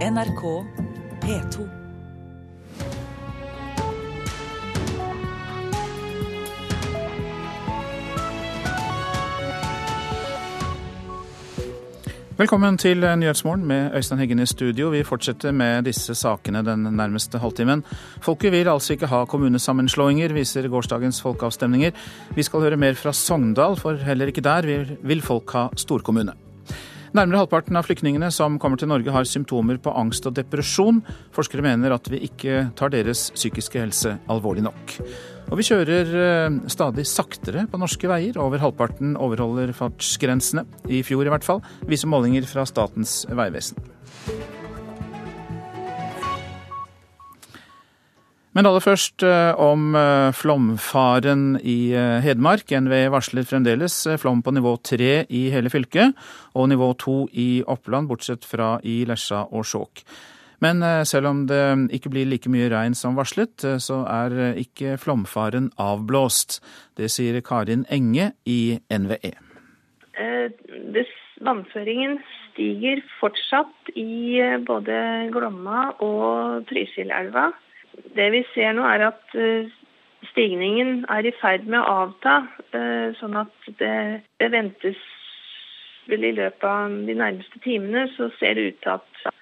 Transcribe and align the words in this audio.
NRK 0.00 0.64
P2. 1.20 1.64
Velkommen 12.36 12.78
til 12.80 12.96
Nyhetsmorgen 12.96 13.66
med 13.68 13.90
Øystein 13.94 14.18
Heggen 14.18 14.38
i 14.38 14.46
studio. 14.46 14.88
Vi 14.88 15.04
fortsetter 15.04 15.52
med 15.52 15.82
disse 15.84 16.14
sakene 16.14 16.64
den 16.64 16.88
nærmeste 16.96 17.38
halvtimen. 17.38 17.84
Folket 18.24 18.52
vil 18.52 18.68
altså 18.68 18.96
ikke 18.96 19.06
ha 19.06 19.26
kommunesammenslåinger, 19.28 20.32
viser 20.32 20.68
gårsdagens 20.68 21.20
folkeavstemninger. 21.22 21.90
Vi 22.36 22.42
skal 22.42 22.60
høre 22.60 22.80
mer 22.80 22.94
fra 22.94 23.12
Sogndal, 23.12 23.76
for 23.76 24.00
heller 24.00 24.32
ikke 24.32 24.40
der 24.40 24.86
vil 25.04 25.20
folk 25.20 25.52
ha 25.52 25.68
storkommune. 25.76 26.32
Nærmere 27.10 27.40
halvparten 27.40 27.74
av 27.74 27.88
flyktningene 27.88 28.28
som 28.30 28.54
kommer 28.62 28.78
til 28.78 28.86
Norge 28.90 29.10
har 29.10 29.26
symptomer 29.26 29.80
på 29.82 29.90
angst 29.98 30.28
og 30.30 30.36
depresjon. 30.36 31.00
Forskere 31.34 31.64
mener 31.66 31.90
at 31.96 32.06
vi 32.06 32.20
ikke 32.28 32.68
tar 32.78 32.92
deres 32.94 33.24
psykiske 33.34 33.82
helse 33.82 34.12
alvorlig 34.30 34.62
nok. 34.68 34.94
Og 35.50 35.58
vi 35.58 35.66
kjører 35.66 36.14
eh, 36.20 36.60
stadig 36.70 37.08
saktere 37.10 37.66
på 37.66 37.80
norske 37.82 38.06
veier. 38.06 38.38
Over 38.38 38.62
halvparten 38.62 39.16
overholder 39.18 39.74
fartsgrensene. 39.74 40.62
I 40.86 41.02
fjor 41.02 41.26
i 41.26 41.34
hvert 41.34 41.46
fall, 41.46 41.64
viser 41.90 42.12
målinger 42.12 42.46
fra 42.46 42.62
Statens 42.68 43.24
vegvesen. 43.26 43.82
Men 48.56 48.66
aller 48.66 48.82
først 48.82 49.22
eh, 49.22 49.52
om 49.62 49.94
eh, 49.94 50.32
flomfaren 50.34 51.54
i 51.62 51.92
Hedmark. 52.24 52.72
NVE 52.72 53.04
varsler 53.14 53.46
fremdeles 53.46 54.02
flom 54.18 54.42
på 54.42 54.54
nivå 54.56 54.74
tre 54.82 55.24
i 55.30 55.46
hele 55.54 55.70
fylket, 55.70 56.18
og 56.58 56.68
nivå 56.72 56.90
to 56.98 57.22
i 57.30 57.62
Oppland, 57.62 58.10
bortsett 58.10 58.48
fra 58.48 58.74
i 58.82 59.04
Lesja 59.06 59.46
og 59.46 59.66
Skjåk. 59.68 60.04
Men 60.60 60.82
eh, 60.84 61.02
selv 61.08 61.30
om 61.30 61.44
det 61.48 61.62
ikke 61.96 62.12
blir 62.12 62.28
like 62.28 62.50
mye 62.52 62.68
regn 62.72 62.96
som 62.96 63.16
varslet, 63.18 63.64
eh, 63.64 63.78
så 63.80 64.02
er 64.04 64.36
eh, 64.36 64.60
ikke 64.64 64.98
flomfaren 65.00 65.70
avblåst. 65.80 66.60
Det 67.00 67.08
sier 67.12 67.40
Karin 67.44 67.86
Enge 67.90 68.32
i 68.44 68.76
NVE. 68.92 69.34
Vannføringen 71.40 72.18
stiger 72.50 73.00
fortsatt 73.16 73.88
i 73.96 74.36
både 74.68 74.96
Glomma 75.32 75.86
og 76.04 76.66
Trysilelva. 76.68 77.46
Det 78.16 78.28
vi 78.34 78.42
ser 78.54 78.74
nå 78.76 78.84
er 78.88 79.06
at 79.10 79.36
stigningen 80.30 81.04
er 81.10 81.26
i 81.26 81.34
ferd 81.40 81.66
med 81.66 81.80
å 81.80 81.96
avta, 82.04 82.34
sånn 83.18 83.38
at 83.40 83.70
det, 83.80 84.48
ventes 84.52 85.00
vel 86.10 86.26
i 86.28 86.32
løpet 86.36 86.66
av 86.66 86.96
de 87.06 87.14
nærmeste 87.16 87.60
timene 87.64 88.06
så 88.16 88.28
ser 88.38 88.58
det 88.58 88.66
ut 88.70 88.80
til 88.84 88.96
at 88.96 89.36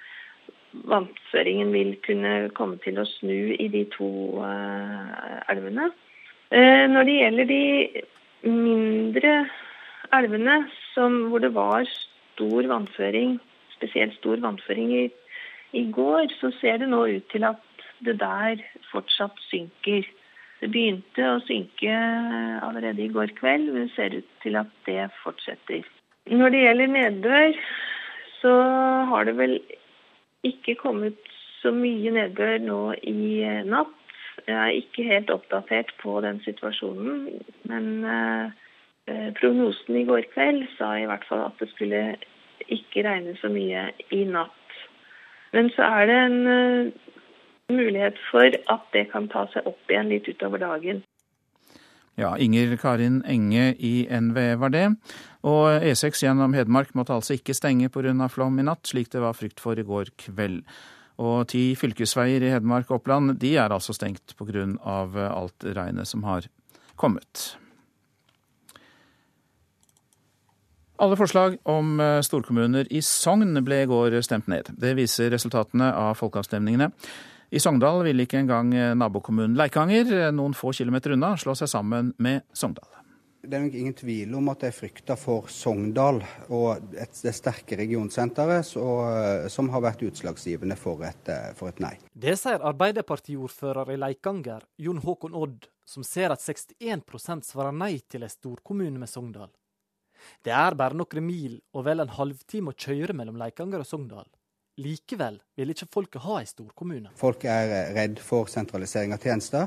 vannføringen 0.88 1.72
vil 1.72 1.94
kunne 2.04 2.34
komme 2.56 2.76
til 2.84 3.00
å 3.00 3.06
snu 3.08 3.54
i 3.56 3.68
de 3.72 3.84
to 3.94 4.10
uh, 4.42 5.40
elvene. 5.48 5.88
Når 6.52 7.08
det 7.08 7.16
gjelder 7.18 7.48
de 7.48 7.62
mindre 8.48 9.32
elvene 10.16 10.62
som, 10.94 11.28
hvor 11.28 11.42
det 11.44 11.52
var 11.54 11.88
stor 11.88 12.68
vannføring, 12.70 13.38
spesielt 13.76 14.16
stor 14.16 14.40
vannføring 14.40 14.92
i, 14.96 15.04
i, 15.72 15.84
går, 15.92 16.32
så 16.40 16.50
ser 16.60 16.80
det 16.80 16.88
nå 16.88 17.04
ut 17.10 17.26
til 17.32 17.44
at 17.48 17.60
det 18.04 18.18
der 18.20 18.62
fortsatt 18.92 19.38
synker. 19.48 20.06
Det 20.58 20.70
begynte 20.74 21.26
å 21.30 21.40
synke 21.46 21.94
allerede 22.66 23.04
i 23.04 23.12
går 23.14 23.34
kveld, 23.38 23.70
men 23.70 23.86
det 23.86 23.94
ser 23.94 24.16
ut 24.18 24.30
til 24.42 24.58
at 24.58 24.70
det 24.88 25.06
fortsetter. 25.22 25.86
Når 26.28 26.52
det 26.52 26.62
gjelder 26.64 26.92
nedbør, 26.92 27.60
så 28.40 28.54
har 29.10 29.28
det 29.28 29.36
vel 29.38 29.58
ikke 30.46 30.74
kommet 30.78 31.18
så 31.62 31.72
mye 31.74 32.12
nedbør 32.14 32.58
nå 32.62 32.80
i 33.02 33.42
eh, 33.46 33.64
natt. 33.66 33.94
Jeg 34.46 34.56
er 34.56 34.76
ikke 34.78 35.06
helt 35.08 35.30
oppdatert 35.34 35.90
på 36.02 36.20
den 36.24 36.38
situasjonen, 36.44 37.40
men 37.70 37.88
eh, 38.06 38.52
eh, 39.10 39.30
prognosen 39.40 39.98
i 39.98 40.04
går 40.08 40.28
kveld 40.34 40.68
sa 40.76 40.94
i 40.96 41.08
hvert 41.10 41.26
fall 41.28 41.48
at 41.48 41.58
det 41.62 41.70
skulle 41.72 42.02
ikke 42.68 43.02
regne 43.06 43.34
så 43.40 43.50
mye 43.52 43.88
i 44.14 44.22
natt. 44.28 44.54
Men 45.56 45.70
så 45.74 45.86
er 45.86 46.08
det 46.10 46.16
en 46.20 46.40
uh, 46.44 47.07
mulighet 47.72 48.18
for 48.30 48.48
at 48.48 48.90
det 48.94 49.08
kan 49.12 49.28
ta 49.32 49.46
seg 49.52 49.66
opp 49.68 49.90
igjen 49.90 50.10
litt 50.12 50.28
utover 50.28 50.62
dagen. 50.62 51.02
Ja, 52.18 52.32
Inger 52.34 52.74
Karin 52.80 53.20
Enge 53.30 53.76
i 53.78 54.08
NVE 54.10 54.56
var 54.58 54.72
det. 54.74 54.86
Og 55.46 55.84
E6 55.86 56.24
gjennom 56.24 56.56
Hedmark 56.56 56.90
måtte 56.98 57.14
altså 57.14 57.36
ikke 57.36 57.54
stenge 57.54 57.90
pga. 57.94 58.28
flom 58.28 58.58
i 58.58 58.66
natt, 58.66 58.86
slik 58.90 59.12
det 59.12 59.22
var 59.22 59.38
frykt 59.38 59.60
for 59.60 59.78
i 59.78 59.86
går 59.86 60.10
kveld. 60.18 60.64
Og 61.18 61.46
ti 61.48 61.74
fylkesveier 61.78 62.42
i 62.42 62.50
Hedmark 62.50 62.90
og 62.90 63.00
Oppland 63.00 63.38
de 63.38 63.54
er 63.56 63.70
altså 63.70 63.94
stengt 63.94 64.34
pga. 64.36 64.66
alt 65.30 65.64
regnet 65.64 66.08
som 66.08 66.24
har 66.24 66.48
kommet. 66.96 67.56
Alle 70.98 71.14
forslag 71.16 71.58
om 71.62 72.00
eh, 72.00 72.20
storkommuner 72.26 72.88
i 72.90 72.98
Sogn 73.06 73.54
ble 73.62 73.84
i 73.84 73.86
går 73.86 74.20
stemt 74.26 74.48
ned. 74.50 74.66
Det 74.74 74.96
viser 74.98 75.30
resultatene 75.30 75.92
av 75.94 76.16
folkeavstemningene. 76.18 76.90
I 77.48 77.60
Sogndal 77.60 78.02
ville 78.04 78.26
ikke 78.26 78.42
engang 78.42 78.74
eh, 78.76 78.94
nabokommunen 78.98 79.54
Leikanger, 79.56 80.10
eh, 80.12 80.30
noen 80.36 80.52
få 80.52 80.68
kilometer 80.76 81.14
unna, 81.14 81.30
slå 81.40 81.54
seg 81.56 81.70
sammen 81.72 82.10
med 82.20 82.44
Sogndal. 82.52 82.90
Det 83.40 83.56
er 83.56 83.62
nok 83.62 83.76
ingen 83.78 83.94
tvil 83.96 84.34
om 84.36 84.50
at 84.52 84.66
jeg 84.66 84.74
frykter 84.76 85.16
for 85.16 85.48
Sogndal 85.48 86.18
og 86.52 86.92
et, 86.92 87.14
det 87.24 87.32
sterke 87.32 87.78
regionsenteret 87.80 88.74
eh, 88.76 89.46
som 89.48 89.72
har 89.72 89.84
vært 89.86 90.04
utslagsgivende 90.10 90.76
for 90.76 91.06
et, 91.08 91.32
for 91.56 91.72
et 91.72 91.80
nei. 91.80 91.94
Det 92.12 92.36
sier 92.36 92.60
Arbeiderpartiordfører 92.68 93.94
i 93.94 94.00
Leikanger, 94.02 94.68
Jon 94.84 95.00
Håkon 95.06 95.38
Odd, 95.38 95.70
som 95.88 96.04
ser 96.04 96.34
at 96.34 96.44
61% 96.44 97.48
svarer 97.48 97.72
nei 97.72 97.94
til 98.12 98.28
en 98.28 98.34
storkommune 98.34 99.00
med 99.00 99.08
Sogndal. 99.08 99.54
Det 100.44 100.52
er 100.52 100.76
bare 100.76 100.98
noen 100.98 101.24
mil 101.24 101.62
og 101.72 101.88
vel 101.88 102.04
en 102.04 102.12
halvtime 102.12 102.74
å 102.74 102.76
kjøre 102.76 103.16
mellom 103.16 103.40
Leikanger 103.40 103.80
og 103.80 103.88
Sogndal. 103.88 104.28
Likevel 104.78 105.40
vil 105.58 105.74
ikke 105.74 105.88
folket 105.90 106.22
ha 106.22 106.38
en 106.38 106.48
storkommune. 106.48 107.12
Folk 107.18 107.44
er 107.50 107.92
redd 107.96 108.20
for 108.22 108.50
sentralisering 108.50 109.14
av 109.16 109.22
tjenester. 109.22 109.66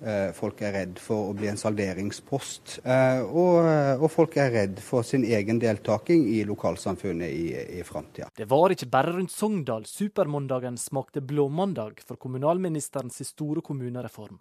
Eh, 0.00 0.30
folk 0.32 0.62
er 0.64 0.72
redd 0.72 0.98
for 0.98 1.28
å 1.28 1.34
bli 1.36 1.50
en 1.50 1.60
salderingspost. 1.60 2.78
Eh, 2.82 3.20
og, 3.20 3.68
og 4.00 4.06
folk 4.10 4.38
er 4.40 4.50
redd 4.54 4.82
for 4.82 5.06
sin 5.06 5.26
egen 5.28 5.60
deltaking 5.60 6.24
i 6.32 6.40
lokalsamfunnet 6.48 7.30
i, 7.30 7.46
i 7.78 7.84
framtida. 7.86 8.30
Det 8.36 8.48
var 8.50 8.72
ikke 8.74 8.90
bare 8.90 9.14
rundt 9.18 9.34
Sogndal 9.34 9.84
supermandagen 9.86 10.80
smakte 10.80 11.22
blåmandag 11.22 12.00
for 12.06 12.18
kommunalministerens 12.18 13.20
store 13.28 13.62
kommunereform. 13.62 14.40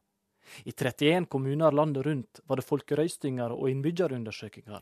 I 0.65 0.71
31 0.71 1.27
kommuner 1.29 1.75
landet 1.75 2.07
rundt 2.07 2.39
var 2.49 2.57
det 2.57 2.65
folkerøystinger 2.65 3.51
og 3.53 3.69
innbyggerundersøkelser. 3.69 4.81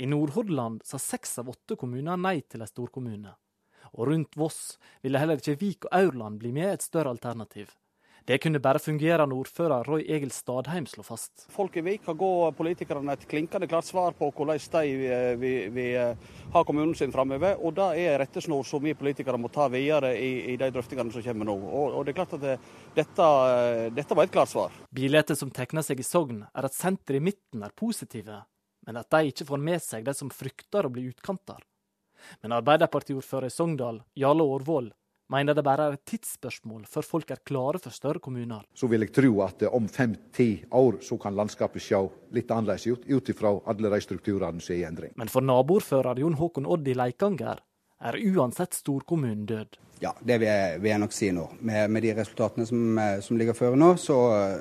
I 0.00 0.06
Nordhordland 0.08 0.86
sa 0.88 0.96
seks 1.02 1.36
av 1.42 1.50
åtte 1.52 1.76
kommuner 1.76 2.16
nei 2.16 2.38
til 2.48 2.62
en 2.64 2.70
storkommune 2.70 3.34
og 3.96 4.12
rundt 4.12 4.36
Voss 4.38 4.76
ville 5.02 5.20
heller 5.20 5.40
ikke 5.40 5.58
Vik 5.60 5.88
og 5.88 5.98
Aurland 5.98 6.40
bli 6.42 6.52
med 6.54 6.74
et 6.74 6.86
større 6.86 7.12
alternativ. 7.12 7.72
Det 8.26 8.40
kunne 8.42 8.58
bare 8.58 8.80
fungerende 8.82 9.36
ordfører 9.38 9.86
Roy 9.86 10.00
Egil 10.02 10.32
Stadheim 10.34 10.86
slå 10.90 11.04
fast. 11.06 11.44
Folk 11.54 11.76
i 11.78 11.82
Vik 11.86 12.08
har 12.08 12.16
gått 12.18 12.56
politikerne 12.58 13.14
et 13.14 13.26
klinkende 13.30 13.68
klart 13.70 13.86
svar 13.86 14.16
på 14.18 14.32
hvordan 14.34 14.58
de 14.72 14.96
vil, 15.38 15.70
vil, 15.70 15.92
eh, 15.94 16.32
ha 16.50 16.62
kommunen 16.66 16.94
sin 16.98 17.12
framover. 17.14 17.54
Og 17.62 17.76
det 17.76 17.86
er 18.02 18.18
rettesnor 18.18 18.66
som 18.66 18.82
vi 18.82 18.96
politikere 18.98 19.38
må 19.38 19.46
ta 19.54 19.68
videre 19.70 20.10
i, 20.18 20.32
i 20.54 20.56
de 20.58 20.70
drøftingene 20.74 21.14
som 21.14 21.22
kommer 21.22 21.46
nå. 21.46 21.54
Og, 21.54 21.94
og 22.00 22.02
det 22.02 22.16
er 22.16 22.18
klart 22.18 22.34
at 22.34 22.42
det, 22.42 22.56
dette, 22.98 23.30
eh, 23.52 23.86
dette, 23.94 24.18
var 24.18 24.26
et 24.26 24.34
klart 24.34 24.50
svar. 24.50 24.74
Bildet 24.90 25.38
som 25.38 25.54
tegner 25.54 25.86
seg 25.86 26.02
i 26.02 26.08
Sogn, 26.10 26.42
er 26.50 26.66
at 26.66 26.74
senteret 26.74 27.20
i 27.20 27.26
midten 27.30 27.62
er 27.62 27.78
positive, 27.78 28.42
men 28.90 28.98
at 29.04 29.10
de 29.14 29.30
ikke 29.30 29.46
får 29.46 29.66
med 29.70 29.86
seg 29.86 30.02
de 30.02 30.18
som 30.18 30.34
frykter 30.34 30.90
å 30.90 30.90
bli 30.90 31.06
utkanter. 31.12 31.62
Men 32.42 32.56
Arbeiderpartiordfører 32.58 33.50
i 33.50 33.54
Sogndal, 33.54 34.02
Jarle 34.18 34.46
Aarvold, 34.46 34.92
mener 35.32 35.54
det 35.54 35.64
bare 35.66 35.88
er 35.88 35.96
et 35.96 36.04
tidsspørsmål 36.06 36.84
før 36.90 37.06
folk 37.06 37.30
er 37.34 37.42
klare 37.46 37.80
for 37.82 37.94
større 37.94 38.22
kommuner. 38.22 38.66
Så 38.74 38.88
vil 38.90 39.02
jeg 39.02 39.14
tro 39.16 39.32
at 39.46 39.64
om 39.70 39.88
fem-ti 39.90 40.50
år 40.70 41.00
så 41.02 41.18
kan 41.22 41.36
landskapet 41.36 41.82
se 41.82 42.02
litt 42.36 42.50
annerledes 42.50 42.86
ut, 42.86 43.08
ut 43.08 43.32
ifra 43.32 43.56
alle 43.66 43.92
de 43.94 44.02
strukturene 44.04 44.62
som 44.62 44.74
er 44.74 44.82
i 44.82 44.86
endring. 44.88 45.16
Men 45.18 45.32
for 45.32 45.46
naboordfører 45.46 46.22
Jon 46.22 46.38
Håkon 46.38 46.68
Odd 46.70 46.86
i 46.88 46.94
Leikanger 46.94 47.64
er 48.06 48.20
uansett 48.28 48.76
storkommunen 48.76 49.46
død. 49.48 49.78
Ja, 50.00 50.12
det 50.20 50.36
vil 50.42 50.50
jeg, 50.50 50.80
vil 50.82 50.90
jeg 50.90 51.00
nok 51.00 51.14
si 51.16 51.30
nå. 51.32 51.46
Med, 51.64 51.90
med 51.90 52.04
de 52.04 52.12
resultatene 52.18 52.66
som, 52.68 53.00
som, 53.24 53.38
ligger 53.40 53.56
føre 53.56 53.80
nå, 53.80 53.94
så, 53.96 54.18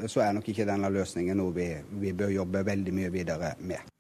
så, 0.08 0.24
er 0.24 0.38
nok 0.38 0.48
ikke 0.48 0.68
denne 0.68 0.92
løsningen 0.96 1.36
noe 1.42 1.52
vi, 1.56 1.68
vi 2.00 2.16
bør 2.16 2.32
jobbe 2.32 2.64
veldig 2.68 2.96
mye 2.96 3.12
videre 3.12 3.52
med. 3.60 3.92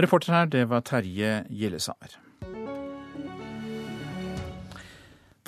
Reporter 0.00 0.38
her, 0.38 0.50
det 0.50 0.68
var 0.70 0.86
Terje 0.86 1.40
Gillesamer. 1.50 2.14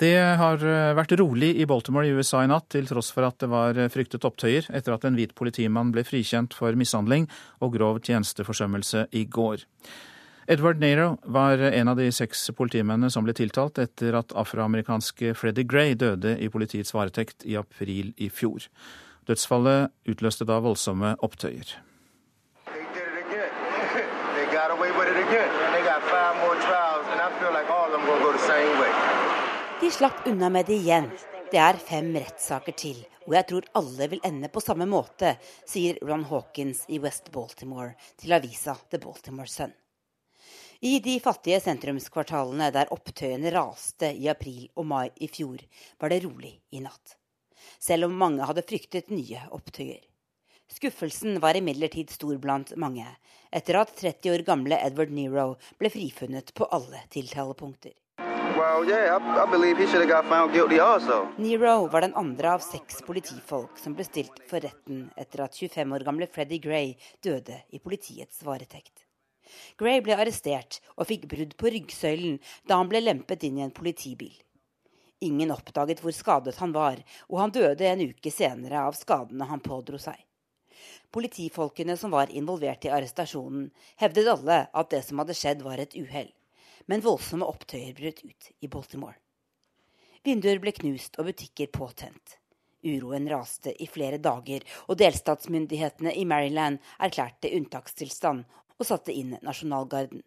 Det 0.01 0.15
har 0.39 0.63
eh, 0.65 0.95
vært 0.97 1.13
rolig 1.19 1.51
i 1.61 1.67
Baltimore 1.69 2.07
i 2.07 2.13
USA 2.17 2.41
i 2.43 2.49
natt, 2.49 2.71
til 2.73 2.87
tross 2.89 3.11
for 3.13 3.27
at 3.27 3.37
det 3.43 3.49
var 3.51 3.77
eh, 3.77 3.91
fryktet 3.93 4.25
opptøyer 4.25 4.65
etter 4.73 4.95
at 4.95 5.05
en 5.05 5.13
hvit 5.17 5.35
politimann 5.37 5.91
ble 5.93 6.01
frikjent 6.07 6.55
for 6.57 6.73
mishandling 6.79 7.27
og 7.61 7.75
grov 7.77 8.01
tjenesteforsømmelse 8.01 9.05
i 9.13 9.27
går. 9.29 9.67
Edward 10.49 10.81
Nero 10.81 11.13
var 11.23 11.61
en 11.69 11.93
av 11.93 12.01
de 12.01 12.09
seks 12.11 12.49
politimennene 12.57 13.13
som 13.13 13.23
ble 13.23 13.35
tiltalt 13.37 13.79
etter 13.79 14.17
at 14.17 14.33
afroamerikanske 14.35 15.37
Freddie 15.39 15.69
Gray 15.69 15.95
døde 15.95 16.35
i 16.41 16.49
politiets 16.51 16.91
varetekt 16.91 17.45
i 17.47 17.55
april 17.55 18.11
i 18.17 18.27
fjor. 18.33 18.65
Dødsfallet 19.29 19.93
utløste 20.09 20.49
da 20.49 20.59
voldsomme 20.59 21.15
opptøyer. 21.23 21.77
De 29.83 29.91
slapp 29.91 30.27
unna 30.27 30.49
med 30.49 30.65
det 30.65 30.73
igjen. 30.73 31.09
Det 31.51 31.59
er 31.59 31.75
fem 31.75 32.13
rettssaker 32.15 32.71
til, 32.79 32.99
og 33.27 33.33
jeg 33.35 33.45
tror 33.49 33.65
alle 33.75 34.05
vil 34.13 34.21
ende 34.23 34.47
på 34.47 34.61
samme 34.63 34.85
måte, 34.87 35.33
sier 35.67 35.97
Ron 36.07 36.21
Hawkins 36.29 36.85
i 36.87 37.01
West 37.03 37.25
Baltimore 37.33 37.89
til 38.21 38.31
avisa 38.31 38.77
The 38.93 39.01
Baltimore 39.03 39.51
Sun. 39.51 39.73
I 40.87 41.01
de 41.03 41.17
fattige 41.25 41.59
sentrumskvartalene 41.65 42.69
der 42.71 42.93
opptøyene 42.95 43.51
raste 43.51 44.13
i 44.15 44.29
april 44.31 44.69
og 44.79 44.87
mai 44.87 45.09
i 45.19 45.27
fjor, 45.27 45.59
var 45.99 46.13
det 46.15 46.21
rolig 46.23 46.53
i 46.71 46.79
natt. 46.85 47.17
Selv 47.75 48.07
om 48.07 48.15
mange 48.21 48.47
hadde 48.47 48.63
fryktet 48.63 49.11
nye 49.11 49.41
opptøyer. 49.51 49.99
Skuffelsen 50.71 51.41
var 51.43 51.59
imidlertid 51.59 52.15
stor 52.15 52.39
blant 52.39 52.71
mange, 52.79 53.09
etter 53.51 53.81
at 53.81 53.91
30 53.99 54.31
år 54.31 54.45
gamle 54.47 54.79
Edward 54.79 55.11
Nero 55.11 55.57
ble 55.75 55.91
frifunnet 55.91 56.55
på 56.55 56.71
alle 56.71 57.03
tiltalepunkter. 57.11 57.97
Nero 61.41 61.87
var 61.87 62.01
den 62.05 62.13
andre 62.13 62.51
av 62.53 62.61
seks 62.61 63.01
politifolk 63.07 63.79
som 63.81 63.95
ble 63.97 64.05
stilt 64.05 64.43
for 64.49 64.61
retten 64.61 65.07
etter 65.17 65.45
at 65.47 65.57
25 65.57 65.95
år 65.97 66.05
gamle 66.05 66.27
Freddie 66.29 66.61
Gray 66.61 66.93
døde 67.25 67.57
i 67.73 67.81
politiets 67.81 68.43
varetekt. 68.45 69.07
Gray 69.79 70.03
ble 70.05 70.17
arrestert 70.17 70.79
og 70.95 71.09
fikk 71.09 71.25
brudd 71.31 71.55
på 71.57 71.71
ryggsøylen 71.73 72.37
da 72.69 72.77
han 72.81 72.91
ble 72.91 73.01
lempet 73.01 73.45
inn 73.47 73.57
i 73.57 73.65
en 73.65 73.73
politibil. 73.73 74.35
Ingen 75.23 75.53
oppdaget 75.55 76.03
hvor 76.03 76.13
skadet 76.13 76.57
han 76.59 76.75
var, 76.75 77.01
og 77.31 77.39
han 77.39 77.55
døde 77.55 77.89
en 77.89 78.05
uke 78.11 78.31
senere 78.33 78.85
av 78.85 78.97
skadene 78.99 79.47
han 79.49 79.63
pådro 79.63 79.97
seg. 80.01 80.19
Politifolkene 81.13 81.97
som 81.97 82.13
var 82.13 82.31
involvert 82.33 82.85
i 82.85 82.93
arrestasjonen, 82.93 83.69
hevdet 84.01 84.29
alle 84.29 84.63
at 84.73 84.89
det 84.93 85.03
som 85.07 85.21
hadde 85.21 85.37
skjedd, 85.37 85.61
var 85.65 85.81
et 85.81 85.95
uhell. 85.97 86.29
Men 86.87 87.03
voldsomme 87.05 87.47
opptøyer 87.47 87.93
brøt 87.97 88.23
ut 88.23 88.49
i 88.59 88.69
Baltimore. 88.71 89.19
Vinduer 90.23 90.59
ble 90.63 90.71
knust 90.75 91.19
og 91.19 91.27
butikker 91.31 91.71
påtent. 91.73 92.37
Uroen 92.83 93.29
raste 93.31 93.71
i 93.83 93.87
flere 93.87 94.19
dager, 94.19 94.63
og 94.91 94.99
delstatsmyndighetene 94.99 96.13
i 96.19 96.25
Maryland 96.27 96.79
erklærte 96.99 97.51
unntakstilstand 97.55 98.43
og 98.77 98.87
satte 98.87 99.15
inn 99.15 99.37
nasjonalgarden. 99.43 100.23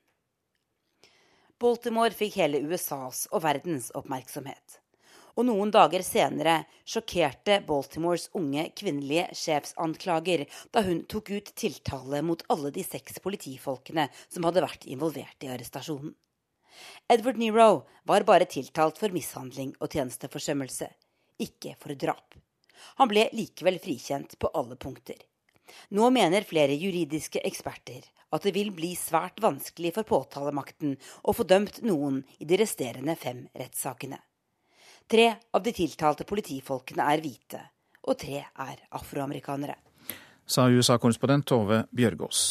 Baltimore 1.60 2.12
fikk 2.12 2.36
hele 2.40 2.60
USAs 2.68 3.26
og 3.32 3.44
verdens 3.44 3.88
oppmerksomhet. 3.96 4.80
Og 5.36 5.44
noen 5.48 5.72
dager 5.72 6.04
senere 6.04 6.62
sjokkerte 6.88 7.58
Baltimores 7.68 8.30
unge 8.36 8.70
kvinnelige 8.76 9.26
sjefsanklager 9.36 10.46
da 10.72 10.84
hun 10.84 11.02
tok 11.12 11.32
ut 11.36 11.50
tiltale 11.60 12.22
mot 12.24 12.44
alle 12.52 12.72
de 12.72 12.84
seks 12.84 13.20
politifolkene 13.24 14.08
som 14.28 14.48
hadde 14.48 14.64
vært 14.64 14.88
involvert 14.88 15.44
i 15.44 15.52
arrestasjonen. 15.52 16.14
Edward 17.08 17.38
Nero 17.40 17.86
var 18.08 18.26
bare 18.26 18.48
tiltalt 18.50 18.98
for 18.98 19.14
mishandling 19.14 19.74
og 19.80 19.92
tjenesteforsømmelse, 19.92 20.88
ikke 21.42 21.76
for 21.80 21.94
drap. 21.94 22.36
Han 23.00 23.10
ble 23.10 23.28
likevel 23.36 23.78
frikjent 23.82 24.36
på 24.40 24.50
alle 24.54 24.76
punkter. 24.80 25.18
Nå 25.96 26.10
mener 26.14 26.46
flere 26.46 26.76
juridiske 26.78 27.42
eksperter 27.46 28.04
at 28.34 28.46
det 28.46 28.52
vil 28.54 28.72
bli 28.74 28.92
svært 28.98 29.40
vanskelig 29.42 29.92
for 29.96 30.08
påtalemakten 30.08 30.96
å 31.22 31.34
få 31.34 31.46
dømt 31.48 31.80
noen 31.86 32.22
i 32.38 32.48
de 32.48 32.58
resterende 32.60 33.16
fem 33.18 33.44
rettssakene. 33.54 34.18
Tre 35.06 35.26
av 35.54 35.62
de 35.62 35.74
tiltalte 35.74 36.26
politifolkene 36.26 37.06
er 37.12 37.22
hvite, 37.22 37.60
og 38.06 38.18
tre 38.18 38.42
er 38.42 38.82
afroamerikanere. 38.98 39.78
Sa 40.46 40.66
USA-korrespondent 40.70 41.46
Tove 41.46 41.84
Bjørgaas. 41.94 42.42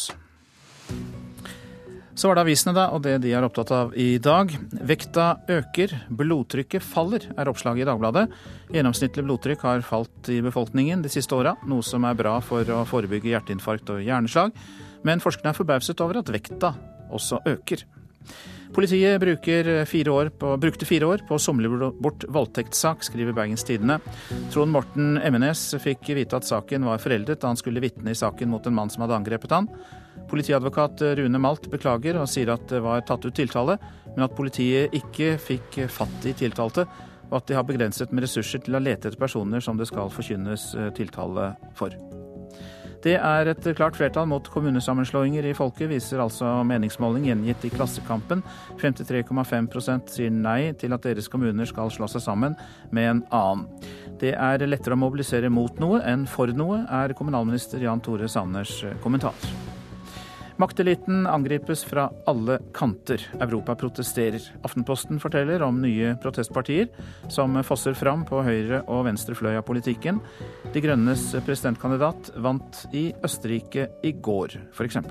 Så 2.16 2.30
var 2.30 2.38
det 2.38 2.46
avisene, 2.46 2.72
da, 2.72 2.86
og 2.96 3.02
det 3.04 3.18
de 3.20 3.34
er 3.36 3.44
opptatt 3.44 3.70
av 3.76 3.90
i 4.00 4.16
dag. 4.22 4.48
Vekta 4.88 5.26
øker, 5.52 5.92
blodtrykket 6.08 6.80
faller, 6.80 7.26
er 7.36 7.50
oppslaget 7.50 7.84
i 7.84 7.88
Dagbladet. 7.90 8.22
Gjennomsnittlig 8.72 9.26
blodtrykk 9.26 9.66
har 9.68 9.84
falt 9.84 10.30
i 10.32 10.38
befolkningen 10.44 11.04
de 11.04 11.12
siste 11.12 11.36
åra, 11.36 11.52
noe 11.68 11.84
som 11.84 12.06
er 12.08 12.16
bra 12.16 12.38
for 12.40 12.64
å 12.72 12.86
forebygge 12.88 13.34
hjerteinfarkt 13.34 13.92
og 13.92 14.00
hjerneslag. 14.00 14.56
Men 15.04 15.20
forskerne 15.20 15.52
er 15.52 15.58
forbauset 15.58 16.00
over 16.00 16.22
at 16.22 16.32
vekta 16.32 16.72
også 17.12 17.42
øker. 17.52 17.84
Politiet 18.72 19.20
fire 19.88 20.30
på, 20.40 20.54
brukte 20.56 20.88
fire 20.88 21.12
år 21.12 21.26
på 21.28 21.36
å 21.36 21.42
somle 21.42 21.68
bort 22.00 22.24
voldtektssak, 22.32 23.04
skriver 23.04 23.36
Bergens 23.36 23.64
Tidende. 23.68 24.00
Trond 24.56 24.72
Morten 24.72 25.20
Emmenes 25.20 25.68
fikk 25.84 26.08
vite 26.16 26.40
at 26.40 26.48
saken 26.48 26.88
var 26.88 27.04
foreldet 27.04 27.44
da 27.44 27.52
han 27.52 27.60
skulle 27.60 27.84
vitne 27.84 28.16
i 28.16 28.18
saken 28.18 28.50
mot 28.56 28.66
en 28.66 28.76
mann 28.80 28.92
som 28.92 29.04
hadde 29.04 29.20
angrepet 29.20 29.52
han. 29.52 29.70
Politiadvokat 30.30 31.04
Rune 31.20 31.40
Malt 31.42 31.70
beklager 31.72 32.18
og 32.20 32.28
sier 32.30 32.50
at 32.54 32.66
det 32.70 32.82
var 32.84 33.04
tatt 33.06 33.26
ut 33.26 33.36
tiltale, 33.36 33.78
men 34.14 34.26
at 34.26 34.36
politiet 34.36 34.94
ikke 34.96 35.36
fikk 35.42 35.82
fatt 35.92 36.26
i 36.26 36.34
tiltalte, 36.36 36.86
og 37.30 37.40
at 37.40 37.48
de 37.50 37.58
har 37.58 37.66
begrenset 37.66 38.12
med 38.14 38.26
ressurser 38.26 38.62
til 38.64 38.78
å 38.78 38.82
lete 38.82 39.10
etter 39.10 39.20
personer 39.20 39.62
som 39.64 39.78
det 39.78 39.88
skal 39.90 40.12
forkynnes 40.12 40.70
eh, 40.78 40.92
tiltale 40.96 41.52
for. 41.78 41.94
Det 43.06 43.14
er 43.14 43.46
et 43.46 43.66
klart 43.78 43.94
flertall 43.94 44.26
mot 44.26 44.48
kommunesammenslåinger 44.50 45.46
i 45.46 45.54
folket, 45.54 45.90
viser 45.92 46.22
altså 46.22 46.48
meningsmåling 46.66 47.28
gjengitt 47.28 47.66
i 47.68 47.70
Klassekampen. 47.70 48.42
53,5% 48.80 50.10
sier 50.16 50.32
nei 50.34 50.72
til 50.80 50.96
at 50.96 51.06
deres 51.06 51.30
kommuner 51.30 51.68
skal 51.70 51.92
slå 51.94 52.08
seg 52.10 52.24
sammen 52.24 52.56
med 52.90 53.10
en 53.12 53.22
annen. 53.30 53.68
Det 54.18 54.32
er 54.34 54.66
lettere 54.66 54.96
å 54.96 55.02
mobilisere 55.04 55.52
mot 55.52 55.78
noe 55.78 56.00
enn 56.08 56.26
for 56.30 56.50
noe, 56.56 56.82
er 56.88 57.14
kommunalminister 57.14 57.84
Jan 57.84 58.02
Tore 58.02 58.30
Sanners 58.32 58.80
kommentar. 59.04 59.36
Makteliten 60.56 61.26
angripes 61.26 61.84
fra 61.84 62.10
alle 62.26 62.58
kanter. 62.72 63.20
Europa 63.40 63.74
protesterer. 63.76 64.40
Aftenposten 64.64 65.20
forteller 65.20 65.62
om 65.62 65.82
nye 65.82 66.14
protestpartier 66.22 66.88
som 67.28 67.58
fosser 67.64 67.96
fram 67.98 68.24
på 68.24 68.40
høyre 68.46 68.80
og 68.88 69.04
venstre 69.10 69.36
fløy 69.36 69.58
av 69.58 69.66
politikken. 69.68 70.22
De 70.72 70.80
Grønnes 70.80 71.28
presidentkandidat 71.44 72.32
vant 72.40 72.86
i 72.96 73.10
Østerrike 73.26 73.90
i 74.00 74.16
går, 74.16 74.56
f.eks. 74.72 75.02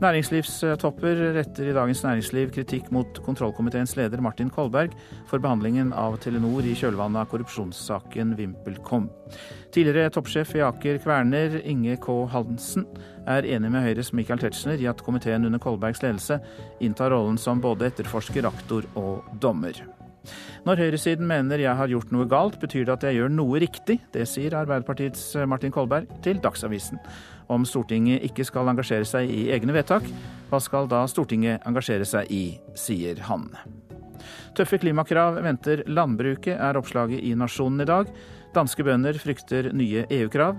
Næringslivstopper 0.00 1.18
retter 1.34 1.66
i 1.68 1.74
Dagens 1.76 2.00
Næringsliv 2.06 2.54
kritikk 2.54 2.86
mot 2.94 3.18
kontrollkomiteens 3.20 3.92
leder 3.98 4.22
Martin 4.24 4.48
Kolberg 4.48 4.94
for 5.28 5.42
behandlingen 5.44 5.90
av 5.92 6.16
Telenor 6.22 6.64
i 6.64 6.72
kjølvannet 6.72 7.20
av 7.20 7.28
korrupsjonssaken 7.28 8.32
VimpelCom. 8.38 9.10
Tidligere 9.76 10.08
toppsjef 10.14 10.54
i 10.56 10.62
Aker 10.64 11.02
Kværner, 11.04 11.58
Inge 11.68 11.98
K. 12.00 12.16
Hansen, 12.32 12.88
er 13.30 13.48
enig 13.56 13.70
med 13.72 13.84
Høyres 13.86 14.12
Michael 14.16 14.42
Tetzschner 14.42 14.80
i 14.82 14.88
at 14.90 15.02
komiteen 15.06 15.46
under 15.48 15.62
Kolbergs 15.62 16.02
ledelse 16.04 16.40
inntar 16.82 17.14
rollen 17.14 17.38
som 17.40 17.62
både 17.62 17.88
etterforsker, 17.90 18.48
aktor 18.48 18.86
og 18.98 19.26
dommer. 19.42 19.78
Når 20.66 20.82
høyresiden 20.82 21.24
mener 21.28 21.62
jeg 21.62 21.76
har 21.76 21.88
gjort 21.88 22.10
noe 22.12 22.26
galt, 22.28 22.58
betyr 22.60 22.84
det 22.84 22.96
at 22.98 23.06
jeg 23.08 23.16
gjør 23.16 23.32
noe 23.32 23.60
riktig. 23.62 23.96
Det 24.12 24.26
sier 24.28 24.56
Arbeiderpartiets 24.58 25.22
Martin 25.48 25.72
Kolberg 25.72 26.10
til 26.24 26.40
Dagsavisen. 26.42 27.00
Om 27.50 27.64
Stortinget 27.66 28.26
ikke 28.28 28.44
skal 28.46 28.68
engasjere 28.70 29.08
seg 29.08 29.30
i 29.32 29.48
egne 29.54 29.74
vedtak, 29.74 30.04
hva 30.50 30.60
skal 30.62 30.90
da 30.90 31.06
Stortinget 31.08 31.64
engasjere 31.66 32.06
seg 32.08 32.28
i, 32.34 32.44
sier 32.78 33.22
han. 33.30 33.48
Tøffe 34.58 34.80
klimakrav 34.82 35.38
venter 35.44 35.84
landbruket, 35.88 36.58
er 36.58 36.78
oppslaget 36.78 37.24
i 37.24 37.32
Nasjonen 37.38 37.80
i 37.84 37.88
dag. 37.88 38.10
Danske 38.50 38.82
bønder 38.82 39.14
frykter 39.22 39.70
nye 39.76 40.04
EU-krav. 40.10 40.56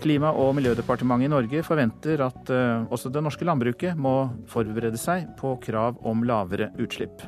Klima- 0.00 0.32
og 0.32 0.54
miljødepartementet 0.56 1.28
i 1.28 1.32
Norge 1.32 1.64
forventer 1.66 2.22
at 2.24 2.52
uh, 2.52 2.86
også 2.88 3.12
det 3.12 3.20
norske 3.24 3.44
landbruket 3.44 3.98
må 4.00 4.30
forberede 4.48 5.00
seg 5.00 5.28
på 5.40 5.58
krav 5.64 6.00
om 6.08 6.24
lavere 6.24 6.70
utslipp. 6.80 7.20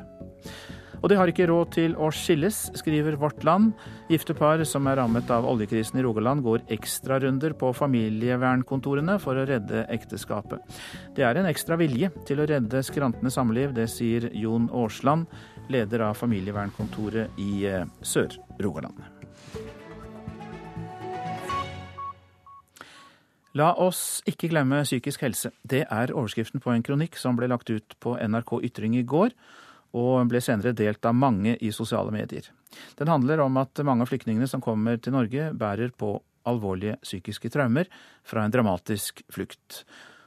Og 0.97 1.11
de 1.11 1.17
har 1.19 1.29
ikke 1.29 1.45
råd 1.49 1.73
til 1.75 1.95
å 2.01 2.09
skilles, 2.13 2.55
skriver 2.79 3.17
Vårt 3.21 3.43
Land. 3.45 3.75
Gifte 4.09 4.33
par 4.37 4.63
som 4.65 4.87
er 4.89 4.97
rammet 4.97 5.29
av 5.33 5.45
oljekrisen 5.45 5.99
i 5.99 6.05
Rogaland, 6.05 6.41
går 6.45 6.65
ekstrarunder 6.73 7.53
på 7.59 7.69
familievernkontorene 7.77 9.19
for 9.21 9.37
å 9.37 9.45
redde 9.45 9.85
ekteskapet. 9.93 10.79
Det 11.17 11.27
er 11.27 11.37
en 11.37 11.49
ekstra 11.49 11.77
vilje 11.77 12.09
til 12.25 12.41
å 12.41 12.47
redde 12.49 12.81
skrantende 12.85 13.33
samliv, 13.33 13.75
det 13.77 13.85
sier 13.93 14.31
Jon 14.33 14.71
Aasland, 14.73 15.29
leder 15.69 16.07
av 16.07 16.17
familievernkontoret 16.17 17.37
i 17.43 17.67
eh, 17.69 17.85
Sør-Rogaland. 18.01 19.16
La 23.57 23.71
oss 23.79 24.19
ikke 24.27 24.49
glemme 24.51 24.83
psykisk 24.83 25.23
helse. 25.23 25.49
Det 25.63 25.85
er 25.87 26.11
overskriften 26.13 26.61
på 26.61 26.73
en 26.73 26.83
kronikk 26.85 27.15
som 27.17 27.37
ble 27.37 27.47
lagt 27.49 27.69
ut 27.71 27.95
på 28.03 28.17
NRK 28.19 28.57
Ytring 28.67 28.97
i 28.99 29.05
går 29.07 29.31
og 29.97 30.27
ble 30.29 30.41
senere 30.43 30.75
delt 30.77 31.05
av 31.07 31.15
mange 31.15 31.55
i 31.63 31.71
sosiale 31.73 32.11
medier. 32.13 32.49
Den 32.99 33.09
handler 33.09 33.41
om 33.45 33.57
at 33.57 33.79
mange 33.87 34.03
av 34.05 34.11
flyktningene 34.11 34.49
som 34.51 34.61
kommer 34.61 34.99
til 35.01 35.15
Norge, 35.15 35.49
bærer 35.57 35.95
på 35.95 36.11
alvorlige 36.47 36.99
psykiske 37.01 37.49
traumer 37.55 37.89
fra 38.27 38.43
en 38.43 38.53
dramatisk 38.53 39.23
flukt. 39.33 39.81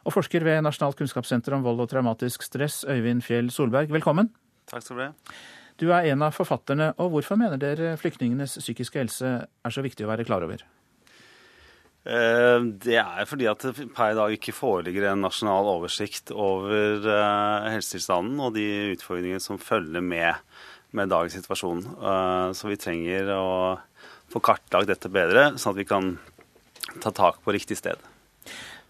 Og 0.09 0.17
forsker 0.17 0.43
ved 0.49 0.65
Nasjonalt 0.65 0.99
kunnskapssenter 0.99 1.55
om 1.55 1.63
vold 1.67 1.85
og 1.85 1.93
traumatisk 1.93 2.43
stress, 2.49 2.83
Øyvind 2.89 3.23
Fjell 3.23 3.53
Solberg, 3.55 3.93
velkommen. 3.93 4.33
Takk 4.73 4.87
skal 4.89 4.97
du 4.97 5.07
ha. 5.07 5.13
Du 5.81 5.89
er 5.93 6.11
en 6.11 6.27
av 6.27 6.35
forfatterne, 6.37 6.91
og 6.99 7.15
hvorfor 7.15 7.39
mener 7.41 7.61
dere 7.61 7.95
flyktningenes 8.01 8.59
psykiske 8.65 9.05
helse 9.05 9.39
er 9.45 9.77
så 9.77 9.85
viktig 9.85 10.09
å 10.09 10.11
være 10.11 10.27
klar 10.29 10.49
over? 10.49 10.65
Eh, 12.01 12.59
det 12.81 12.97
er 12.97 13.27
fordi 13.29 13.45
at 13.51 13.61
det 13.61 13.91
per 13.93 14.15
i 14.15 14.17
dag 14.17 14.33
ikke 14.33 14.57
foreligger 14.57 15.11
en 15.11 15.21
nasjonal 15.27 15.69
oversikt 15.69 16.33
over 16.33 17.05
eh, 17.05 17.71
helsetilstanden 17.75 18.41
og 18.41 18.55
de 18.57 18.95
utfordringene 18.95 19.43
som 19.45 19.61
følger 19.61 20.01
med, 20.01 20.41
med 20.97 21.13
dagens 21.13 21.37
situasjon. 21.37 21.85
Eh, 22.01 22.47
så 22.57 22.71
vi 22.71 22.81
trenger 22.81 23.29
å 23.37 23.51
få 24.33 24.41
kartlagt 24.41 24.89
dette 24.89 25.13
bedre, 25.13 25.51
sånn 25.61 25.75
at 25.75 25.83
vi 25.83 25.89
kan 25.91 26.15
ta 27.05 27.13
tak 27.13 27.43
på 27.45 27.53
riktig 27.53 27.77
sted. 27.77 28.01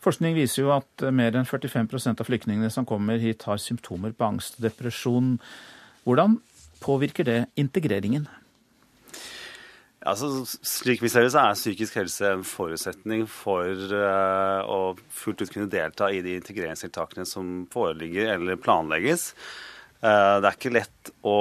Forskning 0.01 0.37
viser 0.37 0.63
jo 0.63 0.71
at 0.73 1.03
mer 1.13 1.35
enn 1.37 1.49
45% 1.49 2.23
av 2.23 2.29
flyktningene 2.29 2.71
som 2.73 2.87
kommer 2.89 3.21
hit, 3.21 3.43
har 3.49 3.61
symptomer 3.61 4.15
på 4.17 4.29
angst 4.31 4.57
og 4.57 4.69
depresjon. 4.69 5.35
Hvordan 6.07 6.39
påvirker 6.81 7.27
det 7.27 7.41
integreringen? 7.61 8.29
Altså, 10.09 10.47
slik 10.65 11.03
vi 11.05 11.11
ser 11.13 11.27
det, 11.27 11.33
så 11.35 11.43
er 11.43 11.59
psykisk 11.59 11.99
helse 12.01 12.29
en 12.33 12.45
forutsetning 12.47 13.27
for 13.29 13.69
uh, 13.93 14.65
å 14.65 14.79
fullt 15.13 15.43
ut 15.45 15.51
kunne 15.53 15.69
delta 15.69 16.07
i 16.09 16.23
de 16.25 16.39
integreringstiltakene 16.39 17.27
som 17.29 17.67
foreligger 17.73 18.31
eller 18.33 18.57
planlegges. 18.57 19.35
Uh, 20.01 20.41
det 20.41 20.49
er 20.49 20.57
ikke 20.57 20.73
lett 20.73 21.11
å 21.21 21.41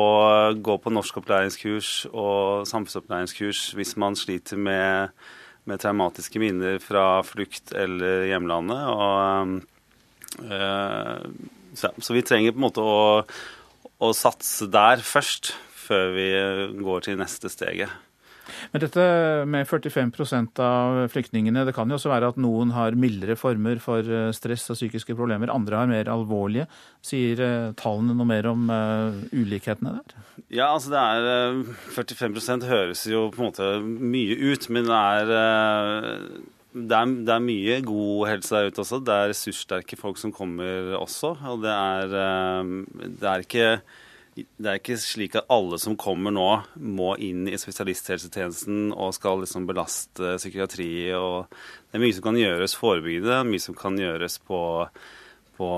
gå 0.59 0.75
på 0.83 0.91
norskopplæringskurs 0.91 2.09
og 2.09 2.67
samfunnsopplæringskurs 2.67 3.61
hvis 3.79 3.95
man 4.03 4.19
sliter 4.19 4.59
med, 4.59 5.15
med 5.63 5.79
traumatiske 5.79 6.43
minner 6.43 6.83
fra 6.83 7.21
flukt 7.23 7.71
eller 7.71 8.27
hjemlandet. 8.27 8.83
Og, 8.91 9.55
uh, 10.51 11.23
så, 11.79 11.93
så, 11.95 12.11
vi 12.11 12.27
trenger 12.27 12.51
på 12.51 12.59
en 12.59 12.67
måte 12.67 12.83
å, 12.83 13.23
å 14.03 14.11
satse 14.11 14.67
der 14.67 14.99
først, 14.99 15.53
før 15.87 16.11
vi 16.19 16.29
går 16.83 17.07
til 17.07 17.23
neste 17.23 17.47
steget. 17.55 18.08
Men 18.73 18.83
dette 18.83 19.05
med 19.49 19.67
45% 19.67 20.61
av 20.63 20.99
flyktningene, 21.13 21.65
det 21.67 21.75
kan 21.77 21.89
jo 21.89 21.97
også 21.99 22.11
være 22.11 22.31
at 22.33 22.39
noen 22.41 22.73
har 22.75 22.97
mildere 22.99 23.37
former 23.39 23.81
for 23.83 24.05
eh, 24.05 24.29
stress 24.35 24.67
og 24.71 24.79
psykiske 24.79 25.15
problemer, 25.17 25.51
andre 25.53 25.81
har 25.81 25.89
mer 25.91 26.11
alvorlige. 26.11 26.67
Sier 27.05 27.41
eh, 27.43 27.71
tallene 27.79 28.17
noe 28.17 28.27
mer 28.29 28.49
om 28.49 28.69
uh, 28.71 29.15
ulikhetene 29.33 29.95
der? 29.99 30.27
Ja, 30.47 30.69
altså 30.73 30.93
det 30.93 31.01
er 31.01 31.61
45% 31.95 32.67
høres 32.69 33.05
jo 33.09 33.27
på 33.33 33.41
en 33.41 33.49
måte 33.49 33.69
mye 33.83 34.37
ut, 34.51 34.69
men 34.73 34.89
det 34.89 34.99
er 34.99 35.33
det 36.69 36.95
er, 36.95 37.13
det 37.25 37.33
er, 37.33 37.41
mye 37.41 37.79
god 37.81 38.27
helse 38.29 38.53
der 38.53 38.69
ute 38.69 38.83
også. 38.83 38.99
Det 39.01 39.15
er 39.15 39.31
ressurssterke 39.31 39.97
folk 39.97 40.19
som 40.21 40.33
kommer 40.35 40.93
også. 40.99 41.33
Og 41.49 41.63
det 41.63 41.73
er, 41.73 42.13
det 43.19 43.31
er 43.31 43.45
ikke 43.45 43.71
det 44.57 44.69
er 44.71 44.79
ikke 44.79 44.97
slik 45.01 45.37
at 45.39 45.49
alle 45.51 45.79
som 45.81 45.97
kommer 45.99 46.33
nå, 46.33 46.47
må 46.79 47.13
inn 47.23 47.47
i 47.49 47.57
spesialisthelsetjenesten 47.59 48.91
og 48.93 49.15
skal 49.17 49.43
liksom 49.43 49.67
belaste 49.69 50.35
psykiatri. 50.39 50.91
og 51.17 51.49
Det 51.89 51.99
er 51.99 52.03
mye 52.03 52.17
som 52.17 52.27
kan 52.29 52.39
gjøres 52.39 52.77
forebyggende, 52.79 53.41
mye 53.49 53.63
som 53.63 53.77
kan 53.77 53.97
gjøres 53.99 54.39
på, 54.47 54.61
på 55.59 55.71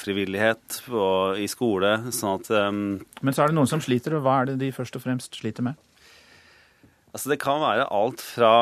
frivillighet 0.00 0.82
og 0.90 1.38
i 1.40 1.46
skole. 1.50 1.96
sånn 2.14 2.40
at... 2.40 2.50
Um, 2.50 2.82
Men 3.20 3.36
så 3.36 3.44
er 3.44 3.52
det 3.52 3.60
noen 3.60 3.70
som 3.70 3.84
sliter, 3.84 4.18
og 4.18 4.26
hva 4.26 4.40
er 4.40 4.52
det 4.52 4.60
de 4.64 4.74
først 4.74 4.98
og 4.98 5.06
fremst 5.06 5.40
sliter 5.42 5.66
med? 5.66 5.78
Altså 7.10 7.32
Det 7.32 7.40
kan 7.42 7.58
være 7.58 7.88
alt 7.90 8.20
fra 8.22 8.52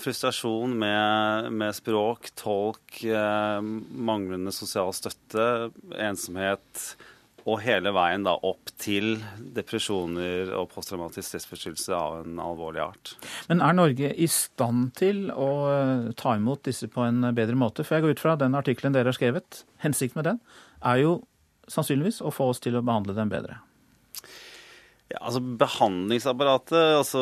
frustrasjon 0.00 0.72
med, 0.80 1.50
med 1.52 1.76
språk, 1.76 2.30
tolk, 2.38 3.02
eh, 3.04 3.58
manglende 3.60 4.52
sosial 4.54 4.94
støtte, 4.96 5.68
ensomhet, 5.92 6.86
og 7.46 7.60
hele 7.62 7.92
veien 7.94 8.26
da 8.26 8.34
opp 8.46 8.72
til 8.82 9.20
depresjoner 9.54 10.50
og 10.58 10.68
posttraumatisk 10.72 11.28
stressforstyrrelse 11.28 11.94
av 11.94 12.24
en 12.24 12.40
alvorlig 12.42 12.82
art. 12.82 13.14
Men 13.50 13.62
er 13.62 13.76
Norge 13.78 14.10
i 14.10 14.26
stand 14.30 14.90
til 14.98 15.28
å 15.30 15.50
eh, 15.70 16.08
ta 16.18 16.34
imot 16.38 16.64
disse 16.66 16.90
på 16.90 17.06
en 17.06 17.30
bedre 17.36 17.58
måte? 17.58 17.86
For 17.86 17.96
jeg 17.96 18.06
går 18.06 18.16
ut 18.16 18.24
fra 18.24 18.34
den 18.40 18.58
artikkelen 18.58 18.96
dere 18.96 19.12
har 19.12 19.18
skrevet, 19.18 19.62
hensikten 19.84 20.20
med 20.20 20.32
den 20.32 20.42
er 20.86 21.00
jo 21.04 21.14
sannsynligvis 21.70 22.20
å 22.22 22.34
få 22.34 22.50
oss 22.52 22.62
til 22.62 22.78
å 22.78 22.84
behandle 22.84 23.14
dem 23.16 23.30
bedre. 23.30 23.60
Ja, 25.06 25.20
altså 25.28 25.38
Behandlingsapparatet 25.38 26.96
altså, 26.98 27.20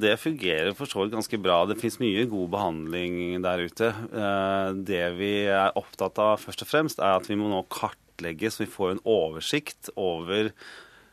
det 0.00 0.14
fungerer 0.22 0.72
for 0.76 0.88
så 0.88 1.02
vidt 1.02 1.12
ganske 1.12 1.40
bra. 1.42 1.58
Det 1.68 1.76
fins 1.80 1.98
mye 2.00 2.24
god 2.30 2.48
behandling 2.54 3.42
der 3.44 3.64
ute. 3.68 3.90
Eh, 3.92 4.68
det 4.88 5.02
vi 5.18 5.34
er 5.44 5.76
opptatt 5.76 6.20
av 6.22 6.40
først 6.40 6.64
og 6.64 6.70
fremst, 6.70 7.02
er 7.04 7.18
at 7.18 7.28
vi 7.28 7.36
må 7.36 7.50
nå 7.52 7.66
kart 7.68 8.00
kartlegge, 8.20 8.50
så 8.50 8.64
vi 8.64 8.70
får 8.70 8.90
en 8.92 9.04
oversikt 9.04 9.90
over 9.96 10.52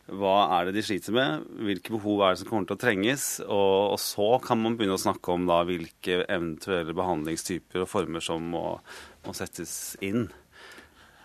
hva 0.08 0.48
er 0.56 0.68
det 0.68 0.78
de 0.78 0.84
sliter 0.88 1.12
med, 1.12 1.44
hvilke 1.60 1.92
behov 1.92 2.22
er 2.24 2.32
det 2.32 2.40
som 2.40 2.48
kommer 2.48 2.68
til 2.68 2.78
å 2.78 2.80
trenges, 2.80 3.42
og, 3.44 3.92
og 3.92 4.00
så 4.00 4.40
kan 4.40 4.62
man 4.62 4.78
begynne 4.78 4.96
å 4.96 5.02
snakke 5.02 5.34
om 5.34 5.48
da 5.50 5.66
hvilke 5.68 6.22
eventuelle 6.24 6.96
behandlingstyper 6.96 7.84
og 7.84 7.90
former 7.92 8.24
som 8.24 8.46
må, 8.54 8.80
må 9.26 9.36
settes 9.36 9.98
inn. 10.00 10.30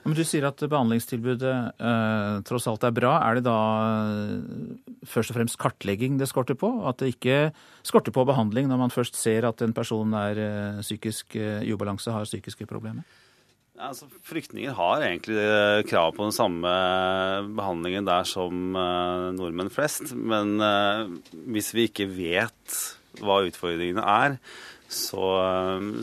Men 0.02 0.16
Du 0.18 0.24
sier 0.26 0.42
at 0.48 0.58
behandlingstilbudet 0.58 1.78
eh, 1.78 2.40
tross 2.42 2.66
alt 2.66 2.82
er 2.82 2.90
bra. 2.90 3.12
Er 3.22 3.38
det 3.38 3.44
da 3.46 3.58
eh, 4.02 5.04
først 5.06 5.30
og 5.30 5.36
fremst 5.38 5.60
kartlegging 5.62 6.16
det 6.18 6.26
skorter 6.26 6.58
på? 6.58 6.72
At 6.90 6.98
det 6.98 7.12
ikke 7.14 7.52
skorter 7.86 8.10
på 8.10 8.26
behandling 8.26 8.66
når 8.66 8.80
man 8.80 8.90
først 8.90 9.14
ser 9.14 9.46
at 9.46 9.62
en 9.62 9.76
person 9.76 10.10
er 10.18 10.42
eh, 10.42 10.80
psykisk 10.82 11.38
eh, 11.38 11.62
i 11.62 11.70
ubalanse, 11.70 12.10
har 12.10 12.26
psykiske 12.26 12.66
problemer? 12.66 13.06
Altså, 13.82 14.06
Flyktninger 14.28 14.74
har 14.78 15.02
egentlig 15.02 15.38
eh, 15.42 15.82
krav 15.88 16.12
på 16.14 16.26
den 16.28 16.34
samme 16.34 16.70
behandlingen 17.56 18.06
der 18.06 18.26
som 18.28 18.76
uh, 18.78 19.32
nordmenn 19.34 19.72
flest. 19.74 20.12
Men 20.14 20.54
uh, 20.62 21.10
hvis 21.50 21.72
vi 21.74 21.88
ikke 21.88 22.06
vet 22.12 22.76
hva 23.18 23.40
utfordringene 23.48 24.04
er, 24.06 24.36
så, 24.92 25.24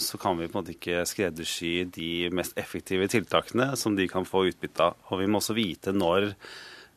så, 0.02 0.18
kan 0.18 0.38
vi 0.40 0.48
på 0.48 0.56
en 0.56 0.64
måte 0.64 0.74
ikke 0.74 1.04
skreddersy 1.06 1.84
de 1.94 2.30
mest 2.34 2.58
effektive 2.58 3.06
tiltakene 3.12 3.76
som 3.78 3.94
de 3.96 4.08
kan 4.10 4.26
få 4.26 4.48
utbytte 4.50 4.88
av. 4.88 4.98
Og 5.14 5.22
vi 5.22 5.28
må 5.30 5.38
også 5.38 5.54
vite 5.58 5.94
når, 5.94 6.32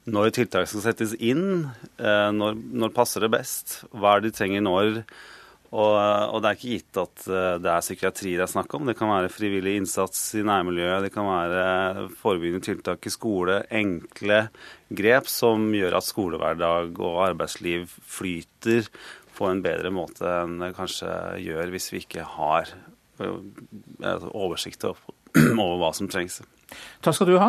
når 0.08 0.32
tiltak 0.32 0.70
skal 0.70 0.86
settes 0.86 1.12
inn, 1.20 1.66
når, 2.00 2.56
når 2.56 2.94
passer 2.96 3.26
det 3.26 3.32
best, 3.34 3.82
hva 3.92 4.14
er 4.14 4.24
det 4.24 4.32
de 4.32 4.38
trenger 4.40 4.64
når 4.64 5.02
og, 5.72 5.94
og, 5.96 6.38
det 6.44 6.50
er 6.50 6.58
ikke 6.58 6.74
gitt 6.74 6.98
at 7.00 7.22
eh, 7.32 7.54
det 7.64 7.70
er 7.72 7.84
psykiatri 7.84 8.34
det 8.36 8.44
er 8.44 8.52
snakk 8.52 8.74
om. 8.76 8.84
Det 8.88 8.94
kan 8.98 9.08
være 9.08 9.32
frivillig 9.32 9.78
innsats 9.80 10.20
i 10.36 10.44
nærmiljøet, 10.44 11.06
det 11.06 11.12
kan 11.14 11.24
være 11.24 12.08
forebyggende 12.20 12.66
tiltak 12.66 13.08
i 13.08 13.12
skole. 13.12 13.62
Enkle 13.72 14.44
grep 14.92 15.30
som 15.32 15.70
gjør 15.72 15.96
at 15.96 16.08
skolehverdag 16.08 17.00
og 17.00 17.22
arbeidsliv 17.24 17.86
flyter 17.88 18.90
på 19.32 19.48
en 19.48 19.62
bedre 19.64 19.88
måte 19.94 20.28
enn 20.42 20.58
det 20.60 20.74
kanskje 20.76 21.08
gjør 21.40 21.72
hvis 21.72 21.88
vi 21.94 22.02
ikke 22.04 22.26
har 22.34 22.68
eh, 23.24 24.26
oversikt 24.28 24.84
over 24.90 25.78
hva 25.80 25.88
som 25.96 26.10
trengs. 26.12 26.42
Takk 27.04 27.16
skal 27.16 27.30
du 27.32 27.38
ha. 27.40 27.48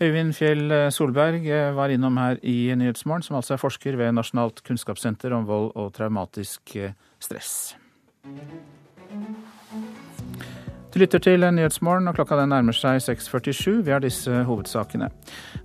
Øyvind 0.00 0.32
Fjell 0.36 0.72
Solberg 0.92 1.44
var 1.76 1.92
innom 1.92 2.16
her 2.20 2.40
i 2.40 2.72
Nyhetsmorgen, 2.76 3.24
som 3.24 3.36
altså 3.36 3.58
er 3.58 3.60
forsker 3.60 4.00
ved 4.00 4.16
Nasjonalt 4.16 4.64
kunnskapssenter 4.64 5.36
om 5.36 5.44
vold 5.48 5.70
og 5.76 5.92
traumatisk 5.96 6.72
stress. 6.72 7.04
Du 10.88 10.96
lytter 11.02 11.20
til 11.20 11.44
Nyhetsmorgen, 11.44 12.08
og 12.08 12.16
klokka 12.16 12.38
den 12.40 12.50
nærmer 12.54 12.72
seg 12.72 13.02
6.47. 13.04 13.82
Vi 13.84 13.92
har 13.92 14.00
disse 14.02 14.42
hovedsakene. 14.48 15.10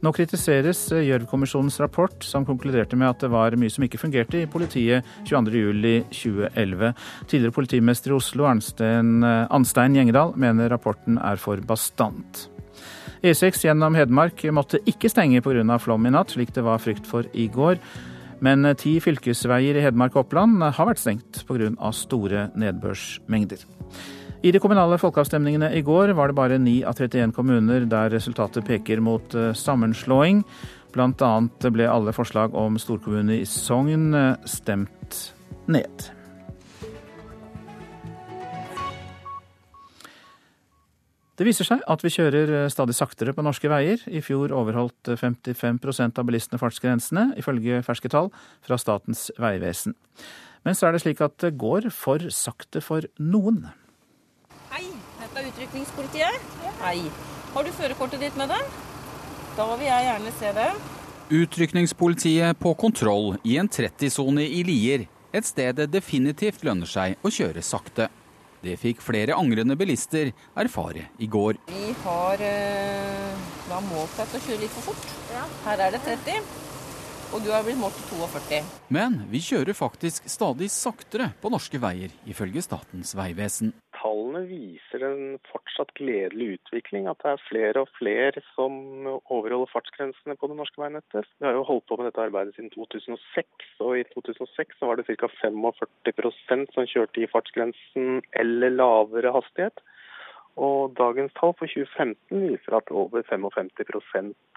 Nå 0.03 0.11
kritiseres 0.13 0.81
Gjørv-kommisjonens 0.91 1.79
rapport, 1.81 2.17
som 2.27 2.45
konkluderte 2.45 2.99
med 2.99 3.07
at 3.09 3.23
det 3.23 3.31
var 3.31 3.55
mye 3.59 3.71
som 3.71 3.85
ikke 3.87 4.01
fungerte 4.01 4.43
i 4.43 4.49
politiet 4.51 5.07
22.07.2011. 5.29 6.91
Tidligere 7.31 7.55
politimester 7.55 8.11
i 8.11 8.17
Oslo, 8.17 8.47
Arnstein, 8.49 9.23
Anstein 9.23 9.95
Gjengedal, 9.97 10.35
mener 10.35 10.73
rapporten 10.73 11.17
er 11.17 11.39
for 11.39 11.63
bastant. 11.65 12.49
E6 13.23 13.63
gjennom 13.63 13.95
Hedmark 13.95 14.43
måtte 14.51 14.81
ikke 14.89 15.07
stenge 15.07 15.39
pga. 15.41 15.77
flom 15.79 16.05
i 16.05 16.11
natt, 16.11 16.33
slik 16.35 16.51
det 16.51 16.65
var 16.65 16.81
frykt 16.83 17.07
for 17.07 17.23
i 17.31 17.47
går. 17.47 17.79
Men 18.43 18.67
ti 18.75 18.97
fylkesveier 19.03 19.77
i 19.79 19.83
Hedmark 19.85 20.17
og 20.17 20.25
Oppland 20.25 20.59
har 20.63 20.89
vært 20.89 20.99
stengt 20.99 21.43
pga. 21.47 21.91
store 21.95 22.49
nedbørsmengder. 22.59 23.63
I 24.43 24.51
de 24.51 24.59
kommunale 24.59 24.97
folkeavstemningene 24.99 25.69
i 25.71 25.81
går 25.81 26.11
var 26.17 26.27
det 26.27 26.35
bare 26.35 26.57
9 26.59 26.81
av 26.89 26.97
31 26.99 27.31
kommuner 27.31 27.85
der 27.87 28.11
resultatet 28.11 28.65
peker 28.67 28.99
mot 28.99 29.35
eh, 29.39 29.53
sammenslåing. 29.55 30.43
Blant 30.91 31.23
annet 31.23 31.69
ble 31.71 31.87
alle 31.87 32.11
forslag 32.11 32.51
om 32.53 32.75
storkommune 32.75 33.39
i 33.39 33.47
Sogn 33.47 34.11
eh, 34.13 34.35
stemt 34.43 35.21
ned. 35.71 36.09
Det 41.33 41.47
viser 41.47 41.65
seg 41.65 41.81
at 41.89 42.03
vi 42.05 42.11
kjører 42.13 42.51
eh, 42.53 42.69
stadig 42.69 42.93
saktere 42.93 43.33
på 43.33 43.41
norske 43.45 43.69
veier. 43.71 44.01
I 44.05 44.21
fjor 44.21 44.53
overholdt 44.53 45.15
55 45.17 45.79
eh, 45.81 46.11
av 46.21 46.27
bilistene 46.29 46.61
fartsgrensene, 46.61 47.31
ifølge 47.41 47.81
ferske 47.85 48.11
tall 48.13 48.29
fra 48.61 48.77
Statens 48.77 49.31
vegvesen. 49.41 49.97
Men 50.63 50.77
så 50.77 50.87
er 50.87 50.93
det 50.93 51.01
slik 51.01 51.23
at 51.25 51.39
det 51.41 51.55
går 51.57 51.89
for 51.89 52.21
sakte 52.29 52.83
for 52.85 53.09
noen. 53.17 53.65
Hei, 54.69 54.85
dette 55.23 55.41
er 55.41 55.49
utrykningspolitiet? 55.49 56.53
Hei. 56.83 56.99
Har 57.53 57.65
du 57.65 57.73
førerkortet 57.81 58.21
ditt 58.21 58.37
med 58.37 58.53
deg? 58.53 58.77
Da 59.57 59.67
vil 59.73 59.89
jeg 59.89 60.09
gjerne 60.11 60.37
se 60.37 60.53
det. 60.53 60.71
Utrykningspolitiet 61.33 62.61
på 62.61 62.77
kontroll 62.77 63.39
i 63.41 63.57
en 63.57 63.69
30-sone 63.73 64.45
i 64.45 64.61
Lier. 64.69 65.09
Et 65.33 65.45
sted 65.45 65.81
det 65.81 65.89
definitivt 65.89 66.61
lønner 66.61 66.89
seg 66.89 67.17
å 67.25 67.33
kjøre 67.33 67.65
sakte. 67.65 68.13
Det 68.63 68.77
fikk 68.79 69.01
flere 69.03 69.35
angrende 69.35 69.75
bilister 69.75 70.29
erfare 70.55 71.09
i 71.19 71.27
går. 71.27 71.57
Vi 71.67 71.95
har 72.05 72.43
eh, 72.47 73.47
da 73.67 73.81
målt 73.89 74.15
deg 74.15 74.37
å 74.37 74.43
kjøre 74.45 74.61
litt 74.61 74.77
for 74.77 74.93
fort. 74.93 75.09
Her 75.65 75.83
er 75.83 75.97
det 75.97 75.99
30, 76.05 76.45
og 77.33 77.41
du 77.43 77.49
har 77.53 77.65
blitt 77.65 77.81
målt 77.81 77.97
til 77.97 78.21
42. 78.21 78.61
Men 78.93 79.23
vi 79.31 79.41
kjører 79.43 79.77
faktisk 79.77 80.29
stadig 80.31 80.69
saktere 80.73 81.31
på 81.41 81.51
norske 81.53 81.81
veier, 81.81 82.13
ifølge 82.29 82.61
Statens 82.65 83.15
vegvesen 83.17 83.73
tallene 84.03 84.43
viser 84.49 85.03
en 85.05 85.37
fortsatt 85.47 85.93
gledelig 85.97 86.57
utvikling. 86.57 87.07
At 87.07 87.21
det 87.23 87.33
er 87.33 87.45
flere 87.47 87.83
og 87.83 87.91
flere 87.97 88.43
som 88.53 88.73
overholder 89.31 89.71
fartsgrensene 89.71 90.35
på 90.39 90.49
det 90.49 90.57
norske 90.59 90.81
veinettet. 90.81 91.29
Vi 91.39 91.47
har 91.47 91.57
jo 91.57 91.65
holdt 91.67 91.87
på 91.87 91.97
med 91.99 92.09
dette 92.09 92.23
arbeidet 92.25 92.55
siden 92.57 92.71
2006, 92.73 93.47
og 93.85 93.97
i 93.99 94.05
2006 94.13 94.79
så 94.79 94.89
var 94.89 94.99
det 94.99 95.07
ca. 95.07 95.29
45% 95.41 96.73
som 96.75 96.89
kjørte 96.89 97.23
i 97.23 97.29
fartsgrensen 97.31 98.23
eller 98.43 98.75
lavere 98.75 99.33
hastighet. 99.35 99.83
Og 100.61 100.93
dagens 100.97 101.33
tall 101.39 101.55
for 101.57 101.65
2015 101.65 102.43
viser 102.51 102.77
at 102.77 102.91
over 102.93 103.23
55 103.25 103.71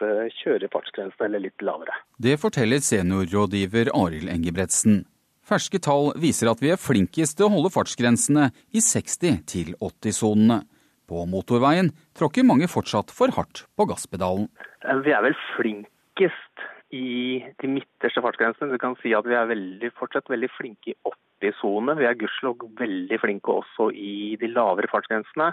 eh, 0.05 0.27
kjører 0.43 0.69
fartsgrensen 0.73 1.25
eller 1.29 1.47
litt 1.47 1.65
lavere. 1.65 1.95
Det 2.21 2.37
forteller 2.41 2.83
seniorrådgiver 2.85 3.93
Arild 3.97 4.29
Engebretsen. 4.33 5.05
Ferske 5.47 5.81
tall 5.81 6.11
viser 6.21 6.51
at 6.51 6.61
vi 6.61 6.73
er 6.75 6.81
flinkest 6.81 7.39
til 7.39 7.47
å 7.47 7.53
holde 7.55 7.73
fartsgrensene 7.73 8.51
i 8.75 8.83
60 8.83 9.77
80-sonene. 9.81 10.65
På 11.07 11.23
motorveien 11.31 11.93
tråkker 12.19 12.45
mange 12.45 12.67
fortsatt 12.69 13.13
for 13.15 13.31
hardt 13.37 13.63
på 13.79 13.87
gasspedalen. 13.89 14.49
Eh, 14.83 14.99
vi 15.07 15.15
er 15.17 15.23
vel 15.25 15.39
flinkest 15.55 16.67
i 16.95 17.41
de 17.63 17.71
midterste 17.71 18.21
fartsgrensene. 18.25 18.75
Du 18.75 18.83
kan 18.83 18.99
si 19.01 19.15
at 19.17 19.27
vi 19.27 19.39
er 19.39 19.49
veldig, 19.49 19.93
fortsatt 19.97 20.29
veldig 20.29 20.51
flinke 20.59 20.93
i 20.93 20.99
80-sone. 21.09 21.97
Vi 21.99 22.09
er 22.09 22.19
gudskjelov 22.21 22.67
veldig 22.79 23.21
flinke 23.23 23.55
også 23.63 23.89
i 23.95 24.37
de 24.41 24.51
lavere 24.53 24.91
fartsgrensene. 24.93 25.53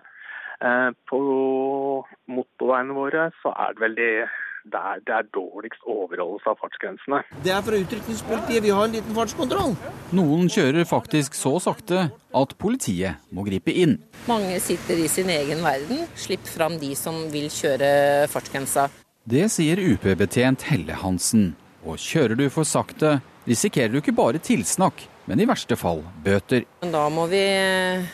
Eh, 0.61 0.89
på 1.09 1.19
motorveiene 2.29 2.97
våre 2.97 3.29
så 3.41 3.53
er 3.55 3.75
det 3.75 3.85
veldig 3.87 4.13
der 4.71 5.01
det 5.03 5.11
er 5.11 5.25
dårligst 5.35 5.83
overholdelse 5.83 6.47
av 6.47 6.59
fartsgrensene. 6.61 7.19
Det 7.43 7.51
er 7.51 7.63
fra 7.65 7.79
utrykningspolitiet. 7.83 8.63
Vi 8.63 8.71
har 8.71 8.87
en 8.87 8.95
liten 8.95 9.15
fartskontroll. 9.15 9.75
Noen 10.15 10.47
kjører 10.51 10.87
faktisk 10.87 11.35
så 11.35 11.57
sakte 11.63 12.05
at 12.13 12.55
politiet 12.61 13.19
må 13.35 13.43
gripe 13.47 13.75
inn. 13.75 13.97
Mange 14.29 14.59
sitter 14.63 15.03
i 15.03 15.09
sin 15.11 15.31
egen 15.33 15.63
verden. 15.65 16.05
Slipp 16.15 16.47
fram 16.47 16.79
de 16.79 16.93
som 16.95 17.25
vil 17.33 17.49
kjøre 17.51 18.29
fartsgrensa. 18.31 18.87
Det 19.23 19.49
sier 19.51 19.79
UP-betjent 19.79 20.63
Helle 20.69 20.95
Hansen. 21.03 21.53
Og 21.83 21.99
kjører 21.99 22.39
du 22.39 22.47
for 22.51 22.67
sakte, 22.67 23.17
risikerer 23.47 23.91
du 23.91 23.99
ikke 23.99 24.15
bare 24.15 24.39
tilsnakk, 24.39 25.03
men 25.29 25.39
i 25.39 25.47
verste 25.47 25.77
fall 25.79 26.01
bøter. 26.25 26.65
Da 26.83 27.05
må 27.13 27.27
vi 27.31 27.43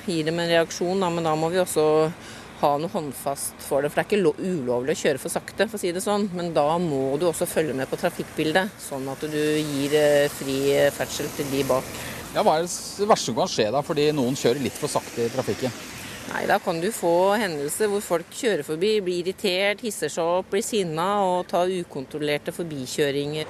gi 0.06 0.20
dem 0.28 0.40
en 0.40 0.52
reaksjon, 0.52 1.02
men 1.16 1.26
da 1.26 1.34
må 1.40 1.50
vi 1.54 1.62
også 1.62 1.86
ha 2.60 2.72
noe 2.80 2.92
håndfast 2.92 3.62
for 3.64 3.82
det. 3.84 3.92
For 3.92 4.02
det 4.02 4.06
er 4.06 4.10
ikke 4.10 4.44
ulovlig 4.44 4.96
å 4.96 5.00
kjøre 5.00 5.22
for 5.22 5.34
sakte, 5.34 5.68
for 5.70 5.80
å 5.80 5.82
si 5.82 5.94
det 5.96 6.04
sånn. 6.04 6.28
Men 6.36 6.52
da 6.56 6.68
må 6.82 7.18
du 7.20 7.30
også 7.30 7.48
følge 7.50 7.76
med 7.78 7.90
på 7.90 8.00
trafikkbildet, 8.00 8.74
sånn 8.84 9.08
at 9.12 9.24
du 9.32 9.40
gir 9.40 9.96
eh, 9.96 10.32
fri 10.34 10.60
ferdsel 10.96 11.32
til 11.38 11.50
de 11.54 11.64
bak. 11.70 11.94
Ja, 12.36 12.44
Hva 12.46 12.60
er 12.60 12.68
det 12.68 13.08
verste 13.10 13.32
som 13.32 13.38
kan 13.40 13.50
skje 13.50 13.70
da, 13.74 13.82
fordi 13.86 14.12
noen 14.14 14.38
kjører 14.38 14.62
litt 14.62 14.78
for 14.78 14.92
sakte 14.92 15.26
i 15.26 15.32
trafikken? 15.34 15.74
Nei, 16.30 16.44
Da 16.46 16.60
kan 16.62 16.78
du 16.78 16.92
få 16.94 17.34
hendelser 17.42 17.90
hvor 17.90 18.04
folk 18.06 18.36
kjører 18.38 18.68
forbi, 18.68 19.00
blir 19.02 19.24
irritert, 19.24 19.82
hisser 19.82 20.12
seg 20.14 20.28
opp, 20.38 20.52
blir 20.52 20.62
sinna 20.66 21.08
og 21.26 21.48
tar 21.50 21.72
ukontrollerte 21.74 22.54
forbikjøringer. 22.54 23.50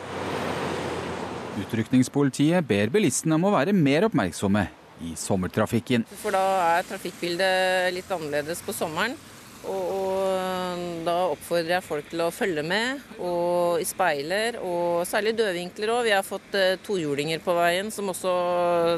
Utrykningspolitiet 1.59 2.67
ber 2.67 2.91
bilistene 2.93 3.35
om 3.35 3.49
å 3.49 3.55
være 3.57 3.73
mer 3.75 4.07
oppmerksomme 4.07 4.67
i 5.03 5.15
sommertrafikken. 5.19 6.05
For 6.21 6.35
da 6.35 6.45
er 6.77 6.87
trafikkbildet 6.87 7.91
litt 7.95 8.15
annerledes 8.15 8.63
på 8.65 8.75
sommeren. 8.75 9.17
Og, 9.59 9.89
og, 9.91 10.83
da 11.03 11.15
oppfordrer 11.33 11.73
jeg 11.73 11.83
folk 11.83 12.05
til 12.07 12.21
å 12.23 12.29
følge 12.31 12.63
med, 12.63 13.01
og 13.19 13.81
i 13.83 13.87
speiler, 13.87 14.55
og 14.63 15.03
særlig 15.07 15.33
dødvinkler 15.35 15.91
òg. 15.91 16.05
Vi 16.07 16.13
har 16.15 16.23
fått 16.23 16.55
eh, 16.55 16.77
tohjulinger 16.85 17.43
på 17.43 17.55
veien 17.57 17.91
som 17.91 18.07
også 18.13 18.33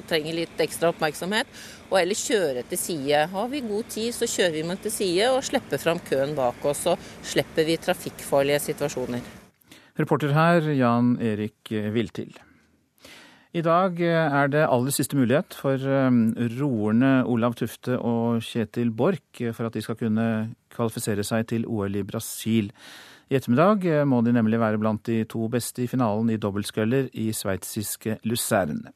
trenger 0.09 0.37
litt 0.37 0.61
ekstra 0.61 0.91
oppmerksomhet. 0.93 1.49
Og 1.89 1.97
ellers 2.03 2.21
kjøre 2.29 2.63
til 2.69 2.79
side. 2.79 3.25
Har 3.33 3.49
vi 3.51 3.63
god 3.65 3.89
tid, 3.91 4.13
så 4.15 4.29
kjører 4.29 4.59
vi 4.59 4.67
med 4.69 4.85
til 4.85 4.93
side 4.93 5.31
og 5.33 5.41
slipper 5.49 5.81
fram 5.81 5.99
køen 6.07 6.37
bak 6.37 6.61
oss. 6.69 6.85
Så 6.85 6.95
slipper 7.33 7.67
vi 7.67 7.81
trafikkfarlige 7.81 8.61
situasjoner. 8.69 9.25
Reporter 9.99 10.31
her, 10.37 10.71
Jan 10.77 11.17
Erik 11.25 11.73
Viltil. 11.91 12.37
I 13.51 13.59
dag 13.59 13.97
eh, 13.99 14.15
er 14.31 14.47
det 14.47 14.63
aller 14.63 14.93
siste 14.95 15.17
mulighet 15.19 15.57
for 15.59 15.75
eh, 15.75 16.19
roerne 16.55 17.09
Olav 17.27 17.57
Tufte 17.59 17.97
og 17.99 18.39
Kjetil 18.47 18.93
Borch 18.95 19.41
eh, 19.43 19.51
for 19.51 19.67
at 19.67 19.75
de 19.75 19.83
skal 19.83 19.97
kunne 19.99 20.27
kvalifisere 20.71 21.25
seg 21.27 21.49
til 21.49 21.65
OL 21.67 21.99
i 21.99 22.05
Brasil. 22.07 22.71
I 23.27 23.35
ettermiddag 23.35 24.07
må 24.07 24.21
de 24.23 24.31
nemlig 24.35 24.59
være 24.59 24.79
blant 24.79 25.03
de 25.07 25.21
to 25.27 25.49
beste 25.51 25.83
i 25.83 25.89
finalen 25.91 26.31
i 26.31 26.39
dobbeltsculler 26.39 27.11
i 27.11 27.29
sveitsiske 27.35 28.17
Lucerne. 28.27 28.91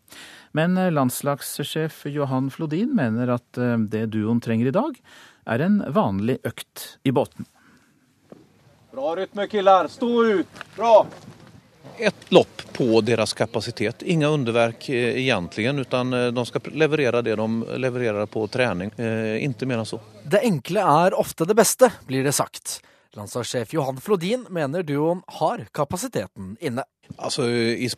Men 0.55 0.75
landslagssjef 0.91 2.01
Johan 2.11 2.49
Flodin 2.51 2.91
mener 2.95 3.31
at 3.37 3.59
det 3.91 4.09
duoen 4.11 4.43
trenger 4.43 4.71
i 4.71 4.75
dag, 4.75 4.99
er 5.47 5.63
en 5.63 5.79
vanlig 5.95 6.41
økt 6.47 6.97
i 7.07 7.15
båten. 7.15 7.47
Bra 8.91 9.15
rytme, 9.19 9.47
killer. 9.51 9.87
Stå 9.91 10.11
ut. 10.35 10.67
Bra 10.75 10.97
ett 11.99 12.31
lopp 12.31 12.61
på 12.73 13.01
deres 13.01 13.33
kapasitet. 13.33 14.01
Inga 14.01 14.27
underverk 14.27 14.89
egentligen, 14.89 15.75
egentlig, 15.75 15.87
utan 15.87 16.13
eh, 16.13 16.27
de 16.27 16.45
skal 16.45 16.61
leverere 16.71 17.21
det 17.21 17.35
de 17.35 17.65
levererer 17.77 18.25
på 18.25 18.47
trening. 18.47 18.91
Eh, 18.97 19.43
ikke 19.45 19.67
mer 19.69 19.83
enn 19.83 19.87
så. 19.89 20.01
Det 20.23 20.43
enkle 20.43 20.83
er 20.83 21.15
ofte 21.15 21.45
det 21.45 21.55
beste, 21.55 21.91
blir 22.07 22.23
det 22.23 22.35
sagt. 22.35 22.81
Landslagssjef 23.15 23.73
Johan 23.73 24.01
Flodin 24.03 24.43
mener 24.49 24.83
duoen 24.83 25.21
har 25.39 25.63
kapasiteten 25.71 26.57
inne. 26.59 26.83
Altså, 27.15 27.47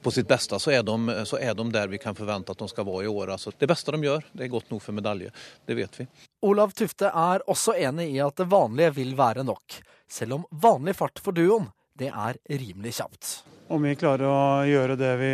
På 0.01 0.12
sitt 0.12 0.27
beste 0.27 0.60
så 0.60 0.71
er, 0.71 0.83
de, 0.83 1.25
så 1.25 1.39
er 1.41 1.55
de 1.57 1.65
der 1.73 1.88
vi 1.89 1.97
kan 1.97 2.15
forvente 2.15 2.53
at 2.53 2.62
de 2.62 2.67
skal 2.69 2.86
være 2.86 3.07
i 3.07 3.10
år. 3.10 3.33
Altså, 3.33 3.51
det 3.57 3.67
beste 3.67 3.91
de 3.95 4.03
gjør, 4.03 4.29
det 4.33 4.45
er 4.45 4.53
godt 4.53 4.69
nok 4.71 4.83
for 4.83 4.93
medalje. 4.93 5.31
Det 5.65 5.77
vet 5.79 5.99
vi. 5.99 6.07
Olav 6.45 6.75
Tufte 6.77 7.10
er 7.10 7.41
også 7.49 7.73
enig 7.81 8.12
i 8.13 8.21
at 8.21 8.38
det 8.38 8.49
vanlige 8.51 8.93
vil 8.99 9.15
være 9.17 9.47
nok. 9.47 9.81
Selv 10.07 10.38
om 10.38 10.47
vanlig 10.51 10.95
fart 11.01 11.19
for 11.23 11.33
duoen, 11.33 11.71
det 11.97 12.13
er 12.13 12.38
rimelig 12.45 12.99
kjapt. 12.99 13.56
Om 13.67 13.84
vi 13.84 13.97
klarer 13.99 14.30
å 14.32 14.63
gjøre 14.63 14.95
det 14.95 15.10
vi 15.19 15.32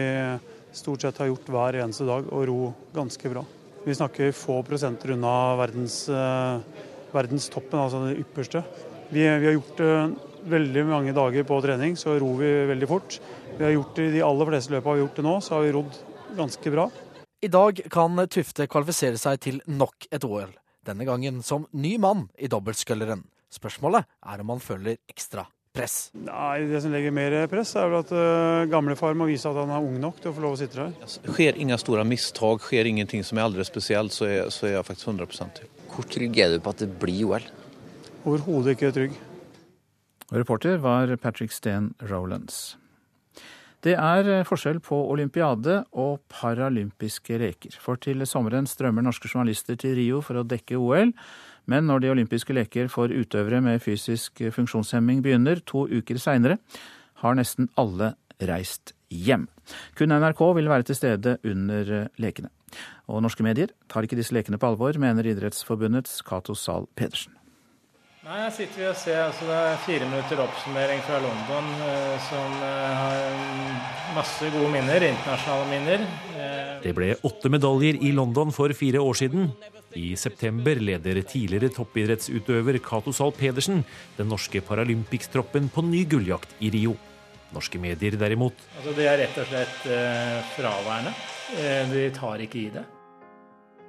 stort 0.73 1.03
sett 1.05 1.19
har 1.21 1.27
gjort 1.29 1.49
hver 1.53 1.75
eneste 1.83 2.07
dag, 2.07 2.25
og 2.33 2.47
ro 2.49 2.71
ganske 2.95 3.29
bra. 3.29 3.43
Vi 3.85 3.93
snakker 3.93 4.33
få 4.33 4.55
prosenter 4.65 5.13
unna 5.13 5.53
verdens, 5.59 6.07
eh, 6.09 6.63
verdenstoppen, 7.13 7.77
altså 7.77 8.01
det 8.07 8.17
ypperste. 8.23 8.63
Vi, 9.11 9.21
vi, 9.21 9.45
har 9.45 9.53
gjort 9.53 9.77
det 9.77 9.93
veldig 10.49 10.85
mange 10.89 11.13
dager 11.13 11.45
på 11.45 11.61
trening, 11.61 11.93
så 11.99 12.17
ror 12.17 12.41
vi 12.41 12.51
veldig 12.73 12.89
fort. 12.89 13.19
Vi 13.53 13.67
har 13.67 13.75
gjort 13.75 13.95
det 14.01 14.09
I 14.09 14.15
de 14.17 14.25
aller 14.25 14.49
fleste 14.49 14.73
løpene 14.73 14.89
vi 14.89 14.97
har 14.97 15.05
gjort 15.05 15.21
det 15.21 15.29
nå, 15.29 15.37
så 15.37 15.55
har 15.55 15.65
vi 15.67 15.77
rodd 15.77 16.03
ganske 16.33 16.73
bra. 16.73 16.89
I 17.43 17.53
dag 17.53 17.85
kan 17.93 18.27
Tufte 18.33 18.65
kvalifisere 18.65 19.21
seg 19.21 19.41
til 19.45 19.61
nok 19.69 20.09
et 20.09 20.25
OL. 20.25 20.49
Denne 20.81 21.05
gangen 21.05 21.43
som 21.45 21.67
ny 21.71 21.99
mann 22.01 22.31
i 22.39 22.49
dobbeltsculleren. 22.49 23.27
Spørsmålet 23.53 24.09
er 24.25 24.41
om 24.41 24.55
han 24.55 24.63
føler 24.63 24.97
ekstra 25.05 25.45
press? 25.73 26.11
Nei, 26.13 26.65
Det 26.69 26.81
som 26.83 26.93
legger 26.93 27.13
mer 27.15 27.35
press, 27.51 27.73
er 27.79 27.89
vel 27.89 28.03
at 28.03 28.13
uh, 28.13 28.65
gamlefar 28.71 29.17
må 29.17 29.27
vise 29.29 29.49
at 29.49 29.57
han 29.57 29.73
er 29.73 29.81
ung 29.81 29.97
nok 30.01 30.21
til 30.21 30.31
å 30.31 30.35
få 30.37 30.45
lov 30.45 30.55
å 30.57 30.59
sitte 30.61 30.79
der. 30.79 30.93
Det 31.01 31.33
skjer 31.33 31.59
ingen 31.61 31.81
store 31.81 32.05
mistak, 32.07 32.67
skjer 32.69 32.89
ingenting 32.91 33.25
som 33.25 33.41
er 33.41 33.47
aldri 33.47 33.65
spesielt, 33.67 34.13
så 34.15 34.29
er, 34.29 34.53
så 34.53 34.69
er 34.69 34.77
jeg 34.77 34.87
faktisk 34.91 35.11
100 35.15 35.51
til. 35.59 35.73
Hvor 35.93 36.09
trygg 36.09 36.39
er 36.41 36.53
du 36.53 36.61
på 36.63 36.73
at 36.73 36.85
det 36.85 36.89
blir 37.01 37.25
OL? 37.27 37.49
Overhodet 38.23 38.77
ikke 38.77 38.93
trygg. 38.95 39.19
Reporter 40.33 40.79
var 40.81 41.11
Patrick 41.21 41.51
Steen 41.53 41.91
Rolands. 42.09 42.77
Det 43.83 43.97
er 43.99 44.29
eh, 44.31 44.45
forskjell 44.47 44.79
på 44.83 44.95
olympiade 45.11 45.81
og 45.99 46.21
paralympiske 46.31 47.35
leker. 47.41 47.75
For 47.83 47.99
til 47.99 48.23
sommeren 48.29 48.69
strømmer 48.69 49.03
norske 49.03 49.27
journalister 49.27 49.75
til 49.79 49.97
Rio 49.97 50.21
for 50.23 50.39
å 50.39 50.45
dekke 50.47 50.79
OL. 50.79 51.11
Men 51.69 51.87
når 51.87 52.03
de 52.03 52.11
olympiske 52.11 52.55
leker 52.55 52.89
for 52.91 53.11
utøvere 53.11 53.61
med 53.63 53.81
fysisk 53.83 54.41
funksjonshemming 54.55 55.21
begynner 55.23 55.61
to 55.65 55.85
uker 55.87 56.19
seinere, 56.19 56.57
har 57.23 57.37
nesten 57.39 57.69
alle 57.79 58.13
reist 58.43 58.95
hjem. 59.13 59.47
Kun 59.95 60.11
NRK 60.11 60.41
vil 60.57 60.71
være 60.71 60.89
til 60.89 60.99
stede 60.99 61.37
under 61.47 62.09
lekene. 62.19 62.51
Og 63.07 63.21
norske 63.23 63.45
medier 63.45 63.71
tar 63.91 64.03
ikke 64.03 64.17
disse 64.19 64.35
lekene 64.35 64.59
på 64.59 64.73
alvor, 64.73 64.97
mener 64.99 65.27
Idrettsforbundets 65.29 66.21
Cato 66.25 66.55
Zahl 66.57 66.89
Pedersen. 66.97 67.35
Nei, 68.23 68.37
Her 68.39 68.53
sitter 68.55 68.79
vi 68.79 68.85
og 68.87 68.95
ser 68.95 69.17
altså 69.19 69.47
det 69.49 69.55
er 69.59 69.79
fire 69.83 70.05
minutter 70.07 70.39
oppsummering 70.39 71.01
fra 71.03 71.17
London, 71.19 71.65
eh, 71.83 72.13
som 72.23 72.53
eh, 72.63 72.93
har 72.95 74.13
masse 74.15 74.51
gode 74.53 74.69
minner, 74.71 75.03
internasjonale 75.09 75.65
minner. 75.67 76.05
Eh, 76.31 76.69
det 76.85 76.93
ble 76.95 77.09
åtte 77.27 77.51
medaljer 77.51 77.99
i 77.99 78.13
London 78.15 78.55
for 78.55 78.71
fire 78.79 79.03
år 79.03 79.19
siden. 79.19 79.51
I 79.99 80.13
september 80.15 80.79
leder 80.79 81.19
tidligere 81.27 81.73
toppidrettsutøver 81.75 82.79
Cato 82.87 83.11
Zahl 83.11 83.35
Pedersen 83.35 83.83
den 84.15 84.31
norske 84.31 84.63
Paralympics-troppen 84.63 85.67
på 85.75 85.83
ny 85.83 86.05
gulljakt 86.07 86.55
i 86.63 86.71
Rio. 86.71 86.95
Norske 87.53 87.77
medier 87.77 88.15
derimot 88.17 88.55
altså 88.79 88.95
Det 88.97 89.05
er 89.05 89.19
rett 89.19 89.35
og 89.43 89.51
slett 89.51 89.85
eh, 89.91 90.39
fraværende. 90.55 91.11
De 91.91 92.09
tar 92.15 92.47
ikke 92.47 92.63
i 92.63 92.69
det. 92.79 92.87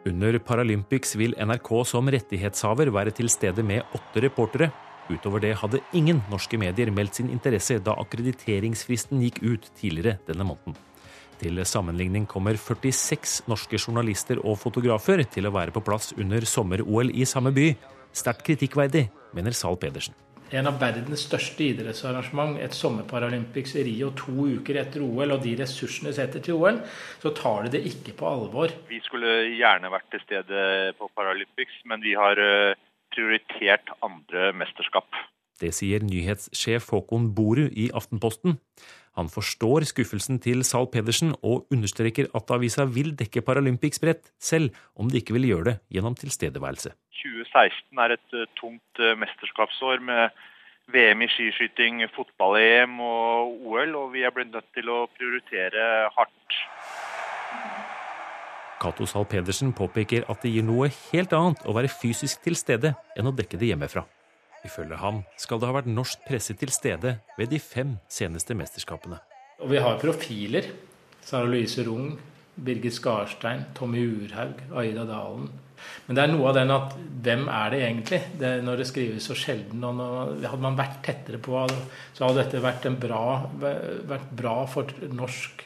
Under 0.05 0.37
Paralympics 0.37 1.15
vil 1.17 1.33
NRK 1.41 1.69
som 1.89 2.09
rettighetshaver 2.13 2.91
være 2.93 3.13
til 3.17 3.31
stede 3.33 3.63
med 3.65 3.87
åtte 3.97 4.21
reportere. 4.21 4.69
Utover 5.09 5.41
det 5.41 5.55
hadde 5.61 5.81
ingen 5.97 6.21
norske 6.33 6.59
medier 6.61 6.93
meldt 6.93 7.21
sin 7.21 7.31
interesse 7.33 7.79
da 7.85 7.95
akkrediteringsfristen 8.03 9.23
gikk 9.25 9.41
ut 9.45 9.71
tidligere 9.81 10.19
denne 10.29 10.45
måneden. 10.45 10.77
Til 11.41 11.61
sammenligning 11.67 12.29
kommer 12.29 12.61
46 12.61 13.49
norske 13.49 13.81
journalister 13.81 14.45
og 14.45 14.61
fotografer 14.61 15.25
til 15.25 15.49
å 15.49 15.55
være 15.57 15.73
på 15.73 15.83
plass 15.85 16.13
under 16.21 16.45
sommer-OL 16.49 17.11
i 17.17 17.25
samme 17.29 17.53
by. 17.57 17.73
Sterkt 18.15 18.45
kritikkverdig, 18.47 19.09
mener 19.35 19.57
Zahl 19.57 19.81
Pedersen 19.81 20.15
en 20.55 20.71
av 20.71 20.79
verdens 20.79 21.25
største 21.27 21.67
idrettsarrangement, 21.73 22.57
et 22.63 22.75
sommerparalympics 22.77 23.75
i 23.81 23.85
Rio 23.89 24.13
to 24.19 24.47
uker 24.59 24.79
etter 24.85 25.03
OL, 25.03 25.35
og 25.35 25.43
de 25.43 25.55
ressursene 25.59 26.15
setter 26.15 26.45
til 26.45 26.61
OL, 26.61 26.81
så 27.23 27.35
tar 27.35 27.67
de 27.67 27.75
det 27.77 27.85
ikke 27.91 28.15
på 28.21 28.29
alvor. 28.31 28.73
Vi 28.89 29.01
skulle 29.05 29.37
gjerne 29.59 29.93
vært 29.93 30.11
til 30.15 30.23
stede 30.23 30.65
på 30.99 31.11
Paralympics, 31.19 31.81
men 31.91 32.05
vi 32.05 32.15
har 32.19 32.39
eh, 32.41 32.75
prioritert 33.15 33.95
andre 34.05 34.53
mesterskap. 34.57 35.09
Det 35.63 35.71
sier 35.75 36.03
nyhetssjef 36.03 36.91
Håkon 36.91 37.31
Boru 37.35 37.67
i 37.69 37.89
Aftenposten. 37.95 38.59
Han 39.15 39.31
forstår 39.31 39.87
skuffelsen 39.87 40.41
til 40.43 40.65
Zahl 40.67 40.89
Pedersen 40.91 41.37
og 41.47 41.69
understreker 41.75 42.27
at 42.35 42.51
avisa 42.51 42.87
vil 42.91 43.13
dekke 43.19 43.45
Paralympics 43.47 44.03
bredt, 44.03 44.33
selv 44.43 44.75
om 44.99 45.11
de 45.11 45.23
ikke 45.23 45.37
vil 45.37 45.47
gjøre 45.53 45.69
det 45.69 45.77
gjennom 45.95 46.19
tilstedeværelse. 46.19 46.91
2016 47.23 48.03
er 48.05 48.17
et 48.17 48.37
eh, 48.37 48.51
tungt 48.59 49.03
eh, 49.03 49.17
mesterskapsår 49.21 50.03
med 50.05 50.35
VM 50.93 51.25
i 51.25 51.29
skiskyting, 51.33 52.03
fotball-EM 52.13 52.99
og 53.01 53.55
OL, 53.65 53.95
og 54.03 54.11
vi 54.13 54.25
er 54.27 54.35
blitt 54.35 54.53
nødt 54.53 54.69
til 54.77 54.91
å 54.93 55.05
prioritere 55.17 56.11
hardt. 56.13 56.59
Cato 58.83 59.07
Zahl 59.09 59.25
Pedersen 59.25 59.73
påpeker 59.73 60.27
at 60.29 60.43
det 60.45 60.53
gir 60.53 60.67
noe 60.67 60.91
helt 60.93 61.33
annet 61.33 61.63
å 61.65 61.73
være 61.77 61.89
fysisk 61.89 62.43
til 62.45 62.59
stede 62.59 62.93
enn 63.17 63.31
å 63.31 63.33
dekke 63.33 63.57
det 63.61 63.71
hjemmefra. 63.73 64.05
Ifølge 64.65 64.99
ham 65.01 65.23
skal 65.41 65.61
det 65.61 65.69
ha 65.69 65.77
vært 65.77 65.89
norsk 65.93 66.25
presse 66.29 66.57
til 66.61 66.73
stede 66.73 67.19
ved 67.39 67.53
de 67.53 67.61
fem 67.61 67.97
seneste 68.13 68.57
mesterskapene. 68.57 69.21
Og 69.63 69.71
vi 69.73 69.81
har 69.81 70.01
profiler. 70.01 70.69
Sara 71.25 71.49
Louise 71.49 71.81
Rung, 71.87 72.19
Birgit 72.61 72.97
Skarstein, 72.99 73.65
Tommy 73.77 74.05
Urhaug, 74.05 74.61
Aida 74.77 75.07
Dalen. 75.09 75.49
Men 76.07 76.17
det 76.17 76.23
er 76.25 76.33
noe 76.33 76.51
av 76.51 76.57
den 76.59 76.73
at 76.75 76.95
hvem 77.25 77.45
er 77.49 77.73
det 77.73 77.81
egentlig? 77.87 78.21
Det, 78.41 78.53
når 78.67 78.81
det 78.81 78.89
skrives 78.91 79.29
så 79.31 79.37
sjelden. 79.39 79.85
og 79.85 79.99
når, 79.99 80.33
Hadde 80.45 80.65
man 80.67 80.79
vært 80.79 81.01
tettere 81.07 81.41
på, 81.43 81.65
så 82.13 82.27
hadde 82.27 82.43
dette 82.43 82.63
vært, 82.65 82.89
bra, 83.01 83.25
vært 83.61 84.33
bra 84.37 84.57
for 84.71 84.91
norsk 85.13 85.65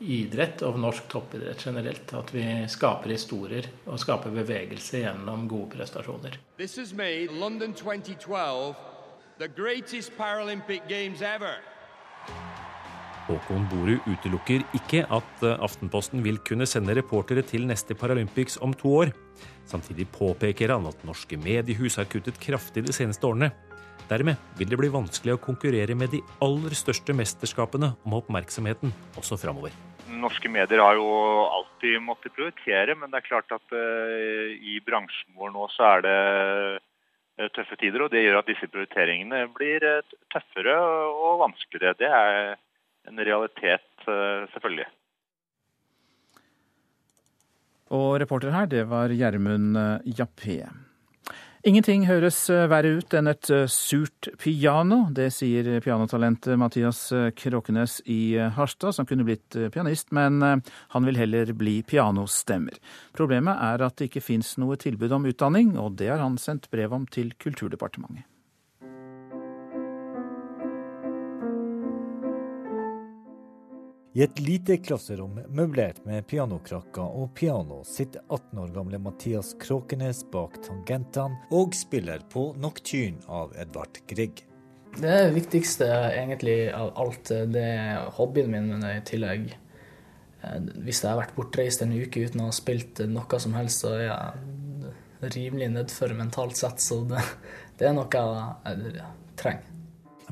idrett 0.00 0.62
og 0.64 0.78
norsk 0.80 1.08
toppidrett 1.12 1.66
generelt. 1.66 2.14
At 2.16 2.30
vi 2.34 2.44
skaper 2.70 3.12
historier 3.14 3.68
og 3.86 4.00
skaper 4.00 4.32
bevegelse 4.34 5.02
gjennom 5.02 5.48
gode 5.50 5.74
prestasjoner. 5.76 6.38
This 6.56 6.76
has 6.76 6.94
made 6.94 7.32
London 7.32 7.74
2012 7.74 8.76
the 9.40 9.48
greatest 9.48 10.16
Paralympic 10.18 10.86
Games 10.88 11.22
ever. 11.22 11.56
Håkon 13.30 13.64
Boru 13.70 13.96
utelukker 14.10 14.66
ikke 14.76 15.06
at 15.06 15.44
eh, 15.46 15.56
Aftenposten 15.62 16.24
vil 16.26 16.40
kunne 16.46 16.68
sende 16.68 16.96
reportere 16.98 17.46
til 17.46 17.64
neste 17.70 17.96
Paralympics 17.96 18.58
om 18.60 18.74
to 18.76 18.92
år. 19.04 19.14
Samtidig 19.70 20.10
påpeker 20.12 20.74
han 20.74 20.88
at 20.90 21.06
norske 21.06 21.38
mediehus 21.40 21.96
har 22.00 22.10
kuttet 22.10 22.40
kraftig 22.42 22.84
de 22.88 22.96
seneste 22.96 23.26
årene. 23.26 23.52
Dermed 24.10 24.40
vil 24.58 24.68
det 24.68 24.80
bli 24.80 24.90
vanskelig 24.90 25.36
å 25.36 25.44
konkurrere 25.44 25.94
med 25.94 26.10
de 26.12 26.24
aller 26.42 26.74
største 26.74 27.14
mesterskapene 27.14 27.94
om 28.02 28.18
oppmerksomheten 28.18 28.90
også 29.20 29.38
framover 29.38 29.72
norske 30.20 30.50
medier 30.52 30.82
har 30.82 30.98
jo 30.98 31.08
alltid 31.48 32.00
måttet 32.04 32.34
prioritere, 32.36 32.96
men 32.98 33.10
det 33.10 33.20
er 33.20 33.28
klart 33.28 33.52
at 33.54 33.74
uh, 33.74 34.46
i 34.52 34.78
bransjen 34.86 35.36
vår 35.38 35.52
nå 35.54 35.68
så 35.74 35.86
er 35.94 36.06
det 36.06 36.16
uh, 37.40 37.48
tøffe 37.56 37.78
tider. 37.80 38.04
Og 38.04 38.12
det 38.12 38.24
gjør 38.24 38.40
at 38.40 38.50
disse 38.50 38.68
prioriteringene 38.70 39.46
blir 39.56 39.86
tøffere 40.32 40.76
og 41.10 41.44
vanskeligere. 41.44 41.98
Det 42.00 42.10
er 42.10 42.58
en 43.10 43.24
realitet, 43.26 43.86
selvfølgelig. 44.54 44.86
Og 47.90 48.20
reporter 48.22 48.54
her, 48.54 48.70
det 48.70 48.84
var 48.88 49.12
Gjermund 49.12 49.76
Jappé. 50.06 50.62
Ingenting 51.60 52.06
høres 52.08 52.38
eh, 52.48 52.64
verre 52.72 52.94
ut 52.96 53.14
enn 53.18 53.28
et 53.28 53.50
eh, 53.52 53.66
surt 53.68 54.30
piano. 54.40 55.02
Det 55.12 55.26
sier 55.34 55.66
pianotalentet 55.84 56.56
Mathias 56.56 57.02
eh, 57.12 57.26
Kråkenes 57.36 57.98
i 58.08 58.38
Harstad, 58.56 58.96
som 58.96 59.04
kunne 59.04 59.26
blitt 59.28 59.58
pianist, 59.74 60.08
men 60.16 60.40
han 60.40 61.04
vil 61.04 61.20
heller 61.20 61.52
bli 61.52 61.82
pianostemmer. 61.84 62.80
Problemet 63.12 63.60
er 63.60 63.84
at 63.84 64.00
det 64.00 64.08
ikke 64.08 64.24
fins 64.24 64.54
noe 64.62 64.80
tilbud 64.80 65.12
om 65.12 65.28
utdanning, 65.28 65.74
og 65.76 66.00
det 66.00 66.08
har 66.14 66.24
han 66.24 66.40
sendt 66.40 66.70
brev 66.72 66.96
om 66.96 67.04
til 67.04 67.34
Kulturdepartementet. 67.36 68.24
I 74.10 74.24
et 74.24 74.40
lite 74.42 74.74
klasserom 74.82 75.36
møblert 75.54 76.00
med 76.02 76.24
pianokrakker 76.26 77.12
og 77.14 77.28
piano 77.38 77.76
sitter 77.86 78.24
18 78.26 78.58
år 78.58 78.70
gamle 78.74 78.98
Mathias 78.98 79.52
Kråkenes 79.62 80.24
bak 80.32 80.56
tangentene 80.64 81.36
og 81.54 81.76
spiller 81.78 82.24
på 82.32 82.48
Nocturne 82.58 83.22
av 83.30 83.52
Edvard 83.54 84.00
Grieg. 84.10 84.40
Det 84.98 85.28
viktigste 85.30 85.86
egentlig 86.08 86.72
av 86.74 86.90
alt. 86.98 87.30
Det 87.54 87.62
er 87.62 88.08
hobbyen 88.16 88.50
min, 88.50 88.66
men 88.72 88.82
i 88.88 88.96
tillegg 89.06 89.44
eh, 89.52 90.56
Hvis 90.82 91.04
jeg 91.04 91.12
har 91.12 91.20
vært 91.20 91.36
bortreist 91.36 91.84
en 91.86 91.94
uke 91.94 92.24
uten 92.26 92.42
å 92.42 92.48
ha 92.48 92.56
spilt 92.56 92.98
noe 93.06 93.38
som 93.38 93.54
helst, 93.54 93.84
så 93.84 93.92
er 93.94 94.02
jeg 94.08 95.36
rimelig 95.36 95.68
nedfor 95.76 96.16
mentalt 96.18 96.58
sett. 96.58 96.82
Så 96.82 97.04
det, 97.12 97.22
det 97.78 97.86
er 97.86 97.94
noe 97.94 98.10
jeg 98.10 99.06
trenger. 99.38 99.70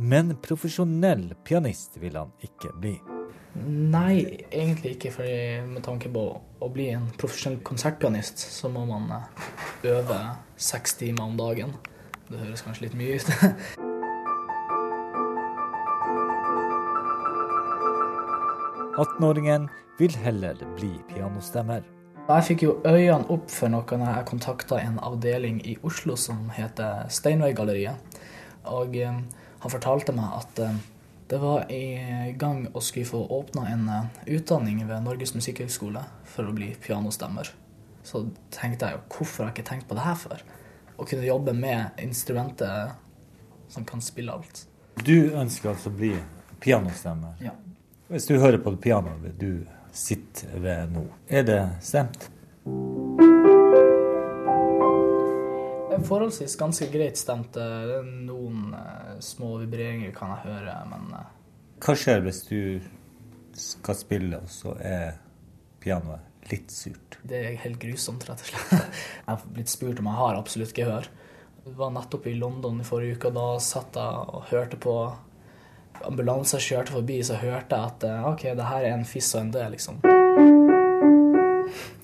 Men 0.02 0.34
profesjonell 0.42 1.28
pianist 1.46 1.94
vil 2.02 2.18
han 2.18 2.34
ikke 2.42 2.74
bli. 2.82 2.96
Nei, 3.66 4.44
egentlig 4.52 4.96
ikke. 4.96 5.12
fordi 5.12 5.38
med 5.66 5.82
tanke 5.86 6.10
på 6.12 6.24
å 6.38 6.70
bli 6.72 6.88
en 6.94 7.08
profesjonell 7.18 7.60
konsertpianist, 7.66 8.38
så 8.38 8.70
må 8.72 8.84
man 8.88 9.10
eh, 9.14 9.50
øve 9.90 10.20
seks 10.56 10.94
timer 11.00 11.26
om 11.26 11.36
dagen. 11.38 11.74
Det 12.28 12.38
høres 12.38 12.62
kanskje 12.66 12.88
litt 12.88 12.98
mye 12.98 13.18
ut. 13.18 13.28
18-åringen 18.98 19.68
vil 19.98 20.14
heller 20.24 20.58
bli 20.74 20.90
pianostemmer. 21.12 21.84
Jeg 22.28 22.44
fikk 22.44 22.62
jo 22.66 22.72
øynene 22.84 23.24
opp 23.32 23.46
for 23.48 23.72
noe 23.72 23.98
når 23.98 24.10
jeg 24.10 24.28
kontakta 24.28 24.80
en 24.82 24.98
avdeling 25.00 25.62
i 25.64 25.78
Oslo 25.86 26.16
som 26.18 26.50
heter 26.52 27.06
Steinveigalleriet. 27.08 28.18
Og 28.68 28.96
eh, 28.98 29.20
han 29.62 29.72
fortalte 29.72 30.12
meg 30.16 30.34
at 30.42 30.60
eh, 30.66 30.80
det 31.28 31.38
var 31.38 31.72
i 31.72 32.32
gang 32.40 32.66
å 32.72 32.80
skulle 32.80 33.08
få 33.08 33.20
åpna 33.36 33.66
en 33.68 33.88
eh, 33.92 34.04
utdanning 34.38 34.80
ved 34.88 35.04
Norges 35.04 35.34
musikkhøgskole 35.36 36.00
for 36.24 36.48
å 36.48 36.54
bli 36.56 36.70
pianostemmer. 36.80 37.50
Så 38.02 38.24
tenkte 38.54 38.88
jeg 38.88 38.96
jo, 38.96 39.02
hvorfor 39.12 39.44
har 39.44 39.50
jeg 39.50 39.58
ikke 39.58 39.68
tenkt 39.68 39.88
på 39.90 39.98
det 39.98 40.06
her 40.06 40.16
før? 40.16 40.44
Å 40.96 41.04
kunne 41.04 41.28
jobbe 41.28 41.52
med 41.52 42.00
instrumentet 42.00 42.96
som 43.68 43.84
kan 43.84 44.00
spille 44.00 44.32
alt. 44.32 44.64
Du 45.04 45.34
ønsker 45.36 45.74
altså 45.74 45.92
å 45.92 45.98
bli 45.98 46.14
pianostemmer? 46.64 47.36
Ja. 47.44 47.52
Hvis 48.08 48.30
du 48.30 48.38
hører 48.40 48.58
på 48.64 48.72
det 48.72 48.80
pianoet 48.88 49.36
du 49.36 49.66
sitter 49.92 50.56
ved 50.64 50.96
nå, 50.96 51.04
er 51.28 51.44
det 51.44 51.60
stemt? 51.84 52.30
Forholdsvis 56.06 56.54
ganske 56.60 56.86
greit 56.92 57.18
stemt. 57.18 57.58
Noen 58.24 58.74
uh, 58.74 59.18
små 59.24 59.56
vibreringer 59.62 60.14
kan 60.16 60.36
jeg 60.36 60.52
høre, 60.52 60.76
men 60.92 61.10
uh... 61.16 61.26
Hva 61.82 61.94
skjer 61.98 62.22
hvis 62.24 62.42
du 62.48 62.60
skal 63.58 63.98
spille, 63.98 64.40
og 64.42 64.50
så 64.50 64.74
er 64.78 65.18
pianoet 65.82 66.50
litt 66.52 66.72
surt? 66.72 67.18
Det 67.26 67.38
er 67.38 67.62
helt 67.64 67.80
grusomt, 67.82 68.26
rett 68.28 68.42
og 68.42 68.50
slett. 68.50 68.74
jeg 69.18 69.28
har 69.28 69.46
blitt 69.54 69.72
spurt 69.72 70.02
om 70.02 70.10
jeg 70.10 70.20
har 70.22 70.38
absolutt 70.40 70.76
gehør. 70.76 71.08
Jeg 71.64 71.76
var 71.78 71.94
nettopp 71.94 72.28
i 72.30 72.36
London 72.38 72.80
i 72.80 72.86
forrige 72.86 73.18
uke, 73.18 73.32
og 73.32 73.38
da 73.38 73.48
satt 73.62 73.98
jeg 73.98 74.28
og 74.32 74.46
hørte 74.52 74.80
på 74.80 74.94
ambulanser 76.06 76.62
kjørte 76.62 76.94
forbi, 76.94 77.18
så 77.26 77.38
hørte 77.40 77.76
jeg 77.76 77.92
at 77.92 78.06
eh, 78.06 78.28
OK, 78.30 78.46
det 78.56 78.70
her 78.70 78.86
er 78.86 78.94
en 78.94 79.06
fiss 79.08 79.34
og 79.34 79.42
en 79.42 79.52
død, 79.54 79.70
liksom. 79.74 80.00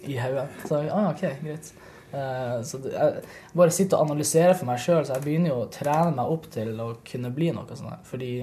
I 0.05 0.19
hodet. 0.21 0.49
Så 0.69 0.83
ja, 0.85 1.01
OK, 1.11 1.25
greit. 1.41 1.73
Eh, 2.15 2.59
så 2.63 2.81
jeg 2.85 3.25
bare 3.57 3.75
sitter 3.75 3.99
og 3.99 4.11
analyserer 4.11 4.55
for 4.59 4.69
meg 4.71 4.83
sjøl, 4.83 5.03
så 5.07 5.17
jeg 5.17 5.27
begynner 5.27 5.53
jo 5.53 5.63
å 5.65 5.71
trene 5.73 6.15
meg 6.15 6.35
opp 6.37 6.47
til 6.55 6.75
å 6.81 6.91
kunne 7.07 7.33
bli 7.35 7.51
noe 7.57 7.79
sånt. 7.79 8.07
Fordi 8.09 8.35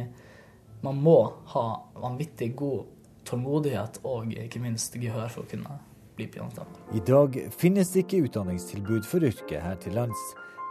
man 0.86 1.00
må 1.02 1.20
ha 1.54 1.66
vanvittig 2.02 2.52
god 2.60 2.90
tålmodighet 3.30 4.02
og 4.08 4.34
ikke 4.34 4.62
minst 4.64 4.98
gehør 5.00 5.30
for 5.32 5.46
å 5.46 5.52
kunne 5.52 5.78
bli 6.18 6.28
pianist. 6.28 6.62
I 6.94 7.04
dag 7.08 7.38
finnes 7.58 7.94
det 7.94 8.06
ikke 8.06 8.26
utdanningstilbud 8.28 9.08
for 9.08 9.24
yrket 9.28 9.62
her 9.64 9.78
til 9.82 9.96
lands. 9.98 10.24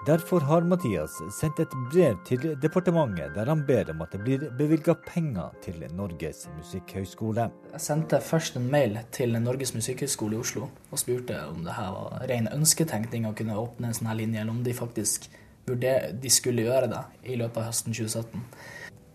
Derfor 0.07 0.41
har 0.41 0.65
Mathias 0.65 1.13
sendt 1.37 1.59
et 1.61 1.73
brev 1.93 2.15
til 2.25 2.55
departementet 2.57 3.35
der 3.35 3.51
han 3.53 3.67
ber 3.69 3.91
om 3.93 3.99
at 4.01 4.15
det 4.15 4.21
blir 4.25 4.47
bevilga 4.57 4.95
penger 5.05 5.53
til 5.61 5.83
Norges 5.93 6.47
musikkhøgskole. 6.55 7.45
Jeg 7.75 7.85
sendte 7.85 8.23
først 8.25 8.57
en 8.57 8.71
mail 8.73 8.97
til 9.13 9.37
Norges 9.37 9.75
musikkhøgskole 9.77 10.39
i 10.39 10.41
Oslo 10.41 10.71
og 10.71 11.03
spurte 11.03 11.37
om 11.51 11.61
det 11.69 11.77
her 11.77 11.93
var 11.93 12.25
ren 12.33 12.49
ønsketenkning 12.49 13.29
å 13.29 13.35
kunne 13.37 13.59
åpne 13.61 13.91
en 13.91 14.01
sånn 14.01 14.09
her 14.09 14.19
linje, 14.23 14.41
eller 14.41 14.57
om 14.57 14.65
de 14.65 14.77
faktisk 14.81 15.29
vurder, 15.69 16.09
de 16.17 16.33
skulle 16.33 16.65
gjøre 16.65 16.89
det 16.97 17.05
i 17.29 17.37
løpet 17.37 17.61
av 17.61 17.69
høsten 17.69 17.93
2017. 17.93 18.49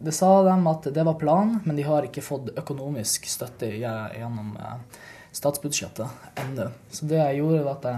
Det 0.05 0.13
sa 0.13 0.31
dem 0.51 0.69
at 0.69 0.93
det 0.93 1.09
var 1.09 1.17
planen, 1.17 1.63
men 1.65 1.81
de 1.81 1.89
har 1.89 2.05
ikke 2.05 2.21
fått 2.21 2.53
økonomisk 2.53 3.25
støtte 3.25 3.73
gjennom 3.73 4.53
eh, 4.53 5.03
statsbudsjettet 5.33 6.41
ennå. 6.45 6.69
Så 6.93 7.09
det 7.09 7.23
jeg 7.23 7.41
gjorde, 7.41 7.65
var 7.65 7.81
at 7.81 7.93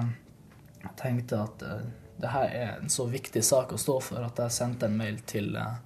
jeg 0.88 1.00
tenkte 1.04 1.46
at 1.50 1.68
eh, 1.68 1.88
det 2.18 2.34
her 2.34 2.50
er 2.50 2.70
en 2.82 2.90
så 2.90 3.06
viktig 3.10 3.44
sak 3.46 3.74
å 3.74 3.80
stå 3.82 4.00
for 4.02 4.26
at 4.26 4.40
jeg 4.42 4.56
sendte 4.56 4.90
en 4.90 4.98
mail 4.98 5.20
til 5.30 5.54
eh, 5.56 5.78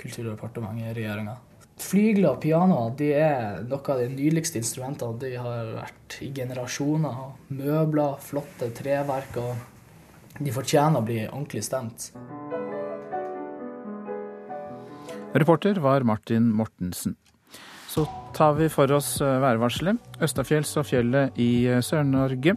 Kulturdepartementet 0.00 0.90
i 0.90 0.94
regjeringa. 0.98 1.36
Flygler 1.80 2.34
og 2.34 2.42
pianoer 2.42 3.00
er 3.06 3.62
noe 3.66 3.94
av 3.94 4.02
de 4.02 4.08
nydeligste 4.10 4.60
instrumentene. 4.60 5.16
De 5.22 5.30
har 5.38 5.70
vært 5.78 6.18
i 6.22 6.28
generasjoner. 6.34 7.22
Møbler, 7.54 8.18
flotte 8.22 8.68
treverk. 8.76 9.38
og 9.42 10.38
De 10.38 10.54
fortjener 10.54 11.00
å 11.00 11.06
bli 11.06 11.22
ordentlig 11.24 11.64
stemt. 11.66 12.10
Reporter 15.34 15.80
var 15.82 16.06
Martin 16.06 16.52
Mortensen. 16.54 17.16
Så 17.94 18.08
tar 18.34 18.56
vi 18.58 18.66
for 18.68 18.90
oss 18.90 19.20
eh, 19.22 19.36
værvarselet. 19.38 20.00
Østafjells 20.24 20.72
og 20.80 20.86
fjellet 20.88 21.36
i 21.38 21.68
eh, 21.70 21.78
Sør-Norge. 21.78 22.56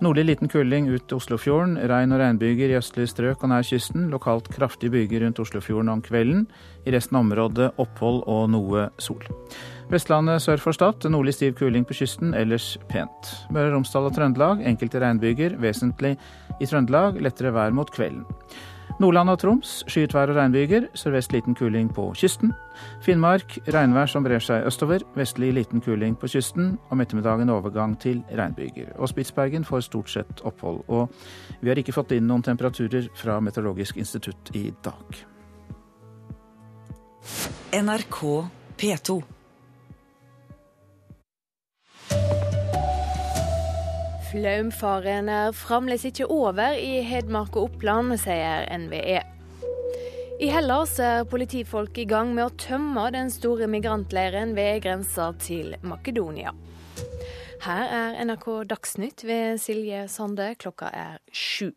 Nordlig 0.00 0.24
liten 0.24 0.48
kuling 0.48 0.88
ut 0.88 1.12
Oslofjorden. 1.12 1.74
Regn 1.90 2.14
og 2.16 2.22
regnbyger 2.22 2.72
i 2.72 2.78
østlige 2.78 3.10
strøk 3.12 3.44
og 3.44 3.52
nær 3.52 3.66
kysten. 3.68 4.06
Lokalt 4.08 4.48
kraftige 4.54 4.94
byger 4.94 5.26
rundt 5.26 5.42
Oslofjorden 5.44 5.92
om 5.92 6.00
kvelden. 6.00 6.46
I 6.88 6.94
resten 6.96 7.18
av 7.18 7.26
området 7.26 7.68
opphold 7.76 8.22
og 8.32 8.48
noe 8.54 8.86
sol. 8.96 9.28
Vestlandet 9.92 10.40
sør 10.46 10.64
for 10.64 10.76
Stad 10.76 11.04
nordlig 11.12 11.36
stiv 11.36 11.58
kuling 11.60 11.84
på 11.84 11.98
kysten, 12.00 12.32
ellers 12.36 12.78
pent. 12.88 13.34
Møre 13.52 13.68
og 13.68 13.76
Romsdal 13.76 14.08
og 14.08 14.16
Trøndelag 14.16 14.64
enkelte 14.72 15.04
regnbyger, 15.04 15.60
vesentlig 15.60 16.16
i 16.56 16.68
Trøndelag. 16.68 17.20
Lettere 17.20 17.52
vær 17.52 17.76
mot 17.76 17.92
kvelden. 17.92 18.24
Nordland 18.98 19.30
og 19.30 19.38
Troms 19.38 19.72
skyet 19.86 20.14
og 20.18 20.32
regnbyger. 20.34 20.88
Sørvest 20.98 21.30
liten 21.30 21.54
kuling 21.54 21.86
på 21.94 22.08
kysten. 22.18 22.50
Finnmark 23.06 23.54
regnvær 23.70 24.10
som 24.10 24.24
brer 24.26 24.42
seg 24.42 24.66
østover. 24.66 25.04
Vestlig 25.14 25.52
liten 25.54 25.80
kuling 25.80 26.16
på 26.18 26.26
kysten. 26.32 26.72
Om 26.90 27.04
ettermiddagen 27.04 27.52
overgang 27.54 27.94
til 28.02 28.24
regnbyger. 28.34 28.90
Og 28.98 29.12
Spitsbergen 29.12 29.64
får 29.64 29.86
stort 29.86 30.10
sett 30.10 30.42
opphold. 30.42 30.82
Og 30.88 31.14
vi 31.60 31.70
har 31.70 31.78
ikke 31.78 31.94
fått 31.94 32.16
inn 32.18 32.26
noen 32.26 32.42
temperaturer 32.42 33.06
fra 33.14 33.38
Meteorologisk 33.38 34.02
institutt 34.02 34.50
i 34.58 34.66
dag. 34.82 35.22
NRK 37.78 38.22
P2. 38.78 39.22
Flaumfaren 44.28 45.28
er 45.32 45.54
fremdeles 45.56 46.02
ikke 46.04 46.26
over 46.28 46.74
i 46.76 46.98
Hedmark 47.00 47.54
og 47.56 47.70
Oppland, 47.70 48.12
sier 48.20 48.66
NVE. 48.76 49.22
I 50.44 50.50
Hellas 50.52 50.98
er 51.00 51.24
politifolk 51.30 51.96
i 51.96 52.04
gang 52.10 52.34
med 52.36 52.44
å 52.44 52.56
tømme 52.60 53.06
den 53.14 53.32
store 53.32 53.66
migrantleiren 53.72 54.52
ved 54.58 54.82
grensa 54.84 55.30
til 55.40 55.78
Makedonia. 55.80 56.52
Her 57.64 57.88
er 57.88 58.20
NRK 58.28 58.46
Dagsnytt 58.68 59.24
ved 59.24 59.56
Silje 59.64 60.04
Sande. 60.12 60.52
Klokka 60.60 60.92
er 60.92 61.18
sju. 61.32 61.72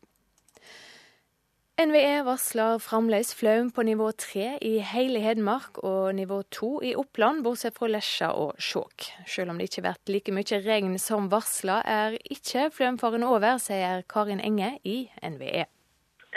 NVE 1.82 2.22
varsler 2.28 2.78
fremdeles 2.78 3.32
flaum 3.34 3.72
på 3.74 3.82
nivå 3.88 4.12
tre 4.20 4.52
i 4.62 4.76
hele 4.86 5.22
Hedmark 5.24 5.80
og 5.88 6.12
nivå 6.14 6.42
to 6.54 6.76
i 6.86 6.92
Oppland, 7.00 7.42
bortsett 7.42 7.74
fra 7.80 7.88
Lesja 7.90 8.28
og 8.38 8.60
Skjåk. 8.62 9.08
Selv 9.26 9.50
om 9.50 9.58
det 9.58 9.70
ikke 9.70 9.80
har 9.82 9.88
vært 9.88 10.12
like 10.14 10.36
mye 10.36 10.60
regn 10.62 11.00
som 11.02 11.32
varsla, 11.32 11.80
er 11.82 12.20
ikke 12.36 12.68
flaumfaren 12.76 13.26
over, 13.26 13.58
sier 13.64 14.06
Karin 14.14 14.44
Enge 14.46 14.76
i 14.86 15.00
NVE. 15.26 15.66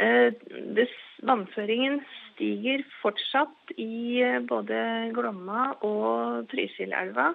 Eh, 0.01 0.81
vannføringen 1.29 2.01
stiger 2.31 2.87
fortsatt 3.03 3.77
i 3.77 4.25
eh, 4.25 4.41
både 4.41 4.81
Glomma 5.13 5.75
og 5.85 6.49
Trysilelva. 6.55 7.35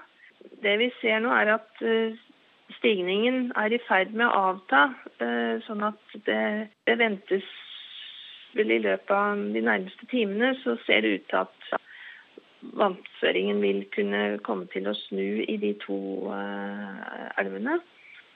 Det 0.65 0.77
vi 0.81 0.89
ser 0.97 1.21
nå 1.21 1.35
er 1.35 1.57
at 1.59 1.85
eh, 1.85 2.17
stigningen 2.79 3.51
er 3.59 3.75
i 3.75 3.83
ferd 3.85 4.17
med 4.17 4.29
å 4.29 4.45
avta, 4.53 4.87
sånn 5.65 5.81
at 5.83 6.19
det, 6.25 6.69
det 6.87 7.01
ventes 7.01 7.47
vel 8.57 8.71
i 8.73 8.81
løpet 8.83 9.13
av 9.13 9.43
de 9.53 9.61
nærmeste 9.61 10.07
timene 10.11 10.53
så 10.63 10.75
ser 10.85 11.05
det 11.05 11.13
ut 11.19 11.29
til 11.29 11.41
at 11.43 11.79
vannføringen 12.79 13.61
vil 13.61 13.83
kunne 13.93 14.23
komme 14.43 14.67
til 14.73 14.89
å 14.89 14.95
snu 14.97 15.43
i 15.45 15.55
de 15.61 15.73
to 15.83 15.99
uh, 16.27 17.29
elvene. 17.39 17.79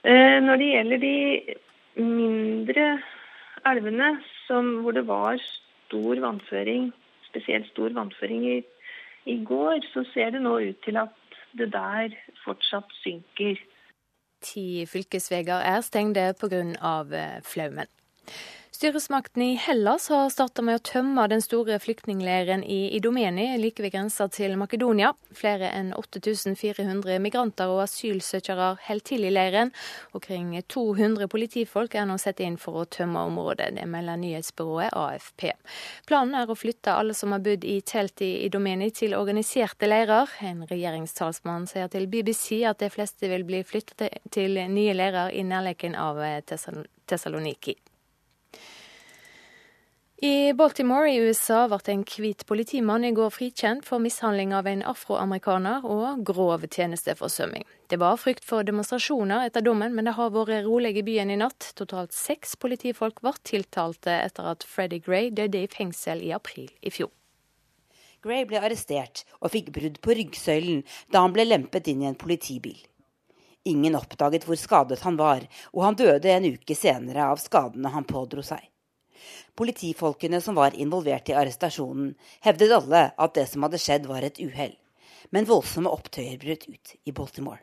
Uh, 0.03 0.39
når 0.43 0.61
det 0.61 0.69
gjelder 0.69 1.03
de 1.03 1.17
mindre 1.99 2.87
elvene 3.69 4.13
som, 4.45 4.79
hvor 4.83 4.95
det 4.95 5.05
var 5.07 5.41
stor 5.43 6.21
vannføring, 6.23 6.91
spesielt 7.27 7.67
stor 7.71 7.93
vannføring 7.95 8.47
i, 8.47 8.57
i 9.25 9.37
går, 9.45 9.83
så 9.93 10.05
ser 10.13 10.33
det 10.35 10.43
nå 10.43 10.57
ut 10.59 10.81
til 10.85 10.99
at 11.01 11.13
det 11.57 11.69
der 11.73 12.15
fortsatt 12.45 12.89
synker. 13.03 13.59
Ti 14.43 14.85
fylkesveier 14.89 15.63
er 15.63 15.83
stengte 15.85 16.33
pga. 16.39 16.63
Eh, 16.63 17.39
flaumen. 17.47 17.87
Styresmaktene 18.73 19.51
i 19.51 19.55
Hellas 19.55 20.09
har 20.09 20.29
starta 20.33 20.63
med 20.65 20.79
å 20.79 20.81
tømme 20.81 21.27
den 21.29 21.43
store 21.45 21.75
flyktningleiren 21.77 22.63
i 22.65 22.95
Idomeni, 22.97 23.45
like 23.61 23.83
ved 23.85 23.93
grensa 23.93 24.25
til 24.33 24.55
Makedonia. 24.57 25.11
Flere 25.37 25.69
enn 25.77 25.91
8400 25.93 27.19
migranter 27.21 27.69
og 27.69 27.83
asylsøkere 27.83 28.71
holder 28.87 29.05
til 29.05 29.27
i 29.29 29.31
leiren. 29.35 29.69
Omkring 30.17 30.55
200 30.73 31.29
politifolk 31.29 31.99
er 32.01 32.09
nå 32.09 32.17
satt 32.17 32.41
inn 32.41 32.57
for 32.57 32.81
å 32.81 32.87
tømme 32.97 33.21
området. 33.29 33.69
Det 33.77 33.85
melder 33.93 34.17
nyhetsbyrået 34.23 34.97
AFP. 34.97 35.53
Planen 36.09 36.41
er 36.41 36.49
å 36.49 36.57
flytte 36.57 36.97
alle 36.97 37.13
som 37.13 37.37
har 37.37 37.45
bodd 37.45 37.69
i 37.69 37.77
telt 37.85 38.25
i 38.25 38.33
Idomeni 38.49 38.89
til 38.89 39.13
organiserte 39.21 39.85
leirer. 39.85 40.33
En 40.41 40.65
regjeringstalsmann 40.73 41.69
sier 41.69 41.93
til 41.93 42.09
BBC 42.09 42.63
at 42.65 42.81
de 42.81 42.89
fleste 42.89 43.29
vil 43.29 43.45
bli 43.45 43.61
flyttet 43.61 44.17
til 44.33 44.57
nye 44.65 44.97
leirer 44.97 45.29
i 45.29 45.45
nærheten 45.45 45.93
av 45.93 46.25
Tessaloniki. 46.49 47.77
I 50.23 50.53
Baltimore 50.53 51.09
i 51.11 51.17
USA 51.19 51.65
ble 51.67 51.91
en 51.91 52.03
hvit 52.07 52.45
politimann 52.47 53.03
i 53.03 53.09
går 53.11 53.31
frikjent 53.35 53.83
for 53.83 53.99
mishandling 53.99 54.53
av 54.55 54.69
en 54.71 54.79
afroamerikaner 54.87 55.83
og 55.83 56.21
grov 56.29 56.63
tjenesteforsømming. 56.63 57.65
Det 57.91 57.99
var 57.99 58.15
frykt 58.21 58.47
for 58.47 58.63
demonstrasjoner 58.63 59.49
etter 59.49 59.65
dommen, 59.67 59.91
men 59.91 60.07
det 60.07 60.15
har 60.15 60.31
vært 60.31 60.63
rolig 60.63 60.93
i 60.95 61.03
byen 61.03 61.35
i 61.35 61.37
natt. 61.43 61.73
Totalt 61.75 62.15
seks 62.15 62.55
politifolk 62.55 63.19
ble 63.19 63.35
tiltalte 63.51 64.15
etter 64.15 64.47
at 64.53 64.63
Freddie 64.63 65.03
Gray 65.03 65.27
døde 65.27 65.59
i 65.59 65.67
fengsel 65.67 66.23
i 66.23 66.31
april 66.31 66.71
i 66.79 66.95
fjor. 67.01 67.11
Gray 68.23 68.47
ble 68.47 68.63
arrestert 68.63 69.25
og 69.41 69.51
fikk 69.51 69.75
brudd 69.75 69.99
på 69.99 70.15
ryggsøylen 70.21 70.85
da 71.11 71.27
han 71.27 71.35
ble 71.35 71.49
lempet 71.51 71.91
inn 71.91 72.07
i 72.07 72.13
en 72.13 72.15
politibil. 72.15 72.79
Ingen 73.67 73.99
oppdaget 73.99 74.47
hvor 74.47 74.55
skadet 74.55 75.03
han 75.03 75.19
var, 75.19 75.43
og 75.75 75.83
han 75.83 75.99
døde 75.99 76.31
en 76.31 76.53
uke 76.55 76.79
senere 76.79 77.27
av 77.27 77.43
skadene 77.43 77.91
han 77.91 78.07
pådro 78.07 78.39
seg. 78.39 78.69
Politifolkene 79.55 80.41
som 80.41 80.57
var 80.57 80.75
involvert 80.75 81.29
i 81.29 81.35
arrestasjonen, 81.37 82.13
hevdet 82.45 82.73
alle 82.73 83.03
at 83.17 83.35
det 83.37 83.45
som 83.51 83.65
hadde 83.65 83.81
skjedd 83.81 84.07
var 84.09 84.25
et 84.25 84.41
uhell. 84.41 84.73
Men 85.31 85.47
voldsomme 85.49 85.91
opptøyer 85.91 86.39
brøt 86.41 86.67
ut 86.69 86.95
i 87.05 87.13
Baltimore. 87.15 87.61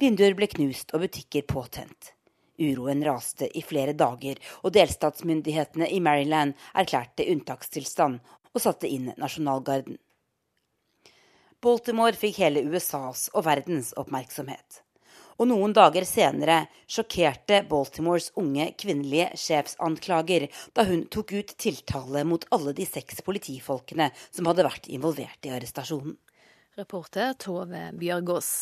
Vinduer 0.00 0.36
ble 0.38 0.48
knust 0.50 0.94
og 0.94 1.04
butikker 1.04 1.46
påtent. 1.48 2.12
Uroen 2.58 3.02
raste 3.06 3.48
i 3.50 3.62
flere 3.66 3.96
dager, 3.98 4.38
og 4.62 4.74
delstatsmyndighetene 4.76 5.88
i 5.90 6.00
Maryland 6.02 6.54
erklærte 6.74 7.26
unntakstilstand 7.32 8.20
og 8.54 8.62
satte 8.62 8.90
inn 8.90 9.10
nasjonalgarden. 9.18 9.98
Baltimore 11.64 12.14
fikk 12.18 12.42
hele 12.44 12.62
USAs 12.68 13.30
og 13.32 13.46
verdens 13.48 13.94
oppmerksomhet 13.98 14.83
og 15.38 15.48
noen 15.50 15.74
dager 15.76 16.06
senere 16.08 16.64
sjokkerte 16.86 17.62
Baltimores 17.70 18.30
unge 18.40 18.70
kvinnelige 18.80 19.30
sjefsanklager 19.40 20.48
da 20.76 20.86
hun 20.88 21.06
tok 21.12 21.34
ut 21.38 21.56
tiltale 21.60 22.24
mot 22.28 22.46
alle 22.54 22.74
de 22.76 22.86
seks 22.88 23.22
politifolkene 23.26 24.10
som 24.30 24.50
hadde 24.50 24.66
vært 24.66 24.90
involvert 24.92 25.48
i 25.48 25.54
arrestasjonen. 25.54 26.16
Reporter 26.78 27.36
Tove 27.38 27.90
Bjørgaas. 27.98 28.54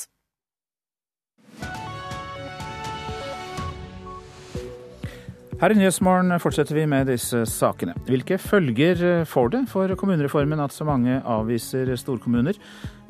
Her 5.63 5.71
i 5.71 5.77
Nyhetsmorgen 5.79 6.35
fortsetter 6.43 6.75
vi 6.75 6.89
med 6.91 7.07
disse 7.07 7.45
sakene. 7.47 7.93
Hvilke 8.09 8.35
følger 8.35 9.23
får 9.31 9.51
det 9.53 9.61
for 9.71 9.93
kommunereformen 9.95 10.59
at 10.59 10.73
så 10.75 10.83
mange 10.83 11.21
avviser 11.23 11.93
storkommuner? 12.01 12.57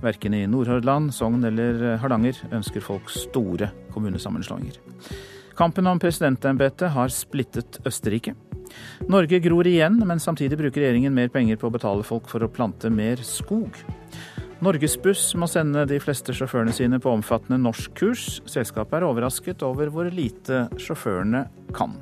Verken 0.04 0.34
i 0.36 0.42
Nordhordland, 0.44 1.14
Sogn 1.16 1.46
eller 1.48 1.94
Hardanger 2.02 2.42
ønsker 2.52 2.84
folk 2.84 3.08
store 3.08 3.70
kommunesammenslåinger. 3.94 4.76
Kampen 5.56 5.88
om 5.88 6.02
presidentembetet 6.02 6.92
har 6.92 7.08
splittet 7.08 7.78
Østerrike. 7.88 8.34
Norge 9.08 9.40
gror 9.40 9.70
igjen, 9.70 9.96
men 10.04 10.20
samtidig 10.20 10.58
bruker 10.60 10.84
regjeringen 10.84 11.16
mer 11.16 11.32
penger 11.32 11.56
på 11.56 11.70
å 11.70 11.72
betale 11.72 12.04
folk 12.04 12.28
for 12.28 12.44
å 12.44 12.50
plante 12.52 12.92
mer 12.92 13.22
skog. 13.24 13.80
Norgesbuss 14.60 15.30
må 15.40 15.48
sende 15.48 15.86
de 15.88 15.96
fleste 16.04 16.36
sjåførene 16.36 16.76
sine 16.76 17.00
på 17.00 17.16
omfattende 17.16 17.56
norskkurs. 17.64 18.42
Selskapet 18.44 19.00
er 19.00 19.08
overrasket 19.08 19.64
over 19.64 19.88
hvor 19.88 20.12
lite 20.12 20.66
sjåførene 20.76 21.46
kan. 21.72 21.96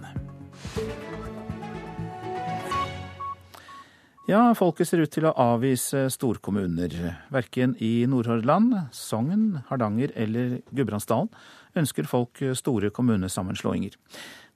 Ja, 4.31 4.45
folket 4.55 4.87
ser 4.87 5.01
ut 5.03 5.11
til 5.11 5.25
å 5.27 5.33
avvise 5.43 6.05
storkommuner. 6.13 6.93
Verken 7.35 7.73
i 7.83 8.05
Nordhordland, 8.07 8.77
Sogn, 8.95 9.65
Hardanger 9.67 10.13
eller 10.15 10.61
Gudbrandsdalen 10.71 11.33
ønsker 11.81 12.07
folk 12.07 12.39
store 12.59 12.93
kommunesammenslåinger. 12.95 13.97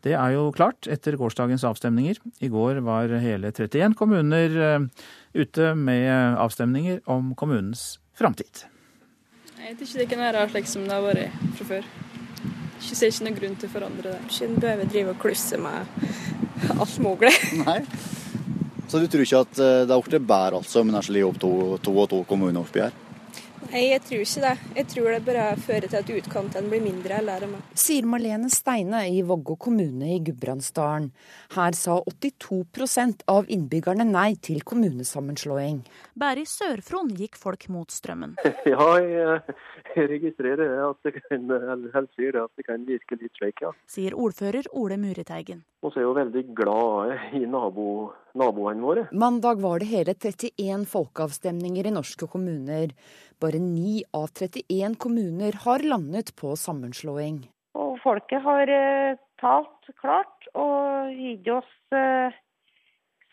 Det 0.05 0.13
er 0.15 0.35
jo 0.37 0.51
klart 0.55 0.87
etter 0.91 1.17
gårsdagens 1.19 1.65
avstemninger. 1.65 2.21
I 2.45 2.53
går 2.53 2.83
var 2.85 3.17
hele 3.25 3.51
31 3.51 3.97
kommuner 3.99 4.59
eh, 4.69 4.89
ute 5.33 5.73
med 5.75 6.37
avstemninger 6.39 7.01
om 7.11 7.33
kommunens 7.35 7.97
framtid. 8.15 8.67
Jeg 9.57 9.73
vet 9.73 9.87
ikke 9.87 10.03
det 10.03 10.11
kan 10.13 10.27
være 10.27 10.51
slik 10.53 10.69
som 10.69 10.85
det 10.85 10.93
har 10.93 11.07
vært 11.09 11.57
fra 11.57 11.73
før. 11.73 11.95
Jeg 12.85 12.99
ser 12.99 13.13
ikke 13.13 13.27
noen 13.27 13.39
grunn 13.39 13.57
til 13.61 13.71
å 13.71 13.75
forandre 13.75 14.13
det. 14.13 14.19
Ikke 14.29 14.61
behøver 14.61 14.91
drive 14.93 15.15
og 15.15 15.23
klusse 15.23 15.61
med 15.61 16.75
alt 16.75 16.99
mulig. 17.03 17.33
Nei. 17.69 17.81
Så 18.89 19.01
du 19.01 19.09
tror 19.11 19.25
ikke 19.25 19.41
at 19.47 19.59
eh, 19.59 19.81
det 19.89 19.95
er 19.95 20.05
blitt 20.07 20.29
bedre 20.29 20.61
altså, 20.61 20.85
men 20.85 20.99
så 20.99 21.07
slår 21.09 21.31
opp 21.31 21.41
to, 21.43 21.53
to 21.83 21.95
og 21.97 22.11
to 22.13 22.21
kommuner 22.29 22.61
oppi 22.61 22.85
her? 22.85 22.93
Nei, 23.73 23.85
jeg 23.91 24.03
tror 24.07 24.23
ikke 24.25 24.43
det. 24.45 24.55
Jeg 24.79 24.89
tror 24.93 25.09
det 25.15 25.21
bare 25.27 25.45
fører 25.65 25.89
til 25.91 26.01
at 26.01 26.13
utkantene 26.19 26.71
blir 26.71 26.83
mindre. 26.85 27.19
Eller 27.21 27.47
Sier 27.79 28.07
Marlene 28.09 28.51
Steine 28.53 29.05
i 29.11 29.23
Vågå 29.27 29.57
kommune 29.67 30.15
i 30.15 30.21
Gudbrandsdalen. 30.25 31.11
Her 31.55 31.79
sa 31.79 31.99
82% 32.11 33.25
av 33.31 33.51
innbyggerne 33.51 34.07
nei 34.09 34.35
til 34.37 34.63
kommunesammenslåing. 34.67 35.83
Bare 36.19 36.45
i 36.45 36.49
Sør-Fron 36.49 37.13
gikk 37.19 37.39
folk 37.41 37.69
mot 37.73 37.91
strømmen. 37.91 38.37
Ja, 38.75 38.87
jeg, 38.99 39.55
jeg 39.95 40.09
registrerer 40.11 40.79
at 40.89 41.07
det 41.07 41.13
kan, 41.19 41.45
eller 41.53 42.07
sier 42.17 42.39
at 42.41 42.51
det 42.57 42.65
kan 42.67 42.87
virke 42.89 43.19
litt 43.21 43.35
slik, 43.39 43.61
ja. 43.63 43.75
Sier 43.91 44.17
ordfører 44.17 44.67
Ole 44.73 44.97
Muriteigen. 44.99 45.63
Vi 45.85 45.91
er 46.01 46.07
jo 46.07 46.15
veldig 46.17 46.43
glad 46.57 47.35
i 47.37 47.43
nabo, 47.45 47.87
naboene 48.41 48.81
våre. 48.81 49.03
Mandag 49.13 49.61
var 49.61 49.83
det 49.83 49.91
hele 49.91 50.15
31 50.17 50.87
folkeavstemninger 50.89 51.91
i 51.91 51.93
norske 51.93 52.29
kommuner. 52.31 52.95
Bare 53.43 53.59
9 53.59 54.05
av 54.15 54.31
31 54.31 54.95
kommuner 55.01 55.57
har 55.65 55.85
landet 55.85 56.35
på 56.39 56.55
sammenslåing. 56.59 57.43
Og 57.75 57.99
folket 58.05 58.45
har 58.45 58.71
uh, 58.71 59.19
talt 59.43 59.91
klart 60.01 60.49
og 60.55 61.11
gitt 61.19 61.49
oss 61.51 61.73
uh, 61.97 62.31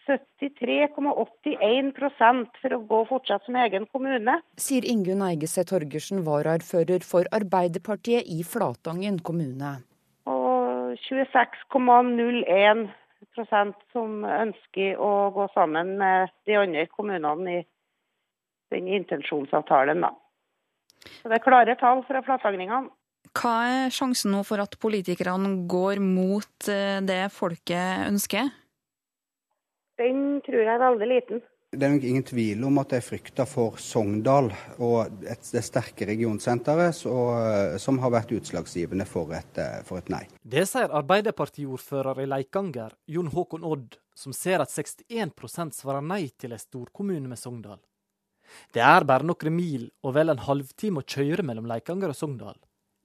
73,81% 0.10 2.48
for 2.62 2.76
å 2.76 2.80
gå 2.90 3.00
fortsatt 3.10 3.44
som 3.46 3.56
egen 3.62 3.86
kommune. 3.92 4.34
Sier 4.60 4.84
Ingunn 4.90 5.22
Eigese 5.26 5.64
Torgersen, 5.68 6.20
varaordfører 6.26 7.02
for 7.06 7.24
Arbeiderpartiet 7.36 8.24
i 8.26 8.44
Flatangen 8.48 9.20
kommune. 9.26 9.72
Og 10.30 10.96
26,01% 11.08 13.74
som 13.94 14.24
ønsker 14.26 14.98
å 14.98 15.32
gå 15.36 15.48
sammen 15.56 15.88
med 16.02 16.30
de 16.50 16.54
andre 16.60 16.86
kommunene 16.92 17.52
i 17.60 17.62
den 18.72 18.88
intensjonsavtalen. 18.88 20.02
Da. 20.02 20.14
Så 21.22 21.30
Det 21.30 21.40
er 21.40 21.46
klare 21.46 21.78
tall 21.80 22.04
fra 22.08 22.24
flatangningene. 22.26 22.92
Hva 23.32 23.54
er 23.70 23.94
sjansen 23.94 24.34
nå 24.34 24.42
for 24.44 24.60
at 24.60 24.76
politikerne 24.82 25.54
går 25.72 26.02
mot 26.04 26.68
eh, 26.68 27.00
det 27.06 27.24
folket 27.32 28.10
ønsker? 28.10 28.50
Den 30.02 30.42
tror 30.44 30.64
jeg 30.66 30.74
er 30.74 30.84
veldig 30.84 31.08
liten. 31.08 31.44
Det 31.72 31.88
er 31.88 31.94
jo 31.94 32.10
ingen 32.10 32.26
tvil 32.28 32.64
om 32.68 32.82
at 32.82 32.90
det 32.92 32.98
er 32.98 33.06
frykta 33.06 33.46
for 33.48 33.78
Sogndal 33.80 34.50
og 34.84 35.22
et, 35.24 35.46
det 35.54 35.62
sterke 35.64 36.04
regionsenteret 36.10 36.98
som 37.80 38.00
har 38.04 38.12
vært 38.12 38.34
utslagsgivende 38.36 39.06
for 39.08 39.32
et, 39.38 39.62
for 39.88 40.02
et 40.02 40.12
nei. 40.12 40.26
Det 40.44 40.66
sier 40.68 40.92
Arbeiderpartiordfører 41.00 42.20
i 42.26 42.28
Leikanger, 42.28 42.98
Jon 43.08 43.32
Håkon 43.32 43.64
Odd, 43.64 43.96
som 44.12 44.36
ser 44.36 44.60
at 44.60 44.74
61% 44.74 45.80
svarer 45.80 46.04
nei 46.04 46.26
til 46.36 46.52
en 46.52 46.60
storkommune 46.60 47.32
med 47.32 47.40
Sogndal. 47.40 47.80
Det 48.74 48.84
er 48.86 49.08
bare 49.08 49.28
noen 49.28 49.56
mil 49.56 49.88
og 50.04 50.16
vel 50.18 50.34
en 50.34 50.44
halvtime 50.48 51.02
å 51.02 51.08
kjøre 51.08 51.46
mellom 51.48 51.70
Leikanger 51.70 52.14
og 52.14 52.18
Sogndal. 52.18 52.60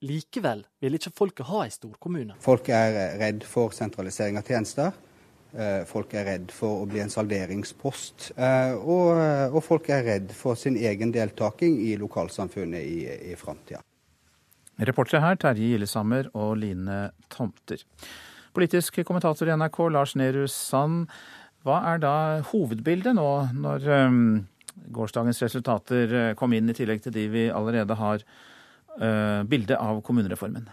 Likevel 0.06 0.66
vil 0.82 0.98
ikke 0.98 1.14
folket 1.16 1.48
ha 1.48 1.64
en 1.64 1.72
storkommune. 1.72 2.36
Folk 2.44 2.68
er 2.68 3.16
redd 3.20 3.46
for 3.48 3.72
sentralisering 3.74 4.36
av 4.38 4.48
tjenester. 4.48 4.92
Eh, 5.56 5.82
folk 5.88 6.12
er 6.12 6.26
redd 6.28 6.52
for 6.52 6.82
å 6.82 6.88
bli 6.90 7.00
en 7.00 7.12
salderingspost. 7.12 8.30
Eh, 8.36 8.74
og, 8.76 9.16
og 9.54 9.62
folk 9.64 9.88
er 9.94 10.04
redd 10.04 10.34
for 10.36 10.58
sin 10.60 10.76
egen 10.76 11.14
deltaking 11.14 11.78
i 11.86 11.94
lokalsamfunnet 12.00 12.84
i, 12.84 12.98
i 13.32 13.36
framtida. 13.40 13.80
Reportere 14.76 15.22
her 15.24 15.38
Terje 15.40 15.70
Gillesammer 15.72 16.28
og 16.36 16.58
Line 16.60 17.06
Tomter. 17.32 17.80
Politisk 18.56 19.00
kommentator 19.08 19.48
i 19.48 19.56
NRK 19.56 19.78
Lars 19.92 20.12
Nehru 20.16 20.44
Sand, 20.52 21.06
hva 21.64 21.80
er 21.94 22.02
da 22.04 22.16
hovedbildet 22.52 23.16
nå, 23.16 23.30
når 23.56 23.88
um, 24.06 24.20
gårsdagens 24.92 25.42
resultater 25.42 26.34
kom 26.38 26.52
inn, 26.56 26.70
i 26.70 26.76
tillegg 26.76 27.02
til 27.04 27.14
de 27.14 27.26
vi 27.32 27.48
allerede 27.50 27.96
har, 27.98 28.22
uh, 29.00 29.42
bildet 29.48 29.78
av 29.80 30.02
kommunereformen? 30.06 30.68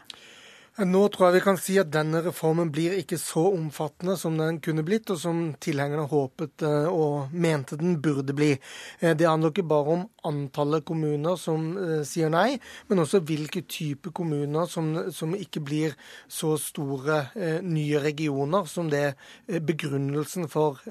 Nå 0.74 1.04
tror 1.14 1.28
jeg 1.28 1.36
vi 1.36 1.42
kan 1.46 1.58
si 1.62 1.76
at 1.78 1.92
denne 1.94 2.18
reformen 2.26 2.72
blir 2.74 2.96
ikke 2.98 3.20
så 3.22 3.44
omfattende 3.54 4.16
som 4.18 4.40
den 4.40 4.56
kunne 4.58 4.82
blitt, 4.82 5.12
og 5.14 5.20
som 5.22 5.42
tilhengerne 5.62 6.08
håpet 6.10 6.64
eh, 6.66 6.88
og 6.90 7.30
mente 7.30 7.78
den 7.78 8.00
burde 8.02 8.34
bli. 8.34 8.50
Eh, 8.98 9.14
det 9.14 9.28
handler 9.30 9.54
ikke 9.54 9.68
bare 9.70 10.00
om 10.00 10.08
antallet 10.26 10.82
kommuner 10.90 11.38
som 11.38 11.68
eh, 11.78 12.02
sier 12.10 12.34
nei, 12.34 12.58
men 12.90 13.04
også 13.06 13.22
hvilke 13.22 13.62
type 13.70 14.10
kommuner 14.18 14.66
som, 14.66 14.90
som 15.14 15.38
ikke 15.38 15.62
blir 15.62 15.94
så 16.26 16.56
store 16.58 17.22
nye 17.62 18.02
regioner 18.02 18.66
som 18.66 18.90
det 18.90 19.14
begrunnelsen 19.46 20.50
for 20.50 20.82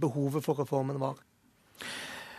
behovet 0.00 0.44
for 0.44 0.64
reformen 0.64 0.96
var. 1.02 1.20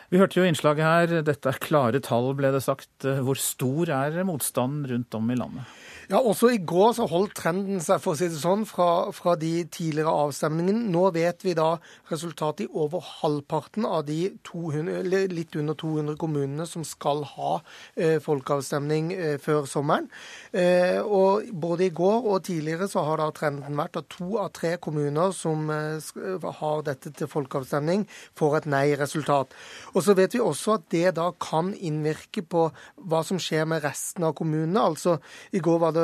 Vi 0.09 0.17
hørte 0.17 0.39
jo 0.39 0.47
innslaget 0.49 0.85
her. 0.85 1.21
Dette 1.25 1.51
er 1.51 1.61
klare 1.61 2.01
tall, 2.01 2.31
ble 2.37 2.49
det 2.55 2.63
sagt. 2.65 3.05
Hvor 3.05 3.37
stor 3.37 3.91
er 3.93 4.23
motstanden 4.25 4.87
rundt 4.89 5.17
om 5.19 5.29
i 5.29 5.37
landet? 5.37 5.79
Ja, 6.09 6.17
Også 6.25 6.47
i 6.49 6.57
går 6.57 6.95
så 6.97 7.05
holdt 7.05 7.35
trenden 7.37 7.83
seg 7.85 7.99
for 8.01 8.15
å 8.15 8.17
si 8.17 8.25
det 8.31 8.39
sånn, 8.41 8.63
fra, 8.65 9.11
fra, 9.13 9.35
de 9.37 9.61
tidligere 9.69 10.09
avstemningene. 10.23 10.87
Nå 10.89 11.03
vet 11.13 11.43
vi 11.45 11.51
da 11.53 11.75
resultatet 12.09 12.63
i 12.63 12.79
over 12.81 13.03
halvparten 13.05 13.85
av 13.85 14.07
de 14.07 14.31
200, 14.49 15.03
litt 15.29 15.53
under 15.61 15.77
200 15.77 16.17
kommunene 16.17 16.65
som 16.65 16.81
skal 16.81 17.21
ha 17.35 17.51
eh, 17.93 18.15
folkeavstemning 18.25 19.11
eh, 19.13 19.35
før 19.43 19.67
sommeren. 19.69 20.07
Eh, 20.49 20.97
og 20.97 21.45
Både 21.53 21.85
i 21.85 21.93
går 21.93 22.25
og 22.25 22.41
tidligere 22.47 22.89
så 22.89 23.05
har 23.05 23.21
da 23.21 23.29
trenden 23.29 23.77
vært 23.77 24.01
at 24.01 24.09
to 24.15 24.39
av 24.41 24.49
tre 24.57 24.73
kommuner 24.81 25.29
som 25.37 25.69
eh, 25.69 26.49
har 26.63 26.83
dette 26.89 27.13
til 27.13 27.29
folkeavstemning, 27.29 28.07
får 28.33 28.63
et 28.63 28.69
nei-resultat. 28.73 29.53
Og 29.93 30.01
så 30.07 30.17
vet 30.17 30.33
vi 30.33 30.41
også 30.41 30.79
at 30.79 30.89
det 30.89 31.13
da 31.21 31.29
kan 31.37 31.69
innvirke 31.77 32.41
på 32.41 32.65
hva 32.97 33.21
som 33.29 33.37
skjer 33.37 33.69
med 33.69 33.85
resten 33.85 34.25
av 34.25 34.33
kommunene. 34.41 34.89
Altså, 34.89 35.19
I 35.53 35.61
går 35.61 35.81
var 35.85 35.93
det 35.93 35.98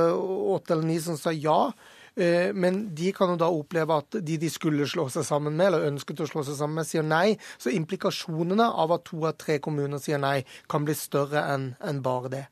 åtte 0.55 0.75
eller 0.75 0.89
ni 0.89 0.99
som 1.03 1.19
sa 1.19 1.33
ja. 1.33 1.73
Eh, 2.15 2.53
men 2.55 2.95
de 2.95 3.11
kan 3.15 3.33
jo 3.33 3.39
da 3.39 3.49
oppleve 3.51 3.99
at 3.99 4.17
de 4.23 4.37
de 4.39 4.49
skulle 4.51 4.87
slå 4.87 5.09
seg 5.11 5.25
sammen 5.27 5.55
med, 5.57 5.67
eller 5.67 5.89
ønsket 5.91 6.23
å 6.23 6.29
slå 6.29 6.45
seg 6.47 6.57
sammen 6.59 6.79
med, 6.79 6.87
sier 6.87 7.05
nei. 7.05 7.35
Så 7.59 7.73
implikasjonene 7.75 8.69
av 8.71 8.95
at 8.95 9.07
to 9.09 9.25
av 9.27 9.35
tre 9.41 9.59
kommuner 9.63 10.01
sier 10.01 10.21
nei, 10.21 10.41
kan 10.71 10.87
bli 10.87 10.95
større 10.97 11.43
enn 11.51 12.03
bare 12.05 12.31
det. 12.31 12.45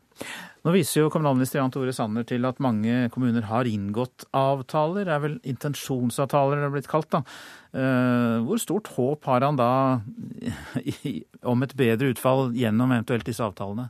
Nå 0.64 0.72
viser 0.76 1.02
jo 1.02 1.10
kommunalminister 1.12 1.60
Jan 1.60 1.72
Tore 1.74 1.92
Sanner 1.96 2.24
til 2.28 2.46
at 2.48 2.62
mange 2.64 3.10
kommuner 3.12 3.48
har 3.50 3.68
inngått 3.68 4.28
avtaler. 4.38 5.08
Det 5.08 5.16
er 5.16 5.24
vel 5.24 5.40
intensjonsavtaler 5.52 6.62
det 6.62 6.68
er 6.70 6.76
blitt 6.76 6.92
kalt, 6.92 7.10
da. 7.12 7.24
Eh, 7.74 8.38
hvor 8.46 8.62
stort 8.62 8.92
håp 8.96 9.28
har 9.28 9.44
han 9.48 9.60
da 9.60 9.72
om 11.52 11.66
et 11.66 11.76
bedre 11.80 12.14
utfall 12.14 12.54
gjennom 12.56 12.94
eventuelt 12.94 13.28
disse 13.28 13.44
avtalene? 13.44 13.90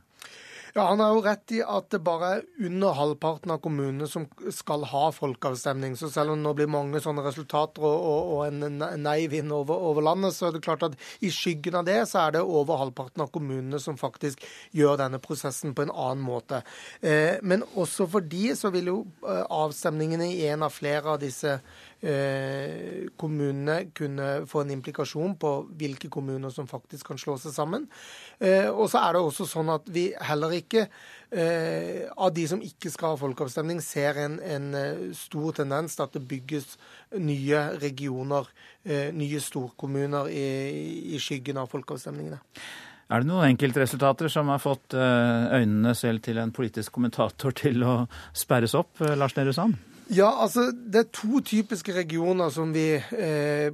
Ja, 0.76 0.88
Han 0.88 1.00
har 1.00 1.12
jo 1.14 1.20
rett 1.22 1.52
i 1.54 1.60
at 1.62 1.86
det 1.94 2.00
bare 2.02 2.28
er 2.34 2.40
under 2.66 2.96
halvparten 2.98 3.52
av 3.54 3.60
kommunene 3.62 4.08
som 4.10 4.24
skal 4.50 4.82
ha 4.90 5.04
folkeavstemning. 5.14 5.94
Så 5.94 6.08
selv 6.10 6.32
om 6.32 6.40
det 6.40 6.48
nå 6.48 6.54
blir 6.58 6.72
mange 6.74 6.98
sånne 7.02 7.22
resultater 7.22 7.84
og, 7.86 8.08
og, 8.10 8.32
og 8.34 8.40
en 8.48 8.82
nei-vind 9.04 9.54
over, 9.54 9.78
over, 9.78 10.02
landet, 10.02 10.34
så 10.34 10.48
er 10.48 10.56
det 10.56 10.64
klart 10.66 10.82
at 10.88 10.98
i 11.22 11.30
skyggen 11.30 11.78
av 11.78 11.86
det 11.86 12.00
så 12.10 12.24
er 12.24 12.34
det 12.34 12.42
over 12.42 12.82
halvparten 12.82 13.22
av 13.22 13.30
kommunene 13.30 13.78
som 13.78 14.00
faktisk 14.00 14.42
gjør 14.74 14.98
denne 15.04 15.22
prosessen 15.22 15.76
på 15.78 15.86
en 15.86 15.94
annen 15.94 16.26
måte. 16.26 16.64
Eh, 17.06 17.38
men 17.46 17.62
også 17.78 18.08
for 18.10 18.26
de 18.34 18.50
så 18.58 18.74
vil 18.74 18.90
jo 18.90 18.98
eh, 19.22 19.44
avstemningene 19.46 20.32
i 20.34 20.42
en 20.50 20.66
av 20.66 20.74
flere 20.74 21.14
av 21.14 21.22
disse 21.22 21.60
eh, 22.04 23.06
kommunene 23.16 23.90
kunne 23.96 24.28
få 24.48 24.62
en 24.62 24.72
implikasjon 24.74 25.36
på 25.40 25.52
hvilke 25.78 26.10
kommuner 26.12 26.52
som 26.52 26.68
faktisk 26.70 27.10
kan 27.10 27.20
slå 27.20 27.36
seg 27.40 27.54
sammen. 27.56 27.86
Eh, 28.38 28.68
og 28.68 28.88
så 28.92 29.02
er 29.04 29.16
det 29.16 29.22
også 29.24 29.46
sånn 29.48 29.72
at 29.72 29.88
vi 29.92 30.06
heller 30.28 30.54
ikke 30.58 30.84
eh, 30.84 32.04
av 32.12 32.34
de 32.36 32.46
som 32.50 32.62
ikke 32.64 32.92
skal 32.92 33.14
ha 33.14 33.20
folkeavstemning, 33.20 33.80
ser 33.84 34.20
en, 34.24 34.38
en 34.40 34.68
stor 35.16 35.60
tendens 35.60 35.96
til 35.96 36.06
at 36.06 36.16
det 36.16 36.24
bygges 36.28 36.76
nye 37.14 37.66
regioner, 37.82 38.48
nye 39.14 39.40
storkommuner, 39.40 40.28
i, 40.28 41.14
i 41.14 41.20
skyggen 41.22 41.56
av 41.60 41.70
folkeavstemningene. 41.72 42.40
Er 43.12 43.22
det 43.22 43.28
noen 43.28 43.46
enkeltresultater 43.52 44.28
som 44.32 44.50
har 44.52 44.60
fått 44.60 44.96
øynene 44.96 45.94
selv 45.96 46.24
til 46.24 46.40
en 46.42 46.52
politisk 46.56 46.96
kommentator 46.96 47.54
til 47.56 47.84
å 47.86 47.96
sperres 48.36 48.76
opp, 48.76 49.00
Lars 49.16 49.36
Nehru 49.38 49.54
Sand? 49.56 49.93
Ja, 50.12 50.26
altså 50.42 50.66
Det 50.68 50.98
er 51.00 51.06
to 51.16 51.38
typiske 51.40 51.92
regioner 51.96 52.50
som 52.52 52.74
vi 52.74 52.90
eh, 52.92 53.72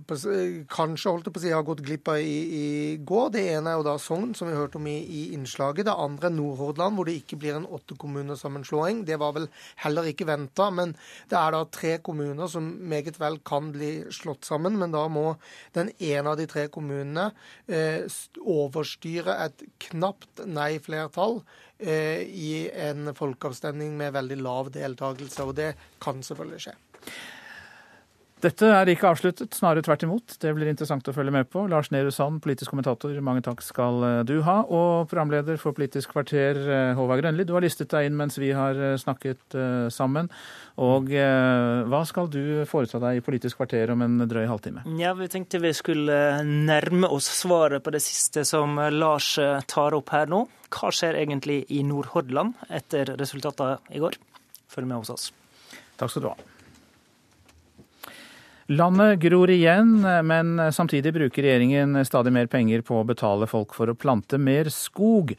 kanskje 0.70 1.10
holdt 1.10 1.26
på 1.26 1.40
å 1.40 1.42
si, 1.42 1.50
har 1.50 1.64
gått 1.66 1.82
glipp 1.82 2.06
av 2.12 2.20
i, 2.22 2.36
i, 2.54 2.66
går. 3.02 3.32
Det 3.34 3.42
ene 3.56 3.72
er 3.72 3.80
jo 3.80 3.86
da 3.88 3.96
Sogn, 3.98 4.30
som 4.38 4.46
vi 4.46 4.54
hørte 4.54 4.78
om 4.78 4.86
i, 4.86 4.94
i 5.02 5.22
innslaget. 5.34 5.88
Det 5.88 5.94
andre 5.94 6.28
er 6.30 6.36
Nordhordland, 6.36 6.94
hvor 6.94 7.08
det 7.08 7.16
ikke 7.18 7.40
blir 7.42 7.58
en 7.58 7.66
åttekommunesammenslåing. 7.66 9.02
Det 9.08 9.18
var 9.18 9.34
vel 9.40 9.48
heller 9.82 10.06
ikke 10.12 10.28
venta, 10.30 10.68
men 10.70 10.94
det 11.32 11.38
er 11.40 11.56
da 11.56 11.64
tre 11.66 11.96
kommuner 12.06 12.52
som 12.52 12.68
meget 12.92 13.18
vel 13.18 13.40
kan 13.42 13.72
bli 13.74 13.90
slått 14.14 14.46
sammen. 14.46 14.78
Men 14.78 14.94
da 14.94 15.08
må 15.10 15.32
den 15.74 15.90
ene 15.98 16.30
av 16.30 16.38
de 16.38 16.46
tre 16.50 16.68
kommunene 16.70 17.32
eh, 17.66 18.06
overstyre 18.38 19.34
et 19.48 19.66
knapt 19.88 20.46
nei-flertall 20.46 21.40
i 21.80 22.68
en 22.86 23.14
folkeavstemning 23.16 23.94
med 23.96 24.12
veldig 24.12 24.40
lav 24.42 24.70
deltakelse. 24.74 25.46
Og 25.46 25.56
det 25.56 25.70
kan 26.02 26.22
selvfølgelig 26.26 26.64
skje. 26.66 26.74
Dette 28.40 28.68
er 28.72 28.88
ikke 28.88 29.10
avsluttet, 29.10 29.52
snarere 29.52 29.84
tvert 29.84 30.06
imot. 30.06 30.34
Det 30.40 30.52
blir 30.56 30.70
interessant 30.70 31.04
å 31.10 31.12
følge 31.12 31.32
med 31.34 31.50
på. 31.52 31.66
Lars 31.68 31.90
Nehru 31.92 32.08
Sand, 32.14 32.38
politisk 32.40 32.72
kommentator, 32.72 33.12
mange 33.24 33.42
takk 33.44 33.60
skal 33.60 34.04
eh, 34.06 34.20
du 34.24 34.38
ha. 34.46 34.62
Og 34.64 35.10
programleder 35.10 35.58
for 35.60 35.76
Politisk 35.76 36.14
kvarter, 36.14 36.56
eh, 36.56 36.92
Håvard 36.96 37.20
Grønli, 37.20 37.44
du 37.44 37.52
har 37.52 37.64
listet 37.64 37.90
deg 37.92 38.08
inn 38.08 38.16
mens 38.16 38.38
vi 38.40 38.48
har 38.56 38.78
snakket 39.00 39.56
sammen. 39.92 40.30
Og 40.80 41.10
hva 41.12 42.00
skal 42.08 42.28
du 42.32 42.62
foreta 42.68 43.00
deg 43.02 43.18
i 43.18 43.24
Politisk 43.24 43.60
kvarter 43.60 43.92
om 43.92 44.04
en 44.06 44.22
drøy 44.28 44.46
halvtime? 44.48 44.84
Ja, 45.00 45.12
Vi 45.18 45.28
tenkte 45.28 45.60
vi 45.60 45.74
skulle 45.76 46.40
nærme 46.46 47.10
oss 47.12 47.28
svaret 47.42 47.84
på 47.84 47.92
det 47.92 48.00
siste 48.04 48.46
som 48.48 48.78
Lars 48.94 49.34
tar 49.68 49.96
opp 49.98 50.14
her 50.16 50.30
nå. 50.32 50.46
Hva 50.72 50.92
skjer 50.94 51.18
egentlig 51.20 51.64
i 51.68 51.82
Nordhordland 51.84 52.56
etter 52.70 53.12
resultatene 53.20 53.76
i 53.92 54.00
går? 54.00 54.16
Følg 54.70 54.88
med 54.88 55.02
hos 55.02 55.12
oss. 55.12 55.28
Takk 56.00 56.14
skal 56.14 56.24
du 56.24 56.32
ha. 56.32 56.49
Landet 58.70 59.18
gror 59.18 59.50
igjen, 59.50 59.96
men 60.22 60.72
samtidig 60.72 61.10
bruker 61.14 61.42
regjeringen 61.42 62.04
stadig 62.06 62.30
mer 62.30 62.46
penger 62.46 62.84
på 62.86 63.00
å 63.00 63.06
betale 63.08 63.48
folk 63.50 63.74
for 63.74 63.90
å 63.90 63.96
plante 63.98 64.38
mer 64.38 64.70
skog. 64.70 65.32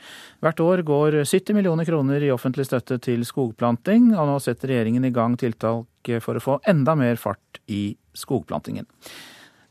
Hvert 0.44 0.60
år 0.60 0.82
går 0.84 1.16
70 1.24 1.56
millioner 1.56 1.88
kroner 1.88 2.26
i 2.28 2.32
offentlig 2.36 2.66
støtte 2.68 2.98
til 3.00 3.24
skogplanting, 3.24 4.10
og 4.20 4.28
nå 4.28 4.36
setter 4.44 4.74
regjeringen 4.74 5.08
i 5.08 5.14
gang 5.16 5.38
tiltak 5.40 6.12
for 6.20 6.36
å 6.36 6.44
få 6.44 6.58
enda 6.68 6.92
mer 7.00 7.16
fart 7.22 7.62
i 7.72 7.96
skogplantingen. 8.20 8.90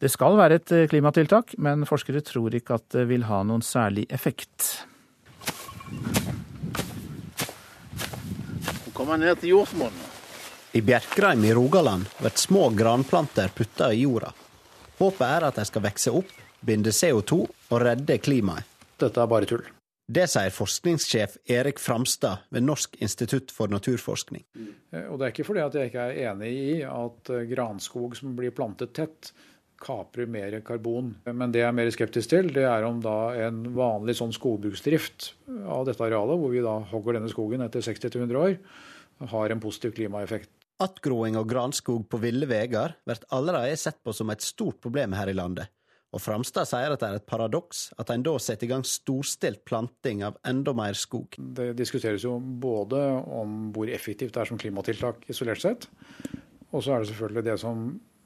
Det 0.01 0.09
skal 0.09 0.41
være 0.41 0.57
et 0.63 0.73
klimatiltak, 0.89 1.53
men 1.61 1.85
forskere 1.85 2.25
tror 2.25 2.57
ikke 2.57 2.81
at 2.81 2.87
det 2.97 3.05
vil 3.11 3.29
ha 3.29 3.43
noen 3.45 3.61
særlig 3.61 4.07
effekt. 4.09 4.87
Nå 8.87 8.97
kommer 8.97 9.21
ned 9.21 9.37
til 9.45 9.53
jordsmonnet. 9.53 10.10
I 10.73 10.81
Bjerkreim 10.87 11.45
i 11.45 11.55
Rogaland 11.55 12.05
blir 12.21 12.31
små 12.31 12.69
granplanter 12.71 13.49
putta 13.49 13.93
i 13.93 14.05
jorda. 14.05 14.31
Håpet 14.99 15.25
er 15.27 15.47
at 15.49 15.57
de 15.59 15.65
skal 15.67 15.83
vokse 15.83 16.13
opp, 16.15 16.29
binde 16.63 16.93
CO2 16.95 17.39
og 17.43 17.81
redde 17.83 18.21
klimaet. 18.23 18.69
Dette 19.01 19.19
er 19.19 19.31
bare 19.33 19.49
tull. 19.51 19.65
Det 20.07 20.29
sier 20.31 20.55
forskningssjef 20.55 21.35
Erik 21.51 21.83
Framstad 21.83 22.45
ved 22.55 22.63
Norsk 22.69 22.95
institutt 23.03 23.51
for 23.55 23.73
naturforskning. 23.73 24.45
Eh, 24.93 25.09
og 25.09 25.19
Det 25.19 25.27
er 25.27 25.35
ikke 25.35 25.47
fordi 25.49 25.65
at 25.65 25.75
jeg 25.75 25.91
ikke 25.91 26.05
er 26.07 26.21
enig 26.31 26.53
i 26.55 26.77
at 26.87 27.33
eh, 27.35 27.49
granskog 27.51 28.15
som 28.19 28.39
blir 28.39 28.55
plantet 28.55 28.95
tett, 28.95 29.33
kaprer 29.81 30.31
mer 30.31 30.55
karbon. 30.63 31.17
Men 31.25 31.51
det 31.51 31.65
jeg 31.65 31.71
er 31.73 31.79
mer 31.81 31.91
skeptisk 31.91 32.31
til, 32.31 32.53
det 32.55 32.69
er 32.69 32.87
om 32.87 33.03
da 33.03 33.33
en 33.49 33.65
vanlig 33.75 34.21
sånn 34.21 34.35
skogbruksdrift 34.37 35.33
av 35.67 35.87
dette 35.89 36.07
arealet, 36.07 36.39
hvor 36.39 36.55
vi 36.55 36.63
da 36.63 36.79
hogger 36.93 37.19
denne 37.19 37.33
skogen 37.33 37.67
etter 37.67 37.83
60-100 37.83 38.43
år, 38.45 38.59
har 39.35 39.51
en 39.51 39.63
positiv 39.63 39.97
klimaeffekt. 39.99 40.60
Attgroing 40.81 41.37
og 41.37 41.49
granskog 41.51 42.07
på 42.09 42.21
ville 42.23 42.47
veier 42.49 42.95
blir 43.05 43.21
allerede 43.37 43.77
sett 43.77 43.99
på 44.05 44.15
som 44.17 44.33
et 44.33 44.45
stort 44.45 44.81
problem 44.81 45.13
her 45.19 45.29
i 45.29 45.37
landet. 45.37 45.69
Og 46.11 46.23
Framstad 46.25 46.67
sier 46.67 46.91
at 46.91 47.03
det 47.03 47.07
er 47.07 47.19
et 47.21 47.27
paradoks 47.29 47.85
at 48.01 48.09
en 48.11 48.25
da 48.27 48.33
setter 48.43 48.67
i 48.67 48.71
gang 48.73 48.83
storstilt 48.89 49.61
planting 49.69 50.25
av 50.27 50.41
enda 50.49 50.73
mer 50.75 50.97
skog. 50.99 51.37
Det 51.39 51.71
diskuteres 51.79 52.25
jo 52.27 52.39
både 52.41 52.99
om 53.31 53.69
hvor 53.77 53.93
effektivt 53.93 54.35
det 54.35 54.43
er 54.43 54.51
som 54.51 54.59
klimatiltak 54.59 55.29
isolert 55.31 55.63
sett, 55.63 55.87
og 56.73 56.83
så 56.83 56.97
er 56.97 57.05
det 57.05 57.13
selvfølgelig 57.13 57.47
det 57.47 57.59
som 57.63 57.85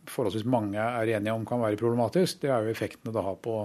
forholdsvis 0.08 0.48
mange 0.48 0.80
er 0.80 1.12
enige 1.16 1.34
om 1.34 1.44
kan 1.48 1.60
være 1.60 1.80
problematisk, 1.80 2.40
det 2.44 2.52
er 2.52 2.64
jo 2.64 2.72
effektene 2.72 3.12
det 3.12 3.24
har 3.24 3.36
på 3.44 3.58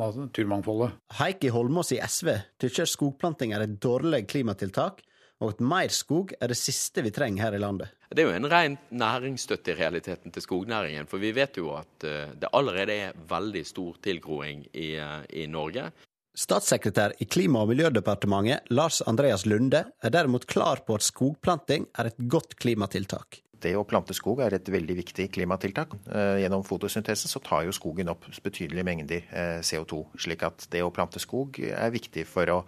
naturmangfoldet. 0.00 0.96
Heikki 1.18 1.52
Holmås 1.52 1.92
i 1.96 2.00
SV 2.00 2.32
tykker 2.62 2.88
skogplanting 2.88 3.52
er 3.56 3.66
et 3.66 3.78
dårlig 3.82 4.26
klimatiltak, 4.30 5.02
og 5.40 5.54
at 5.56 5.64
mer 5.64 5.92
skog 5.92 6.32
er 6.40 6.52
det 6.52 6.60
siste 6.60 7.04
vi 7.04 7.12
trenger 7.12 7.48
her 7.48 7.56
i 7.56 7.62
landet. 7.62 7.96
Det 8.10 8.24
er 8.24 8.26
jo 8.26 8.34
en 8.34 8.50
ren 8.50 8.76
næringsstøtte 8.90 9.70
i 9.70 9.78
realiteten 9.78 10.32
til 10.34 10.42
skognæringen. 10.42 11.06
For 11.06 11.22
vi 11.22 11.30
vet 11.34 11.60
jo 11.60 11.74
at 11.78 12.06
eh, 12.06 12.32
det 12.34 12.50
allerede 12.52 12.96
er 13.06 13.20
veldig 13.30 13.62
stor 13.66 14.00
tilgroing 14.02 14.64
i, 14.74 14.96
eh, 14.98 15.20
i 15.42 15.46
Norge. 15.46 15.90
Statssekretær 16.34 17.14
i 17.22 17.26
Klima- 17.26 17.62
og 17.62 17.70
miljødepartementet 17.70 18.70
Lars 18.70 19.00
Andreas 19.06 19.46
Lunde 19.46 19.84
er 20.02 20.10
derimot 20.14 20.46
klar 20.46 20.82
på 20.86 20.98
at 20.98 21.06
skogplanting 21.06 21.86
er 21.98 22.10
et 22.10 22.26
godt 22.30 22.58
klimatiltak 22.58 23.42
det 23.60 23.74
å 23.76 23.84
plante 23.88 24.14
skog 24.16 24.40
er 24.44 24.56
et 24.56 24.70
veldig 24.72 24.96
viktig 25.00 25.26
klimatiltak. 25.34 25.94
Eh, 26.08 26.40
gjennom 26.42 26.64
fotosyntese 26.66 27.28
så 27.30 27.42
tar 27.44 27.66
jo 27.66 27.74
skogen 27.76 28.10
opp 28.12 28.26
betydelige 28.44 28.86
mengder 28.86 29.28
eh, 29.28 29.60
CO2. 29.66 30.02
Slik 30.24 30.44
at 30.48 30.66
det 30.72 30.82
å 30.84 30.92
plante 30.94 31.22
skog 31.22 31.60
er 31.68 31.94
viktig 31.94 32.26
for 32.28 32.54
å 32.54 32.58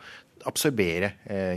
absorbere 0.48 1.12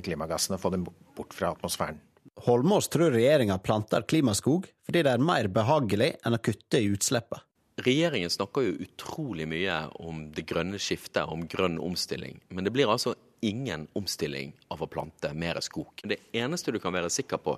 klimagassene 0.06 0.60
og 0.60 0.62
få 0.62 0.70
dem 0.76 0.84
bort 0.86 1.34
fra 1.34 1.50
atmosfæren. 1.56 1.98
Holmås 2.36 2.88
tror 2.92 3.12
regjeringa 3.16 3.58
planter 3.58 4.02
klimaskog 4.02 4.68
fordi 4.86 5.04
det 5.08 5.12
er 5.16 5.24
mer 5.24 5.48
behagelig 5.48 6.16
enn 6.26 6.36
å 6.36 6.42
kutte 6.44 6.82
i 6.82 6.90
utslippene. 6.92 7.42
Regjeringen 7.86 8.32
snakker 8.32 8.64
jo 8.64 8.76
utrolig 8.86 9.48
mye 9.52 9.74
om 10.00 10.30
det 10.32 10.46
grønne 10.48 10.80
skiftet, 10.80 11.28
om 11.28 11.42
grønn 11.48 11.76
omstilling. 11.84 12.38
Men 12.48 12.64
det 12.64 12.72
blir 12.72 12.88
altså 12.88 13.18
ingen 13.44 13.88
omstilling 14.00 14.54
av 14.72 14.84
å 14.84 14.88
plante 14.88 15.34
mer 15.36 15.60
skog. 15.60 15.92
Det 16.04 16.18
eneste 16.32 16.72
du 16.72 16.80
kan 16.80 16.96
være 16.96 17.12
sikker 17.12 17.42
på, 17.44 17.58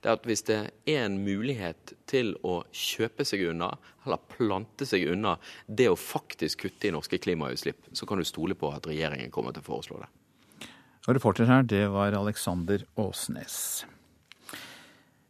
det 0.00 0.12
er 0.12 0.20
at 0.20 0.28
hvis 0.28 0.44
det 0.46 0.58
er 0.86 1.00
en 1.08 1.18
mulighet 1.24 1.96
til 2.06 2.36
å 2.46 2.60
kjøpe 2.70 3.26
seg 3.26 3.42
unna, 3.50 3.72
eller 4.04 4.22
plante 4.36 4.86
seg 4.86 5.08
unna 5.10 5.34
det 5.66 5.88
å 5.90 5.98
faktisk 5.98 6.66
kutte 6.66 6.86
i 6.86 6.94
norske 6.94 7.18
klimautslipp, 7.18 7.90
så 7.90 8.06
kan 8.06 8.22
du 8.22 8.28
stole 8.28 8.54
på 8.54 8.70
at 8.70 8.86
regjeringen 8.86 9.34
kommer 9.34 9.56
til 9.56 9.66
å 9.66 9.70
foreslå 9.72 9.98
det. 10.04 10.12
Og 11.06 11.14
reporter 11.18 11.50
her, 11.50 11.66
det 11.66 11.88
var 11.90 12.14
Alexander 12.18 12.86
Åsnes. 12.94 13.86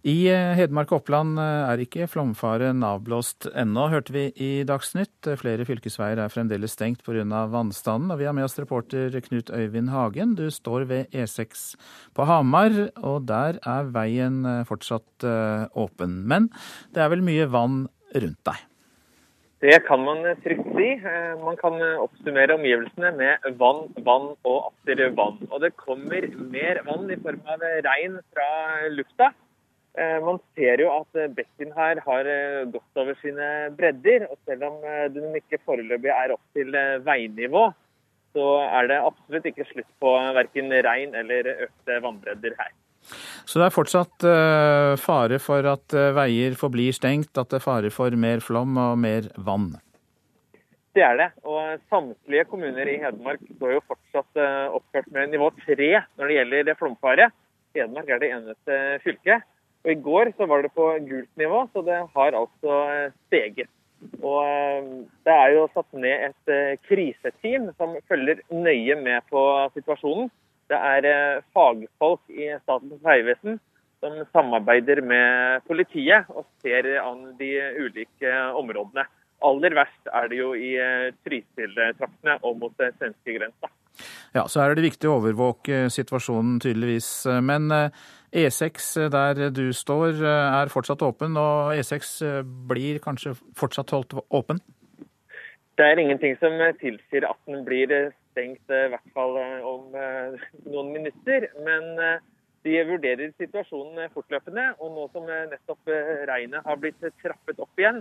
I 0.07 0.29
eh, 0.31 0.53
Hedmark 0.55 0.93
og 0.93 1.01
Oppland 1.01 1.35
eh, 1.43 1.65
er 1.67 1.81
ikke 1.83 2.07
flomfaren 2.07 2.85
avblåst 2.87 3.49
ennå, 3.59 3.89
hørte 3.91 4.13
vi 4.15 4.29
i 4.39 4.51
Dagsnytt. 4.67 5.27
Flere 5.41 5.65
fylkesveier 5.67 6.21
er 6.23 6.31
fremdeles 6.31 6.77
stengt 6.77 7.01
pga. 7.03 7.25
vannstanden. 7.51 8.13
Og 8.15 8.21
vi 8.21 8.29
har 8.29 8.37
med 8.37 8.47
oss 8.47 8.55
reporter 8.61 9.11
Knut 9.25 9.51
Øyvind 9.51 9.91
Hagen. 9.91 10.37
Du 10.39 10.47
står 10.47 10.87
ved 10.87 11.11
E6 11.11 11.75
på 12.15 12.23
Hamar, 12.23 12.71
og 13.03 13.27
der 13.27 13.59
er 13.67 13.91
veien 13.91 14.45
eh, 14.47 14.63
fortsatt 14.69 15.27
åpen. 15.75 16.21
Men 16.23 16.53
det 16.95 17.03
er 17.03 17.11
vel 17.11 17.25
mye 17.27 17.49
vann 17.51 17.89
rundt 18.15 18.43
deg? 18.47 18.61
Det 19.65 19.81
kan 19.89 20.05
man 20.07 20.23
trygt 20.45 20.69
si. 20.77 20.93
Man 21.43 21.59
kan 21.59 21.81
oppsummere 22.05 22.55
omgivelsene 22.55 23.11
med 23.17 23.51
vann, 23.59 23.89
vann 24.07 24.29
og 24.47 24.71
atter 24.71 25.03
vann. 25.19 25.43
Og 25.51 25.65
det 25.65 25.73
kommer 25.81 26.29
mer 26.53 26.85
vann 26.87 27.11
i 27.11 27.19
form 27.27 27.43
av 27.57 27.67
regn 27.89 28.21
fra 28.31 28.53
lufta. 28.95 29.33
Eh, 29.97 30.19
man 30.21 30.37
ser 30.53 30.83
jo 30.83 30.91
at 30.93 31.17
eh, 31.17 31.31
bekken 31.33 31.71
her 31.73 32.03
har 32.05 32.29
eh, 32.29 32.65
gått 32.69 33.01
over 33.01 33.17
sine 33.23 33.71
bredder. 33.79 34.27
og 34.29 34.37
Selv 34.49 34.67
om 34.69 34.83
den 35.15 35.39
ikke 35.39 35.61
foreløpig 35.65 36.13
er 36.13 36.35
opp 36.35 36.43
til 36.57 36.77
veinivå, 37.07 37.71
så 38.37 38.49
er 38.67 38.91
det 38.91 38.99
absolutt 39.01 39.49
ikke 39.49 39.65
slutt 39.71 39.89
på 40.03 40.13
verken 40.37 40.75
regn 40.85 41.17
eller 41.17 41.49
økte 41.71 42.03
vannbredder 42.05 42.59
her. 42.59 42.75
Så 43.47 43.61
det 43.61 43.69
er 43.69 43.73
fortsatt 43.73 44.25
fare 44.99 45.39
for 45.41 45.69
at 45.71 45.95
veier 46.17 46.57
forblir 46.59 46.93
stengt, 46.93 47.31
at 47.39 47.53
det 47.53 47.61
er 47.61 47.65
fare 47.65 47.93
for 47.95 48.13
mer 48.19 48.43
flom 48.45 48.75
og 48.83 48.99
mer 48.99 49.31
vann? 49.47 49.71
Det 50.97 51.05
er 51.07 51.17
det. 51.21 51.29
Og 51.47 51.79
samtlige 51.93 52.45
kommuner 52.51 52.91
i 52.91 52.99
Hedmark 53.01 53.47
står 53.55 53.77
jo 53.77 53.85
fortsatt 53.87 54.43
oppført 54.75 55.09
med 55.15 55.33
nivå 55.33 55.53
tre 55.63 55.93
når 56.19 56.27
det 56.27 56.39
gjelder 56.41 56.81
flomfare. 56.83 57.31
Hedmark 57.79 58.11
er 58.11 58.25
det 58.25 58.33
eneste 58.35 58.81
fylket. 59.07 59.47
Og 59.87 59.93
I 59.93 60.01
går 60.03 60.33
så 60.35 60.49
var 60.51 60.65
det 60.65 60.73
på 60.75 60.85
gult 61.07 61.31
nivå, 61.39 61.61
så 61.71 61.83
det 61.87 62.01
har 62.17 62.35
altså 62.35 62.79
steget. 63.29 63.71
Og 64.19 64.43
Det 65.25 65.33
er 65.33 65.53
jo 65.55 65.69
satt 65.75 65.95
ned 65.95 66.25
et 66.27 66.81
kriseteam 66.89 67.71
som 67.79 67.95
følger 68.11 68.43
nøye 68.51 68.97
med 68.99 69.23
på 69.31 69.41
situasjonen. 69.79 70.27
Det 70.67 70.77
er 70.77 71.41
fagfolk 71.55 72.21
i 72.35 72.51
Statens 72.65 72.99
vegvesen 73.07 73.61
som 74.03 74.19
samarbeider 74.35 75.01
med 75.07 75.63
politiet 75.71 76.27
og 76.35 76.45
ser 76.63 76.89
an 76.99 77.37
de 77.39 77.53
ulike 77.79 78.35
områdene. 78.59 79.07
Aller 79.47 79.79
verst 79.79 80.11
er 80.11 80.29
det 80.33 80.43
jo 80.43 80.53
i 80.59 80.75
Trysil-traktene 81.23 82.41
og 82.43 82.59
mot 82.59 82.75
svenskegrensa. 82.99 83.71
Ja, 84.37 84.47
så 84.49 84.63
her 84.63 84.73
er 84.73 84.79
det 84.79 84.87
viktig 84.87 85.09
å 85.11 85.17
overvåke 85.19 85.87
situasjonen, 85.93 86.59
tydeligvis. 86.63 87.09
Men 87.45 87.71
E6 88.37 89.09
der 89.13 89.49
du 89.55 89.71
står 89.77 90.21
er 90.27 90.73
fortsatt 90.73 91.05
åpen, 91.07 91.39
og 91.41 91.75
E6 91.77 92.19
blir 92.69 93.01
kanskje 93.05 93.37
fortsatt 93.57 93.95
holdt 93.95 94.17
åpen? 94.29 94.61
Det 95.77 95.85
er 95.85 96.01
ingenting 96.01 96.37
som 96.41 96.55
tilsier 96.81 97.27
at 97.29 97.41
den 97.49 97.65
blir 97.67 97.91
stengt, 98.33 98.65
i 98.73 98.87
hvert 98.93 99.13
fall 99.17 99.37
om 99.69 99.91
noen 99.93 100.93
minutter. 100.95 101.51
Men 101.65 101.91
de 102.67 102.79
vurderer 102.89 103.33
situasjonen 103.37 104.09
fortløpende. 104.15 104.71
Og 104.81 104.95
nå 104.97 105.09
som 105.13 105.29
nettopp 105.29 105.93
regnet 106.31 106.65
har 106.65 106.81
blitt 106.81 107.05
trappet 107.23 107.61
opp 107.63 107.83
igjen, 107.83 108.01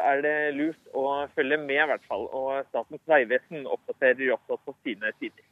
er 0.00 0.22
det 0.24 0.36
lurt 0.56 0.94
å 0.96 1.04
følge 1.36 1.58
med, 1.60 1.76
i 1.76 1.88
hvert 1.90 2.06
fall. 2.08 2.24
Og 2.32 2.62
Statens 2.70 3.02
vegvesen 3.10 3.66
oppdaterer 3.66 4.24
jo 4.28 4.36
også 4.38 4.58
på 4.64 4.76
sine 4.86 5.12
sider. 5.18 5.44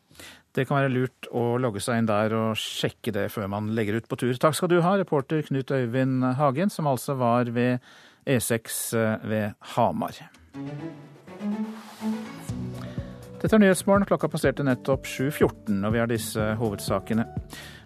Det 0.57 0.66
kan 0.66 0.80
være 0.80 0.93
lurt 0.95 1.28
å 1.36 1.45
logge 1.62 1.82
seg 1.84 2.01
inn 2.01 2.11
der 2.11 2.34
og 2.38 2.59
sjekke 2.59 3.14
det 3.14 3.28
før 3.34 3.51
man 3.53 3.70
legger 3.76 4.01
ut 4.01 4.09
på 4.11 4.18
tur. 4.20 4.32
Takk 4.41 4.57
skal 4.59 4.72
du 4.72 4.80
ha, 4.84 4.97
reporter 4.99 5.45
Knut 5.47 5.70
Øyvind 5.74 6.24
Hagen, 6.41 6.72
som 6.72 6.88
altså 6.91 7.18
var 7.20 7.53
ved 7.55 7.78
E6 8.26 8.80
ved 9.28 9.53
Hamar. 9.76 10.24
Dette 13.41 13.57
er 13.57 13.62
Nyhetsmorgen. 13.62 14.05
Klokka 14.05 14.28
passerte 14.28 14.64
nettopp 14.66 15.07
7.14, 15.09 15.78
og 15.80 15.95
vi 15.95 16.01
har 16.03 16.09
disse 16.11 16.45
hovedsakene. 16.61 17.24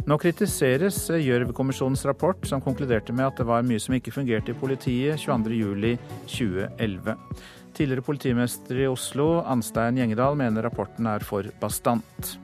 Nå 0.04 0.16
kritiseres 0.18 0.98
Gjørv-kommisjonens 1.14 2.02
rapport, 2.10 2.42
som 2.48 2.62
konkluderte 2.64 3.14
med 3.14 3.28
at 3.28 3.38
det 3.38 3.46
var 3.46 3.62
mye 3.66 3.78
som 3.82 3.94
ikke 3.94 4.14
fungerte 4.16 4.50
i 4.50 4.58
politiet 4.58 5.22
22.07.2011. 5.22 7.14
Tidligere 7.74 8.06
politimester 8.06 8.82
i 8.82 8.90
Oslo, 8.90 9.46
Anstein 9.46 9.98
Gjengedal, 10.02 10.34
mener 10.38 10.66
rapporten 10.66 11.06
er 11.10 11.22
for 11.26 11.46
bastant. 11.62 12.34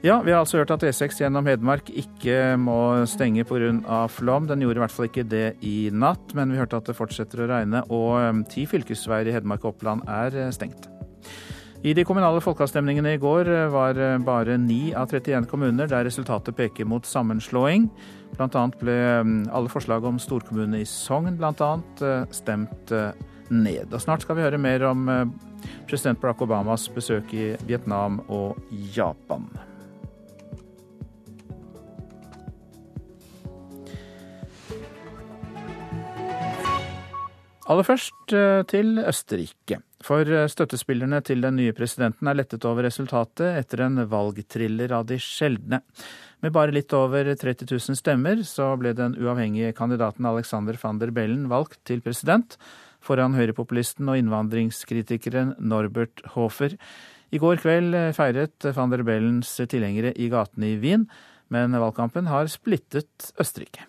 Ja, 0.00 0.22
vi 0.22 0.30
har 0.32 0.40
altså 0.40 0.60
hørt 0.60 0.70
at 0.72 0.84
E6 0.88 1.20
gjennom 1.20 1.46
Hedmark 1.50 1.90
ikke 1.90 2.56
må 2.56 3.04
stenge 3.10 3.44
pga. 3.44 4.06
flom. 4.08 4.46
Den 4.48 4.62
gjorde 4.62 4.78
i 4.78 4.84
hvert 4.86 4.94
fall 4.94 5.10
ikke 5.10 5.28
det 5.28 5.48
i 5.60 5.90
natt, 5.92 6.32
men 6.38 6.52
vi 6.54 6.60
hørte 6.60 6.80
at 6.80 6.88
det 6.88 6.96
fortsetter 6.96 7.44
å 7.44 7.50
regne, 7.50 7.82
og 7.92 8.46
ti 8.48 8.64
fylkesveier 8.70 9.28
i 9.28 9.34
Hedmark 9.36 9.66
og 9.66 9.74
Oppland 9.74 10.06
er 10.08 10.48
stengt. 10.54 10.97
I 11.86 11.92
de 11.94 12.02
kommunale 12.02 12.40
folkeavstemningene 12.42 13.12
i 13.14 13.20
går 13.22 13.48
var 13.70 13.98
bare 14.26 14.56
9 14.58 14.96
av 14.98 15.12
31 15.14 15.46
kommuner 15.46 15.86
der 15.86 16.02
resultatet 16.08 16.56
peker 16.58 16.88
mot 16.90 17.06
sammenslåing. 17.06 17.86
Annet 18.42 18.74
ble 18.80 18.96
alle 19.54 19.70
forslag 19.70 20.02
om 20.08 20.18
storkommune 20.18 20.82
i 20.82 20.88
Sogn 20.88 21.38
blant 21.38 21.62
annet 21.62 22.02
stemt 22.34 22.90
ned. 23.54 23.94
Og 23.94 24.02
snart 24.02 24.26
skal 24.26 24.40
vi 24.40 24.44
høre 24.48 24.58
mer 24.58 24.82
om 24.90 25.06
president 25.86 26.18
Barack 26.18 26.42
Obamas 26.42 26.88
besøk 26.90 27.30
i 27.30 27.52
Vietnam 27.70 28.18
og 28.26 28.58
Japan. 28.96 29.46
Aller 37.70 37.86
først 37.86 38.34
til 38.72 38.98
Østerrike. 38.98 39.84
For 40.04 40.22
støttespillerne 40.52 41.18
til 41.26 41.42
den 41.42 41.56
nye 41.58 41.74
presidenten 41.74 42.28
er 42.30 42.36
lettet 42.38 42.64
over 42.68 42.86
resultatet 42.86 43.58
etter 43.58 43.82
en 43.82 43.98
valgthriller 44.10 44.92
av 44.94 45.08
de 45.10 45.18
sjeldne. 45.18 45.80
Med 46.38 46.54
bare 46.54 46.70
litt 46.74 46.94
over 46.94 47.26
30 47.34 47.66
000 47.66 47.98
stemmer 47.98 48.44
så 48.46 48.70
ble 48.78 48.92
den 48.94 49.16
uavhengige 49.18 49.74
kandidaten 49.74 50.28
Alexander 50.30 50.78
van 50.78 51.00
der 51.02 51.10
Bellen 51.10 51.48
valgt 51.50 51.80
til 51.88 52.02
president, 52.04 52.54
foran 53.02 53.34
høyrepopulisten 53.34 54.06
og 54.10 54.20
innvandringskritikeren 54.20 55.56
Norbert 55.58 56.22
Hofer. 56.36 56.76
I 57.34 57.42
går 57.42 57.58
kveld 57.60 57.96
feiret 58.16 58.68
van 58.76 58.94
der 58.94 59.02
Bellens 59.02 59.50
tilhengere 59.58 60.14
i 60.14 60.30
gatene 60.30 60.76
i 60.76 60.78
Wien, 60.78 61.08
men 61.50 61.74
valgkampen 61.74 62.30
har 62.30 62.46
splittet 62.52 63.32
Østerrike. 63.40 63.82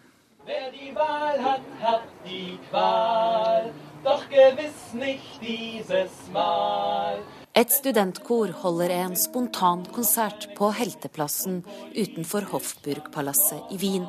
Wer 0.50 0.72
die 0.74 0.90
Wahl 0.98 1.38
hat, 1.44 1.66
hat 1.84 2.10
die 2.26 2.58
Qual, 2.72 3.70
doch 4.10 4.30
gewiss 4.30 4.94
nicht 4.94 5.42
dieses 5.42 6.12
Mal. 6.34 7.20
Et 7.54 7.72
studentkor 7.72 8.50
holder 8.64 8.90
en 8.90 9.16
spontan 9.16 9.86
konsert 9.94 10.48
på 10.58 10.72
Helteplassen 10.72 11.64
utenfor 11.96 12.48
Hofburg-palasset 12.52 13.74
i 13.76 13.78
Wien. 13.82 14.08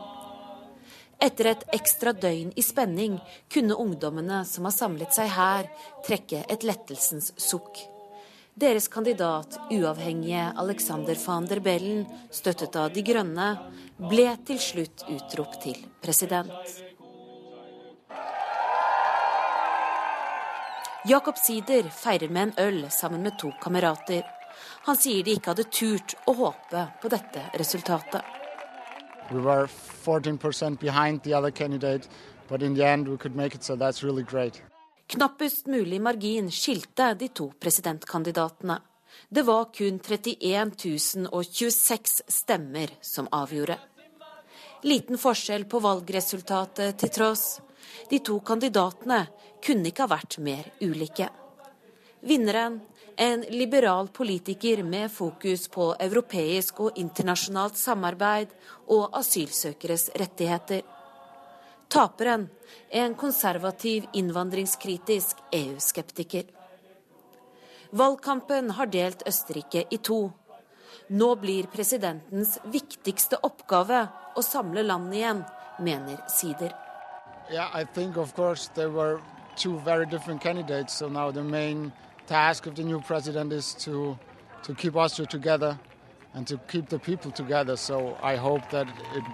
Etter 1.21 1.51
et 1.53 1.65
ekstra 1.77 2.15
døgn 2.17 2.53
i 2.57 2.65
spenning 2.65 3.19
kunne 3.53 3.77
ungdommene 3.77 4.43
som 4.49 4.69
har 4.69 4.77
samlet 4.77 5.17
seg 5.17 5.33
her, 5.37 5.69
trekke 6.07 6.45
et 6.49 6.65
lettelsens 6.65 7.35
sukk. 7.37 7.83
Deres 8.61 8.89
kandidat, 8.93 9.59
uavhengige 9.73 10.47
Alexander 10.61 11.17
van 11.27 11.49
der 11.49 11.61
Bellen, 11.65 12.07
støttet 12.33 12.77
av 12.77 12.93
De 12.95 13.05
Grønne, 13.05 13.51
ble 14.01 14.31
til 14.49 14.61
slutt 14.61 15.05
utropt 15.13 15.61
til 15.67 15.85
president. 16.01 16.57
Jakob 21.05 21.39
Sider 21.39 21.87
feirer 21.89 22.29
med 22.29 22.43
en 22.43 22.53
øl 22.59 22.91
sammen 22.91 23.23
med 23.23 23.39
to 23.39 23.51
kamerater. 23.63 24.23
Han 24.85 24.97
sier 24.97 25.25
de 25.25 25.33
ikke 25.39 25.55
hadde 25.55 25.65
turt 25.73 26.13
å 26.29 26.35
håpe 26.37 26.83
på 27.01 27.09
dette 27.09 27.45
resultatet. 27.57 28.21
We 29.31 29.41
were 29.41 29.67
14% 29.67 30.79
behind 30.81 31.23
the 31.23 31.35
other 31.35 31.51
candidate, 31.51 32.09
but 32.49 32.63
in 32.63 32.75
the 32.75 32.85
end 32.85 33.09
we 33.09 33.17
could 33.17 33.37
make 33.37 33.55
it, 33.55 33.65
so 33.65 33.77
that's 33.77 34.03
really 34.03 34.23
great. 34.23 34.63
Knappest 35.07 35.67
mulig 35.67 36.01
margin 36.01 36.51
skilte 36.51 37.15
de 37.15 37.29
to 37.29 37.53
presidentkandidatene. 37.61 38.79
Det 39.29 39.43
var 39.43 39.73
kun 39.73 39.99
31 39.99 40.77
026 41.33 42.23
stemmer 42.29 42.91
som 43.01 43.29
avgjorde. 43.33 43.79
Liten 44.83 45.19
forskjell 45.19 45.65
på 45.65 45.81
valgresultatet 45.81 46.99
til 47.01 47.09
tross. 47.09 47.61
De 48.11 48.19
to 48.25 48.39
kandidatene 48.41 49.25
kunne 49.65 49.91
ikke 49.91 50.07
ha 50.07 50.15
vært 50.15 50.39
mer 50.43 50.71
ulike. 50.81 51.29
Vinneren, 52.21 52.81
en 53.17 53.43
liberal 53.53 54.09
politiker 54.09 54.83
med 54.85 55.11
fokus 55.13 55.69
på 55.69 55.91
europeisk 56.01 56.81
og 56.81 56.99
internasjonalt 57.01 57.77
samarbeid 57.77 58.53
og 58.93 59.17
asylsøkeres 59.19 60.11
rettigheter. 60.21 60.83
Taperen 61.91 62.47
en 62.91 63.15
konservativ, 63.15 64.07
innvandringskritisk 64.13 65.37
EU-skeptiker. 65.53 66.45
Valgkampen 67.91 68.71
har 68.71 68.87
delt 68.87 69.25
Østerrike 69.27 69.85
i 69.91 69.99
to. 69.99 70.21
Nå 71.11 71.33
blir 71.43 71.67
presidentens 71.73 72.59
viktigste 72.71 73.41
oppgave 73.43 74.05
å 74.39 74.45
samle 74.47 74.85
landet 74.87 75.19
igjen, 75.23 75.43
mener 75.83 76.23
Sider. 76.31 76.90
Yeah, 77.51 77.69
I 77.75 77.85
think 77.85 78.17
of 78.17 78.35
course 78.35 78.69
there 78.75 78.91
were 78.91 79.21
two 79.57 79.79
very 79.81 80.07
different 80.07 80.41
candidates. 80.41 80.95
So 80.95 81.09
now 81.09 81.33
the 81.33 81.43
main 81.43 81.93
task 82.27 82.67
of 82.67 82.77
the 82.77 82.85
new 82.85 83.01
president 83.01 83.53
is 83.53 83.75
to 83.85 84.17
to 84.63 84.75
keep 84.75 84.95
Austria 84.95 85.27
together 85.27 85.79
and 86.35 86.47
to 86.47 86.59
keep 86.69 86.89
the 86.89 86.99
people 86.99 87.33
together. 87.33 87.77
So 87.77 88.17
I 88.23 88.37
hope 88.37 88.71
that 88.71 88.87
it 89.17 89.25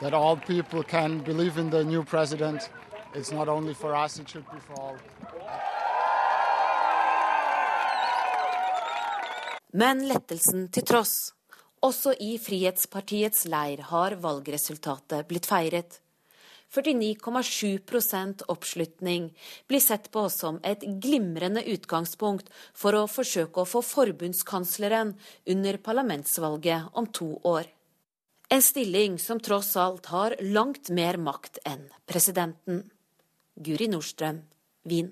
that 0.00 0.14
all 0.14 0.36
people 0.36 0.82
can 0.82 1.18
believe 1.18 1.58
in 1.58 1.70
the 1.70 1.82
new 1.84 2.04
president. 2.04 2.70
It's 3.14 3.32
not 3.32 3.48
only 3.48 3.74
for 3.74 3.96
us, 3.96 4.20
it 4.20 4.28
should 4.28 4.46
be 4.52 4.60
for 4.60 4.80
all. 4.80 4.96
Men 9.72 10.08
lettelsen 10.08 10.68
til 10.68 10.86
tross. 10.86 11.32
Også 11.82 12.12
i 12.20 12.38
Frihetspartiets 12.38 13.46
leir 13.48 13.80
har 13.88 14.14
valgresultatet 14.20 15.26
blitt 15.28 15.46
feiret. 15.46 16.00
49,7% 16.74 18.42
oppslutning 18.48 19.30
blir 19.66 19.80
sett 19.80 20.10
på 20.14 20.28
som 20.30 20.60
et 20.62 20.84
glimrende 21.02 21.64
utgangspunkt 21.66 22.50
for 22.74 22.94
å 22.94 23.08
forsøke 23.10 23.64
å 23.64 23.68
få 23.68 23.82
forbundskansleren 23.82 25.16
under 25.50 25.80
parlamentsvalget 25.82 26.94
om 26.94 27.10
to 27.10 27.32
år. 27.42 27.66
En 28.50 28.62
stilling 28.62 29.18
som 29.18 29.40
tross 29.42 29.76
alt 29.78 30.10
har 30.10 30.34
langt 30.42 30.90
mer 30.90 31.18
makt 31.18 31.58
enn 31.66 31.86
presidenten. 32.06 32.84
Guri 33.54 33.90
Nordstrøm, 33.90 34.40
Wien. 34.86 35.10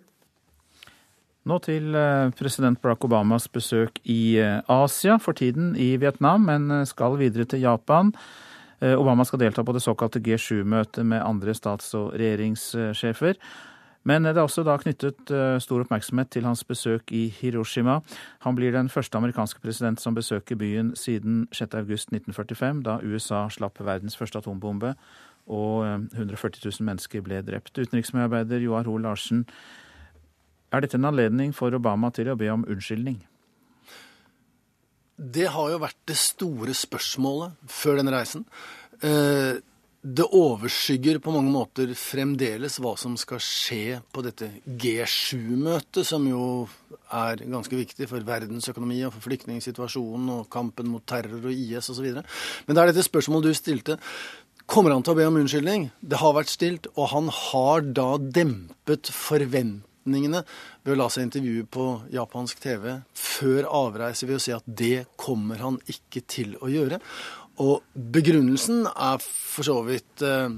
Nå 1.49 1.57
til 1.65 1.95
eh, 1.97 2.31
president 2.37 2.81
Barack 2.83 3.07
Obamas 3.07 3.47
besøk 3.49 4.01
i 4.05 4.37
eh, 4.43 4.59
Asia, 4.69 5.17
for 5.23 5.39
tiden 5.39 5.73
i 5.79 5.95
Vietnam, 6.01 6.45
men 6.51 6.71
eh, 6.71 6.87
skal 6.89 7.17
videre 7.21 7.47
til 7.49 7.63
Japan. 7.65 8.13
Obama 8.81 9.24
skal 9.26 9.41
delta 9.43 9.64
på 9.66 9.72
det 9.74 9.83
såkalte 9.83 10.20
G7-møtet 10.22 11.07
med 11.07 11.24
andre 11.24 11.55
stats- 11.57 11.95
og 11.99 12.12
regjeringssjefer. 12.14 13.41
Men 14.07 14.22
det 14.24 14.37
er 14.37 14.45
også 14.45 14.62
da 14.64 14.76
knyttet 14.79 15.33
stor 15.61 15.83
oppmerksomhet 15.83 16.31
til 16.31 16.47
hans 16.47 16.62
besøk 16.64 17.11
i 17.12 17.26
Hiroshima. 17.41 17.99
Han 18.47 18.55
blir 18.57 18.72
den 18.72 18.89
første 18.89 19.18
amerikanske 19.18 19.61
president 19.61 20.01
som 20.01 20.14
besøker 20.14 20.57
byen 20.57 20.95
siden 20.97 21.49
6.8.1945, 21.53 22.85
da 22.87 23.01
USA 23.03 23.49
slapp 23.51 23.83
verdens 23.85 24.16
første 24.16 24.39
atombombe 24.39 24.95
og 25.49 25.85
140 26.14 26.61
000 26.64 26.87
mennesker 26.87 27.24
ble 27.24 27.43
drept. 27.43 27.74
Utenriksmedarbeider 27.79 28.62
Joar 28.62 28.89
Hoel 28.89 29.03
Larsen, 29.09 29.47
er 30.72 30.85
dette 30.85 30.99
en 31.01 31.09
anledning 31.09 31.55
for 31.57 31.72
Obama 31.74 32.11
til 32.12 32.29
å 32.29 32.37
be 32.37 32.51
om 32.53 32.66
unnskyldning? 32.68 33.22
Det 35.19 35.49
har 35.51 35.73
jo 35.73 35.81
vært 35.83 35.99
det 36.07 36.14
store 36.19 36.75
spørsmålet 36.79 37.59
før 37.75 37.99
denne 37.99 38.14
reisen. 38.14 38.45
Eh, 39.03 39.59
det 39.99 40.25
overskygger 40.25 41.19
på 41.19 41.33
mange 41.35 41.51
måter 41.51 41.91
fremdeles 41.99 42.77
hva 42.79 42.93
som 43.01 43.16
skal 43.19 43.41
skje 43.43 43.99
på 44.14 44.23
dette 44.23 44.47
G7-møtet, 44.62 46.07
som 46.07 46.23
jo 46.31 46.69
er 47.11 47.43
ganske 47.43 47.81
viktig 47.81 48.07
for 48.07 48.23
verdensøkonomi 48.23 49.01
og 49.09 49.16
for 49.16 49.27
flyktningsituasjonen 49.27 50.31
og 50.37 50.47
kampen 50.55 50.87
mot 50.93 51.03
terror 51.03 51.51
og 51.51 51.51
IS 51.51 51.91
osv. 51.91 52.07
Men 52.14 52.79
det 52.79 52.85
er 52.85 52.93
dette 52.93 53.09
spørsmålet 53.09 53.51
du 53.51 53.59
stilte. 53.59 53.99
Kommer 54.71 54.95
han 54.95 55.03
til 55.03 55.16
å 55.16 55.19
be 55.19 55.27
om 55.27 55.41
unnskyldning? 55.43 55.91
Det 55.99 56.23
har 56.23 56.37
vært 56.37 56.55
stilt, 56.55 56.87
og 56.95 57.11
han 57.16 57.31
har 57.35 57.83
da 57.91 58.12
dempet 58.23 59.11
forventningene 59.11 59.87
ved 60.05 60.93
å 60.93 60.97
la 60.97 61.09
seg 61.13 61.27
intervjue 61.27 61.67
på 61.69 61.87
japansk 62.15 62.61
TV 62.63 62.87
før 63.19 63.69
avreise 63.69 64.27
ved 64.27 64.39
å 64.39 64.43
si 64.43 64.55
at 64.55 64.65
det 64.67 65.07
kommer 65.21 65.61
han 65.65 65.79
ikke 65.87 66.23
til 66.29 66.55
å 66.61 66.71
gjøre. 66.73 67.01
Og 67.65 67.83
begrunnelsen 67.93 68.87
er 68.89 69.19
for 69.25 69.67
så 69.67 69.81
vidt 69.87 70.23
eh, 70.23 70.49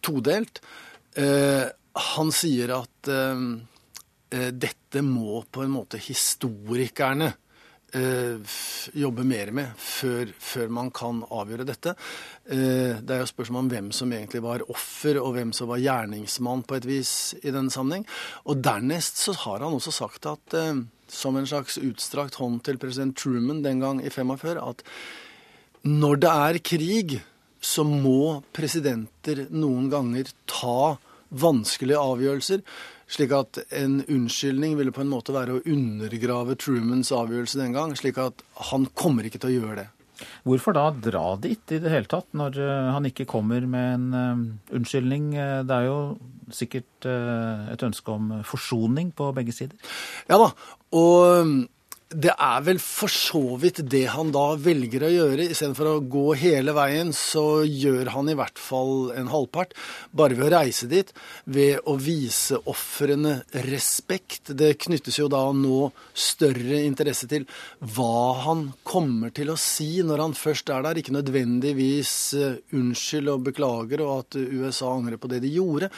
todelt. 0.00 0.62
Eh, 1.14 1.66
han 2.14 2.32
sier 2.32 2.72
at 2.78 3.10
eh, 3.12 3.44
eh 4.30 4.50
dette 4.54 5.02
må 5.02 5.44
på 5.50 5.62
en 5.64 5.74
måte 5.74 6.00
historikerne 6.00 7.34
jobbe 7.90 9.24
mer 9.26 9.50
med 9.54 9.72
før, 9.80 10.30
før, 10.38 10.68
man 10.70 10.90
kan 10.94 11.22
avgjøre 11.26 11.66
dette. 11.68 11.94
Eh, 12.46 13.00
det 13.02 13.14
er 13.16 13.22
jo 13.24 13.30
spørsmål 13.30 13.64
om 13.64 13.70
hvem 13.72 13.90
som 13.96 14.12
egentlig 14.14 14.42
var 14.44 14.64
offer, 14.70 15.18
og 15.20 15.34
hvem 15.34 15.52
som 15.56 15.70
var 15.70 15.82
gjerningsmann 15.82 16.62
på 16.62 16.78
et 16.78 16.86
vis 16.86 17.12
i 17.42 17.50
denne 17.50 17.72
sammenheng. 17.72 18.06
Og 18.46 18.62
dernest 18.62 19.18
så 19.24 19.34
har 19.46 19.64
han 19.64 19.74
også 19.74 19.94
sagt 19.94 20.28
at, 20.30 20.54
eh, 20.54 20.84
som 21.10 21.36
en 21.36 21.46
slags 21.46 21.78
utstrakt 21.78 22.38
hånd 22.38 22.62
til 22.64 22.78
president 22.78 23.16
Truman 23.18 23.64
den 23.64 23.80
gang 23.80 24.04
i 24.04 24.10
45, 24.10 24.60
at 24.62 24.84
når 25.82 26.20
det 26.20 26.30
er 26.30 26.58
krig, 26.62 27.20
så 27.60 27.84
må 27.84 28.42
presidenter 28.56 29.46
noen 29.50 29.90
ganger 29.92 30.30
ta 30.48 30.96
vanskelige 31.30 32.00
avgjørelser. 32.00 32.62
Slik 33.10 33.32
at 33.34 33.58
en 33.74 34.00
unnskyldning 34.06 34.76
ville 34.78 34.94
på 34.94 35.02
en 35.02 35.10
måte 35.10 35.34
være 35.34 35.56
å 35.56 35.62
undergrave 35.66 36.54
Trumans 36.60 37.10
avgjørelse 37.14 37.58
den 37.58 37.74
gang. 37.74 37.94
Slik 37.98 38.20
at 38.22 38.44
han 38.70 38.86
kommer 38.94 39.26
ikke 39.26 39.40
til 39.42 39.50
å 39.50 39.56
gjøre 39.56 39.78
det. 39.82 39.88
Hvorfor 40.44 40.76
da 40.76 40.90
dra 40.92 41.24
dit 41.40 41.72
i 41.72 41.80
det 41.80 41.90
hele 41.90 42.08
tatt, 42.10 42.28
når 42.36 42.58
eh, 42.60 42.90
han 42.92 43.08
ikke 43.08 43.28
kommer 43.28 43.64
med 43.64 43.94
en 43.94 44.06
uh, 44.12 44.76
unnskyldning? 44.76 45.32
Eh, 45.32 45.60
det 45.64 45.78
er 45.78 45.88
jo 45.88 45.98
sikkert 46.52 47.06
et 47.06 47.82
ønske 47.86 48.10
om 48.10 48.32
forsoning 48.42 49.12
på 49.14 49.28
begge 49.36 49.54
sider? 49.54 49.76
Ja 50.26 50.34
da, 50.42 50.48
og 50.98 51.60
det 52.10 52.32
er 52.34 52.62
vel 52.66 52.80
for 52.82 53.10
så 53.12 53.40
vidt 53.62 53.84
det 53.90 54.02
han 54.10 54.32
da 54.34 54.56
velger 54.58 55.04
å 55.06 55.10
gjøre. 55.12 55.44
Istedenfor 55.52 55.86
å 55.86 55.98
gå 56.10 56.24
hele 56.40 56.74
veien, 56.74 57.12
så 57.14 57.62
gjør 57.62 58.10
han 58.16 58.32
i 58.32 58.34
hvert 58.38 58.58
fall 58.58 59.12
en 59.14 59.28
halvpart. 59.30 59.76
Bare 60.10 60.34
ved 60.34 60.48
å 60.48 60.56
reise 60.56 60.88
dit, 60.90 61.12
ved 61.46 61.78
å 61.86 61.94
vise 62.02 62.58
ofrene 62.70 63.36
respekt. 63.68 64.50
Det 64.58 64.72
knyttes 64.82 65.20
jo 65.20 65.28
da 65.30 65.44
nå 65.54 65.92
større 66.10 66.80
interesse 66.82 67.28
til 67.30 67.46
hva 67.94 68.40
han 68.42 68.64
kommer 68.82 69.30
til 69.36 69.52
å 69.54 69.58
si 69.60 70.02
når 70.02 70.24
han 70.24 70.34
først 70.34 70.72
er 70.74 70.82
der. 70.88 70.98
Ikke 70.98 71.14
nødvendigvis 71.14 72.14
uh, 72.40 72.58
unnskyld 72.74 73.30
og 73.30 73.44
beklager, 73.52 74.02
og 74.02 74.24
at 74.24 74.40
USA 74.40 74.90
angrer 74.96 75.20
på 75.20 75.30
det 75.30 75.44
de 75.46 75.52
gjorde. 75.54 75.92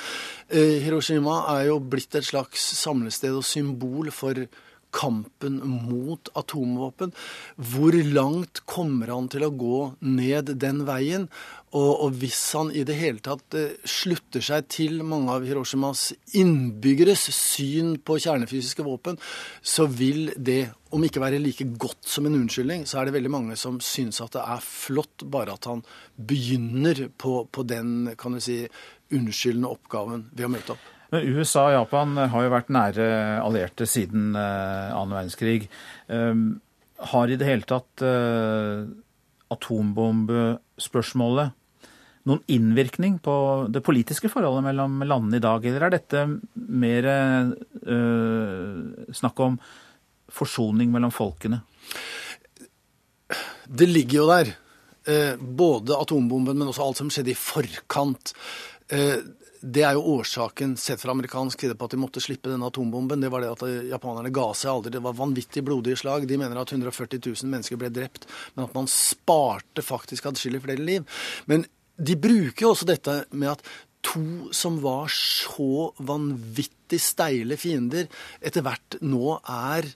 Uh, 0.52 0.76
Hiroshima 0.84 1.40
er 1.54 1.70
jo 1.70 1.80
blitt 1.80 2.20
et 2.20 2.28
slags 2.28 2.68
samlested 2.82 3.32
og 3.32 3.48
symbol 3.48 4.12
for 4.12 4.44
kampen 4.92 5.58
mot 5.64 6.28
atomvåpen. 6.38 7.14
Hvor 7.56 7.96
langt 8.12 8.62
kommer 8.68 9.12
han 9.14 9.30
til 9.32 9.46
å 9.46 9.54
gå 9.56 9.80
ned 10.04 10.54
den 10.62 10.84
veien? 10.88 11.26
Og, 11.72 11.92
og, 12.04 12.16
hvis 12.20 12.40
han 12.58 12.68
i 12.76 12.84
det 12.84 12.98
hele 12.98 13.22
tatt 13.24 13.56
eh, 13.56 13.78
slutter 13.88 14.44
seg 14.44 14.66
til 14.68 14.98
mange 15.08 15.32
av 15.32 15.46
Hiroshimas 15.48 16.10
innbyggeres 16.36 17.30
syn 17.32 17.94
på 18.04 18.18
kjernefysiske 18.20 18.84
våpen, 18.84 19.16
så 19.64 19.86
vil 19.88 20.34
det, 20.36 20.66
om 20.92 21.04
ikke 21.06 21.22
være 21.24 21.40
like 21.40 21.64
godt 21.80 22.04
som 22.04 22.28
en 22.28 22.36
unnskyldning, 22.42 22.84
så 22.84 23.00
er 23.00 23.08
det 23.08 23.16
veldig 23.16 23.32
mange 23.32 23.56
som 23.56 23.80
syns 23.80 24.20
at 24.20 24.36
det 24.36 24.44
er 24.44 24.66
flott 24.66 25.24
bare 25.32 25.56
at 25.56 25.70
han 25.70 25.80
begynner 26.20 27.06
på, 27.16 27.38
på 27.48 27.64
den 27.64 28.12
kan 28.20 28.36
du 28.36 28.44
si, 28.44 28.66
unnskyldende 29.12 29.72
oppgaven 29.72 30.28
ved 30.32 30.48
å 30.48 30.52
møte 30.52 30.76
opp. 30.76 30.90
Men 31.12 31.26
USA 31.36 31.66
og 31.68 31.74
Japan 31.74 32.16
har 32.32 32.44
jo 32.46 32.50
vært 32.54 32.70
nære 32.72 33.06
allierte 33.44 33.84
siden 33.88 34.36
eh, 34.38 34.92
annen 34.96 35.12
verdenskrig. 35.12 35.68
Ehm, 36.08 36.60
har 37.12 37.28
i 37.28 37.36
det 37.36 37.46
hele 37.48 37.62
tatt 37.68 38.02
eh, 38.06 38.86
atombombespørsmålet 39.52 41.52
noen 42.30 42.42
innvirkning 42.54 43.18
på 43.20 43.34
det 43.74 43.82
politiske 43.84 44.28
forholdet 44.32 44.64
mellom 44.70 45.02
landene 45.04 45.36
i 45.40 45.42
dag, 45.42 45.64
eller 45.66 45.82
er 45.88 45.92
dette 45.96 46.20
mer 46.54 47.02
snakk 49.10 49.36
om 49.42 49.58
forsoning 50.30 50.94
mellom 50.94 51.10
folkene? 51.10 51.66
Det 53.66 53.90
ligger 53.90 54.16
jo 54.20 54.30
der. 54.30 54.54
både 55.42 55.98
atombomben, 55.98 56.54
men 56.54 56.70
også 56.70 56.86
alt 56.86 57.02
som 57.02 57.10
skjedde 57.10 57.34
i 57.34 57.42
forkant 57.42 58.30
det 59.62 59.84
er 59.86 59.94
jo 59.94 60.16
årsaken 60.18 60.74
sett 60.80 61.00
fra 61.02 61.14
amerikansk 61.14 61.62
side 61.62 61.76
på 61.78 61.86
at 61.86 61.94
de 61.94 62.00
måtte 62.02 62.22
slippe 62.22 62.50
denne 62.50 62.66
atombomben. 62.66 63.22
Det 63.22 63.30
var 63.30 63.44
det 63.44 63.52
at 63.52 63.62
japanerne 63.92 64.32
ga 64.34 64.48
seg 64.58 64.72
aldri. 64.72 64.92
Det 64.96 65.02
var 65.04 65.14
vanvittig 65.18 65.62
blodige 65.66 66.00
slag. 66.00 66.26
De 66.26 66.38
mener 66.40 66.58
at 66.58 66.74
140 66.74 67.22
000 67.22 67.52
mennesker 67.52 67.78
ble 67.78 67.92
drept, 67.94 68.26
men 68.56 68.66
at 68.66 68.74
man 68.74 68.90
sparte 68.90 69.84
faktisk 69.86 70.26
adskillig 70.32 70.64
flere 70.64 70.82
liv. 70.82 71.06
Men 71.46 71.64
de 71.94 72.18
bruker 72.18 72.66
jo 72.66 72.72
også 72.74 72.88
dette 72.90 73.16
med 73.30 73.52
at 73.54 73.64
to 74.02 74.50
som 74.50 74.80
var 74.82 75.06
så 75.14 75.92
vanvittig 76.02 76.98
steile 77.00 77.54
fiender, 77.60 78.08
etter 78.42 78.66
hvert 78.66 78.98
nå 79.04 79.36
er 79.46 79.86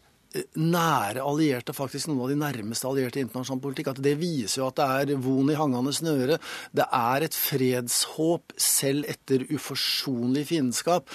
nære 0.61 1.25
allierte, 1.25 1.75
faktisk 1.77 2.11
noen 2.11 2.25
av 2.27 2.33
de 2.33 2.39
nærmeste 2.41 2.89
allierte 2.89 3.21
i 3.21 3.27
internasjonal 3.27 3.63
politikk, 3.65 3.93
at 3.93 4.03
det 4.05 4.17
viser 4.21 4.63
jo 4.63 4.71
at 4.71 4.81
det 4.81 4.89
er 5.17 5.23
von 5.27 5.53
i 5.53 5.59
hangende 5.59 5.95
snøre. 5.97 6.41
Det 6.77 6.87
er 6.87 7.27
et 7.27 7.37
fredshåp 7.37 8.57
selv 8.61 9.07
etter 9.11 9.47
uforsonlig 9.53 10.47
fiendskap. 10.51 11.09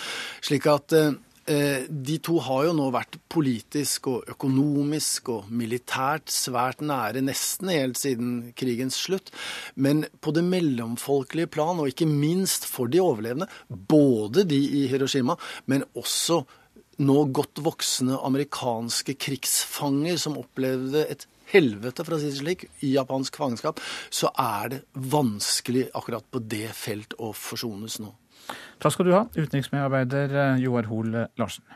Slik 0.44 0.68
at 0.72 0.96
eh, 0.98 1.14
de 1.90 2.18
to 2.24 2.38
har 2.46 2.68
jo 2.68 2.76
nå 2.78 2.88
vært 2.94 3.18
politisk 3.32 4.08
og 4.12 4.30
økonomisk 4.36 5.32
og 5.34 5.50
militært 5.50 6.32
svært 6.32 6.84
nære 6.86 7.24
nesten 7.26 7.72
helt 7.74 8.00
siden 8.00 8.54
krigens 8.58 9.00
slutt. 9.08 9.34
Men 9.76 10.06
på 10.22 10.34
det 10.36 10.46
mellomfolkelige 10.48 11.52
plan, 11.52 11.82
og 11.82 11.92
ikke 11.92 12.10
minst 12.10 12.70
for 12.70 12.92
de 12.92 13.02
overlevende, 13.04 13.50
både 13.70 14.46
de 14.48 14.62
i 14.82 14.88
Hiroshima, 14.92 15.38
men 15.66 15.88
også 15.98 16.44
nå 17.02 17.18
godt 17.36 17.62
voksne 17.66 18.20
amerikanske 18.22 19.16
krigsfanger 19.20 20.20
som 20.22 20.40
opplevde 20.40 21.06
et 21.12 21.28
helvete, 21.52 22.06
for 22.06 22.16
å 22.16 22.22
si 22.22 22.32
det 22.32 22.40
slik, 22.40 22.66
i 22.86 22.94
japansk 22.96 23.38
fangenskap, 23.42 23.82
så 24.14 24.32
er 24.40 24.76
det 24.76 24.82
vanskelig 25.12 25.90
akkurat 25.98 26.28
på 26.32 26.44
det 26.52 26.70
felt 26.78 27.18
å 27.20 27.34
forsones 27.36 28.00
nå. 28.04 28.14
Takk 28.82 28.96
skal 28.96 29.08
du 29.08 29.16
ha, 29.16 29.26
utenriksmedarbeider 29.36 30.34
eh, 30.34 30.62
Joar 30.64 30.90
Hoel 30.90 31.26
Larsen. 31.40 31.68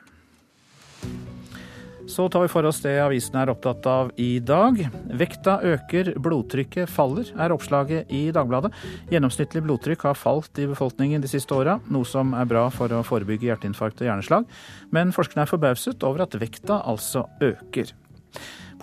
Så 2.07 2.29
tar 2.29 2.41
vi 2.41 2.49
for 2.53 2.65
oss 2.69 2.83
det 2.83 2.93
avisen 3.01 3.35
er 3.39 3.49
opptatt 3.49 3.85
av 3.89 4.11
i 4.21 4.37
dag. 4.43 4.77
Vekta 5.17 5.55
øker, 5.65 6.11
blodtrykket 6.21 6.89
faller, 6.91 7.31
er 7.41 7.53
oppslaget 7.55 8.11
i 8.13 8.27
Dagbladet. 8.35 8.69
Gjennomsnittlig 9.09 9.63
blodtrykk 9.65 10.05
har 10.05 10.19
falt 10.19 10.61
i 10.61 10.67
befolkningen 10.69 11.23
de 11.23 11.31
siste 11.31 11.57
åra, 11.57 11.79
noe 11.89 12.05
som 12.05 12.35
er 12.37 12.45
bra 12.49 12.67
for 12.73 12.93
å 12.93 13.01
forebygge 13.05 13.49
hjerteinfarkt 13.49 14.03
og 14.03 14.09
hjerneslag. 14.11 14.45
Men 14.93 15.15
forskerne 15.15 15.47
er 15.47 15.51
forbauset 15.51 16.05
over 16.05 16.27
at 16.27 16.37
vekta 16.37 16.83
altså 16.85 17.25
øker. 17.41 17.95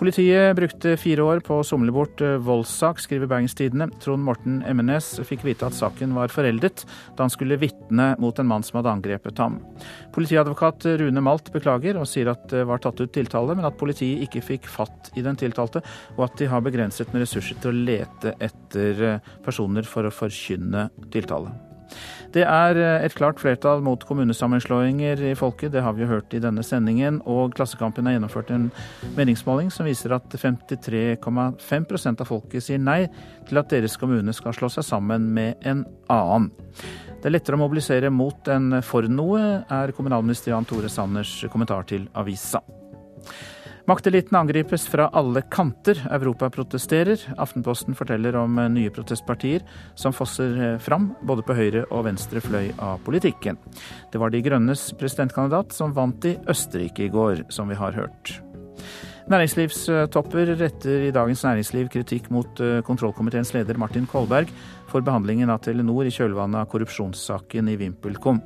Politiet 0.03 0.57
brukte 0.59 0.97
fire 0.99 1.23
år 1.23 1.41
på 1.47 1.61
å 1.61 1.63
somle 1.63 1.93
bort 1.95 2.19
eh, 2.27 2.33
voldssak, 2.43 2.99
skriver 2.99 3.29
Bergens 3.31 3.55
Tidende. 3.55 3.87
Trond 4.03 4.27
Morten 4.27 4.57
Emmenes 4.67 5.13
fikk 5.29 5.45
vite 5.47 5.69
at 5.69 5.77
saken 5.79 6.17
var 6.17 6.33
foreldet 6.35 6.83
da 7.15 7.23
han 7.23 7.31
skulle 7.31 7.61
vitne 7.63 8.09
mot 8.19 8.35
en 8.43 8.51
mann 8.51 8.67
som 8.67 8.81
hadde 8.81 8.97
angrepet 8.97 9.39
ham. 9.39 9.61
Politiadvokat 10.11 10.89
Rune 10.99 11.23
Malt 11.23 11.53
beklager 11.55 12.03
og 12.03 12.11
sier 12.11 12.33
at 12.35 12.51
det 12.51 12.67
var 12.67 12.83
tatt 12.83 12.99
ut 12.99 13.15
tiltale, 13.15 13.55
men 13.55 13.71
at 13.71 13.79
politiet 13.79 14.27
ikke 14.27 14.43
fikk 14.43 14.67
fatt 14.67 15.13
i 15.15 15.23
den 15.23 15.39
tiltalte, 15.39 15.87
og 16.17 16.27
at 16.27 16.35
de 16.43 16.51
har 16.51 16.67
begrenset 16.67 17.15
med 17.15 17.23
ressurser 17.23 17.63
til 17.63 17.71
å 17.71 17.85
lete 17.93 18.35
etter 18.43 19.07
eh, 19.07 19.35
personer 19.47 19.87
for 19.87 20.11
å 20.11 20.17
forkynne 20.25 20.89
tiltale. 21.15 21.55
Det 22.33 22.45
er 22.49 22.79
eh, 22.81 23.05
et 23.05 23.15
klart 23.17 23.41
flertall 23.43 23.83
mot 23.85 24.01
kommunesammenslåinger 24.09 25.21
i 25.29 25.35
folket, 25.37 25.73
det 25.75 25.83
har 25.85 25.93
vi 25.97 26.05
jo 26.05 26.13
hørt 26.15 26.33
i 26.33 26.41
denne 26.41 26.65
sendingen. 26.65 27.21
Og 27.29 27.53
Klassekampen 27.57 28.09
har 28.09 28.17
gjennomført 28.17 28.53
en 28.55 28.71
meningsmåling 29.19 29.69
som 29.75 29.89
viser 29.89 30.15
at 30.17 30.33
53,5% 30.33 32.25
av 32.25 32.29
folket 32.29 32.65
sier 32.65 32.81
nei 32.81 33.05
til 33.49 33.61
at 33.61 33.73
deres 33.73 33.99
kommune 34.01 34.33
skal 34.37 34.57
slå 34.57 34.73
seg 34.73 34.87
sammen 34.89 35.29
med 35.37 35.61
en 35.69 35.85
annen. 36.13 36.49
Det 37.23 37.29
er 37.29 37.37
lettere 37.37 37.59
å 37.59 37.63
mobilisere 37.63 38.11
mot 38.11 38.49
enn 38.51 38.81
for 38.83 39.07
noe, 39.07 39.43
er 39.69 39.93
kommunalminister 39.95 40.55
Jan 40.55 40.67
Tore 40.67 40.89
Sanners 40.91 41.37
kommentar 41.53 41.85
til 41.87 42.09
avisa. 42.19 42.65
Makteliten 43.87 44.39
angripes 44.39 44.87
fra 44.87 45.09
alle 45.13 45.43
kanter. 45.43 45.99
Europa 46.11 46.51
protesterer. 46.51 47.19
Aftenposten 47.37 47.97
forteller 47.99 48.37
om 48.39 48.59
eh, 48.59 48.71
nye 48.71 48.93
protestpartier 48.95 49.65
som 49.99 50.15
fosser 50.15 50.55
eh, 50.55 50.79
fram, 50.79 51.11
både 51.27 51.43
på 51.47 51.57
høyre 51.59 51.83
og 51.91 52.07
venstre 52.07 52.43
fløy 52.45 52.71
av 52.79 53.03
politikken. 53.03 53.59
Det 54.13 54.23
var 54.23 54.31
De 54.31 54.43
Grønnes 54.45 54.93
presidentkandidat 55.01 55.75
som 55.75 55.97
vant 55.97 56.31
i 56.31 56.37
Østerrike 56.47 57.09
i 57.09 57.11
går, 57.13 57.43
som 57.51 57.73
vi 57.73 57.79
har 57.81 57.99
hørt. 57.99 58.37
Næringslivstopper 59.31 60.55
retter 60.59 61.09
i 61.09 61.13
Dagens 61.15 61.43
Næringsliv 61.47 61.91
kritikk 61.91 62.31
mot 62.31 62.63
eh, 62.63 62.81
kontrollkomiteens 62.87 63.51
leder 63.55 63.79
Martin 63.83 64.07
Kolberg 64.07 64.51
for 64.91 65.03
behandlingen 65.03 65.51
av 65.51 65.63
Telenor 65.67 66.07
i 66.07 66.15
kjølvannet 66.15 66.63
av 66.63 66.71
korrupsjonssaken 66.71 67.71
i 67.75 67.79
VimpelCom. 67.83 68.43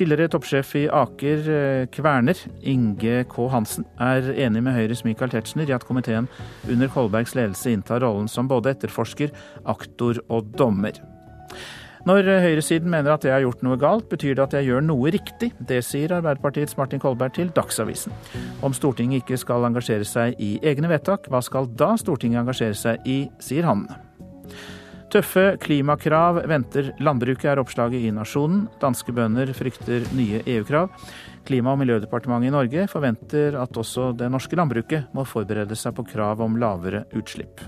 Tidligere 0.00 0.30
toppsjef 0.32 0.70
i 0.80 0.86
Aker 0.88 1.42
Kværner, 1.44 1.88
Kverner, 1.92 2.38
Inge 2.64 3.18
K. 3.28 3.34
Hansen, 3.52 3.84
er 4.00 4.30
enig 4.32 4.62
med 4.64 4.72
Høyres 4.72 5.02
Michael 5.04 5.34
Tetzschner 5.34 5.68
i 5.68 5.74
at 5.76 5.84
komiteen 5.84 6.24
under 6.64 6.88
Kolbergs 6.88 7.34
ledelse 7.36 7.68
inntar 7.74 8.00
rollen 8.00 8.30
som 8.32 8.48
både 8.48 8.72
etterforsker, 8.72 9.28
aktor 9.68 10.22
og 10.32 10.54
dommer. 10.56 10.96
Når 12.08 12.30
høyresiden 12.46 12.88
mener 12.88 13.12
at 13.12 13.28
jeg 13.28 13.34
har 13.34 13.44
gjort 13.44 13.60
noe 13.66 13.76
galt, 13.76 14.08
betyr 14.08 14.38
det 14.38 14.46
at 14.46 14.56
jeg 14.56 14.70
gjør 14.70 14.86
noe 14.88 15.12
riktig. 15.12 15.52
Det 15.68 15.82
sier 15.84 16.16
Arbeiderpartiets 16.16 16.78
Martin 16.80 17.02
Kolberg 17.02 17.36
til 17.36 17.52
Dagsavisen. 17.52 18.16
Om 18.64 18.72
Stortinget 18.72 19.20
ikke 19.20 19.36
skal 19.42 19.68
engasjere 19.68 20.08
seg 20.08 20.40
i 20.40 20.54
egne 20.64 20.88
vedtak, 20.88 21.28
hva 21.28 21.44
skal 21.44 21.68
da 21.76 21.92
Stortinget 22.00 22.40
engasjere 22.40 22.84
seg 22.86 23.04
i, 23.04 23.26
sier 23.36 23.68
han. 23.68 23.84
Tøffe 25.10 25.56
klimakrav 25.58 26.36
venter 26.46 26.92
landbruket, 27.02 27.48
er 27.50 27.58
oppslaget 27.58 28.04
i 28.06 28.12
Nasjonen. 28.14 28.68
Danske 28.78 29.10
bønder 29.10 29.50
frykter 29.58 30.04
nye 30.14 30.38
EU-krav. 30.44 30.86
Klima- 31.48 31.72
og 31.72 31.80
miljødepartementet 31.80 32.46
i 32.46 32.54
Norge 32.54 32.84
forventer 32.92 33.56
at 33.58 33.80
også 33.82 34.12
det 34.14 34.28
norske 34.30 34.54
landbruket 34.54 35.10
må 35.16 35.24
forberede 35.26 35.74
seg 35.74 35.96
på 35.96 36.06
krav 36.12 36.44
om 36.46 36.54
lavere 36.62 37.08
utslipp. 37.18 37.58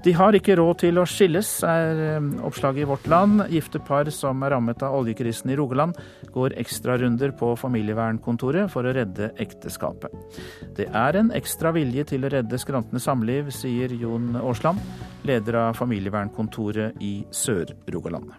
De 0.00 0.12
har 0.16 0.32
ikke 0.32 0.54
råd 0.56 0.78
til 0.80 0.96
å 0.96 1.04
skilles, 1.08 1.48
er 1.66 1.98
eh, 2.06 2.28
oppslaget 2.46 2.86
i 2.86 2.88
Vårt 2.88 3.08
Land. 3.10 3.42
Gifte 3.52 3.82
par 3.84 4.08
som 4.14 4.40
er 4.46 4.54
rammet 4.54 4.80
av 4.86 4.96
oljekrisen 4.96 5.52
i 5.52 5.58
Rogaland, 5.60 5.98
går 6.32 6.56
ekstrarunder 6.62 7.34
på 7.36 7.52
familievernkontoret 7.60 8.72
for 8.72 8.88
å 8.88 8.94
redde 8.96 9.28
ekteskapet. 9.42 10.40
Det 10.78 10.88
er 10.88 11.20
en 11.20 11.28
ekstra 11.36 11.74
vilje 11.76 12.06
til 12.14 12.24
å 12.24 12.32
redde 12.32 12.60
skrantende 12.60 13.02
samliv, 13.02 13.52
sier 13.52 13.92
Jon 14.00 14.32
Aasland, 14.40 14.80
leder 15.28 15.60
av 15.66 15.76
familievernkontoret 15.82 16.96
i 17.04 17.18
Sør-Rogaland. 17.36 18.32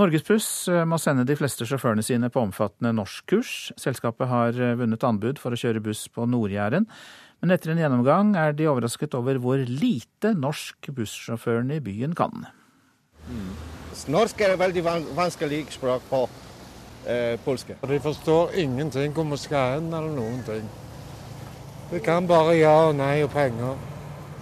Norgesbuss 0.00 0.66
eh, 0.72 0.82
må 0.88 0.98
sende 0.98 1.26
de 1.28 1.36
fleste 1.38 1.66
sjåførene 1.68 2.02
sine 2.02 2.30
på 2.32 2.42
omfattende 2.42 2.90
norskkurs. 2.96 3.70
Selskapet 3.78 4.26
har 4.30 4.56
eh, 4.58 4.74
vunnet 4.80 5.06
anbud 5.06 5.38
for 5.38 5.54
å 5.54 5.58
kjøre 5.60 5.82
buss 5.84 6.08
på 6.10 6.26
Nord-Jæren, 6.26 6.88
men 7.42 7.54
etter 7.54 7.70
en 7.70 7.82
gjennomgang 7.82 8.32
er 8.40 8.56
de 8.56 8.66
overrasket 8.70 9.14
over 9.14 9.38
hvor 9.42 9.62
lite 9.68 10.32
norsk 10.34 10.90
bussjåførene 10.96 11.78
i 11.78 11.84
byen 11.84 12.16
kan. 12.18 12.46
Mm. 13.28 13.52
Norsk 14.10 14.40
er 14.42 14.54
et 14.54 14.60
veldig 14.60 14.82
vanskelig 15.14 15.60
språk 15.76 16.02
på 16.10 16.24
eh, 17.06 17.38
polsk. 17.44 17.70
De 17.86 18.00
forstår 18.02 18.56
ingenting 18.64 19.14
om 19.22 19.36
å 19.36 19.38
skal 19.38 19.78
eller 19.78 20.10
noen 20.10 20.42
ting. 20.48 20.66
De 21.92 22.00
kan 22.02 22.26
bare 22.26 22.56
ja 22.58 22.74
og 22.88 22.96
nei 22.98 23.20
og 23.22 23.30
penger. 23.30 23.78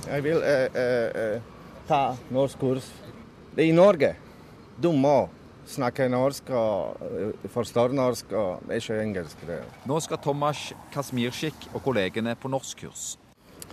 Jeg 0.06 0.24
vil 0.24 0.40
eh, 0.40 0.68
eh, 0.72 1.24
eh 1.26 1.40
ta 1.88 2.14
norskkurs 2.30 2.86
i 3.58 3.72
Norge. 3.74 4.14
Du 4.80 4.92
må 4.94 5.26
snakker 5.68 6.10
norsk 6.10 6.50
og 6.56 7.46
forstår 7.52 7.94
norsk, 7.96 8.32
og 8.32 8.72
ikke 8.74 9.00
engelsk. 9.02 9.44
Det. 9.46 9.60
Nå 9.88 9.98
skal 10.02 10.20
Tomas 10.22 10.72
Kasmirskik 10.92 11.68
og 11.72 11.82
kollegene 11.84 12.34
på 12.38 12.50
norskkurs. 12.52 13.16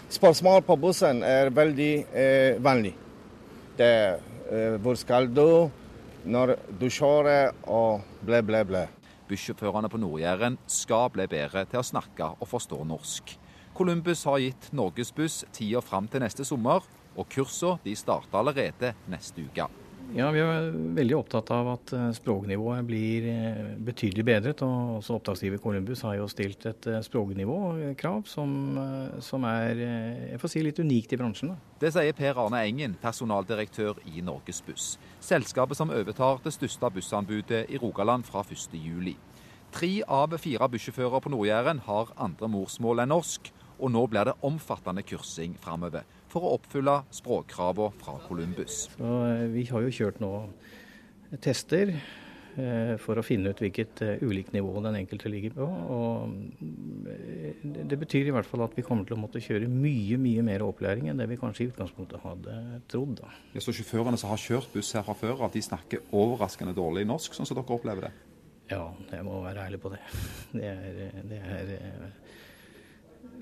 Spørsmål 0.09 0.63
på 0.65 0.77
bussen 0.81 1.23
er 1.23 1.51
veldig 1.53 1.91
eh, 2.13 2.61
vanlig. 2.63 2.95
Det 3.77 3.89
er 3.89 4.15
eh, 4.49 4.77
hvor 4.81 4.97
skal 4.97 5.29
du, 5.29 5.69
når 6.25 6.55
du 6.79 6.87
kjører 6.89 7.53
og 7.69 8.01
ble, 8.25 8.41
ble, 8.45 8.63
ble. 8.65 8.87
Bussjåførene 9.29 9.91
på 9.93 9.99
Nord-Jæren 10.01 10.57
skal 10.65 11.11
bli 11.13 11.27
bedre 11.29 11.61
til 11.69 11.83
å 11.83 11.85
snakke 11.85 12.31
og 12.33 12.49
forstå 12.49 12.81
norsk. 12.89 13.35
Columbus 13.77 14.25
har 14.25 14.41
gitt 14.41 14.71
Norgesbuss 14.73 15.43
tida 15.53 15.83
fram 15.85 16.09
til 16.09 16.25
neste 16.25 16.43
sommer, 16.47 16.81
og 17.15 17.29
kursene 17.29 17.93
starter 17.95 18.41
allerede 18.41 18.95
neste 19.11 19.45
uke. 19.45 19.69
Ja, 20.17 20.31
Vi 20.33 20.39
er 20.41 20.71
veldig 20.97 21.13
opptatt 21.19 21.51
av 21.53 21.67
at 21.75 21.91
eh, 21.93 22.07
språknivået 22.17 22.85
blir 22.87 23.27
eh, 23.29 23.59
betydelig 23.85 24.23
bedret. 24.25 24.63
og 24.65 24.95
også 24.97 25.19
Oppdragsgiver 25.19 25.61
Columbus 25.61 26.01
har 26.01 26.15
jo 26.17 26.25
stilt 26.31 26.65
et 26.65 26.87
eh, 26.89 27.03
språknivåkrav 27.05 28.23
som, 28.25 28.55
som 29.21 29.45
er 29.45 29.83
jeg 30.31 30.41
får 30.41 30.53
si, 30.53 30.63
litt 30.65 30.81
unikt 30.81 31.13
i 31.13 31.19
bransjen. 31.21 31.53
Da. 31.53 31.77
Det 31.85 31.93
sier 31.93 32.17
Per 32.17 32.41
Arne 32.41 32.63
Engen, 32.65 32.97
personaldirektør 33.01 34.01
i 34.09 34.25
Norges 34.25 34.63
Buss. 34.65 34.95
Selskapet 35.21 35.77
som 35.77 35.93
overtar 35.93 36.41
det 36.41 36.55
største 36.57 36.89
bussanbudet 36.95 37.67
i 37.69 37.77
Rogaland 37.77 38.25
fra 38.25 38.41
1.7. 38.41 39.13
Tre 39.69 39.91
av 40.09 40.33
fire 40.41 40.71
bussjåfører 40.73 41.21
på 41.21 41.29
Nord-Jæren 41.35 41.85
har 41.85 42.15
andre 42.17 42.49
morsmål 42.49 43.05
enn 43.05 43.13
norsk, 43.13 43.53
og 43.77 43.93
nå 43.93 44.07
blir 44.09 44.25
det 44.25 44.39
omfattende 44.41 45.05
kursing 45.05 45.53
framover 45.61 46.07
for 46.29 46.45
å 46.45 46.55
oppfylle 46.59 47.01
språkkravene 47.15 47.99
fra 48.01 48.17
Columbus. 48.27 48.87
Så 48.95 49.13
eh, 49.27 49.45
vi 49.53 49.65
har 49.69 49.85
jo 49.85 49.93
kjørt 49.93 50.21
nå 50.23 50.31
tester 51.43 51.91
eh, 51.93 52.95
for 53.01 53.19
å 53.19 53.25
finne 53.25 53.51
ut 53.53 53.59
hvilket 53.61 54.01
uh, 54.01 54.23
ulikt 54.25 54.53
nivå 54.55 54.71
den 54.81 54.97
enkelte 55.01 55.29
ligger 55.29 55.53
på. 55.57 55.67
Og 55.95 56.33
det 57.89 57.99
betyr 58.01 58.29
i 58.29 58.33
hvert 58.33 58.49
fall 58.49 58.65
at 58.65 58.73
vi 58.77 58.85
kommer 58.85 59.05
til 59.05 59.17
å 59.17 59.21
måtte 59.21 59.41
kjøre 59.43 59.69
mye 59.69 60.17
mye 60.21 60.45
mer 60.45 60.65
opplæring 60.65 61.11
enn 61.11 61.21
det 61.21 61.29
vi 61.29 61.37
kanskje 61.41 61.67
i 61.67 61.69
utgangspunktet 61.73 62.25
hadde 62.25 62.55
trodd. 62.89 63.19
Da. 63.21 63.33
Ja, 63.53 63.63
så 63.63 63.75
sjåførene 63.75 64.19
som 64.21 64.33
har 64.33 64.41
kjørt 64.41 64.73
buss 64.73 64.93
her 64.97 65.05
fra 65.05 65.17
før 65.17 65.45
at 65.47 65.57
de 65.57 65.65
snakker 65.65 66.09
overraskende 66.09 66.75
dårlig 66.77 67.05
norsk, 67.09 67.37
sånn 67.37 67.49
som 67.49 67.59
dere 67.59 67.77
opplever 67.77 68.09
det? 68.09 68.15
Ja, 68.69 68.83
jeg 69.09 69.25
må 69.25 69.39
være 69.41 69.65
ærlig 69.65 69.79
på 69.81 69.89
det. 69.89 70.01
Det 70.53 70.67
er, 70.69 70.99
det 71.25 71.39
er 71.41 72.03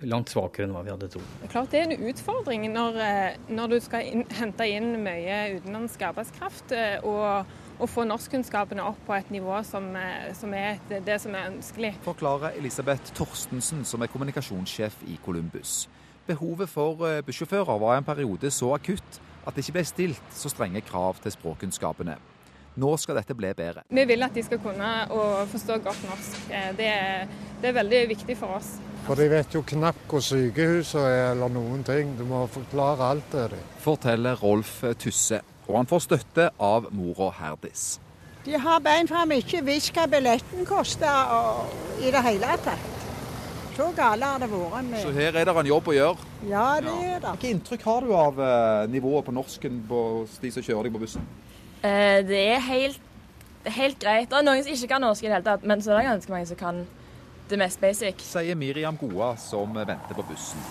langt 0.05 0.31
svakere 0.31 0.67
enn 0.67 0.73
hva 0.75 0.83
vi 0.85 0.91
hadde 0.93 1.09
trodd. 1.11 1.29
Det 1.41 1.47
er 1.47 1.53
klart 1.53 1.71
det 1.73 1.79
er 1.79 1.87
en 1.87 2.09
utfordring 2.11 2.67
når, 2.73 2.99
eh, 3.01 3.37
når 3.49 3.73
du 3.73 3.77
skal 3.83 4.05
inn, 4.05 4.25
hente 4.37 4.67
inn 4.69 4.91
mye 5.03 5.39
utenlandsk 5.57 6.03
arbeidskraft 6.09 6.73
eh, 6.77 6.97
og, 7.07 7.49
og 7.77 7.89
få 7.89 8.05
norskkunnskapene 8.09 8.85
opp 8.85 8.99
på 9.07 9.15
et 9.17 9.31
nivå 9.33 9.57
som, 9.67 9.89
eh, 9.97 10.29
som 10.37 10.53
er 10.53 10.81
det 10.91 11.19
som 11.23 11.35
er 11.35 11.49
ønskelig. 11.51 11.95
Forklarer 12.05 12.57
Elisabeth 12.59 13.13
Torstensen, 13.17 13.85
som 13.85 14.03
er 14.03 14.11
kommunikasjonssjef 14.13 15.01
i 15.07 15.17
Columbus. 15.25 15.87
Behovet 16.27 16.69
for 16.69 16.99
bussjåfører 17.23 17.79
var 17.79 17.97
en 17.97 18.07
periode 18.07 18.51
så 18.51 18.73
akutt 18.75 19.21
at 19.47 19.55
det 19.55 19.63
ikke 19.63 19.77
ble 19.77 19.85
stilt 19.87 20.33
så 20.35 20.51
strenge 20.51 20.81
krav 20.83 21.21
til 21.23 21.31
språkkunnskapene. 21.31 22.17
Nå 22.77 22.89
skal 22.99 23.15
dette 23.17 23.33
bli 23.33 23.49
bedre. 23.57 23.85
Vi 23.89 24.03
vil 24.05 24.27
at 24.27 24.35
de 24.35 24.43
skal 24.43 24.59
kunne 24.61 24.89
å 25.09 25.21
forstå 25.49 25.79
godt 25.87 26.03
norsk. 26.05 26.51
Det 26.77 26.89
er, 26.91 27.31
det 27.63 27.71
er 27.71 27.77
veldig 27.79 28.01
viktig 28.11 28.35
for 28.37 28.59
oss. 28.59 28.75
For 29.07 29.15
de 29.15 29.29
vet 29.31 29.53
jo 29.55 29.61
knapt 29.63 30.09
hvor 30.11 30.19
sykehuset 30.19 30.99
er 30.99 31.29
eller 31.31 31.47
noen 31.47 31.79
ting. 31.87 32.09
Du 32.19 32.25
må 32.27 32.41
forklare 32.51 33.05
alt 33.13 33.29
til 33.31 33.53
dem. 33.53 33.69
Forteller 33.79 34.35
Rolf 34.41 34.81
Tusse, 34.99 35.39
og 35.69 35.77
han 35.77 35.87
får 35.87 36.03
støtte 36.03 36.49
av 36.59 36.89
mora 36.91 37.29
Herdis. 37.37 37.85
De 38.43 38.59
har 38.59 38.83
bein 38.83 39.07
fram 39.07 39.31
ikke 39.37 39.61
visst 39.63 39.95
hva 39.95 40.09
billetten 40.11 40.67
koster 40.67 41.63
i 42.03 42.11
det 42.11 42.25
hele 42.27 42.51
tatt. 42.65 42.93
Så 43.77 43.87
gale 43.95 44.27
har 44.27 44.43
det 44.43 44.51
vært. 44.51 44.85
Med... 44.89 44.99
Så 44.99 45.15
her 45.15 45.39
er 45.39 45.47
det 45.47 45.55
en 45.61 45.71
jobb 45.71 45.87
å 45.87 45.95
gjøre? 45.95 46.29
Ja, 46.49 46.67
det 46.83 46.99
er 47.07 47.23
det. 47.23 47.31
Hvilke 47.31 47.51
inntrykk 47.53 47.87
har 47.87 48.03
du 48.03 48.13
av 48.17 48.39
eh, 48.43 48.85
nivået 48.91 49.27
på 49.27 49.35
norsken 49.39 49.83
på 49.87 50.01
de 50.41 50.51
som 50.51 50.65
kjører 50.65 50.89
deg 50.89 50.97
på 50.97 51.03
bussen? 51.05 51.27
Eh, 51.79 52.19
det 52.27 52.43
er 52.57 52.63
helt 52.67 53.03
helt 53.67 53.99
greit. 53.99 54.29
Det 54.31 54.37
er 54.39 54.45
noen 54.47 54.63
som 54.63 54.73
ikke 54.73 54.95
kan 54.95 55.03
norsk 55.03 55.23
i 55.23 55.27
det 55.27 55.35
hele 55.37 55.47
tatt, 55.47 55.65
men 55.67 55.83
så 55.83 55.93
er 55.93 56.01
det 56.01 56.09
ganske 56.11 56.33
mange 56.33 56.47
som 56.49 56.59
kan 56.59 56.87
det 57.49 57.59
mest 57.59 57.81
basic. 57.81 58.23
Sier 58.27 58.55
Miriam 58.55 58.97
Goa, 58.99 59.35
som 59.39 59.75
venter 59.77 60.15
på 60.17 60.25
bussen. 60.27 60.61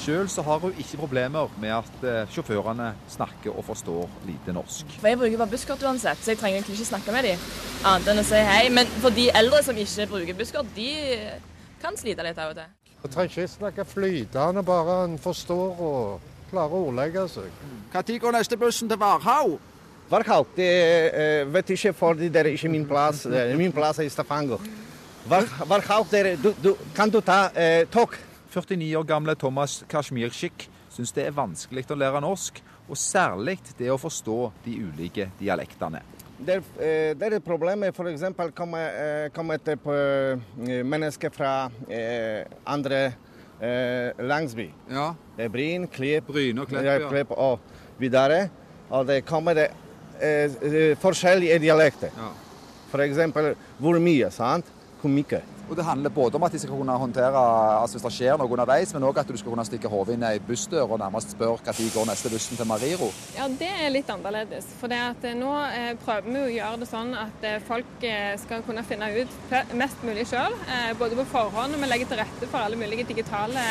Sjøl 0.00 0.30
så 0.32 0.42
har 0.42 0.62
hun 0.62 0.72
ikke 0.80 0.96
problemer 1.02 1.50
med 1.60 1.74
at 1.76 2.04
eh, 2.08 2.30
sjåførene 2.32 2.88
snakker 3.12 3.52
og 3.52 3.64
forstår 3.66 4.08
lite 4.24 4.54
norsk. 4.56 4.94
For 5.00 5.10
Jeg 5.10 5.18
bruker 5.20 5.42
bare 5.42 5.52
busskort 5.52 5.82
uansett, 5.84 6.22
så 6.24 6.32
jeg 6.32 6.40
trenger 6.40 6.60
egentlig 6.60 6.78
ikke 6.78 6.88
snakke 6.94 7.12
med 7.12 7.28
dem. 7.28 7.44
Annet 7.84 8.08
enn 8.08 8.22
å 8.22 8.24
si 8.24 8.40
hei. 8.48 8.62
Men 8.72 8.88
for 9.02 9.12
de 9.12 9.28
eldre 9.42 9.60
som 9.66 9.76
ikke 9.76 10.08
bruker 10.08 10.38
busskort, 10.38 10.72
de 10.76 10.88
kan 11.82 12.00
slite 12.00 12.24
litt 12.24 12.40
av 12.40 12.54
og 12.54 12.62
til. 12.62 12.72
Jeg 13.02 13.12
trenger 13.12 13.30
ikke 13.34 13.52
snakke 13.58 13.88
flytende, 13.88 14.64
bare 14.64 14.96
en 15.04 15.20
forstår 15.20 15.84
og 15.84 16.30
klarer 16.50 16.76
å 16.76 16.84
ordlegge 16.88 17.26
seg. 17.30 17.64
Når 17.92 18.18
går 18.24 18.36
neste 18.38 18.58
bussen 18.60 18.88
til 18.88 19.00
Varhaug? 19.00 19.58
Varhaug? 20.10 20.48
Det 20.56 20.70
uh, 21.12 21.54
vet 21.54 21.76
ikke, 21.76 21.92
fordi 21.96 22.28
det 22.32 22.40
er 22.40 22.54
ikke 22.54 22.72
min 22.72 22.88
plass. 22.88 23.26
Min 23.56 23.72
plass 23.72 24.00
er 24.00 24.08
i 25.24 25.28
Stavanger. 25.28 25.68
Varhaug, 25.70 26.06
du, 26.42 26.52
du, 26.62 26.74
kan 26.96 27.10
du 27.10 27.20
ta 27.20 27.50
eh, 27.54 27.86
tog? 27.88 28.16
49 28.50 28.96
år 28.98 29.04
gamle 29.06 29.34
Thomas 29.38 29.84
Kashmirchik 29.88 30.66
syns 30.90 31.12
det 31.14 31.28
er 31.28 31.34
vanskelig 31.36 31.86
å 31.90 31.98
lære 31.98 32.22
norsk, 32.24 32.58
og 32.90 32.98
særlig 32.98 33.60
det 33.78 33.90
å 33.92 33.98
forstå 34.00 34.38
de 34.64 34.74
ulike 34.82 35.28
dialektene. 35.38 36.02
Det, 36.40 36.56
eh, 36.80 37.12
det 37.18 37.28
er 37.28 37.42
problemet 37.44 37.92
f.eks. 37.92 38.24
kommer 38.56 38.96
eh, 38.96 39.26
kom 39.34 39.52
et 39.52 39.68
eh, 39.68 40.40
mennesker 40.82 41.32
fra 41.34 41.70
andre 42.64 43.10
landsby. 43.60 44.70
Ja. 44.88 45.10
Det 45.36 45.44
er 45.44 45.50
Bryn, 45.52 45.82
Klepp, 45.92 46.30
Bryn 46.32 46.62
og 46.62 46.70
Klepp, 46.70 46.86
ja. 46.86 47.10
Klepp 47.10 47.34
og 47.36 47.58
videre. 48.00 48.46
Og 48.88 49.04
det 49.04 49.18
kommer 49.28 49.52
det, 49.52 49.66
forskjellige 51.02 51.58
dialekter. 51.60 52.08
Ja. 52.16 52.30
F.eks. 52.88 53.20
hvor 53.76 54.00
mye, 54.00 54.30
sant? 54.32 54.72
Hvor. 55.02 55.42
Og 55.70 55.76
Det 55.76 55.84
handler 55.84 56.10
både 56.10 56.34
om 56.34 56.42
at 56.42 56.52
de 56.52 56.58
skal 56.58 56.74
kunne 56.74 56.94
håndtere 56.98 57.40
altså 57.80 57.96
hvis 57.96 58.06
det 58.08 58.12
skjer 58.16 58.38
noe 58.40 58.50
underveis, 58.50 58.90
men 58.94 59.04
òg 59.06 59.20
at 59.22 59.28
du 59.28 59.36
skal 59.38 59.52
kunne 59.52 59.64
stikke 59.68 59.90
hodet 59.92 60.16
inn 60.16 60.24
i 60.26 60.32
ei 60.34 60.40
bussdør 60.42 60.96
og 60.96 60.98
nærmest 60.98 61.36
spørre 61.36 61.62
når 61.66 61.92
går 61.94 62.08
neste 62.10 62.32
bussen 62.32 62.58
til 62.58 62.66
Mariro. 62.66 63.10
Ja, 63.36 63.46
Det 63.60 63.70
er 63.70 63.92
litt 63.94 64.10
annerledes. 64.10 64.66
For 64.80 64.90
det 64.90 64.98
at 64.98 65.26
eh, 65.28 65.36
nå 65.38 65.52
eh, 65.68 65.92
prøver 66.02 66.26
vi 66.26 66.40
å 66.42 66.54
gjøre 66.56 66.82
det 66.82 66.88
sånn 66.90 67.14
at 67.14 67.46
eh, 67.46 67.60
folk 67.68 68.06
skal 68.42 68.64
kunne 68.66 68.82
finne 68.88 69.12
ut 69.14 69.54
mest 69.78 70.02
mulig 70.06 70.26
sjøl. 70.30 70.56
Både 70.98 71.18
på 71.18 71.26
forhånd 71.30 71.76
og 71.76 71.82
vi 71.82 71.90
legger 71.90 72.10
til 72.10 72.20
rette 72.22 72.48
for 72.50 72.64
alle 72.64 72.78
mulige 72.80 73.06
digitale 73.08 73.62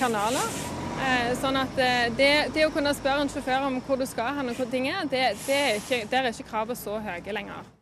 kanaler. 0.00 0.58
Sånn 1.40 1.58
at 1.60 1.76
det, 2.16 2.30
det 2.56 2.66
å 2.66 2.72
kunne 2.74 2.94
spørre 2.96 3.24
en 3.24 3.32
sjåfør 3.32 3.68
om 3.68 3.80
hvor 3.86 4.00
du 4.00 4.06
skal 4.08 4.36
hen 4.38 4.52
og 4.52 4.60
hvor 4.60 4.68
ting 4.72 4.88
er, 4.90 5.04
det, 5.12 5.24
det 5.44 5.62
er 5.62 5.80
ikke, 5.80 6.04
der 6.12 6.24
er 6.24 6.36
ikke 6.36 6.50
kravet 6.50 6.80
så 6.80 6.96
høye 7.04 7.36
lenger. 7.36 7.75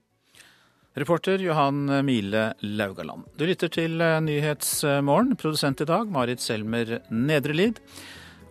Reporter 0.97 1.39
Johan 1.39 2.07
Mile 2.07 2.53
Laugaland. 2.61 3.25
Du 3.35 3.43
lytter 3.49 3.67
til 3.67 3.99
eh, 4.01 4.21
Nyhetsmorgen. 4.23 5.35
Produsent 5.35 5.81
i 5.83 5.87
dag 5.91 6.07
Marit 6.07 6.39
Selmer 6.39 7.01
Nedrelid. 7.11 7.81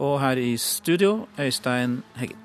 Og 0.03 0.19
her 0.19 0.35
i 0.35 0.57
studio 0.59 1.27
Øystein 1.39 2.01
Heggen. 2.19 2.39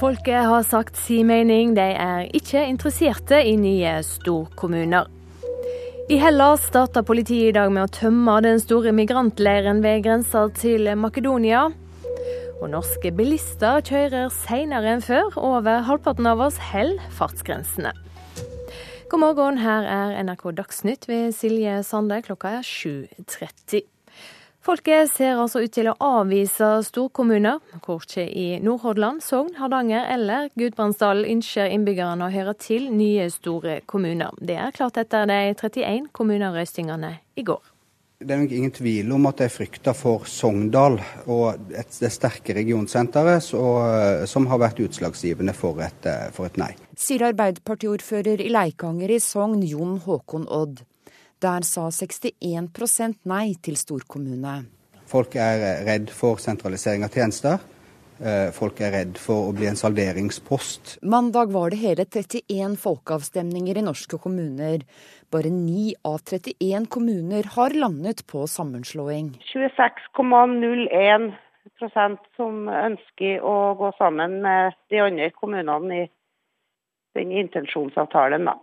Folket 0.00 0.34
har 0.50 0.62
sagt 0.62 0.98
sin 0.98 1.26
mening. 1.26 1.76
De 1.76 1.86
er 1.94 2.26
ikke 2.34 2.66
interesserte 2.66 3.38
i 3.46 3.54
nye 3.54 4.00
storkommuner. 4.02 5.17
I 6.08 6.16
Hellas 6.16 6.62
starta 6.66 7.02
politiet 7.04 7.50
i 7.50 7.52
dag 7.52 7.68
med 7.68 7.84
å 7.84 7.90
tømme 7.92 8.38
den 8.40 8.56
store 8.62 8.94
migrantleiren 8.96 9.82
ved 9.84 10.06
grensa 10.06 10.46
til 10.56 10.88
Makedonia. 10.96 11.66
Og 12.62 12.70
norske 12.72 13.12
bilister 13.12 13.82
kjører 13.84 14.32
seinere 14.32 14.94
enn 14.94 15.04
før. 15.04 15.36
Over 15.36 15.84
halvparten 15.84 16.30
av 16.30 16.40
oss 16.46 16.56
holder 16.70 17.12
fartsgrensene. 17.12 17.92
God 19.12 19.20
morgen, 19.20 19.60
her 19.60 19.84
er 19.84 20.16
NRK 20.24 20.48
Dagsnytt 20.56 21.04
ved 21.12 21.36
Silje 21.36 21.82
Sande. 21.84 22.22
Klokka 22.24 22.56
er 22.62 22.64
7.30. 22.64 23.84
Folket 24.68 25.08
ser 25.08 25.38
altså 25.40 25.62
ut 25.64 25.72
til 25.72 25.86
å 25.88 25.94
avvise 26.04 26.66
storkommuner. 26.84 27.62
Korkje 27.80 28.26
i 28.28 28.42
Nordhordland, 28.60 29.22
Sogn, 29.24 29.54
Hardanger 29.56 30.04
eller 30.12 30.50
Gudbrandsdalen 30.60 31.24
ønsker 31.24 31.72
innbyggerne 31.72 32.26
å 32.26 32.34
høre 32.34 32.52
til 32.60 32.90
nye 32.92 33.30
store 33.32 33.78
kommuner. 33.88 34.36
Det 34.36 34.58
er 34.60 34.74
klart 34.76 35.00
etter 35.00 35.24
de 35.30 35.38
31 35.54 36.10
kommunerøstingene 36.12 37.14
i 37.40 37.46
går. 37.48 37.62
Det 38.20 38.34
er 38.34 38.42
nok 38.42 38.52
ingen 38.58 38.74
tvil 38.76 39.14
om 39.16 39.30
at 39.30 39.40
det 39.40 39.48
er 39.48 39.56
frykta 39.56 39.96
for 39.96 40.28
Sogndal 40.28 40.98
og 41.30 41.64
det 41.72 42.12
sterke 42.12 42.58
regionsenteret 42.60 43.48
som 43.48 44.50
har 44.52 44.60
vært 44.66 44.84
utslagsgivende 44.84 45.56
for 45.56 45.80
et, 45.86 46.12
for 46.36 46.50
et 46.50 46.60
nei. 46.60 46.74
Sier 46.92 47.24
Arbeiderpartiordfører 47.30 48.44
i 48.44 48.52
Leikanger 48.52 49.16
i 49.16 49.20
Sogn, 49.22 49.64
Jon 49.64 49.96
Håkon 50.04 50.44
Odd. 50.44 50.84
Der 51.38 51.62
sa 51.62 51.86
61% 51.94 53.22
nei 53.30 53.54
til 53.62 53.76
storkommune. 53.78 54.66
Folk 55.08 55.36
er 55.40 55.86
redd 55.86 56.10
for 56.12 56.36
sentralisering 56.42 57.04
av 57.06 57.14
tjenester. 57.14 57.62
Eh, 58.18 58.50
folk 58.50 58.80
er 58.82 58.90
redd 58.96 59.14
for 59.22 59.46
å 59.46 59.52
bli 59.54 59.68
en 59.70 59.78
salderingspost. 59.78 60.98
Mandag 61.06 61.54
var 61.54 61.70
det 61.70 61.78
hele 61.78 62.02
31 62.04 62.74
folkeavstemninger 62.82 63.78
i 63.78 63.86
norske 63.86 64.18
kommuner. 64.18 64.82
Bare 65.30 65.50
9 65.54 65.94
av 66.08 66.18
31 66.26 66.88
kommuner 66.90 67.46
har 67.54 67.70
landet 67.78 68.26
på 68.26 68.42
sammenslåing. 68.50 69.38
26,01% 69.52 72.18
som 72.34 72.68
ønsker 72.68 73.38
å 73.38 73.74
gå 73.78 73.92
sammen 74.00 74.42
med 74.42 74.74
de 74.90 74.98
andre 75.06 75.30
kommunene 75.38 76.02
i 76.02 76.10
den 77.14 77.30
intensjonsavtalen. 77.30 78.50
da. 78.50 78.58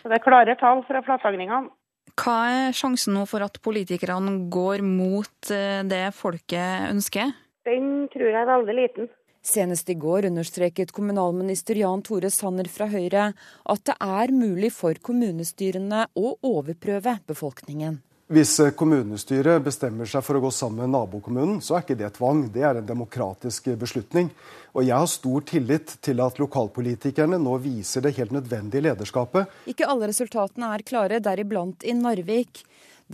Så 0.00 0.10
det 0.10 0.18
er 0.18 0.24
klare 0.24 0.56
tall 0.60 0.84
fra 0.88 1.02
flatlagningene. 1.04 1.72
Hva 2.14 2.36
er 2.46 2.76
sjansen 2.76 3.16
nå 3.16 3.24
for 3.26 3.42
at 3.42 3.58
politikerne 3.64 4.36
går 4.52 4.84
mot 4.86 5.50
eh, 5.50 5.82
det 5.88 6.06
folket 6.14 6.90
ønsker? 6.92 7.32
Den 7.66 8.08
tror 8.12 8.28
jeg 8.28 8.40
er 8.40 8.50
veldig 8.50 8.76
liten. 8.78 9.12
Senest 9.44 9.90
i 9.92 9.96
går 10.00 10.30
understreket 10.30 10.92
kommunalminister 10.96 11.76
Jan 11.76 12.04
Tore 12.06 12.30
Sanner 12.32 12.68
fra 12.72 12.86
Høyre 12.88 13.26
at 13.34 13.82
det 13.84 13.96
er 14.00 14.32
mulig 14.32 14.70
for 14.72 14.96
kommunestyrene 15.04 16.06
å 16.16 16.36
overprøve 16.48 17.18
befolkningen. 17.28 17.98
Hvis 18.34 18.56
eh, 18.58 18.72
kommunestyret 18.74 19.62
bestemmer 19.62 20.08
seg 20.10 20.24
for 20.26 20.34
å 20.34 20.40
gå 20.42 20.48
sammen 20.50 20.82
med 20.82 20.94
nabokommunen, 20.96 21.60
så 21.62 21.76
er 21.76 21.84
ikke 21.84 21.96
det 22.00 22.08
tvang. 22.16 22.40
Det 22.50 22.64
er 22.66 22.80
en 22.80 22.88
demokratisk 22.88 23.68
beslutning. 23.78 24.32
Og 24.74 24.82
jeg 24.82 24.96
har 24.96 25.10
stor 25.12 25.44
tillit 25.46 25.92
til 26.02 26.22
at 26.24 26.40
lokalpolitikerne 26.42 27.38
nå 27.38 27.54
viser 27.62 28.02
det 28.02 28.16
helt 28.16 28.34
nødvendige 28.34 28.88
lederskapet. 28.88 29.52
Ikke 29.70 29.86
alle 29.86 30.08
resultatene 30.10 30.72
er 30.74 30.82
klare, 30.88 31.22
deriblant 31.22 31.86
i 31.86 31.94
Narvik. 31.94 32.64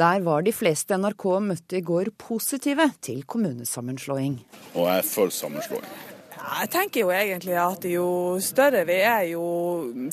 Der 0.01 0.25
var 0.25 0.47
de 0.47 0.55
fleste 0.57 0.97
NRK 0.97 1.27
møtte 1.51 1.77
i 1.77 1.85
går 1.85 2.15
positive 2.17 2.89
til 3.05 3.27
kommunesammenslåing. 3.29 4.39
Og 4.73 4.87
jeg 4.87 5.03
er 5.03 5.11
for 5.11 5.35
sammenslåing. 5.35 6.10
Jeg 6.41 6.71
tenker 6.73 7.05
jo 7.05 7.11
egentlig 7.13 7.57
at 7.61 7.85
jo 7.85 8.07
større 8.43 8.83
vi 8.89 8.97
er, 9.05 9.27
jo 9.35 9.45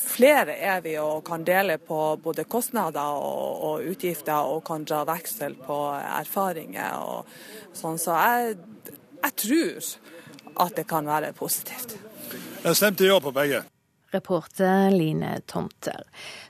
flere 0.03 0.57
er 0.59 0.81
vi 0.83 0.97
og 0.99 1.23
kan 1.27 1.45
dele 1.47 1.77
på 1.79 2.17
både 2.23 2.43
kostnader 2.51 3.15
og, 3.15 3.63
og 3.69 3.87
utgifter 3.93 4.51
og 4.51 4.65
kan 4.67 4.83
dra 4.87 5.05
veksel 5.07 5.55
på 5.61 5.77
erfaringer 5.95 6.99
og 6.99 7.31
sånn. 7.77 7.99
Så 8.01 8.17
jeg, 8.17 8.59
jeg 9.23 9.37
tror 9.43 9.89
at 10.67 10.77
det 10.77 10.87
kan 10.89 11.07
være 11.07 11.31
positivt. 11.37 11.97
Jeg 12.63 12.75
stemte 12.75 13.07
ja 13.07 13.19
på 13.23 13.31
begge. 13.31 13.63
Reporter 14.11 14.91
Line 14.91 15.41
Tomter. 15.47 16.03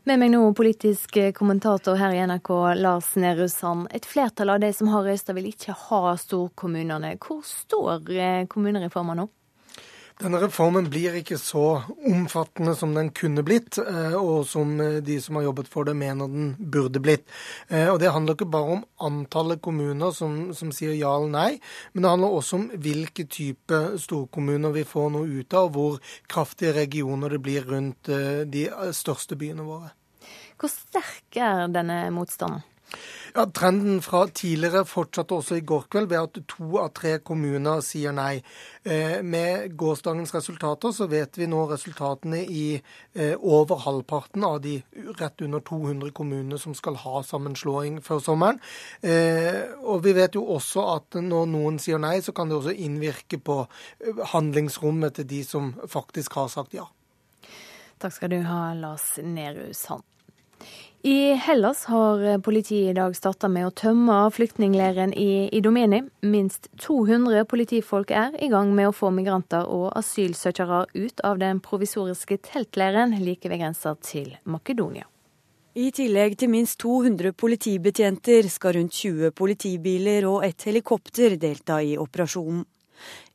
Med 0.06 0.22
meg 0.22 0.32
nå 0.34 0.44
politisk 0.58 1.18
kommentator 1.38 1.98
her 1.98 2.14
i 2.14 2.22
NRK, 2.30 2.52
Lars 2.78 3.16
Nehru 3.18 3.48
Sand. 3.50 3.88
Et 3.98 4.06
flertall 4.06 4.54
av 4.54 4.62
de 4.62 4.70
som 4.74 4.92
har 4.94 5.06
røysta 5.06 5.34
vil 5.38 5.50
ikke 5.50 5.74
ha 5.88 6.14
storkommunene. 6.22 7.16
Hvor 7.22 7.42
står 7.46 8.14
eh, 8.14 8.46
kommunereformen 8.50 9.24
nå? 9.24 9.28
Denne 10.18 10.40
reformen 10.42 10.88
blir 10.90 11.14
ikke 11.20 11.38
så 11.38 11.84
omfattende 12.10 12.72
som 12.76 12.96
den 12.96 13.12
kunne 13.14 13.44
blitt, 13.46 13.78
eh, 13.78 14.16
og 14.18 14.48
som 14.50 14.72
eh, 14.82 14.96
de 15.06 15.20
som 15.22 15.38
har 15.38 15.46
jobbet 15.46 15.68
for 15.70 15.86
det, 15.86 15.94
mener 15.94 16.32
den 16.32 16.56
burde 16.58 17.02
blitt. 17.06 17.28
Eh, 17.70 17.86
og 17.92 18.00
Det 18.02 18.10
handler 18.16 18.34
ikke 18.34 18.48
bare 18.50 18.78
om 18.80 18.82
antallet 18.98 19.62
kommuner 19.62 20.16
som, 20.18 20.56
som 20.58 20.72
sier 20.74 20.96
ja 20.98 21.12
eller 21.20 21.30
nei, 21.36 21.52
men 21.94 22.02
det 22.02 22.14
handler 22.16 22.34
også 22.34 22.58
om 22.58 22.66
hvilke 22.82 23.28
type 23.30 23.82
storkommuner 24.02 24.74
vi 24.74 24.88
får 24.90 25.14
noe 25.14 25.30
ut 25.38 25.54
av, 25.54 25.70
hvor 25.78 26.02
kraftige 26.26 26.74
regioner 26.80 27.38
det 27.38 27.42
blir 27.46 27.70
rundt 27.70 28.10
de 28.50 28.66
største 28.98 29.38
byene 29.38 29.68
våre. 29.70 29.94
Hvor 30.58 30.74
sterk 30.74 31.38
er 31.38 31.68
denne 31.70 32.08
motstanden? 32.16 32.66
Ja, 33.38 33.44
Trenden 33.54 34.00
fra 34.02 34.24
tidligere 34.34 34.82
fortsatte 34.90 35.36
også 35.38 35.60
i 35.60 35.66
går 35.70 35.84
kveld 35.94 36.08
ved 36.10 36.18
at 36.18 36.38
to 36.50 36.80
av 36.82 36.88
tre 36.98 37.12
kommuner 37.22 37.84
sier 37.86 38.16
nei. 38.18 38.40
Eh, 38.82 39.20
med 39.22 39.76
gårsdagens 39.78 40.34
resultater 40.34 40.96
så 40.98 41.06
vet 41.12 41.38
vi 41.38 41.46
nå 41.46 41.60
resultatene 41.70 42.40
i 42.42 42.64
eh, 42.80 43.36
over 43.38 43.84
halvparten 43.84 44.42
av 44.48 44.58
de 44.64 44.80
rett 45.22 45.46
under 45.46 45.62
200 45.70 46.10
kommunene 46.18 46.58
som 46.58 46.74
skal 46.74 46.98
ha 47.04 47.22
sammenslåing 47.22 48.02
før 48.02 48.26
sommeren. 48.26 48.58
Eh, 49.06 49.70
og 49.86 50.02
vi 50.08 50.18
vet 50.18 50.34
jo 50.34 50.48
også 50.58 50.90
at 50.96 51.22
når 51.22 51.46
noen 51.54 51.78
sier 51.78 52.02
nei, 52.02 52.16
så 52.26 52.34
kan 52.34 52.50
det 52.50 52.58
også 52.58 52.74
innvirke 52.74 53.38
på 53.38 53.60
handlingsrommet 54.34 55.22
til 55.22 55.30
de 55.30 55.46
som 55.46 55.76
faktisk 55.86 56.42
har 56.42 56.50
sagt 56.58 56.74
ja. 56.74 56.90
Takk 58.02 58.18
skal 58.18 58.34
du 58.34 58.42
ha, 58.50 58.72
Lars 58.74 59.12
Nehru 59.22 59.68
Sand. 59.78 60.10
I 61.02 61.34
Hellas 61.34 61.86
har 61.86 62.40
politiet 62.40 62.90
i 62.90 62.94
dag 62.94 63.16
starta 63.16 63.48
med 63.48 63.68
å 63.68 63.74
tømme 63.76 64.16
flyktningleiren 64.34 65.14
i 65.14 65.48
Idomeni. 65.54 66.02
Minst 66.26 66.72
200 66.82 67.46
politifolk 67.46 68.12
er 68.12 68.34
i 68.42 68.50
gang 68.50 68.74
med 68.76 68.90
å 68.90 68.96
få 68.96 69.12
migranter 69.14 69.70
og 69.70 69.92
asylsøkere 70.00 70.88
ut 70.96 71.22
av 71.22 71.38
den 71.38 71.62
provisoriske 71.62 72.40
teltleiren 72.50 73.14
like 73.22 73.50
ved 73.50 73.62
grensa 73.62 73.94
til 74.02 74.34
Makedonia. 74.50 75.06
I 75.78 75.92
tillegg 75.94 76.40
til 76.42 76.50
minst 76.50 76.80
200 76.82 77.36
politibetjenter 77.38 78.50
skal 78.50 78.80
rundt 78.80 78.98
20 78.98 79.36
politibiler 79.38 80.26
og 80.26 80.48
et 80.48 80.66
helikopter 80.66 81.38
delta 81.38 81.78
i 81.86 81.94
operasjonen. 82.02 82.66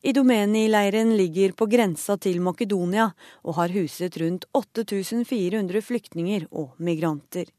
Idomeni-leiren 0.01 1.15
ligger 1.17 1.51
på 1.57 1.67
grensa 1.71 2.17
til 2.17 2.41
Makedonia 2.43 3.09
og 3.43 3.57
har 3.61 3.73
huset 3.75 4.17
rundt 4.21 4.47
8400 4.53 5.81
flyktninger 5.81 6.47
og 6.51 6.73
migranter. 6.77 7.51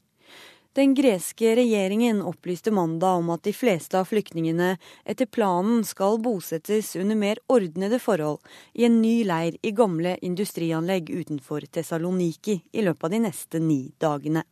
Den 0.75 0.91
greske 0.91 1.53
regjeringen 1.55 2.17
opplyste 2.27 2.71
mandag 2.75 3.21
om 3.21 3.29
at 3.31 3.45
de 3.47 3.53
fleste 3.55 3.95
av 3.95 4.09
flyktningene 4.09 4.73
etter 5.07 5.29
planen 5.31 5.85
skal 5.87 6.19
bosettes 6.19 6.89
under 6.99 7.15
mer 7.15 7.39
ordnede 7.47 7.95
forhold 8.03 8.41
i 8.73 8.83
en 8.83 8.97
ny 8.99 9.21
leir 9.23 9.55
i 9.63 9.71
gamle 9.71 10.17
industrianlegg 10.19 11.13
utenfor 11.15 11.63
Tessaloniki 11.71 12.57
i 12.75 12.83
løpet 12.83 13.07
av 13.07 13.15
de 13.15 13.21
neste 13.23 13.63
ni 13.63 13.79
dagene. 14.03 14.43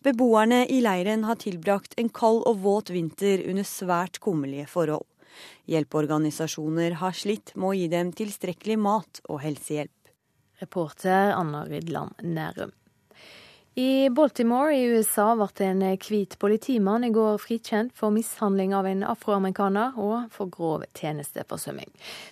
Beboerne 0.00 0.62
i 0.72 0.80
leiren 0.80 1.28
har 1.28 1.36
tilbrakt 1.36 1.98
en 2.00 2.08
kald 2.08 2.40
og 2.48 2.64
våt 2.64 2.88
vinter 2.88 3.44
under 3.44 3.68
svært 3.68 4.22
kummerlige 4.24 4.70
forhold. 4.72 5.04
Hjelpeorganisasjoner 5.70 6.98
har 7.02 7.16
slitt 7.16 7.54
med 7.54 7.68
å 7.70 7.76
gi 7.78 7.86
dem 7.92 8.12
tilstrekkelig 8.16 8.78
mat 8.80 9.22
og 9.28 9.42
helsehjelp. 9.44 9.96
Reporter 10.60 11.32
Anna 11.32 11.64
Rydland 11.64 12.20
Nærum. 12.22 12.72
I 13.74 14.10
Baltimore 14.10 14.74
i 14.74 14.82
USA 14.90 15.28
ble 15.38 15.66
en 15.68 15.82
hvit 16.02 16.34
politimann 16.42 17.06
i 17.06 17.12
går 17.14 17.38
frikjent 17.38 17.92
for 17.96 18.10
mishandling 18.10 18.74
av 18.74 18.88
en 18.90 19.04
afroamerikaner 19.06 19.94
og 19.94 20.26
for 20.34 20.50
grov 20.50 20.82
tjenesteforsømming. 20.98 21.86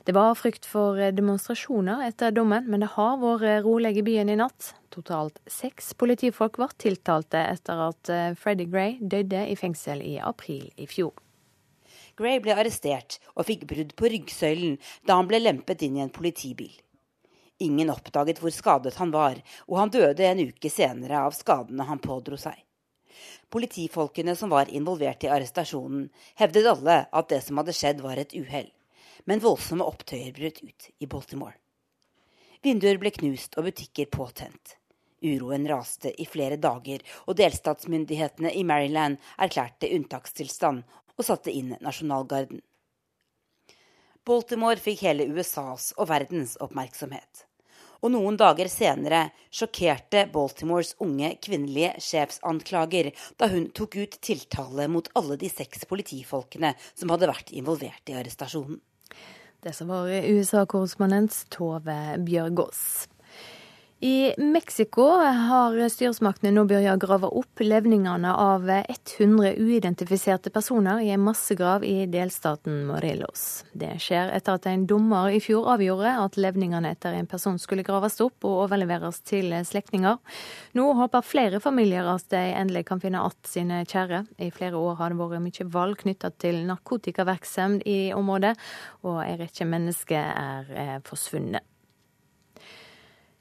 Det 0.04 0.16
var 0.16 0.34
frykt 0.34 0.66
for 0.66 0.98
demonstrasjoner 1.14 2.02
etter 2.08 2.34
dommen, 2.34 2.66
men 2.66 2.82
det 2.82 2.90
har 2.96 3.22
vært 3.22 3.62
rolig 3.68 3.94
i 3.96 4.04
byen 4.10 4.34
i 4.34 4.36
natt. 4.42 4.74
Totalt 4.90 5.38
seks 5.46 5.94
politifolk 5.94 6.58
ble 6.58 6.68
tiltalte 6.74 7.46
etter 7.54 7.86
at 7.86 8.12
Freddie 8.42 8.68
Gray 8.68 8.98
døde 8.98 9.46
i 9.46 9.56
fengsel 9.56 10.02
i 10.02 10.18
april 10.18 10.66
i 10.76 10.90
fjor. 10.90 11.14
Gray 12.18 12.40
ble 12.42 12.56
arrestert 12.58 13.20
og 13.36 13.46
fikk 13.46 13.64
brudd 13.70 13.94
på 13.98 14.10
ryggsøylen 14.10 14.78
da 15.06 15.20
han 15.20 15.28
ble 15.30 15.38
lempet 15.42 15.84
inn 15.86 15.98
i 15.98 16.02
en 16.02 16.14
politibil. 16.14 16.72
Ingen 17.62 17.90
oppdaget 17.90 18.40
hvor 18.42 18.54
skadet 18.54 18.96
han 18.98 19.12
var, 19.14 19.38
og 19.66 19.78
han 19.80 19.92
døde 19.94 20.26
en 20.26 20.42
uke 20.50 20.70
senere 20.70 21.22
av 21.26 21.34
skadene 21.34 21.86
han 21.86 22.02
pådro 22.02 22.38
seg. 22.38 22.58
Politifolkene 23.50 24.34
som 24.38 24.50
var 24.54 24.70
involvert 24.70 25.24
i 25.24 25.30
arrestasjonen, 25.32 26.08
hevdet 26.38 26.68
alle 26.70 26.98
at 27.06 27.30
det 27.32 27.40
som 27.46 27.58
hadde 27.58 27.74
skjedd 27.74 28.02
var 28.04 28.20
et 28.20 28.34
uhell, 28.38 28.68
men 29.26 29.42
voldsomme 29.42 29.86
opptøyer 29.86 30.34
brøt 30.36 30.60
ut 30.62 30.90
i 30.98 31.08
Baltimore. 31.10 31.56
Vinduer 32.62 32.98
ble 32.98 33.14
knust 33.14 33.58
og 33.58 33.70
butikker 33.70 34.10
påtent. 34.10 34.76
Uroen 35.22 35.66
raste 35.66 36.12
i 36.14 36.26
flere 36.30 36.58
dager, 36.62 37.02
og 37.26 37.38
delstatsmyndighetene 37.40 38.52
i 38.54 38.62
Maryland 38.66 39.18
erklærte 39.38 39.90
unntakstilstand 39.96 40.84
og 41.18 41.26
satte 41.26 41.52
inn 41.52 41.74
nasjonalgarden. 41.84 42.62
Baltimore 44.28 44.80
fikk 44.80 45.04
hele 45.06 45.28
USAs 45.32 45.92
og 45.96 46.10
verdens 46.10 46.56
oppmerksomhet. 46.60 47.44
Og 48.04 48.12
noen 48.14 48.36
dager 48.38 48.68
senere 48.70 49.24
sjokkerte 49.50 50.26
Baltimores 50.30 50.92
unge 51.02 51.32
kvinnelige 51.42 51.96
sjefsanklager 52.04 53.10
da 53.40 53.48
hun 53.50 53.70
tok 53.74 53.96
ut 53.98 54.18
tiltale 54.22 54.86
mot 54.92 55.08
alle 55.18 55.38
de 55.40 55.50
seks 55.50 55.82
politifolkene 55.90 56.74
som 56.92 57.10
hadde 57.10 57.30
vært 57.30 57.50
involvert 57.56 58.12
i 58.12 58.18
arrestasjonen. 58.20 58.78
Det 59.58 59.72
som 59.74 59.90
var 59.90 60.06
USA-korrespondent 60.06 61.34
Tove 61.50 61.98
Bjørgaas. 62.22 63.08
I 64.00 64.34
Mexico 64.38 65.02
har 65.26 65.74
styresmaktene 65.90 66.52
nå 66.54 66.62
begynt 66.70 66.92
å 66.92 67.00
grave 67.02 67.28
opp 67.40 67.58
levningene 67.64 68.30
av 68.30 68.68
100 68.70 69.56
uidentifiserte 69.58 70.52
personer 70.54 71.00
i 71.02 71.08
en 71.10 71.24
massegrav 71.26 71.82
i 71.82 72.04
delstaten 72.06 72.84
Morelos. 72.86 73.64
Det 73.74 73.96
skjer 73.98 74.30
etter 74.36 74.54
at 74.54 74.68
en 74.70 74.84
dommer 74.86 75.32
i 75.34 75.40
fjor 75.42 75.66
avgjorde 75.72 76.12
at 76.22 76.38
levningene 76.38 76.92
etter 76.94 77.16
en 77.18 77.26
person 77.26 77.58
skulle 77.58 77.82
graves 77.82 78.20
opp 78.22 78.46
og 78.46 78.68
overleveres 78.68 79.18
til 79.26 79.50
slektninger. 79.66 80.20
Nå 80.78 80.84
håper 81.00 81.26
flere 81.26 81.58
familier 81.64 82.06
at 82.12 82.28
de 82.30 82.44
endelig 82.52 82.84
kan 82.86 83.02
finne 83.02 83.24
att 83.26 83.50
sine 83.50 83.82
kjære. 83.84 84.26
I 84.38 84.52
flere 84.54 84.76
år 84.76 84.94
har 84.94 85.10
det 85.10 85.18
vært 85.18 85.42
mye 85.42 85.66
valg 85.74 85.98
knytta 86.04 86.30
til 86.38 86.60
narkotikavirksomhet 86.70 87.82
i 87.82 88.12
området, 88.14 88.54
og 89.02 89.24
en 89.24 89.42
rekke 89.42 89.66
mennesker 89.66 90.22
er 90.22 90.70
eh, 90.70 90.94
forsvunnet. 91.02 91.66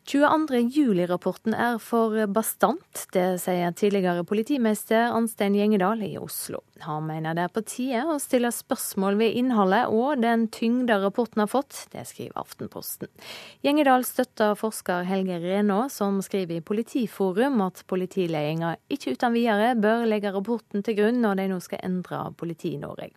22. 0.08 0.70
juli-rapporten 0.72 1.52
er 1.52 1.82
for 1.84 2.14
bastant, 2.32 3.02
det 3.12 3.42
sier 3.44 3.74
tidligere 3.76 4.24
politimester 4.24 5.10
Anstein 5.12 5.58
Gjengedal 5.58 6.00
i 6.06 6.14
Oslo. 6.16 6.62
Han 6.86 7.10
mener 7.10 7.36
det 7.36 7.44
er 7.44 7.52
på 7.52 7.64
tide 7.68 8.06
å 8.08 8.16
stille 8.24 8.54
spørsmål 8.56 9.20
ved 9.20 9.36
innholdet 9.36 9.92
og 9.92 10.24
den 10.24 10.46
tyngda 10.48 11.02
rapporten 11.04 11.44
har 11.44 11.52
fått. 11.52 11.82
Det 11.92 12.06
skriver 12.08 12.40
Aftenposten. 12.40 13.12
Gjengedal 13.68 14.08
støtter 14.08 14.56
forsker 14.56 15.04
Helge 15.10 15.42
Renaa, 15.44 15.90
som 15.92 16.24
skriver 16.24 16.62
i 16.62 16.64
Politiforum 16.64 17.60
at 17.68 17.84
politiledelsen 17.92 18.80
ikke 18.88 19.18
uten 19.18 19.36
videre 19.36 19.74
bør 19.76 20.08
legge 20.08 20.32
rapporten 20.32 20.88
til 20.88 21.02
grunn 21.02 21.20
når 21.20 21.42
de 21.42 21.52
nå 21.52 21.60
skal 21.68 21.84
endre 21.84 22.30
Politi-Norge. 22.40 23.12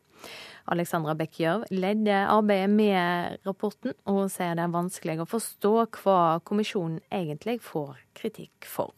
Alexandra 0.70 1.16
Bekkjørv 1.18 1.66
ledde 1.74 2.22
arbeidet 2.30 2.70
med 2.70 3.42
rapporten, 3.46 3.96
og 4.06 4.30
sier 4.32 4.56
det 4.56 4.66
er 4.66 4.72
vanskelig 4.74 5.20
å 5.22 5.28
forstå 5.28 5.74
hva 6.00 6.20
kommisjonen 6.46 7.00
egentlig 7.10 7.58
får 7.64 7.98
kritikk 8.16 8.68
for. 8.68 8.94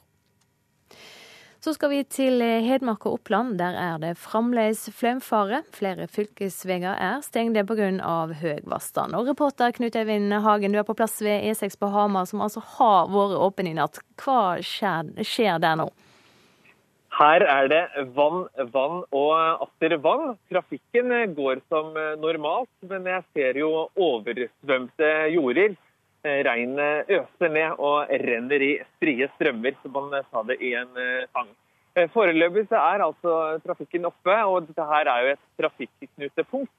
Så 1.62 1.76
skal 1.76 1.92
vi 1.92 2.00
til 2.10 2.42
Hedmark 2.42 3.04
og 3.06 3.20
Oppland. 3.20 3.52
Der 3.60 3.76
er 3.78 4.00
det 4.02 4.16
fremdeles 4.18 4.88
flomfare. 4.98 5.60
Flere 5.70 6.08
fylkesveier 6.10 6.96
er 6.98 7.20
stengte 7.22 7.62
pga. 7.62 7.86
høy 8.40 8.58
vannstand. 8.66 9.14
Og 9.14 9.30
reporter 9.30 9.70
Knut 9.70 9.94
Eivind 9.94 10.34
Hagen, 10.42 10.72
du 10.72 10.80
er 10.80 10.88
på 10.88 10.96
plass 10.98 11.20
ved 11.22 11.46
E6 11.52 11.78
på 11.78 11.86
Hamar, 11.86 12.26
som 12.26 12.42
altså 12.42 12.64
har 12.78 13.06
vært 13.14 13.38
åpen 13.38 13.70
i 13.70 13.76
natt. 13.78 14.02
Hva 14.18 14.58
skjer, 14.58 15.14
skjer 15.22 15.62
der 15.62 15.78
nå? 15.78 15.86
Her 17.12 17.44
er 17.44 17.66
det 17.68 17.82
vann, 18.16 18.46
vann 18.72 19.02
og 19.12 19.32
atter 19.36 19.98
vann. 20.00 20.36
Trafikken 20.48 21.12
går 21.36 21.60
som 21.68 21.92
normalt, 22.22 22.72
men 22.88 23.08
jeg 23.10 23.24
ser 23.36 23.58
jo 23.60 23.88
oversvømte 24.00 25.10
jorder. 25.34 25.76
Regnet 26.22 27.10
øser 27.10 27.52
ned 27.52 27.82
og 27.82 28.08
renner 28.22 28.64
i 28.64 28.72
strie 28.96 29.28
strømmer, 29.34 29.76
som 29.82 29.96
man 29.98 30.24
sa 30.30 30.44
det 30.48 30.56
i 30.62 30.72
en 30.78 30.92
sang. 31.34 31.50
Foreløpig 32.14 32.64
er 32.70 33.04
altså 33.04 33.58
trafikken 33.66 34.08
oppe, 34.08 34.38
og 34.48 34.70
dette 34.70 34.86
her 34.88 35.10
er 35.12 35.26
jo 35.26 35.34
et 35.34 35.44
trafikknutepunkt. 35.60 36.72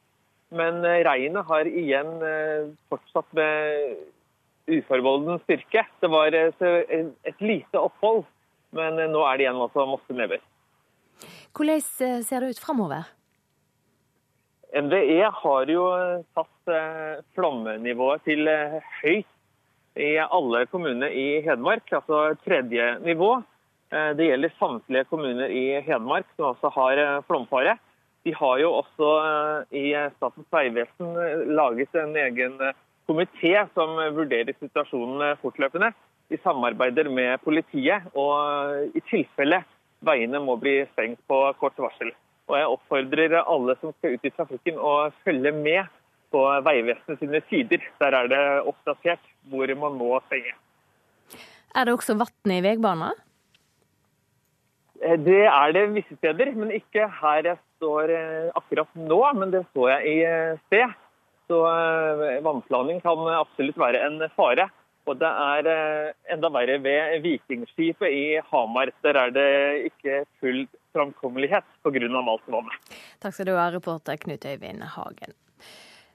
Men 0.54 0.82
regnet 1.06 1.46
har 1.50 1.70
igjen 1.70 2.10
fortsatt 2.90 3.30
med 3.38 4.00
uforbeholden 4.70 5.42
styrke. 5.44 5.86
Det 6.02 6.10
var 6.10 6.34
et 6.34 7.44
lite 7.44 7.78
opphold 7.78 8.24
men 8.76 9.00
eh, 9.00 9.12
nå 9.12 9.22
er 9.28 9.38
det 9.38 9.48
igjen 9.48 9.62
også 9.66 9.86
masse 9.90 10.18
never. 10.18 10.42
Hvordan 11.54 11.84
eh, 12.06 12.20
ser 12.26 12.44
det 12.44 12.54
ut 12.54 12.64
framover? 12.64 13.08
NVE 14.74 15.22
har 15.38 15.70
jo 15.70 15.84
satt 16.34 16.72
flommenivået 17.38 18.24
flomnivået 18.24 18.24
til 18.26 18.48
høyt 19.04 20.00
i 20.02 20.16
alle 20.18 20.64
kommuner 20.72 21.14
i 21.14 21.44
Hedmark, 21.46 21.92
altså 21.94 22.32
tredje 22.42 22.88
nivå. 23.06 23.36
Det 24.18 24.26
gjelder 24.26 24.56
samtlige 24.58 25.06
kommuner 25.12 25.54
i 25.54 25.78
Hedmark 25.86 26.26
som 26.34 26.48
også 26.48 26.72
har 26.74 27.04
flomfare. 27.28 27.76
De 28.26 28.34
har 28.34 28.64
jo 28.64 28.72
også 28.80 29.12
i 29.70 29.92
Statens 30.16 30.50
vegvesen 30.58 31.14
laget 31.54 31.94
en 32.02 32.18
egen 32.24 32.58
komité 33.06 33.54
som 33.78 33.94
vurderer 34.18 34.58
situasjonen 34.58 35.38
fortløpende. 35.44 35.94
De 36.32 36.40
samarbeider 36.44 37.10
med 37.12 37.42
politiet. 37.44 38.08
og 38.14 38.96
I 38.96 39.02
tilfelle 39.10 39.64
veiene 40.04 40.40
må 40.44 40.56
bli 40.60 40.82
stengt 40.94 41.22
på 41.28 41.40
kort 41.60 41.78
varsel. 41.80 42.14
Og 42.52 42.58
jeg 42.60 42.72
oppfordrer 42.76 43.36
alle 43.42 43.76
som 43.80 43.94
skal 43.98 44.16
ut 44.16 44.26
i 44.28 44.34
trafikken 44.36 44.80
å 44.80 44.96
følge 45.24 45.54
med 45.56 45.92
på 46.34 46.42
Vegvesenet 46.66 47.22
sine 47.22 47.42
sider. 47.50 47.84
Der 48.02 48.18
er 48.18 48.32
det 48.32 48.44
oppdatert 48.68 49.32
hvor 49.52 49.70
man 49.80 50.00
må 50.00 50.18
stenge. 50.28 50.56
Er 51.74 51.88
det 51.88 51.94
også 51.96 52.18
vann 52.20 52.54
i 52.54 52.62
veibanen? 52.66 53.22
Eh, 55.04 55.18
det 55.20 55.46
er 55.50 55.76
det 55.76 55.88
visse 55.96 56.18
steder, 56.20 56.54
men 56.58 56.74
ikke 56.76 57.08
her 57.22 57.50
jeg 57.50 57.60
står 57.78 58.14
eh, 58.14 58.52
akkurat 58.60 58.92
nå. 58.98 59.22
Men 59.40 59.54
det 59.54 59.66
så 59.72 59.90
jeg 59.96 60.12
i 60.12 60.20
eh, 60.28 60.60
sted. 60.68 61.00
Så 61.52 61.58
vannplaning 62.42 63.02
kan 63.04 63.20
absolutt 63.36 63.78
være 63.78 64.00
en 64.06 64.22
fare. 64.38 64.70
Og 65.04 65.20
det 65.20 65.28
er 65.28 65.68
enda 66.32 66.50
verre 66.54 66.78
ved 66.84 67.20
Vikingskipet 67.26 68.08
i 68.08 68.26
Hamar. 68.52 68.94
Der 69.04 69.20
er 69.20 69.34
det 69.36 69.50
ikke 69.90 70.24
full 70.40 70.64
framkommelighet 70.96 71.68
pga. 71.84 72.22
malt 72.22 72.48
vann. 72.48 72.70
Takk 73.20 73.34
skal 73.36 73.50
du 73.50 73.56
ha, 73.58 73.70
reporter 73.74 74.18
Knut 74.18 74.46
Øyvind 74.46 74.84
Hagen. 74.96 75.36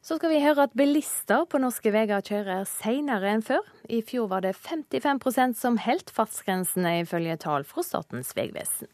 Så 0.01 0.17
skal 0.17 0.31
vi 0.31 0.41
høre 0.41 0.65
at 0.69 0.77
bilister 0.79 1.45
på 1.51 1.59
norske 1.61 1.91
veier 1.93 2.23
kjører 2.25 2.63
senere 2.65 3.29
enn 3.35 3.43
før. 3.45 3.67
I 3.93 3.99
fjor 4.01 4.31
var 4.31 4.41
det 4.47 4.55
55% 4.57 5.59
som 5.59 5.77
holdt 5.85 6.13
fartsgrensene, 6.15 7.01
ifølge 7.03 7.37
tall 7.43 7.67
fra 7.69 7.85
Statens 7.85 8.31
vegvesen. 8.39 8.89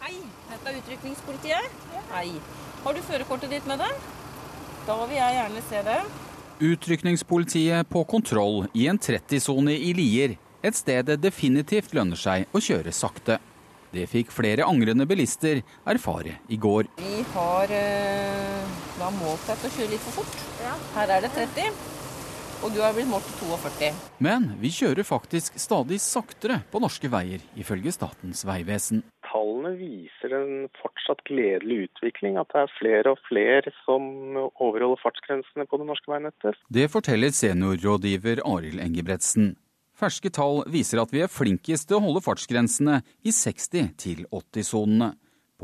Hei, 0.00 0.14
dette 0.52 0.70
er 0.70 0.78
Utrykningspolitiet. 0.78 1.82
Hei. 2.14 2.28
Har 2.84 2.96
du 2.96 3.02
førerkortet 3.04 3.52
ditt 3.52 3.66
med 3.68 3.82
deg? 3.82 4.06
Da 4.86 4.96
vil 5.04 5.18
jeg 5.18 5.36
gjerne 5.38 5.66
se 5.68 5.82
det. 5.84 6.00
Utrykningspolitiet 6.60 7.88
på 7.88 8.04
kontroll 8.04 8.66
i 8.72 8.86
en 8.86 8.98
30-sone 8.98 9.72
i 9.74 9.90
Lier. 9.96 10.36
Et 10.62 10.76
sted 10.76 11.08
det 11.08 11.16
definitivt 11.18 11.90
lønner 11.96 12.18
seg 12.18 12.46
å 12.54 12.62
kjøre 12.62 12.92
sakte. 12.94 13.40
Det 13.94 14.06
fikk 14.10 14.30
flere 14.34 14.66
angrende 14.66 15.06
bilister 15.06 15.60
erfare 15.86 16.36
i 16.46 16.58
går. 16.58 16.88
Vi 16.98 17.24
har 17.34 17.74
eh, 17.74 18.78
da 19.00 19.10
målt 19.18 19.50
deg 19.50 19.66
å 19.66 19.72
kjøre 19.76 19.90
litt 19.96 20.06
for 20.06 20.22
fort. 20.22 20.46
Her 20.94 21.16
er 21.16 21.26
det 21.26 21.34
30, 21.34 21.82
og 22.62 22.74
du 22.74 22.80
har 22.82 22.94
blitt 22.96 23.10
målt 23.10 23.26
til 23.26 23.50
42. 23.50 23.90
Men 24.24 24.52
vi 24.60 24.70
kjører 24.74 25.06
faktisk 25.08 25.58
stadig 25.60 25.98
saktere 26.02 26.60
på 26.70 26.82
norske 26.82 27.10
veier, 27.10 27.42
ifølge 27.58 27.92
Statens 27.94 28.44
vegvesen. 28.46 29.02
Tallene 29.26 29.74
viser 29.80 30.36
en 30.38 30.68
fortsatt 30.78 31.24
gledelig 31.26 31.88
utvikling, 31.88 32.38
at 32.38 32.52
det 32.52 32.62
er 32.62 32.76
flere 32.76 33.16
og 33.16 33.24
flere 33.26 33.74
som 33.82 34.38
overholder 34.38 35.02
fartsgrensene 35.02 35.66
på 35.66 35.80
det 35.80 35.88
norske 35.90 36.12
veinettet. 36.12 36.62
Det 36.68 36.86
forteller 36.92 37.34
seniorrådgiver 37.34 38.44
Arild 38.46 38.84
Engebretsen. 38.84 39.54
Ferske 39.94 40.30
tall 40.34 40.64
viser 40.70 40.98
at 41.02 41.12
vi 41.14 41.22
er 41.22 41.30
flinkest 41.30 41.86
til 41.88 42.00
å 42.00 42.04
holde 42.06 42.22
fartsgrensene 42.24 43.00
i 43.22 43.34
60 43.34 44.26
80-sonene. 44.26 45.12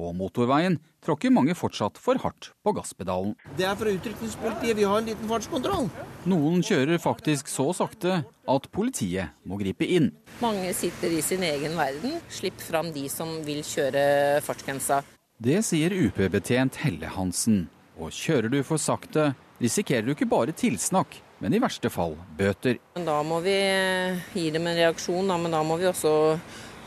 På 0.01 0.15
motorveien 0.17 0.79
tråkker 1.05 1.33
mange 1.35 1.53
fortsatt 1.53 1.99
for 2.01 2.17
hardt 2.23 2.55
på 2.65 2.73
gasspedalen. 2.73 3.35
Det 3.59 3.67
er 3.69 3.75
fra 3.77 3.91
utrykningspolitiet. 3.93 4.79
Vi 4.79 4.87
har 4.89 5.03
en 5.03 5.11
liten 5.11 5.29
fartskontroll. 5.29 5.91
Noen 6.31 6.63
kjører 6.65 6.97
faktisk 7.03 7.51
så 7.53 7.67
sakte 7.77 8.23
at 8.49 8.69
politiet 8.73 9.35
må 9.45 9.59
gripe 9.61 9.85
inn. 9.85 10.09
Mange 10.41 10.73
sitter 10.79 11.13
i 11.13 11.21
sin 11.21 11.45
egen 11.45 11.77
verden. 11.77 12.17
Slipp 12.33 12.65
fram 12.65 12.95
de 12.95 13.05
som 13.13 13.43
vil 13.45 13.61
kjøre 13.61 14.41
fartsgrensa. 14.47 15.03
Det 15.37 15.61
sier 15.69 15.93
UP-betjent 15.93 16.81
Helle 16.81 17.13
Hansen. 17.19 17.67
Og 18.01 18.09
kjører 18.09 18.49
du 18.49 18.63
for 18.65 18.81
sakte, 18.81 19.35
risikerer 19.61 20.09
du 20.09 20.15
ikke 20.15 20.31
bare 20.33 20.57
tilsnakk, 20.57 21.19
men 21.45 21.53
i 21.53 21.61
verste 21.61 21.93
fall 21.93 22.17
bøter. 22.41 22.81
Da 22.97 23.21
må 23.21 23.43
vi 23.45 23.59
gi 24.33 24.49
dem 24.49 24.65
en 24.65 24.81
reaksjon, 24.81 25.29
da, 25.29 25.37
men 25.37 25.53
da 25.53 25.61
må 25.61 25.77
vi 25.77 25.93
også 25.93 26.15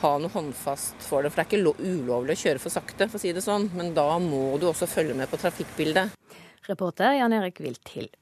ha 0.04 0.18
noe 0.20 0.32
håndfast 0.34 1.00
for 1.04 1.24
det. 1.24 1.32
For 1.32 1.42
det 1.42 1.46
er 1.46 1.50
ikke 1.50 1.76
ulovlig 1.80 2.36
å 2.36 2.42
kjøre 2.44 2.62
for 2.62 2.74
sakte, 2.74 3.08
for 3.08 3.20
å 3.20 3.24
si 3.24 3.32
det 3.36 3.44
sånn, 3.46 3.70
men 3.78 3.94
da 3.96 4.10
må 4.22 4.58
du 4.60 4.68
også 4.70 4.90
følge 4.90 5.16
med 5.18 5.32
på 5.32 5.40
trafikkbildet. 5.42 6.14
Reporter 6.68 7.18
Jan 7.18 7.36
Erik 7.36 7.60
Wilthild. 7.64 8.14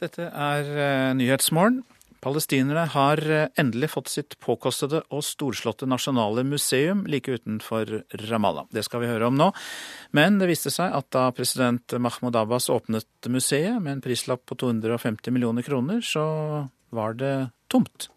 Dette 0.00 0.26
er 0.32 0.68
uh, 0.74 1.10
Nyhetsmorgen. 1.16 1.82
Palestinerne 2.20 2.84
har 2.92 3.20
eh, 3.30 3.48
endelig 3.60 3.90
fått 3.94 4.10
sitt 4.12 4.36
påkostede 4.44 5.02
og 5.08 5.24
storslåtte 5.24 5.88
nasjonale 5.88 6.44
museum 6.44 7.06
like 7.08 7.32
utenfor 7.32 8.02
Ramallah. 8.28 8.68
Det 8.70 8.84
skal 8.84 9.04
vi 9.04 9.10
høre 9.10 9.30
om 9.30 9.38
nå. 9.38 9.50
Men 10.16 10.36
det 10.40 10.50
viste 10.50 10.72
seg 10.74 10.92
at 10.92 11.08
da 11.16 11.30
president 11.36 11.96
Mahmoud 11.96 12.36
Abbas 12.36 12.68
åpnet 12.72 13.30
museet 13.32 13.80
med 13.80 13.96
en 13.96 14.04
prislapp 14.04 14.44
på 14.44 14.58
250 14.60 15.32
millioner 15.32 15.64
kroner, 15.64 16.04
så 16.04 16.68
var 16.92 17.16
det 17.16 17.50
tomt. 17.72 18.10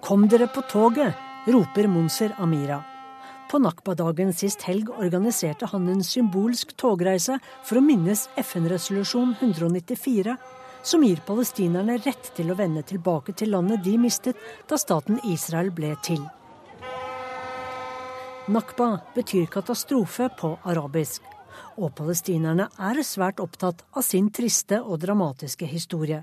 Kom 0.00 0.24
dere 0.26 0.48
på 0.50 0.64
toget, 0.66 1.12
roper 1.46 1.86
Monser 1.86 2.32
Amira. 2.40 2.80
På 3.50 3.58
Nakba-dagen 3.58 4.28
sist 4.30 4.62
helg 4.62 4.92
organiserte 4.94 5.66
han 5.72 5.88
en 5.90 6.04
symbolsk 6.06 6.76
togreise 6.78 7.40
for 7.66 7.80
å 7.80 7.82
minnes 7.82 8.28
FN-resolusjon 8.38 9.32
194, 9.40 10.36
som 10.86 11.02
gir 11.02 11.18
palestinerne 11.26 11.96
rett 12.04 12.30
til 12.36 12.52
å 12.52 12.56
vende 12.60 12.84
tilbake 12.86 13.34
til 13.34 13.50
landet 13.56 13.82
de 13.82 13.96
mistet 13.98 14.38
da 14.70 14.78
staten 14.78 15.18
Israel 15.26 15.72
ble 15.74 15.96
til. 16.06 16.22
Nakba 18.54 18.92
betyr 19.18 19.50
katastrofe 19.50 20.30
på 20.38 20.52
arabisk, 20.70 21.26
og 21.74 21.90
palestinerne 21.98 22.70
er 22.78 23.02
svært 23.02 23.42
opptatt 23.42 23.82
av 23.90 24.06
sin 24.06 24.30
triste 24.30 24.78
og 24.78 25.02
dramatiske 25.02 25.66
historie. 25.66 26.22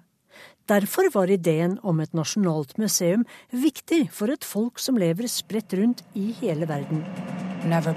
Derfor 0.67 1.07
var 1.13 1.31
ideen 1.31 1.77
om 1.79 1.99
et 2.03 2.13
nasjonalt 2.13 2.73
museum 2.77 3.23
viktig 3.55 4.09
for 4.11 4.33
et 4.33 4.43
folk 4.43 4.81
som 4.83 4.97
lever 4.99 5.29
spredt 5.31 5.73
rundt 5.79 6.03
i 6.13 6.33
hele 6.41 6.67
verden. 6.67 7.05
Like 7.63 7.95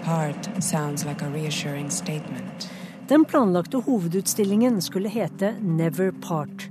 Den 3.09 3.25
planlagte 3.25 3.83
hovedutstillingen 3.87 4.83
skulle 4.83 5.09
hete 5.09 5.57
Never 5.61 6.13
Part. 6.13 6.69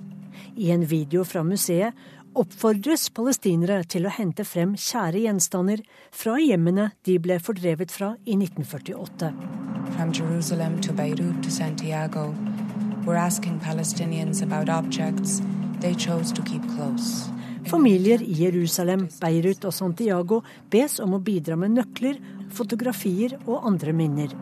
I 0.55 0.71
en 0.71 0.85
video 0.85 1.23
fra 1.23 1.43
museet 1.43 1.93
oppfordres 2.35 3.09
palestinere 3.09 3.83
til 3.83 4.07
å 4.07 4.15
hente 4.15 4.45
frem 4.47 4.75
kjære 4.79 5.25
gjenstander 5.25 5.83
fra 6.15 6.37
hjemmene 6.39 6.91
de 7.03 7.19
ble 7.19 7.39
fordrevet 7.43 7.91
fra 7.91 8.13
i 8.23 8.39
1948. 8.39 9.33
From 9.97 10.13
Jerusalem 10.13 10.79
to 10.81 10.93
Beirut 10.93 11.43
to 11.43 11.51
Santiago, 11.51 12.33
we're 13.05 13.19
asking 13.19 13.59
Palestinians 13.59 14.41
about 14.41 14.69
objects 14.69 15.41
Familier 17.69 18.21
i 18.21 18.33
Jerusalem, 18.43 19.05
Beirut 19.21 19.63
og 19.63 19.71
Santiago 19.71 20.41
bes 20.71 20.97
om 20.99 21.13
å 21.15 21.19
bidra 21.23 21.55
med 21.55 21.71
nøkler, 21.77 22.17
fotografier 22.51 23.37
og 23.45 23.67
andre 23.69 23.93
minner. 23.95 24.33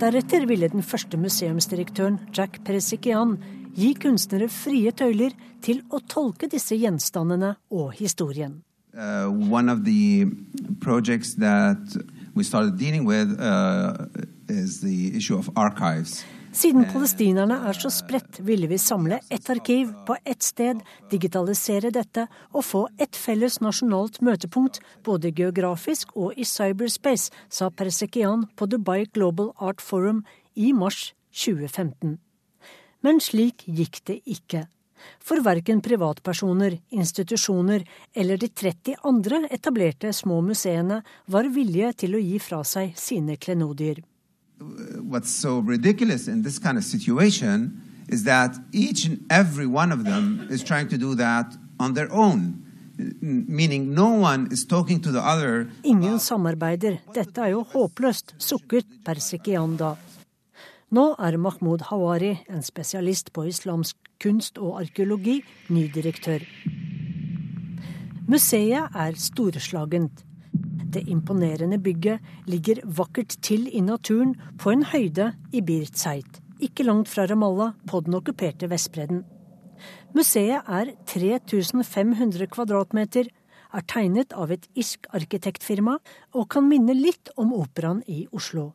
Deretter 0.00 0.46
ville 0.50 0.68
den 0.72 0.82
første 0.82 1.16
museumsdirektøren, 1.20 2.18
Jack 2.34 2.58
Peresikian, 2.66 3.36
gi 3.76 3.92
kunstnere 3.94 4.48
frie 4.50 4.90
tøyler 4.90 5.36
til 5.62 5.84
å 5.94 6.00
tolke 6.02 6.50
disse 6.50 6.74
gjenstandene 6.74 7.54
og 7.70 7.92
historien. 7.94 8.62
Uh, 8.96 9.28
one 9.30 9.68
of 9.68 9.84
the 9.84 10.26
projects 10.80 11.34
that 11.34 11.78
we 12.34 12.42
started 12.42 12.78
dealing 12.78 13.04
with 13.04 13.38
uh, 13.38 14.06
is 14.48 14.80
the 14.80 15.14
issue 15.14 15.38
of 15.38 15.50
archives. 15.54 16.24
Siden 16.56 16.86
palestinerne 16.88 17.56
er 17.68 17.76
så 17.76 17.90
spredt, 17.92 18.38
ville 18.40 18.64
vi 18.70 18.78
samle 18.80 19.18
ett 19.28 19.48
arkiv 19.52 19.90
på 20.08 20.14
ett 20.24 20.42
sted, 20.42 20.78
digitalisere 21.10 21.90
dette 21.92 22.24
og 22.54 22.64
få 22.64 22.80
et 22.96 23.18
felles 23.18 23.58
nasjonalt 23.60 24.22
møtepunkt, 24.24 24.78
både 25.04 25.34
geografisk 25.36 26.14
og 26.16 26.32
i 26.32 26.46
cyberspace, 26.48 27.28
sa 27.52 27.68
Persekian 27.68 28.46
på 28.56 28.70
Dubai 28.72 29.04
Global 29.12 29.52
Art 29.60 29.84
Forum 29.84 30.24
i 30.54 30.72
mars 30.72 31.10
2015. 31.44 32.16
Men 33.04 33.20
slik 33.20 33.68
gikk 33.68 34.00
det 34.08 34.22
ikke. 34.24 34.64
For 35.20 35.44
verken 35.44 35.84
privatpersoner, 35.84 36.80
institusjoner 36.88 37.84
eller 38.16 38.40
de 38.40 38.48
30 38.48 39.04
andre 39.04 39.44
etablerte 39.52 40.16
små 40.16 40.40
museene 40.40 41.02
var 41.28 41.52
villige 41.52 41.92
til 42.06 42.16
å 42.16 42.26
gi 42.30 42.40
fra 42.40 42.64
seg 42.64 42.96
sine 42.96 43.36
klenodier 43.36 44.00
what's 44.58 45.30
so 45.30 45.58
ridiculous 45.58 46.28
in 46.28 46.42
this 46.42 46.58
kind 46.58 46.78
of 46.78 46.84
situation 46.84 47.82
is 48.08 48.24
that 48.24 48.56
each 48.72 49.04
and 49.04 49.24
every 49.30 49.66
one 49.66 49.92
of 49.92 50.04
them 50.04 50.46
is 50.50 50.62
trying 50.62 50.88
to 50.88 50.98
do 50.98 51.14
that 51.14 51.56
on 51.78 51.94
their 51.94 52.12
own. 52.12 52.62
Meaning 53.20 53.92
no 53.92 54.10
one 54.10 54.48
is 54.50 54.64
talking 54.64 55.00
to 55.00 55.12
the 55.12 55.20
other. 55.20 55.68
Ingen 55.84 56.18
samarbeider. 56.18 56.98
Dette 57.12 57.38
er 57.38 57.50
jo 57.52 57.62
håpløst, 57.72 58.34
sukket 58.38 58.86
Persikianda. 59.04 59.96
Nå 60.90 61.14
er 61.18 61.36
Mahmoud 61.36 61.82
Hawari, 61.90 62.38
en 62.48 62.62
spesialist 62.62 63.32
på 63.32 63.44
islamsk 63.50 63.96
kunst 64.22 64.56
og 64.58 64.80
arkeologi, 64.80 65.42
ny 65.68 65.90
direktør. 65.92 66.46
Museet 68.28 68.88
er 68.94 69.18
storslagent. 69.18 70.25
Det 70.92 71.02
imponerende 71.12 71.78
bygget 71.82 72.20
ligger 72.48 72.80
vakkert 72.84 73.36
til 73.44 73.66
i 73.68 73.82
naturen 73.84 74.34
på 74.58 74.72
en 74.72 74.84
høyde 74.86 75.32
i 75.52 75.60
birtseit, 75.60 76.40
ikke 76.62 76.86
langt 76.86 77.10
fra 77.12 77.26
Ramallah 77.28 77.74
på 77.90 78.00
den 78.06 78.16
okkuperte 78.16 78.70
Vestbredden. 78.70 79.24
Museet 80.16 80.64
er 80.64 80.94
3500 81.10 82.48
kvadratmeter, 82.48 83.28
er 83.76 83.84
tegnet 83.90 84.32
av 84.32 84.54
et 84.54 84.64
irsk 84.78 85.08
arkitektfirma 85.16 85.98
og 86.32 86.48
kan 86.54 86.64
minne 86.68 86.96
litt 86.96 87.32
om 87.36 87.52
operaen 87.52 88.00
i 88.08 88.24
Oslo. 88.32 88.70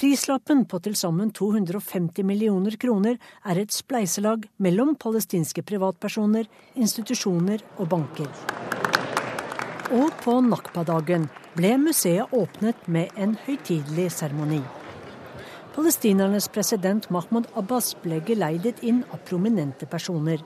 Prislappen 0.00 0.64
på 0.64 0.80
til 0.80 0.96
sammen 0.96 1.30
250 1.36 2.24
millioner 2.24 2.76
kroner 2.80 3.18
er 3.44 3.60
et 3.60 3.72
spleiselag 3.72 4.46
mellom 4.56 4.94
palestinske 4.96 5.64
privatpersoner, 5.68 6.48
institusjoner 6.74 7.64
og 7.76 7.90
banker. 7.92 8.79
Og 9.90 10.12
på 10.22 10.36
Nakba-dagen 10.46 11.24
ble 11.56 11.72
museet 11.82 12.30
åpnet 12.36 12.84
med 12.86 13.10
en 13.18 13.32
høytidelig 13.42 14.04
seremoni. 14.14 14.60
Palestinernes 15.74 16.46
president 16.54 17.08
Mahmoud 17.10 17.48
Abbas 17.58 17.96
ble 17.98 18.20
geleidet 18.26 18.84
inn 18.86 19.00
av 19.10 19.24
prominente 19.26 19.88
personer. 19.90 20.44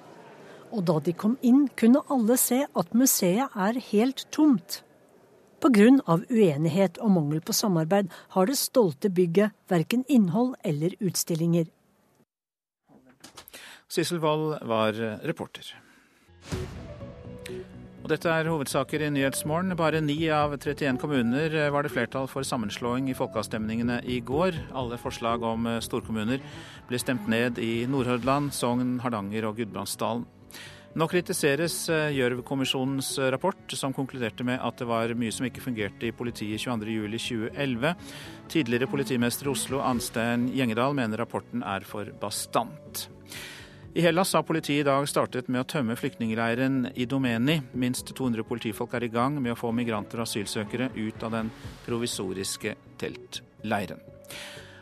Og 0.72 0.86
da 0.88 0.96
de 1.04 1.12
kom 1.12 1.36
inn, 1.44 1.66
kunne 1.76 2.00
alle 2.08 2.38
se 2.40 2.62
at 2.64 2.96
museet 2.96 3.52
er 3.66 3.80
helt 3.90 4.24
tomt. 4.32 4.80
Pga. 5.60 5.92
uenighet 6.08 6.98
og 7.04 7.12
mangel 7.12 7.40
på 7.44 7.52
samarbeid 7.52 8.08
har 8.32 8.46
det 8.48 8.56
stolte 8.56 9.10
bygget 9.12 9.52
verken 9.68 10.04
innhold 10.08 10.54
eller 10.64 10.96
utstillinger. 11.00 11.68
Sissel 13.88 14.20
Wold 14.24 14.64
var 14.64 14.96
reporter. 15.24 15.74
Og 18.04 18.10
dette 18.12 18.28
er 18.28 18.44
hovedsaker 18.52 19.00
i 19.00 19.06
Nyhetsmorgen. 19.14 19.72
Bare 19.80 20.02
ni 20.04 20.18
av 20.28 20.52
31 20.58 20.98
kommuner 21.00 21.54
var 21.72 21.86
det 21.86 21.92
flertall 21.94 22.26
for 22.28 22.44
sammenslåing 22.44 23.06
i 23.08 23.14
folkeavstemningene 23.16 24.02
i 24.04 24.18
går. 24.20 24.58
Alle 24.76 24.98
forslag 25.00 25.40
om 25.48 25.64
storkommuner 25.80 26.42
ble 26.90 27.00
stemt 27.00 27.24
ned 27.32 27.56
i 27.64 27.86
Nordhordland, 27.88 28.52
Sogn, 28.52 28.98
Hardanger 29.00 29.48
og 29.48 29.56
Gudbrandsdalen. 29.56 30.26
Nå 30.94 31.08
kritiseres 31.10 31.78
eh, 31.90 32.12
Gjørv-kommisjonens 32.14 33.08
rapport, 33.32 33.64
som 33.72 33.96
konkluderte 33.96 34.44
med 34.46 34.60
at 34.60 34.76
det 34.78 34.86
var 34.86 35.16
mye 35.18 35.32
som 35.34 35.48
ikke 35.48 35.64
fungerte 35.64 36.06
i 36.06 36.12
politiet 36.14 36.60
22.07.2011. 36.60 37.96
Tidligere 38.52 38.90
politimester 38.92 39.48
i 39.48 39.54
Oslo, 39.56 39.80
Anstein 39.80 40.50
Gjengedal, 40.52 40.92
mener 40.94 41.24
rapporten 41.24 41.64
er 41.64 41.88
for 41.88 42.12
bastant. 42.20 43.08
I 43.96 44.00
Hellas 44.02 44.32
har 44.34 44.42
politiet 44.42 44.80
i 44.80 44.86
dag 44.88 45.04
startet 45.06 45.46
med 45.46 45.60
å 45.62 45.66
tømme 45.70 45.94
flyktningleiren 45.94 46.88
i 46.98 47.04
Domeni. 47.06 47.60
Minst 47.78 48.08
200 48.10 48.42
politifolk 48.48 48.96
er 48.98 49.06
i 49.06 49.10
gang 49.12 49.36
med 49.38 49.52
å 49.52 49.58
få 49.60 49.70
migranter 49.70 50.18
og 50.18 50.26
asylsøkere 50.26 50.88
ut 50.96 51.22
av 51.22 51.30
den 51.36 51.52
provisoriske 51.84 52.74
teltleiren. 52.98 54.02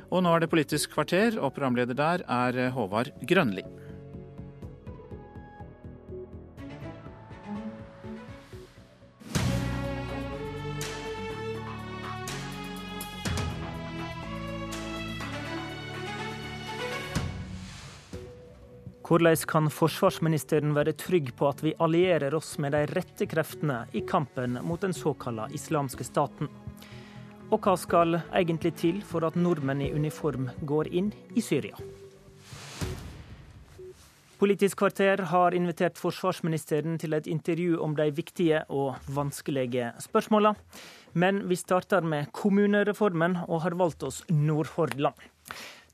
Og 0.09 0.25
nå 0.25 0.33
er 0.33 0.41
det 0.41 0.49
Politisk 0.55 0.95
kvarter, 0.97 1.37
og 1.37 1.53
programleder 1.53 1.99
der 1.99 2.25
er 2.25 2.73
Håvard 2.73 3.13
Grønli. 3.29 3.67
Hvordan 19.13 19.37
kan 19.45 19.67
forsvarsministeren 19.69 20.71
være 20.73 20.95
trygg 20.97 21.35
på 21.37 21.45
at 21.45 21.59
vi 21.61 21.75
allierer 21.85 22.33
oss 22.33 22.55
med 22.65 22.73
de 22.73 22.87
rette 22.89 23.27
kreftene 23.29 23.83
i 23.93 24.01
kampen 24.09 24.55
mot 24.65 24.81
den 24.81 24.95
såkalte 24.97 25.51
islamske 25.53 26.07
staten? 26.09 26.49
Og 27.53 27.59
hva 27.61 27.75
skal 27.77 28.17
egentlig 28.23 28.73
til 28.81 29.03
for 29.05 29.27
at 29.29 29.37
nordmenn 29.37 29.83
i 29.85 29.91
uniform 29.93 30.49
går 30.65 30.89
inn 30.89 31.11
i 31.37 31.45
Syria? 31.45 31.77
Politisk 34.41 34.81
kvarter 34.81 35.27
har 35.29 35.59
invitert 35.61 36.01
forsvarsministeren 36.01 36.97
til 36.97 37.13
et 37.13 37.29
intervju 37.29 37.83
om 37.85 37.93
de 38.01 38.09
viktige 38.17 38.65
og 38.73 38.97
vanskelige 39.13 39.93
spørsmåla. 40.01 40.55
Men 41.13 41.45
vi 41.53 41.61
starter 41.61 42.01
med 42.01 42.33
kommunereformen, 42.33 43.43
og 43.45 43.61
har 43.69 43.77
valgt 43.77 44.09
oss 44.09 44.25
Nordhordland. 44.33 45.21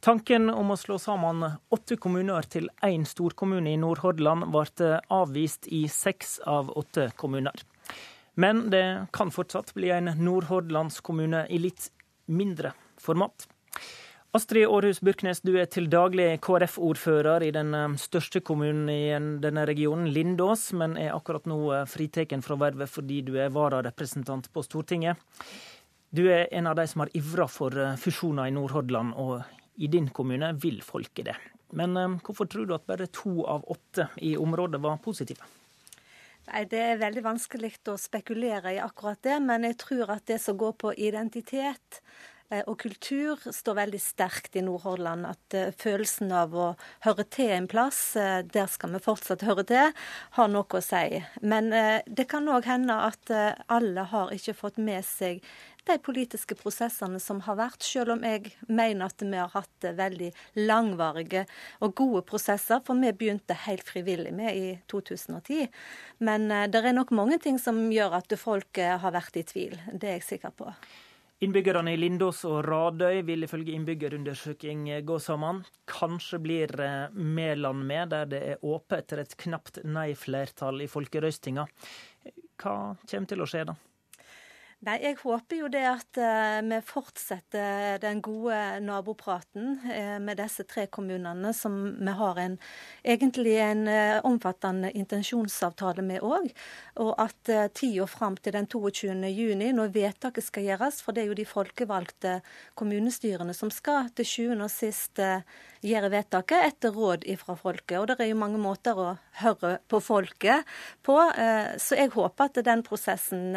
Tanken 0.01 0.51
om 0.51 0.71
å 0.71 0.77
slå 0.79 0.95
sammen 1.03 1.43
åtte 1.75 1.97
kommuner 1.99 2.47
til 2.47 2.69
én 2.87 3.03
storkommune 3.09 3.73
i 3.73 3.81
Nordhordland 3.81 4.47
ble 4.55 4.91
avvist 5.11 5.67
i 5.75 5.89
seks 5.91 6.39
av 6.47 6.71
åtte 6.79 7.09
kommuner. 7.19 7.65
Men 8.39 8.69
det 8.71 9.09
kan 9.13 9.33
fortsatt 9.35 9.73
bli 9.75 9.91
en 9.91 10.13
nordhordlandskommune 10.15 11.49
i 11.51 11.59
litt 11.59 11.89
mindre 12.31 12.77
format. 13.03 13.49
Astrid 14.37 14.69
Aarhus 14.69 15.01
Burknes, 15.03 15.41
du 15.43 15.57
er 15.59 15.67
til 15.67 15.89
daglig 15.91 16.37
KrF-ordfører 16.47 17.49
i 17.49 17.51
den 17.51 17.75
største 17.99 18.39
kommunen 18.45 18.87
i 18.93 19.11
denne 19.43 19.65
regionen, 19.67 20.07
Lindås, 20.15 20.69
men 20.79 20.95
er 21.01 21.17
akkurat 21.17 21.49
nå 21.51 21.59
fritatt 21.91 22.37
fra 22.47 22.61
vervet 22.61 22.93
fordi 22.93 23.23
du 23.27 23.35
er 23.41 23.51
vararepresentant 23.51 24.47
på 24.53 24.63
Stortinget. 24.63 25.19
Du 26.15 26.29
er 26.31 26.47
en 26.55 26.71
av 26.71 26.79
de 26.79 26.87
som 26.87 27.03
har 27.03 27.11
ivra 27.19 27.49
for 27.51 27.75
fusjoner 27.99 28.47
i 28.47 28.55
Nordhordland, 28.55 29.17
og 29.19 29.43
i 29.79 29.89
din 29.91 30.11
kommune 30.11 30.53
vil 30.59 30.83
folket 30.83 31.31
det. 31.31 31.37
Men 31.79 31.97
eh, 31.97 32.19
hvorfor 32.25 32.49
tror 32.51 32.67
du 32.67 32.75
at 32.77 32.87
bare 32.89 33.09
to 33.13 33.45
av 33.47 33.67
åtte 33.71 34.09
i 34.25 34.35
området 34.37 34.81
var 34.83 35.01
positive? 35.05 35.47
Nei, 36.49 36.65
Det 36.65 36.81
er 36.81 37.01
veldig 37.03 37.25
vanskelig 37.27 37.75
å 37.93 37.99
spekulere 38.01 38.75
i 38.75 38.83
akkurat 38.83 39.21
det, 39.23 39.37
men 39.45 39.67
jeg 39.69 39.79
tror 39.83 40.15
at 40.17 40.27
det 40.31 40.41
som 40.41 40.57
går 40.59 40.75
på 40.81 40.95
identitet 40.97 42.01
og 42.65 42.79
kultur 42.81 43.41
står 43.53 43.79
veldig 43.83 44.01
sterkt 44.03 44.57
i 44.57 44.65
Nordhordland. 44.65 45.27
At 45.29 45.57
uh, 45.57 45.71
følelsen 45.77 46.33
av 46.33 46.57
å 46.57 46.69
høre 47.07 47.27
til 47.29 47.55
en 47.57 47.69
plass, 47.71 48.01
uh, 48.17 48.41
der 48.43 48.71
skal 48.73 48.95
vi 48.95 49.03
fortsatt 49.05 49.47
høre 49.49 49.67
til, 49.69 49.97
har 50.39 50.53
noe 50.53 50.69
å 50.69 50.85
si. 50.85 51.23
Men 51.41 51.71
det 52.07 52.29
kan 52.31 52.49
òg 52.49 52.67
hende 52.69 52.95
at 53.09 53.31
alle 53.69 54.05
har 54.11 54.33
ikke 54.35 54.57
fått 54.57 54.79
med 54.81 55.05
seg 55.07 55.43
de 55.89 55.97
politiske 56.05 56.57
prosessene 56.59 57.21
som 57.23 57.41
har 57.47 57.59
vært, 57.59 57.83
selv 57.85 58.15
om 58.17 58.25
jeg 58.27 58.53
mener 58.69 59.09
at 59.09 59.25
vi 59.25 59.39
har 59.39 59.51
hatt 59.55 59.89
veldig 59.99 60.31
langvarige 60.69 61.45
og 61.85 61.95
gode 61.99 62.25
prosesser. 62.29 62.83
For 62.85 62.99
vi 63.01 63.13
begynte 63.17 63.57
helt 63.67 63.87
frivillig 63.89 64.35
med 64.37 64.57
i 64.57 64.69
2010. 64.93 65.69
Men 66.25 66.51
eh, 66.53 66.69
det 66.71 66.85
er 66.85 66.97
nok 66.97 67.15
mange 67.17 67.41
ting 67.43 67.61
som 67.63 67.81
gjør 67.93 68.21
at 68.21 68.39
folk 68.41 68.81
eh, 68.83 68.97
har 69.01 69.15
vært 69.15 69.41
i 69.41 69.47
tvil. 69.49 69.79
Det 69.93 70.11
er 70.11 70.19
jeg 70.19 70.29
sikker 70.33 70.57
på. 70.59 70.73
Innbyggerne 71.39 71.93
i 71.95 71.99
Lindås 72.01 72.41
og 72.49 72.65
Radøy 72.67 73.21
vil 73.23 73.47
ifølge 73.47 73.77
innbyggerundersøking 73.79 74.89
gå 75.07 75.19
sammen. 75.23 75.61
Kanskje 75.87 76.41
blir 76.43 76.73
eh, 76.83 77.15
Mæland 77.15 77.85
med, 77.87 78.09
der 78.11 78.25
det 78.27 78.41
er 78.43 78.65
åpent 78.67 79.05
etter 79.05 79.23
et 79.23 79.37
knapt 79.39 79.79
nei-flertall 79.87 80.83
i 80.83 80.89
folkerøstinga. 80.91 81.69
Hva 82.59 82.75
kommer 83.05 83.31
til 83.31 83.45
å 83.45 83.47
skje 83.47 83.69
da? 83.71 83.77
Nei, 84.87 84.95
Jeg 85.03 85.17
håper 85.25 85.59
jo 85.59 85.69
det 85.75 85.81
at 85.91 86.19
uh, 86.23 86.61
vi 86.63 86.77
fortsetter 86.87 87.97
den 87.99 88.21
gode 88.23 88.55
nabopraten 88.87 89.73
uh, 89.83 90.19
med 90.23 90.39
disse 90.39 90.63
tre 90.71 90.85
kommunene, 90.87 91.51
som 91.51 91.75
vi 91.99 92.15
har 92.15 92.39
en, 92.39 92.55
egentlig 93.03 93.57
en 93.59 93.83
uh, 93.91 94.21
omfattende 94.29 94.93
intensjonsavtale 94.95 96.05
med 96.07 96.23
òg. 96.23 96.47
Og 97.03 97.11
at 97.19 97.51
tida 97.75 98.07
fram 98.07 98.37
til 98.39 98.55
den 98.55 98.69
22. 98.71 99.17
juni, 99.35 99.73
når 99.75 99.91
vedtaket 99.97 100.47
skal 100.47 100.69
gjøres, 100.71 101.03
for 101.03 101.11
det 101.11 101.25
er 101.25 101.33
jo 101.33 101.41
de 101.41 101.49
folkevalgte 101.49 102.37
kommunestyrene 102.79 103.57
som 103.59 103.75
skal 103.75 104.13
til 104.15 104.31
sjuende 104.31 104.69
og 104.69 104.71
sist 104.71 105.19
gjøre 105.19 106.11
vedtaket 106.13 106.71
etter 106.71 106.95
råd 106.95 107.27
fra 107.41 107.59
folket. 107.59 107.99
Og 107.99 108.07
det 108.11 108.19
er 108.23 108.31
jo 108.31 108.39
mange 108.39 108.63
måter 108.63 108.99
å 108.99 109.11
høre 109.43 109.79
på 109.91 110.01
folket 110.03 110.67
på. 111.07 111.19
Så 111.79 111.99
jeg 111.99 112.11
håper 112.15 112.51
at 112.51 112.63
den 112.67 112.83
prosessen 112.87 113.55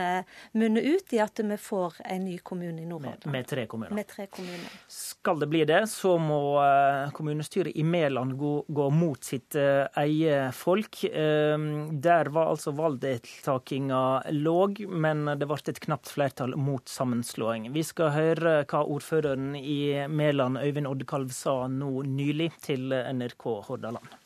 munner 0.53 0.85
ut 0.85 1.10
i 1.13 1.19
at 1.23 1.39
vi 1.39 1.57
får 1.57 1.93
en 2.05 2.25
ny 2.25 2.37
kommune 2.37 2.81
i 2.81 2.85
Nordhordland. 2.85 3.25
Med, 3.25 3.31
med, 3.31 3.47
tre 3.47 3.65
kommuner. 3.65 3.95
Med 3.95 4.07
tre 4.07 4.25
kommuner. 4.27 4.75
Skal 4.87 5.39
det 5.39 5.47
bli 5.51 5.63
det, 5.65 5.81
så 5.87 6.17
må 6.17 6.39
uh, 6.59 7.11
kommunestyret 7.15 7.75
i 7.75 7.83
Mæland 7.83 8.37
gå, 8.39 8.53
gå, 8.67 8.89
mot 8.89 9.23
sitt 9.23 9.55
uh, 9.55 9.87
eget 10.03 10.55
folk. 10.55 11.01
Uh, 11.03 11.91
der 11.91 12.31
var 12.33 12.51
altså 12.53 12.73
valgdeltakinga 12.75 14.03
låg, 14.31 14.83
men 14.87 15.25
det 15.35 15.49
ble 15.49 15.59
et 15.61 15.83
knapt 15.83 16.11
flertall 16.11 16.55
mot 16.57 16.87
sammenslåing. 16.89 17.69
Vi 17.73 17.83
skal 17.85 18.13
høre 18.15 18.55
hva 18.65 18.85
ordføreren 18.85 19.55
i 19.55 20.07
Mæland, 20.09 20.61
Øyvind 20.61 20.89
Oddekalv, 20.89 21.33
sa 21.35 21.65
nå 21.71 22.05
nylig 22.07 22.51
til 22.63 22.91
NRK 22.91 23.47
Hordaland. 23.67 24.17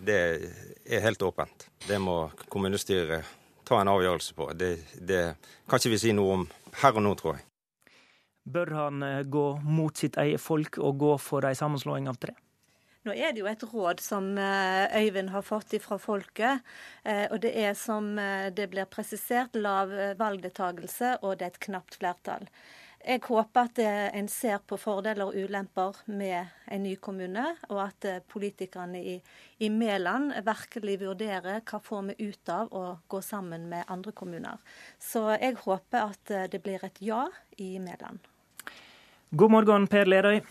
Det 0.00 0.20
er 0.88 1.02
helt 1.04 1.22
åpent. 1.22 1.66
Det 1.86 1.98
må 2.00 2.30
kommunestyret 2.48 3.36
ta 3.70 3.80
en 3.80 3.92
avgjørelse 3.92 4.34
på. 4.34 4.50
Det, 4.58 4.74
det 4.98 5.22
kan 5.70 5.78
ikke 5.78 5.94
vi 5.94 6.02
si 6.02 6.12
noe 6.16 6.40
om 6.40 6.44
her 6.82 6.98
og 6.98 7.06
nå, 7.06 7.14
tror 7.18 7.38
jeg. 7.38 7.46
Bør 8.50 8.72
han 8.74 9.02
eh, 9.06 9.22
gå 9.28 9.46
mot 9.62 9.96
sitt 9.96 10.16
eget 10.18 10.42
folk 10.42 10.80
og 10.80 10.98
gå 11.00 11.16
for 11.22 11.46
ei 11.46 11.56
sammenslåing 11.58 12.08
av 12.10 12.18
tre? 12.20 12.34
Nå 13.06 13.14
er 13.16 13.32
det 13.32 13.40
jo 13.40 13.48
et 13.48 13.62
råd 13.64 14.02
som 14.04 14.26
eh, 14.36 14.96
Øyvind 15.00 15.30
har 15.32 15.44
fått 15.46 15.76
fra 15.84 16.00
folket. 16.00 16.66
Eh, 17.04 17.26
og 17.30 17.38
det 17.44 17.54
er 17.56 17.76
som 17.78 18.12
det 18.56 18.68
blir 18.72 18.90
presisert, 18.90 19.56
lav 19.56 19.92
valgdeltakelse, 20.18 21.18
og 21.22 21.38
det 21.38 21.46
er 21.46 21.54
et 21.54 21.64
knapt 21.68 22.00
flertall. 22.00 22.48
Jeg 23.00 23.22
håper 23.24 23.68
at 23.68 23.78
en 24.14 24.28
ser 24.28 24.58
på 24.68 24.76
fordeler 24.76 25.30
og 25.30 25.36
ulemper 25.36 26.02
med 26.12 26.50
en 26.68 26.82
ny 26.84 26.94
kommune, 27.00 27.46
og 27.70 27.80
at 27.86 28.06
politikerne 28.28 29.00
i, 29.00 29.14
i 29.58 29.70
Mæland 29.72 30.34
virkelig 30.44 30.98
vurderer 31.00 31.62
hva 31.64 31.80
får 31.80 32.02
vi 32.10 32.28
ut 32.28 32.52
av 32.52 32.68
å 32.76 32.84
gå 33.08 33.22
sammen 33.24 33.68
med 33.72 33.88
andre 33.88 34.12
kommuner. 34.12 34.60
Så 35.00 35.30
jeg 35.40 35.56
håper 35.64 36.10
at 36.12 36.34
det 36.52 36.60
blir 36.60 36.84
et 36.84 37.00
ja 37.00 37.24
i 37.56 37.78
Mæland. 37.80 38.20
God 39.30 39.56
morgen, 39.56 39.88
Per 39.88 40.04
Lerøy. 40.04 40.42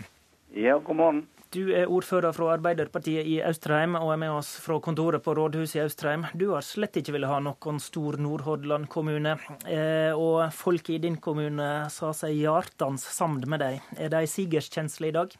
Ja, 0.57 0.79
god 0.79 0.95
morgen. 0.95 1.27
Du 1.49 1.71
er 1.73 1.89
ordfører 1.89 2.29
fra 2.29 2.51
Arbeiderpartiet 2.53 3.25
i 3.25 3.39
Austrheim 3.41 3.95
og 3.97 4.11
er 4.13 4.19
med 4.21 4.29
oss 4.29 4.51
fra 4.61 4.75
kontoret 4.85 5.23
på 5.25 5.33
rådhuset 5.33 5.79
i 5.79 5.81
Austrheim. 5.81 6.27
Du 6.37 6.51
har 6.51 6.61
slett 6.61 6.99
ikke 6.99 7.15
villet 7.15 7.31
ha 7.31 7.39
noen 7.41 7.79
stor 7.81 8.19
Nordhordland 8.21 8.85
kommune, 8.93 9.31
eh, 9.65 10.13
og 10.13 10.53
folk 10.53 10.91
i 10.93 10.99
din 11.01 11.15
kommune 11.17 11.89
sa 11.89 12.11
seg 12.13 12.35
hjertens 12.37 13.07
samd 13.15 13.47
med 13.49 13.63
deg. 13.63 13.79
Er 13.97 14.11
det 14.13 14.19
ei 14.19 14.29
sigerskjensle 14.29 15.09
i 15.09 15.15
dag? 15.15 15.33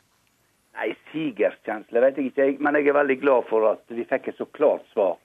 Nei, 0.80 0.88
sigerskjensle 1.12 2.02
vet 2.02 2.18
jeg 2.18 2.32
ikke, 2.32 2.48
men 2.58 2.80
jeg 2.80 2.90
er 2.90 2.98
veldig 2.98 3.18
glad 3.22 3.46
for 3.52 3.68
at 3.76 3.94
vi 3.94 4.08
fikk 4.10 4.32
et 4.32 4.42
så 4.42 4.48
klart 4.50 4.88
svar. 4.96 5.20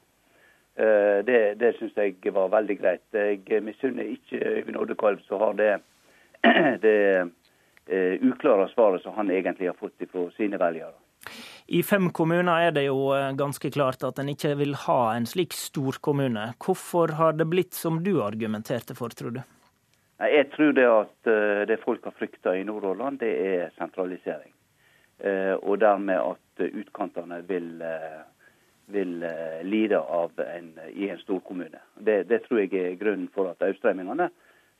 Eh, 0.77 1.23
det 1.25 1.41
det 1.63 1.79
syns 1.79 1.97
jeg 1.97 2.35
var 2.37 2.53
veldig 2.59 2.77
greit. 2.83 3.07
Jeg 3.17 3.65
misunner 3.65 4.05
ikke 4.19 4.43
Øyvind 4.59 4.77
Oddekalv 4.85 5.25
som 5.31 5.41
har 5.47 5.57
det, 5.57 5.73
det 6.85 6.99
uklare 7.87 8.69
svaret 8.73 9.03
som 9.03 9.13
han 9.17 9.31
egentlig 9.31 9.69
har 9.69 9.77
fått 9.77 10.05
fra 10.11 10.29
sine 10.37 10.59
velgere. 10.61 10.95
I 11.67 11.83
fem 11.83 12.11
kommuner 12.13 12.67
er 12.69 12.75
det 12.77 12.85
jo 12.87 13.09
eh, 13.17 13.33
ganske 13.39 13.71
klart 13.73 14.05
at 14.05 14.19
en 14.21 14.29
ikke 14.29 14.53
vil 14.61 14.75
ha 14.85 15.15
en 15.15 15.27
slik 15.29 15.55
stor 15.57 15.97
kommune. 16.05 16.51
Hvorfor 16.61 17.17
har 17.19 17.39
det 17.39 17.49
blitt 17.49 17.73
som 17.77 18.03
du 18.05 18.19
argumenterte 18.23 18.97
for, 18.99 19.15
tror 19.17 19.39
du? 19.39 19.41
Jeg 20.21 20.51
tror 20.53 20.75
det 20.77 20.85
at 20.87 21.31
uh, 21.31 21.65
det 21.69 21.81
folk 21.83 22.05
har 22.07 22.15
frykta 22.19 22.55
i 22.57 22.67
Nordhordland, 22.69 23.19
det 23.25 23.33
er 23.49 23.73
sentralisering. 23.79 24.53
Og 25.25 25.79
dermed 25.79 26.19
at 26.19 26.63
utkantene 26.75 27.37
vil, 27.47 27.69
vil 28.93 29.13
lide 29.63 30.01
av 30.03 30.41
en, 30.43 30.73
i 30.91 31.07
en 31.09 31.21
storkommune. 31.23 31.79
Det, 31.95 32.17
det 32.29 32.41
tror 32.45 32.61
jeg 32.61 32.73
er 32.75 32.99
grunnen 33.01 33.31
for 33.33 33.53
at 33.53 33.63
austreimingene 33.63 34.27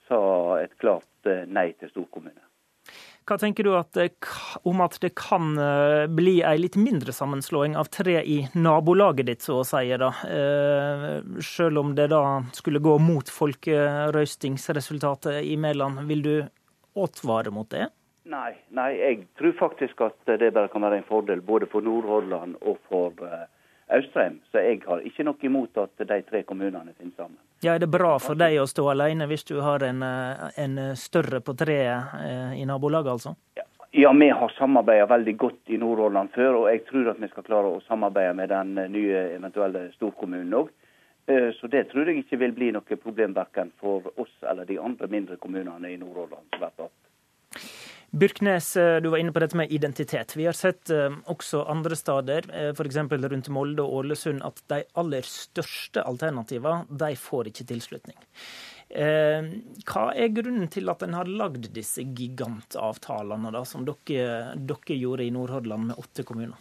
sa 0.09 0.19
et 0.59 0.75
klart 0.83 1.31
nei 1.47 1.69
til 1.79 1.93
storkommune. 1.95 2.43
Hva 3.25 3.39
tenker 3.41 3.65
du 3.65 3.71
at, 3.73 3.97
om 4.69 4.83
at 4.85 4.99
det 5.01 5.15
kan 5.17 5.57
eh, 5.57 6.05
bli 6.13 6.45
ei 6.45 6.59
litt 6.61 6.77
mindre 6.77 7.09
sammenslåing 7.17 7.73
av 7.81 7.89
tre 7.89 8.21
i 8.21 8.45
nabolaget 8.53 9.25
ditt, 9.31 9.41
så 9.47 9.63
å 9.63 9.65
si, 9.65 9.89
da? 9.97 10.11
Eh, 10.29 11.25
selv 11.41 11.81
om 11.81 11.95
det 11.97 12.13
da 12.13 12.45
skulle 12.53 12.85
gå 12.85 13.01
mot 13.01 13.25
folkerøystingsresultatet 13.33 15.41
i 15.41 15.57
Mæland, 15.57 16.05
vil 16.11 16.21
du 16.27 16.45
advare 17.01 17.49
mot 17.55 17.71
det? 17.73 17.89
Nei, 18.29 18.53
nei, 18.77 18.93
jeg 19.01 19.25
tror 19.41 19.57
faktisk 19.57 20.01
at 20.05 20.21
det 20.29 20.53
bare 20.53 20.69
kan 20.73 20.85
være 20.85 20.97
en 21.01 21.09
fordel 21.09 21.41
både 21.45 21.67
for 21.73 21.81
Nordhordland 21.85 22.57
og 22.61 22.77
for 22.89 23.11
Austrheim. 23.89 24.41
Så 24.51 24.63
jeg 24.65 24.81
har 24.87 25.03
ikke 25.05 25.25
noe 25.27 25.45
imot 25.45 25.77
at 25.81 26.07
de 26.09 26.21
tre 26.25 26.43
kommunene 26.49 26.95
finner 26.97 27.17
sammen. 27.17 27.39
Ja, 27.65 27.75
Er 27.75 27.79
det 27.79 27.91
bra 27.91 28.19
for 28.19 28.37
deg 28.37 28.59
å 28.61 28.67
stå 28.69 28.89
alene 28.93 29.27
hvis 29.27 29.45
du 29.45 29.61
har 29.61 29.83
en, 29.83 30.03
eh, 30.03 30.49
en 30.57 30.97
større 30.97 31.41
på 31.41 31.55
treet 31.57 32.17
eh, 32.21 32.61
i 32.61 32.65
nabolaget, 32.65 33.13
altså? 33.13 33.37
Ja. 33.57 33.69
Ja, 33.97 34.11
vi 34.13 34.29
har 34.29 34.51
samarbeidet 34.59 35.07
veldig 35.09 35.37
godt 35.39 35.71
i 35.71 35.77
Nordhordland 35.79 36.33
før, 36.35 36.57
og 36.65 36.65
jeg 36.67 36.81
tror 36.89 37.13
at 37.13 37.21
vi 37.23 37.29
skal 37.31 37.45
klare 37.47 37.69
å 37.71 37.83
samarbeide 37.87 38.35
med 38.35 38.51
den 38.51 38.79
eh, 38.79 38.89
nye 38.91 39.21
eventuelle 39.37 39.93
storkommunen 39.95 40.57
òg. 40.63 40.73
Så 41.25 41.71
det 41.73 41.87
tror 41.89 42.05
jeg 42.05 42.19
ikke 42.21 42.37
vil 42.37 42.53
bli 42.53 42.67
noe 42.75 42.97
problem 43.01 43.33
verken 43.33 43.71
for 43.81 44.11
oss 44.21 44.35
eller 44.45 44.67
de 44.69 44.77
andre 44.77 45.09
mindre 45.09 45.39
kommunene 45.41 45.89
i 45.89 45.97
Nordhordland. 45.97 46.45
som 46.53 46.61
blir 46.61 47.04
Byrknes, 48.15 48.77
eh, 48.77 49.01
du 49.01 49.09
var 49.09 49.19
inne 49.19 49.33
på 49.33 49.41
dette 49.43 49.57
med 49.59 49.73
identitet. 49.73 50.37
Vi 50.37 50.45
har 50.47 50.55
sett 50.55 50.91
eh, 50.91 51.11
også 51.27 51.65
andre 51.67 51.97
steder, 51.99 52.47
eh, 52.55 52.69
f.eks. 52.71 53.01
rundt 53.11 53.49
Molde 53.51 53.83
og 53.83 54.05
Ålesund, 54.05 54.45
at 54.47 54.63
de 54.71 54.85
aller 55.03 55.27
største 55.27 56.05
alternativene 56.07 56.87
de 57.03 57.11
får 57.19 57.51
ikke 57.51 57.67
tilslutning. 57.73 58.21
Hva 58.95 60.03
er 60.13 60.29
grunnen 60.31 60.69
til 60.71 60.93
at 60.93 61.03
en 61.03 61.17
har 61.17 61.27
lagd 61.27 61.71
disse 61.75 62.05
gigantavtalene 62.15 63.51
da, 63.51 63.65
som 63.67 63.83
dere, 63.89 64.53
dere 64.55 64.99
gjorde 65.01 65.25
i 65.25 65.33
Nordhordland 65.35 65.89
med 65.89 65.99
åtte 65.99 66.23
kommuner? 66.29 66.61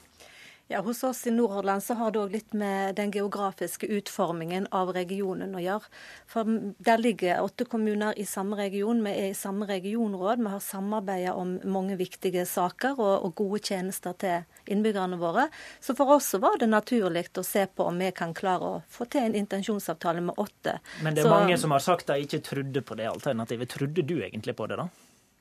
Ja, 0.74 0.82
Hos 0.82 1.04
oss 1.04 1.28
i 1.28 1.32
Nordhordland 1.32 1.84
så 1.84 1.94
har 1.94 2.12
det 2.12 2.18
òg 2.18 2.32
litt 2.34 2.54
med 2.58 2.96
den 2.98 3.12
geografiske 3.14 3.86
utformingen 3.94 4.66
av 4.74 4.90
regionen 4.96 5.54
å 5.54 5.62
gjøre. 5.62 5.92
For 6.26 6.50
Der 6.82 6.98
ligger 6.98 7.44
åtte 7.44 7.68
kommuner 7.70 8.18
i 8.18 8.26
samme 8.26 8.58
region. 8.58 9.04
Vi 9.06 9.12
er 9.12 9.28
i 9.28 9.38
samme 9.38 9.68
regionråd. 9.70 10.42
Vi 10.42 10.56
har 10.56 10.64
samarbeida 10.66 11.36
om 11.38 11.60
mange 11.70 12.00
viktige 12.00 12.48
saker 12.50 12.98
og, 12.98 13.14
og, 13.20 13.36
gode 13.38 13.62
tjenester 13.70 14.18
til 14.18 14.74
innbyggerne 14.74 15.22
våre. 15.22 15.46
Så 15.78 15.94
for 15.94 16.18
oss 16.18 16.34
så 16.34 16.42
var 16.42 16.58
det 16.58 16.72
naturlig 16.74 17.28
å 17.38 17.46
se 17.46 17.68
på 17.70 17.92
om 17.92 18.02
vi 18.02 18.10
kan 18.10 18.34
klare 18.34 18.74
å 18.74 18.84
få 18.90 19.06
til 19.06 19.30
en 19.30 19.38
intensjonsavtale 19.46 20.26
med 20.26 20.42
åtte. 20.42 20.80
Men 21.06 21.14
det 21.14 21.22
er 21.22 21.30
så, 21.30 21.38
mange 21.38 21.62
som 21.62 21.78
har 21.78 21.86
sagt 21.86 22.10
de 22.10 22.18
ikke 22.26 22.42
trodde 22.50 22.82
på 22.82 22.98
det 22.98 23.12
alternativet. 23.14 23.70
Trodde 23.78 24.02
du 24.02 24.18
egentlig 24.24 24.58
på 24.58 24.72
det, 24.74 24.82
da? 24.82 24.90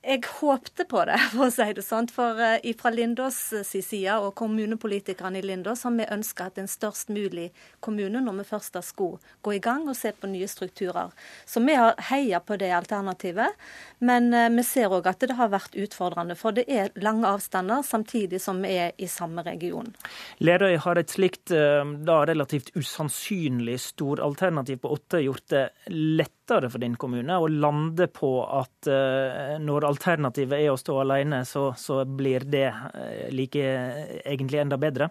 Jeg 0.02 0.24
håpte 0.26 0.82
på 0.90 1.04
det, 1.06 1.16
for 1.32 1.46
å 1.46 1.52
si 1.54 1.68
det 1.76 1.84
sånn. 1.86 2.08
For 2.10 2.38
uh, 2.38 2.70
fra 2.80 2.90
Lindås 2.90 3.38
side 3.62 4.16
og 4.18 4.32
kommunepolitikerne 4.38 5.38
i 5.38 5.44
Lindås 5.46 5.84
har 5.86 5.94
vi 5.94 6.08
ønska 6.10 6.48
at 6.50 6.58
en 6.58 6.70
størst 6.70 7.12
mulig 7.14 7.50
kommune, 7.84 8.18
når 8.18 8.40
vi 8.40 8.48
først 8.48 8.78
har 8.78 8.86
sko, 8.86 9.12
gå 9.46 9.54
i 9.54 9.62
gang 9.62 9.86
og 9.86 9.94
se 9.98 10.10
på 10.10 10.30
nye 10.32 10.48
strukturer. 10.50 11.14
Så 11.46 11.62
vi 11.62 11.78
har 11.78 11.94
heia 12.10 12.42
på 12.42 12.58
det 12.58 12.72
alternativet. 12.74 13.54
Men 14.02 14.32
uh, 14.34 14.48
vi 14.50 14.66
ser 14.66 14.90
òg 14.90 15.06
at 15.06 15.22
det 15.22 15.38
har 15.38 15.52
vært 15.54 15.78
utfordrende. 15.78 16.34
For 16.40 16.56
det 16.56 16.66
er 16.66 16.90
lange 16.98 17.30
avstander, 17.30 17.86
samtidig 17.86 18.42
som 18.42 18.58
vi 18.66 18.74
er 18.82 18.98
i 18.98 19.06
samme 19.06 19.46
region. 19.46 19.94
Lerøy 20.42 20.80
har 20.82 20.98
et 20.98 21.14
slikt 21.14 21.52
da 21.52 22.16
relativt 22.26 22.72
usannsynlig 22.74 23.78
stor 23.82 24.20
alternativ 24.24 24.82
på 24.82 24.90
åtte 24.96 25.22
gjort 25.22 25.46
det 25.52 25.64
lettere 26.42 26.68
for 26.70 26.82
din 26.82 26.96
kommune 26.98 27.36
å 27.38 27.46
lande 27.48 28.08
på 28.10 28.30
at 28.44 28.88
når 29.62 29.86
alternativet 29.86 30.58
er 30.58 30.72
å 30.72 30.78
stå 30.80 30.96
alene, 31.04 31.44
så, 31.46 31.70
så 31.78 32.02
blir 32.04 32.42
det 32.50 32.66
eh, 32.66 33.28
like 33.30 33.62
egentlig 34.26 34.58
enda 34.64 34.76
bedre? 34.76 35.08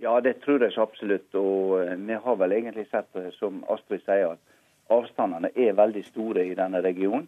Ja, 0.00 0.20
det 0.20 0.40
tror 0.44 0.62
jeg 0.62 0.72
så 0.74 0.84
absolutt. 0.86 1.34
Og 1.34 1.80
eh, 1.82 1.96
vi 1.98 2.18
har 2.24 2.38
vel 2.38 2.54
egentlig 2.54 2.86
sett, 2.90 3.08
eh, 3.18 3.32
som 3.38 3.64
Astrid 3.72 4.04
sier, 4.06 4.36
at 4.36 4.94
avstandene 4.94 5.50
er 5.58 5.76
veldig 5.78 6.04
store 6.06 6.46
i 6.46 6.54
denne 6.58 6.82
regionen. 6.84 7.26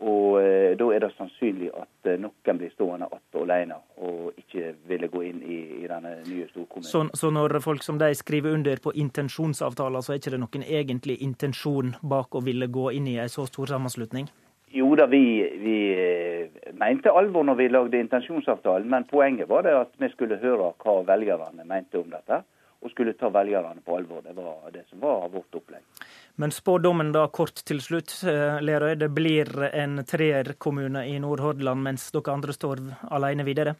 Og 0.00 0.40
eh, 0.40 0.45
da 0.78 0.86
er 0.94 1.04
det 1.04 1.12
sannsynlig 1.16 1.70
at 1.76 2.10
noen 2.20 2.58
blir 2.58 2.72
stående 2.74 3.06
igjen 3.06 3.42
alene 3.46 3.76
og 4.02 4.38
ikke 4.40 4.72
ville 4.88 5.08
gå 5.12 5.22
inn 5.28 5.42
i, 5.42 5.58
i 5.82 5.86
denne 5.88 6.16
nye 6.26 6.48
storkommunen. 6.50 6.88
Så, 6.88 7.04
så, 7.14 7.30
når 7.34 7.58
folk 7.64 7.84
som 7.86 8.00
deg 8.00 8.16
skriver 8.18 8.56
under 8.56 8.80
på 8.82 8.94
intensjonsavtaler, 8.96 10.02
så 10.02 10.14
er 10.14 10.20
ikke 10.20 10.34
det 10.34 10.42
noen 10.42 10.66
egentlig 10.66 11.18
intensjon 11.24 11.94
bak 12.02 12.34
å 12.34 12.42
ville 12.46 12.68
gå 12.72 12.90
inn 12.96 13.08
i 13.12 13.18
en 13.22 13.32
så 13.32 13.46
stor 13.48 13.70
sammenslutning? 13.74 14.28
Jo 14.76 14.90
da, 14.98 15.06
vi, 15.08 15.22
vi, 15.62 15.76
eh, 15.94 16.72
mente 16.76 17.12
alvor 17.14 17.46
når 17.46 17.60
vi 17.60 17.68
lagde 17.70 18.00
intensjonsavtalen, 18.02 18.88
men 18.90 19.06
poenget 19.08 19.48
var 19.48 19.64
det 19.64 19.76
at 19.78 19.94
vi 20.02 20.10
skulle 20.12 20.40
høre 20.42 20.72
hva 20.82 20.98
velgerne 21.06 21.64
mente 21.64 22.00
om 22.02 22.10
dette. 22.12 22.42
Og 22.86 22.92
skulle 22.92 23.16
ta 23.18 23.26
velgerne 23.34 23.82
på 23.82 23.96
alvor. 23.98 24.22
Det 24.22 24.36
var 24.36 24.70
det 24.70 24.84
som 24.86 25.00
var 25.02 25.26
vårt 25.32 25.58
opplegg. 25.58 25.82
Men 26.38 26.52
spådommen 26.54 27.10
da 27.10 27.24
kort 27.34 27.64
til 27.66 27.80
slutt, 27.82 28.12
eh, 28.28 28.60
Lerøy. 28.62 28.94
Det 29.00 29.08
blir 29.10 29.50
en 29.72 30.04
treerkommune 30.06 31.02
i 31.08 31.18
Nordhordland, 31.18 31.82
mens 31.82 32.10
dere 32.14 32.34
andre 32.36 32.54
står 32.54 32.82
alene 33.10 33.46
videre? 33.48 33.74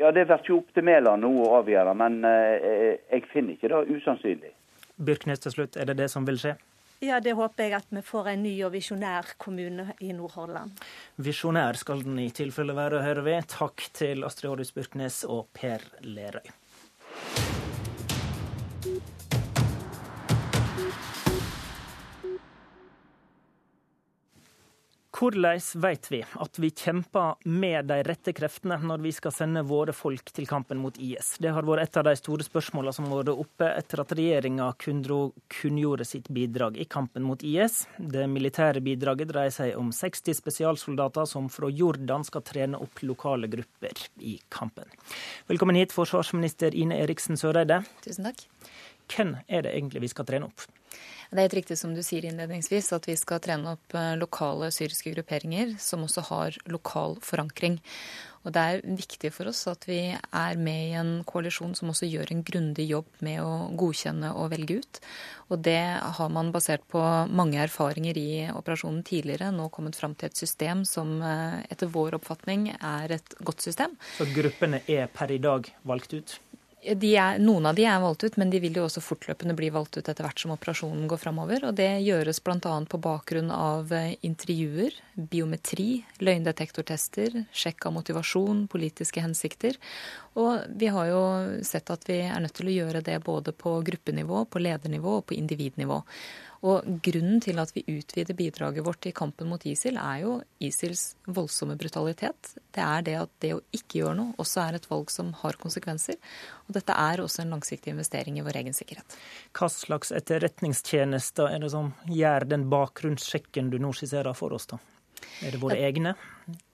Ja, 0.00 0.10
det 0.10 0.26
blir 0.26 0.40
ikke 0.40 0.56
opp 0.56 0.74
til 0.74 0.82
Mæland 0.88 1.22
nå 1.22 1.30
å 1.44 1.52
avgjøre, 1.60 1.94
men 1.94 2.24
eh, 2.26 2.98
jeg 3.12 3.28
finner 3.30 3.54
ikke 3.54 3.70
det 3.70 4.00
usannsynlig. 4.00 4.50
Byrknes 4.98 5.44
til 5.44 5.54
slutt, 5.54 5.76
er 5.76 5.92
det 5.92 6.00
det 6.00 6.10
som 6.10 6.26
vil 6.26 6.40
skje? 6.42 6.56
Ja, 7.02 7.20
det 7.20 7.34
håper 7.34 7.66
jeg 7.66 7.74
at 7.74 7.88
vi 7.90 8.02
får 8.06 8.28
en 8.32 8.44
ny 8.46 8.52
og 8.62 8.72
visjonær 8.76 9.32
kommune 9.42 9.88
i 10.00 10.12
Nordhordland. 10.14 10.78
Visjonær 11.18 11.78
skal 11.78 12.04
den 12.06 12.20
i 12.22 12.28
tilfelle 12.34 12.76
være, 12.78 13.02
hører 13.02 13.26
vi. 13.26 13.38
Takk 13.50 13.88
til 13.98 14.22
Astrid 14.26 14.52
Aarhus 14.52 14.70
Byrknes 14.74 15.24
og 15.26 15.48
Per 15.58 15.82
Lerøy. 16.06 16.54
Thank 18.82 18.96
you. 18.96 19.21
Hvordan 25.12 25.60
vet 25.74 26.06
vi 26.12 26.22
at 26.24 26.58
vi 26.58 26.70
kjemper 26.70 27.34
med 27.44 27.84
de 27.90 27.98
rette 28.06 28.32
kreftene 28.32 28.78
når 28.80 29.02
vi 29.04 29.10
skal 29.12 29.34
sende 29.36 29.60
våre 29.68 29.92
folk 29.92 30.32
til 30.32 30.46
kampen 30.48 30.80
mot 30.80 30.96
IS? 30.96 31.34
Det 31.36 31.52
har 31.52 31.66
vært 31.68 31.84
et 31.84 31.98
av 32.00 32.06
de 32.08 32.14
store 32.16 32.46
spørsmålene 32.46 32.96
som 32.96 33.10
har 33.10 33.20
vært 33.20 33.42
oppe 33.44 33.68
etter 33.68 34.00
at 34.00 34.14
regjeringa 34.16 34.70
kunngjorde 34.80 36.08
sitt 36.08 36.32
bidrag 36.32 36.80
i 36.80 36.88
kampen 36.88 37.26
mot 37.28 37.44
IS. 37.44 37.82
Det 38.00 38.24
militære 38.32 38.80
bidraget 38.80 39.28
dreier 39.34 39.52
seg 39.52 39.76
om 39.76 39.92
60 39.92 40.40
spesialsoldater 40.40 41.28
som 41.28 41.52
fra 41.52 41.68
Jordan 41.68 42.24
skal 42.24 42.48
trene 42.48 42.80
opp 42.80 43.04
lokale 43.04 43.52
grupper 43.52 44.06
i 44.24 44.38
kampen. 44.48 44.88
Velkommen 45.52 45.76
hit, 45.76 45.92
forsvarsminister 45.92 46.72
Ine 46.72 47.02
Eriksen 47.04 47.36
Søreide. 47.36 47.82
Tusen 48.00 48.32
takk. 48.32 48.46
Hvem 49.12 49.36
er 49.44 49.66
det 49.68 49.76
egentlig 49.76 50.06
vi 50.06 50.16
skal 50.16 50.24
trene 50.24 50.48
opp? 50.48 50.64
Det 51.32 51.38
er 51.38 51.46
helt 51.46 51.56
riktig 51.62 51.78
som 51.80 51.94
du 51.96 52.02
sier 52.04 52.26
innledningsvis, 52.28 52.90
at 52.92 53.06
vi 53.08 53.14
skal 53.16 53.40
trene 53.40 53.76
opp 53.76 53.94
eh, 53.96 54.12
lokale 54.20 54.68
syriske 54.74 55.14
grupperinger 55.14 55.78
som 55.80 56.04
også 56.04 56.26
har 56.28 56.58
lokal 56.68 57.16
forankring. 57.24 57.78
Og 58.42 58.50
det 58.52 58.62
er 58.62 58.82
viktig 58.98 59.30
for 59.32 59.48
oss 59.52 59.62
at 59.70 59.86
vi 59.86 60.00
er 60.12 60.58
med 60.58 60.80
i 60.90 60.96
en 60.98 61.12
koalisjon 61.24 61.76
som 61.78 61.92
også 61.92 62.08
gjør 62.10 62.34
en 62.34 62.42
grundig 62.44 62.88
jobb 62.90 63.22
med 63.22 63.38
å 63.40 63.70
godkjenne 63.78 64.32
og 64.34 64.50
velge 64.52 64.80
ut. 64.82 65.00
Og 65.54 65.62
det 65.62 65.80
har 66.18 66.32
man 66.34 66.50
basert 66.54 66.84
på 66.90 67.00
mange 67.30 67.60
erfaringer 67.62 68.18
i 68.18 68.30
operasjonen 68.50 69.04
tidligere 69.06 69.52
nå 69.54 69.70
kommet 69.72 69.96
fram 69.98 70.16
til 70.18 70.28
et 70.28 70.44
system 70.44 70.84
som 70.88 71.20
eh, 71.22 71.62
etter 71.72 71.90
vår 71.92 72.18
oppfatning 72.18 72.72
er 72.76 73.18
et 73.18 73.38
godt 73.40 73.62
system. 73.64 73.94
Så 74.18 74.26
gruppene 74.34 74.82
er 74.90 75.08
per 75.12 75.32
i 75.32 75.40
dag 75.42 75.70
valgt 75.86 76.18
ut? 76.18 76.40
Er, 76.82 77.38
noen 77.38 77.68
av 77.70 77.76
de 77.78 77.84
er 77.86 78.00
valgt 78.02 78.24
ut, 78.26 78.36
men 78.40 78.50
de 78.50 78.58
vil 78.58 78.74
jo 78.74 78.88
også 78.88 78.98
fortløpende 79.04 79.54
bli 79.54 79.68
valgt 79.70 80.00
ut 80.00 80.08
etter 80.10 80.26
hvert 80.26 80.40
som 80.42 80.50
operasjonen 80.50 81.04
går 81.06 81.20
framover. 81.22 81.68
Og 81.68 81.76
det 81.78 81.86
gjøres 82.02 82.42
bl.a. 82.42 82.58
på 82.90 82.98
bakgrunn 82.98 83.52
av 83.54 83.92
eh, 83.94 84.16
intervjuer, 84.26 84.96
biometri, 85.14 86.02
løgndetektortester, 86.18 87.44
sjekk 87.54 87.86
av 87.86 87.94
motivasjon, 88.00 88.66
politiske 88.72 89.22
hensikter. 89.22 89.78
Og 90.34 90.66
vi 90.74 90.90
har 90.90 91.12
jo 91.12 91.22
sett 91.62 91.92
at 91.94 92.08
vi 92.10 92.18
er 92.26 92.42
nødt 92.42 92.58
til 92.58 92.72
å 92.72 92.78
gjøre 92.80 93.04
det 93.06 93.20
både 93.22 93.54
på 93.54 93.78
gruppenivå, 93.86 94.48
på 94.50 94.66
ledernivå 94.66 95.20
og 95.20 95.28
på 95.30 95.38
individnivå. 95.38 96.02
Og 96.62 96.86
grunnen 97.02 97.40
til 97.42 97.58
at 97.58 97.72
vi 97.74 97.82
utvider 97.90 98.36
bidraget 98.38 98.84
vårt 98.86 99.06
i 99.10 99.12
kampen 99.16 99.48
mot 99.50 99.64
ISIL, 99.66 99.96
er 99.98 100.20
jo 100.22 100.36
ISILs 100.62 101.16
voldsomme 101.26 101.74
brutalitet. 101.78 102.52
Det 102.70 102.84
er 102.84 103.02
det 103.08 103.16
at 103.18 103.32
det 103.42 103.50
å 103.56 103.62
ikke 103.74 103.98
gjøre 103.98 104.14
noe 104.20 104.36
også 104.42 104.62
er 104.62 104.78
et 104.78 104.86
valg 104.90 105.10
som 105.10 105.32
har 105.40 105.58
konsekvenser. 105.62 106.20
Og 106.68 106.78
dette 106.78 106.94
er 106.94 107.24
også 107.24 107.42
en 107.42 107.56
langsiktig 107.56 107.90
investering 107.90 108.38
i 108.38 108.46
vår 108.46 108.60
egen 108.62 108.78
sikkerhet. 108.78 109.18
Hva 109.58 109.70
slags 109.74 110.14
etterretningstjenester 110.14 111.50
er 111.50 111.66
det 111.66 111.72
som 111.74 111.90
gjør 112.06 112.46
den 112.54 112.68
bakgrunnssjekken 112.70 113.72
du 113.72 113.80
nå 113.82 113.90
skisserer 113.98 114.38
for 114.38 114.54
oss, 114.54 114.70
da? 114.70 114.78
Er 115.42 115.54
det 115.54 115.62
våre 115.62 115.78
ja. 115.78 115.90
egne? 115.90 116.14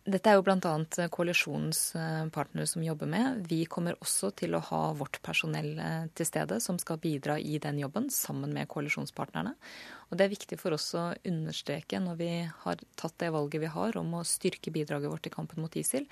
Dette 0.09 0.31
er 0.31 0.39
jo 0.39 0.45
bl.a. 0.47 1.09
koalisjonens 1.13 1.81
partnere 2.33 2.65
som 2.71 2.85
jobber 2.85 3.11
med. 3.13 3.43
Vi 3.51 3.67
kommer 3.69 3.99
også 4.01 4.31
til 4.41 4.57
å 4.57 4.63
ha 4.71 4.81
vårt 4.97 5.19
personell 5.25 5.75
eh, 5.77 6.07
til 6.17 6.29
stede 6.29 6.57
som 6.65 6.79
skal 6.81 7.01
bidra 7.03 7.37
i 7.37 7.59
den 7.61 7.83
jobben, 7.83 8.09
sammen 8.09 8.55
med 8.57 8.71
koalisjonspartnerne. 8.73 9.53
Og 10.09 10.17
Det 10.17 10.25
er 10.25 10.33
viktig 10.33 10.57
for 10.57 10.73
oss 10.73 10.87
å 10.97 11.11
understreke 11.29 12.01
når 12.01 12.17
vi 12.17 12.31
har 12.63 12.81
tatt 12.97 13.19
det 13.21 13.29
valget 13.35 13.61
vi 13.61 13.73
har 13.75 13.99
om 14.01 14.15
å 14.17 14.25
styrke 14.25 14.73
bidraget 14.73 15.13
vårt 15.13 15.29
i 15.29 15.33
kampen 15.35 15.61
mot 15.61 15.77
ISIL, 15.77 16.07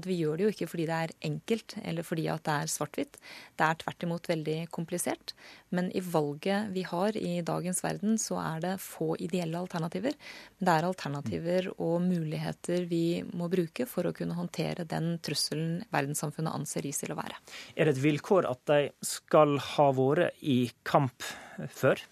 at 0.00 0.08
vi 0.08 0.16
gjør 0.16 0.38
det 0.38 0.46
jo 0.46 0.52
ikke 0.54 0.68
fordi 0.72 0.86
det 0.88 1.00
er 1.04 1.14
enkelt 1.28 1.76
eller 1.82 2.06
fordi 2.08 2.24
at 2.32 2.46
det 2.48 2.54
er 2.62 2.72
svart-hvitt. 2.72 3.20
Det 3.60 3.66
er 3.66 3.80
tvert 3.82 4.06
imot 4.08 4.30
veldig 4.32 4.56
komplisert. 4.72 5.34
Men 5.68 5.90
i 5.92 6.00
valget 6.00 6.72
vi 6.72 6.86
har 6.88 7.18
i 7.20 7.34
dagens 7.44 7.84
verden, 7.84 8.16
så 8.16 8.40
er 8.40 8.64
det 8.64 8.72
få 8.80 9.12
ideelle 9.20 9.60
alternativer. 9.60 10.16
Men 10.56 10.70
det 10.70 10.78
er 10.78 10.88
alternativer 10.88 11.70
og 11.76 12.00
muligheter 12.06 12.88
vi 12.88 13.01
må 13.36 13.48
bruke 13.52 13.86
for 13.90 14.08
å 14.08 14.14
kunne 14.16 14.36
håndtere 14.38 14.86
den 14.88 15.16
trusselen 15.24 15.82
verdenssamfunnet 15.92 16.54
anser 16.54 16.88
ISIL 16.88 17.14
å 17.14 17.20
være. 17.20 17.38
Er 17.76 17.88
det 17.88 17.96
et 17.96 18.04
vilkår 18.04 18.48
at 18.50 18.64
de 18.70 18.80
skal 19.06 19.58
ha 19.74 19.90
vært 19.96 20.42
i 20.42 20.58
kamp 20.88 21.32
før? 21.70 22.02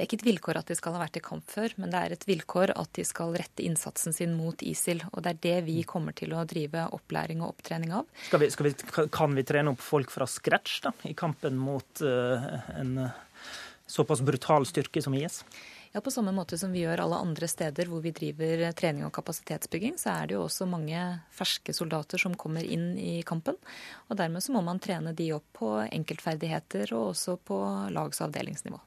Det 0.00 0.04
er 0.04 0.08
ikke 0.08 0.16
et 0.20 0.28
vilkår 0.30 0.58
at 0.60 0.70
de 0.70 0.74
skal 0.78 0.94
ha 0.96 1.00
vært 1.02 1.18
i 1.18 1.20
kamp 1.20 1.44
før, 1.50 1.74
men 1.76 1.90
det 1.92 2.00
er 2.00 2.14
et 2.14 2.22
vilkår 2.24 2.70
at 2.78 2.88
de 2.96 3.02
skal 3.04 3.34
rette 3.36 3.64
innsatsen 3.66 4.14
sin 4.16 4.32
mot 4.32 4.62
ISIL. 4.64 5.02
Og 5.10 5.24
det 5.26 5.34
er 5.34 5.40
det 5.44 5.56
vi 5.66 5.82
kommer 5.88 6.16
til 6.16 6.32
å 6.32 6.44
drive 6.48 6.86
opplæring 6.96 7.42
og 7.42 7.52
opptrening 7.52 7.92
av. 7.98 8.06
Skal 8.28 8.40
vi, 8.40 8.48
skal 8.54 8.70
vi, 8.70 8.72
kan 9.12 9.36
vi 9.36 9.44
trene 9.44 9.74
opp 9.74 9.82
folk 9.84 10.14
fra 10.14 10.28
scratch 10.30 10.78
da, 10.86 10.94
i 11.04 11.12
kampen 11.18 11.58
mot 11.60 12.00
uh, 12.00 12.48
en 12.80 12.94
uh, 13.02 13.20
såpass 13.84 14.24
brutal 14.24 14.64
styrke 14.70 15.02
som 15.04 15.18
IS? 15.18 15.42
Ja, 15.92 16.00
På 16.00 16.10
samme 16.10 16.30
måte 16.32 16.58
som 16.58 16.70
vi 16.72 16.84
gjør 16.84 17.00
alle 17.02 17.18
andre 17.18 17.48
steder 17.50 17.88
hvor 17.90 18.02
vi 18.04 18.12
driver 18.14 18.68
trening 18.78 19.02
og 19.08 19.14
kapasitetsbygging, 19.16 19.96
så 19.98 20.12
er 20.12 20.28
det 20.30 20.36
jo 20.36 20.44
også 20.44 20.68
mange 20.70 21.00
ferske 21.34 21.74
soldater 21.74 22.20
som 22.22 22.36
kommer 22.38 22.62
inn 22.62 22.92
i 22.94 23.24
kampen. 23.26 23.58
Og 24.06 24.20
dermed 24.20 24.44
så 24.44 24.54
må 24.54 24.62
man 24.62 24.78
trene 24.78 25.10
de 25.18 25.32
opp 25.34 25.48
på 25.58 25.72
enkeltferdigheter 25.88 26.94
og 26.94 27.10
også 27.10 27.34
på 27.42 27.58
lags- 27.90 28.22
og 28.22 28.28
avdelingsnivå. 28.28 28.78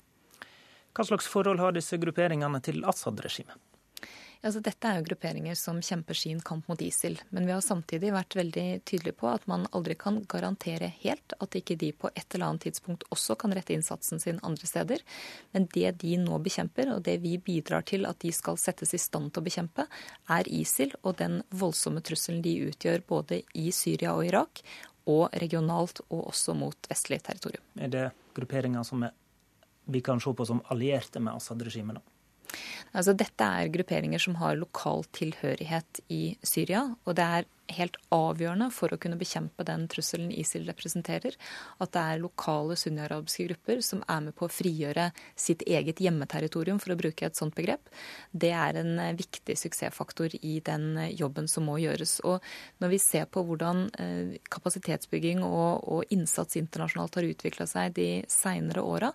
Hva 0.94 1.08
slags 1.10 1.28
forhold 1.28 1.60
har 1.60 1.76
disse 1.76 2.00
grupperingene 2.00 2.64
til 2.64 2.86
Assad-regimet? 2.88 3.60
Altså, 4.44 4.60
dette 4.60 4.90
er 4.90 4.98
jo 5.00 5.06
grupperinger 5.08 5.56
som 5.56 5.78
kjemper 5.80 6.18
sin 6.20 6.42
kamp 6.44 6.68
mot 6.68 6.82
ISIL. 6.84 7.16
Men 7.32 7.46
vi 7.48 7.54
har 7.56 7.62
samtidig 7.64 8.10
vært 8.12 8.36
veldig 8.36 8.66
tydelige 8.84 9.16
på 9.22 9.30
at 9.32 9.46
man 9.48 9.64
aldri 9.72 9.96
kan 9.96 10.18
garantere 10.28 10.90
helt 11.00 11.36
at 11.40 11.56
ikke 11.56 11.78
de 11.80 11.94
på 11.96 12.12
et 12.12 12.36
eller 12.36 12.50
annet 12.50 12.66
tidspunkt 12.68 13.06
også 13.16 13.38
kan 13.40 13.56
rette 13.56 13.72
innsatsen 13.72 14.20
sin 14.20 14.42
andre 14.44 14.68
steder. 14.68 15.06
Men 15.56 15.70
det 15.72 15.94
de 16.04 16.18
nå 16.20 16.42
bekjemper, 16.44 16.92
og 16.92 17.06
det 17.08 17.22
vi 17.24 17.38
bidrar 17.40 17.88
til 17.88 18.04
at 18.10 18.20
de 18.20 18.34
skal 18.36 18.60
settes 18.60 18.92
i 18.92 19.00
stand 19.00 19.32
til 19.32 19.40
å 19.40 19.48
bekjempe, 19.48 19.88
er 20.36 20.52
ISIL 20.52 20.92
og 21.04 21.16
den 21.24 21.40
voldsomme 21.56 22.04
trusselen 22.04 22.44
de 22.44 22.58
utgjør 22.68 23.08
både 23.08 23.46
i 23.56 23.72
Syria 23.72 24.12
og 24.18 24.28
Irak, 24.28 24.64
og 25.08 25.32
regionalt 25.40 26.00
og 26.10 26.30
også 26.30 26.56
mot 26.56 26.88
vestlig 26.92 27.20
territorium. 27.24 27.64
Er 27.76 27.92
det 27.92 28.06
grupperinger 28.36 28.84
som 28.88 29.04
vi 29.84 30.02
kan 30.04 30.20
se 30.24 30.32
på 30.36 30.46
som 30.48 30.62
allierte 30.72 31.20
med 31.20 31.36
Assad-regimet? 31.36 32.00
Altså, 32.94 33.16
dette 33.18 33.48
er 33.48 33.72
grupperinger 33.74 34.22
som 34.22 34.38
har 34.42 34.60
lokal 34.60 35.06
tilhørighet 35.16 36.04
i 36.14 36.24
Syria. 36.46 36.86
Og 37.06 37.18
det 37.18 37.28
er 37.38 37.50
helt 37.72 37.98
avgjørende 38.14 38.68
for 38.74 38.92
å 38.92 39.00
kunne 39.02 39.18
bekjempe 39.20 39.66
den 39.68 39.86
trusselen 39.92 40.32
ISIL 40.36 40.66
representerer, 40.68 41.36
at 41.82 41.94
det 41.96 42.02
er 42.02 42.22
lokale 42.22 42.76
sunniarabiske 42.80 43.48
grupper 43.50 43.84
som 43.86 44.04
er 44.12 44.26
med 44.28 44.36
på 44.38 44.48
å 44.48 44.52
frigjøre 44.52 45.10
sitt 45.40 45.64
eget 45.68 46.02
hjemmeterritorium, 46.04 46.82
for 46.84 46.94
å 46.94 47.00
bruke 47.00 47.28
et 47.28 47.40
sånt 47.40 47.56
begrep. 47.58 47.92
Det 48.32 48.52
er 48.56 48.80
en 48.82 48.98
viktig 49.18 49.56
suksessfaktor 49.60 50.36
i 50.42 50.58
den 50.66 51.00
jobben 51.16 51.48
som 51.52 51.68
må 51.70 51.80
gjøres. 51.82 52.20
Og 52.28 52.44
når 52.84 52.96
vi 52.96 53.02
ser 53.04 53.30
på 53.32 53.46
hvordan 53.48 53.86
eh, 54.00 54.36
kapasitetsbygging 54.54 55.44
og, 55.48 55.88
og 55.88 56.14
innsats 56.14 56.60
internasjonalt 56.60 57.20
har 57.20 57.30
utvikla 57.32 57.70
seg 57.70 57.96
de 57.98 58.10
seinere 58.32 58.84
åra, 58.84 59.14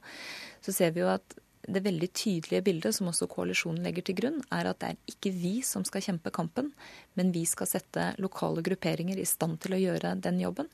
så 0.65 0.75
ser 0.75 0.97
vi 0.97 1.05
jo 1.05 1.13
at 1.13 1.39
det 1.67 1.83
veldig 1.85 2.09
tydelige 2.15 2.63
bildet, 2.65 2.95
som 2.97 3.11
også 3.11 3.29
koalisjonen 3.31 3.83
legger 3.85 4.07
til 4.07 4.17
grunn, 4.21 4.41
er 4.55 4.71
at 4.71 4.81
det 4.83 4.91
er 4.93 5.13
ikke 5.13 5.33
vi 5.35 5.55
som 5.67 5.85
skal 5.87 6.05
kjempe 6.05 6.33
kampen, 6.35 6.71
men 7.19 7.33
vi 7.35 7.45
skal 7.49 7.71
sette 7.71 8.13
lokale 8.23 8.63
grupperinger 8.67 9.19
i 9.19 9.27
stand 9.29 9.59
til 9.65 9.77
å 9.77 9.81
gjøre 9.83 10.15
den 10.23 10.41
jobben. 10.43 10.71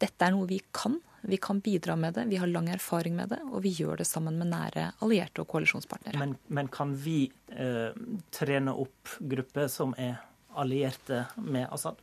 Dette 0.00 0.26
er 0.26 0.34
noe 0.36 0.48
vi 0.50 0.60
kan. 0.72 1.00
Vi 1.20 1.36
kan 1.36 1.60
bidra 1.60 1.96
med 2.00 2.14
det, 2.16 2.24
vi 2.30 2.38
har 2.40 2.48
lang 2.48 2.70
erfaring 2.72 3.16
med 3.18 3.34
det, 3.34 3.40
og 3.50 3.60
vi 3.66 3.74
gjør 3.76 4.00
det 4.00 4.08
sammen 4.08 4.38
med 4.40 4.52
nære 4.54 4.86
allierte 5.04 5.42
og 5.42 5.50
koalisjonspartnere. 5.52 6.20
Men, 6.20 6.38
men 6.48 6.70
kan 6.72 6.94
vi 6.96 7.26
eh, 7.52 7.90
trene 8.32 8.72
opp 8.72 9.18
grupper 9.20 9.68
som 9.68 9.92
er 10.00 10.16
allierte 10.56 11.26
med 11.36 11.68
Assad? 11.68 12.00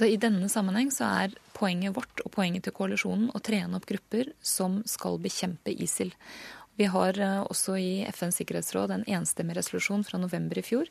Så 0.00 0.06
I 0.08 0.16
denne 0.16 0.48
sammenheng 0.48 0.88
så 0.94 1.04
er 1.26 1.34
poenget 1.52 1.92
vårt 1.92 2.22
og 2.24 2.32
poenget 2.32 2.64
til 2.64 2.72
koalisjonen 2.72 3.28
å 3.36 3.42
trene 3.44 3.76
opp 3.76 3.84
grupper 3.90 4.30
som 4.40 4.78
skal 4.88 5.18
bekjempe 5.20 5.74
ISIL. 5.74 6.14
Vi 6.80 6.86
har 6.88 7.18
eh, 7.20 7.40
også 7.52 7.74
i 7.76 8.04
FNs 8.08 8.38
sikkerhetsråd 8.40 8.94
en 8.94 9.02
enstemmig 9.04 9.52
resolusjon 9.58 10.00
fra 10.08 10.16
november 10.16 10.56
i 10.56 10.62
fjor 10.64 10.88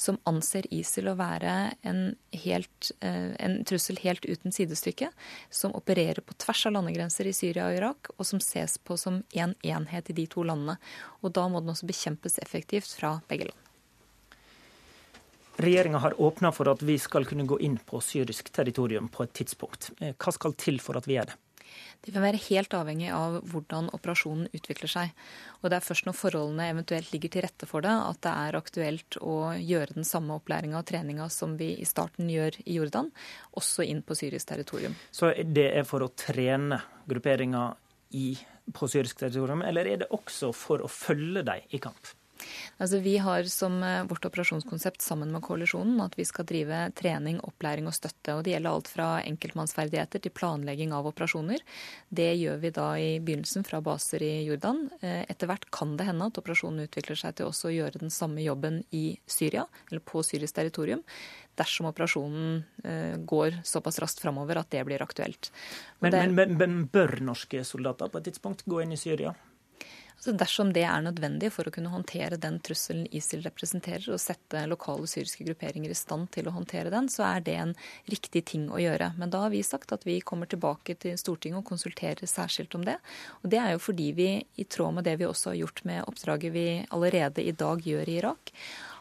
som 0.00 0.16
anser 0.24 0.64
ISIL 0.72 1.10
å 1.12 1.16
være 1.18 1.56
en, 1.84 1.98
helt, 2.46 2.88
eh, 3.04 3.34
en, 3.44 3.58
trussel 3.68 4.00
helt 4.00 4.24
uten 4.24 4.54
sidestykke, 4.56 5.10
som 5.52 5.76
opererer 5.76 6.22
på 6.24 6.38
tvers 6.40 6.64
av 6.70 6.78
landegrenser 6.78 7.28
i 7.28 7.34
Syria 7.36 7.68
og 7.68 7.76
Irak, 7.76 8.10
og 8.16 8.24
som 8.30 8.40
ses 8.40 8.78
på 8.80 8.96
som 8.96 9.20
en 9.36 9.52
enhet 9.60 10.08
i 10.08 10.16
de 10.22 10.24
to 10.32 10.40
landene. 10.40 10.78
Og 11.20 11.36
da 11.36 11.44
må 11.52 11.60
den 11.60 11.74
også 11.74 11.90
bekjempes 11.92 12.40
effektivt 12.40 12.96
fra 12.96 13.18
begge 13.28 13.50
land. 13.50 13.60
Regjeringa 15.60 16.00
har 16.00 16.16
åpna 16.16 16.48
for 16.56 16.72
at 16.72 16.80
vi 16.80 16.96
skal 16.96 17.28
kunne 17.28 17.44
gå 17.44 17.60
inn 17.60 17.76
på 17.76 18.00
syrisk 18.00 18.48
territorium 18.56 19.12
på 19.12 19.28
et 19.28 19.36
tidspunkt. 19.36 19.92
Eh, 20.00 20.16
hva 20.16 20.32
skal 20.32 20.56
til 20.56 20.80
for 20.80 20.96
at 20.96 21.04
vi 21.04 21.20
gjør 21.20 21.34
det? 21.34 21.42
Det 22.04 22.12
vil 22.14 22.22
være 22.22 22.40
helt 22.48 22.74
avhengig 22.76 23.08
av 23.14 23.38
hvordan 23.50 23.88
operasjonen 23.96 24.50
utvikler 24.56 24.90
seg. 24.90 25.14
Og 25.60 25.70
det 25.70 25.78
er 25.78 25.86
først 25.86 26.06
når 26.08 26.18
forholdene 26.18 26.68
eventuelt 26.72 27.10
ligger 27.14 27.32
til 27.34 27.46
rette 27.46 27.68
for 27.68 27.86
det, 27.86 27.94
at 27.94 28.20
det 28.26 28.34
er 28.46 28.58
aktuelt 28.60 29.18
å 29.22 29.36
gjøre 29.58 29.98
den 29.98 30.08
samme 30.08 30.36
opplæringa 30.38 30.80
og 30.80 30.86
treninga 30.90 31.30
som 31.32 31.56
vi 31.60 31.72
i 31.80 31.88
starten 31.88 32.30
gjør 32.30 32.60
i 32.64 32.78
Jordan, 32.78 33.10
også 33.58 33.86
inn 33.86 34.04
på 34.06 34.18
syrisk 34.18 34.52
territorium. 34.52 34.94
Så 35.10 35.32
det 35.42 35.70
er 35.72 35.88
for 35.88 36.06
å 36.06 36.12
trene 36.14 36.80
grupperinga 37.08 37.66
på 38.76 38.88
syrisk 38.90 39.18
territorium, 39.20 39.62
eller 39.66 39.88
er 39.90 40.04
det 40.04 40.12
også 40.14 40.52
for 40.56 40.82
å 40.82 40.90
følge 40.90 41.44
dem 41.46 41.74
i 41.74 41.82
kamp? 41.82 42.15
Altså, 42.78 43.00
vi 43.04 43.16
har 43.22 43.48
som 43.50 43.78
eh, 43.82 44.02
vårt 44.08 44.26
operasjonskonsept 44.28 45.04
sammen 45.04 45.32
med 45.34 45.44
koalisjonen 45.46 46.00
at 46.04 46.16
vi 46.18 46.26
skal 46.28 46.48
drive 46.48 46.80
trening, 46.98 47.40
opplæring 47.46 47.88
og 47.88 47.96
støtte. 47.96 48.34
og 48.34 48.44
Det 48.44 48.54
gjelder 48.54 48.72
alt 48.72 48.90
fra 48.92 49.08
enkeltmannsferdigheter 49.22 50.24
til 50.24 50.34
planlegging 50.36 50.92
av 50.96 51.08
operasjoner. 51.10 51.64
Det 52.08 52.28
gjør 52.34 52.60
vi 52.62 52.74
da 52.76 52.90
i 53.00 53.08
begynnelsen 53.20 53.66
fra 53.66 53.80
baser 53.84 54.24
i 54.26 54.34
Jordan. 54.48 54.86
Eh, 55.00 55.24
etter 55.28 55.50
hvert 55.50 55.70
kan 55.74 55.96
det 55.96 56.08
hende 56.08 56.30
at 56.30 56.38
operasjonen 56.42 56.86
utvikler 56.86 57.18
seg 57.18 57.38
til 57.38 57.50
også 57.50 57.70
å 57.70 57.76
gjøre 57.76 58.04
den 58.04 58.14
samme 58.14 58.44
jobben 58.44 58.82
i 58.96 59.08
Syria, 59.26 59.66
eller 59.90 60.04
på 60.04 60.24
syrisk 60.26 60.56
territorium 60.56 61.04
dersom 61.56 61.88
operasjonen 61.88 62.64
eh, 62.84 63.16
går 63.16 63.60
såpass 63.64 63.98
raskt 64.02 64.20
framover 64.20 64.60
at 64.60 64.70
det 64.74 64.84
blir 64.88 65.02
aktuelt. 65.02 65.50
Men, 66.00 66.12
det... 66.12 66.24
men, 66.36 66.56
men, 66.60 66.78
bør 66.92 67.18
norske 67.24 67.64
soldater 67.64 68.12
på 68.12 68.20
et 68.20 68.30
tidspunkt 68.30 68.66
gå 68.68 68.82
inn 68.84 68.92
i 68.92 69.00
Syria? 69.00 69.32
Så 70.18 70.32
dersom 70.32 70.72
det 70.72 70.82
er 70.88 71.02
nødvendig 71.04 71.50
for 71.52 71.68
å 71.68 71.72
kunne 71.74 71.92
håndtere 71.92 72.38
den 72.40 72.56
trusselen 72.64 73.04
ISIL 73.14 73.42
representerer, 73.44 74.08
og 74.14 74.22
sette 74.22 74.62
lokale 74.66 75.06
syriske 75.10 75.44
grupperinger 75.46 75.92
i 75.92 75.98
stand 75.98 76.30
til 76.34 76.48
å 76.48 76.54
håndtere 76.56 76.90
den, 76.90 77.10
så 77.12 77.26
er 77.28 77.44
det 77.46 77.56
en 77.60 77.76
riktig 78.10 78.46
ting 78.48 78.64
å 78.72 78.80
gjøre. 78.80 79.12
Men 79.20 79.30
da 79.30 79.44
har 79.44 79.52
vi 79.52 79.62
sagt 79.66 79.92
at 79.94 80.08
vi 80.08 80.18
kommer 80.24 80.48
tilbake 80.50 80.96
til 81.04 81.18
Stortinget 81.20 81.60
og 81.60 81.68
konsulterer 81.68 82.26
særskilt 82.30 82.74
om 82.78 82.88
det. 82.88 82.96
Og 83.42 83.52
det 83.52 83.60
er 83.60 83.76
jo 83.76 83.84
fordi 83.86 84.10
vi, 84.16 84.30
i 84.56 84.64
tråd 84.64 84.98
med 84.98 85.06
det 85.06 85.18
vi 85.20 85.28
også 85.28 85.52
har 85.52 85.60
gjort 85.60 85.84
med 85.86 86.04
oppdraget 86.08 86.56
vi 86.56 86.66
allerede 86.90 87.44
i 87.44 87.54
dag 87.54 87.84
gjør 87.84 88.08
i 88.08 88.20
Irak, 88.22 88.54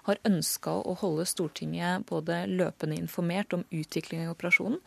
har 0.05 0.21
ønska 0.27 0.75
å 0.85 0.93
holde 1.01 1.25
Stortinget 1.25 2.05
både 2.09 2.43
løpende 2.51 2.97
informert 2.99 3.55
om 3.57 3.63
utviklingen 3.73 4.27
i 4.27 4.33
operasjonen, 4.33 4.77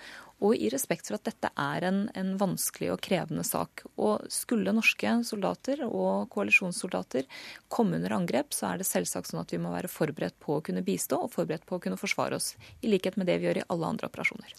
og 0.45 0.55
i 0.55 0.69
respekt 0.71 1.09
for 1.09 1.19
at 1.19 1.27
dette 1.27 1.51
er 1.59 1.87
en, 1.89 2.01
en, 2.19 2.35
vanskelig 2.39 2.93
og 2.95 3.01
krevende 3.03 3.45
sak. 3.47 3.83
Og 3.99 4.29
skulle 4.33 4.75
norske 4.75 5.17
soldater 5.27 5.83
og 5.89 6.29
koalisjonssoldater 6.35 7.27
komme 7.73 7.99
under 7.99 8.15
angrep, 8.15 8.55
så 8.55 8.71
er 8.71 8.81
det 8.81 8.89
selvsagt 8.89 9.31
sånn 9.31 9.43
at 9.43 9.55
vi 9.55 9.61
må 9.63 9.73
være 9.75 9.91
forberedt 9.91 10.39
på 10.43 10.59
å 10.59 10.63
kunne 10.65 10.85
bistå 10.87 11.19
og 11.25 11.33
forberedt 11.35 11.67
på 11.67 11.79
å 11.79 11.83
kunne 11.83 11.99
forsvare 12.01 12.39
oss, 12.39 12.53
i 12.81 12.93
likhet 12.93 13.19
med 13.19 13.27
det 13.31 13.41
vi 13.41 13.49
gjør 13.49 13.63
i 13.63 13.67
alle 13.75 13.91
andre 13.91 14.11
operasjoner. 14.11 14.55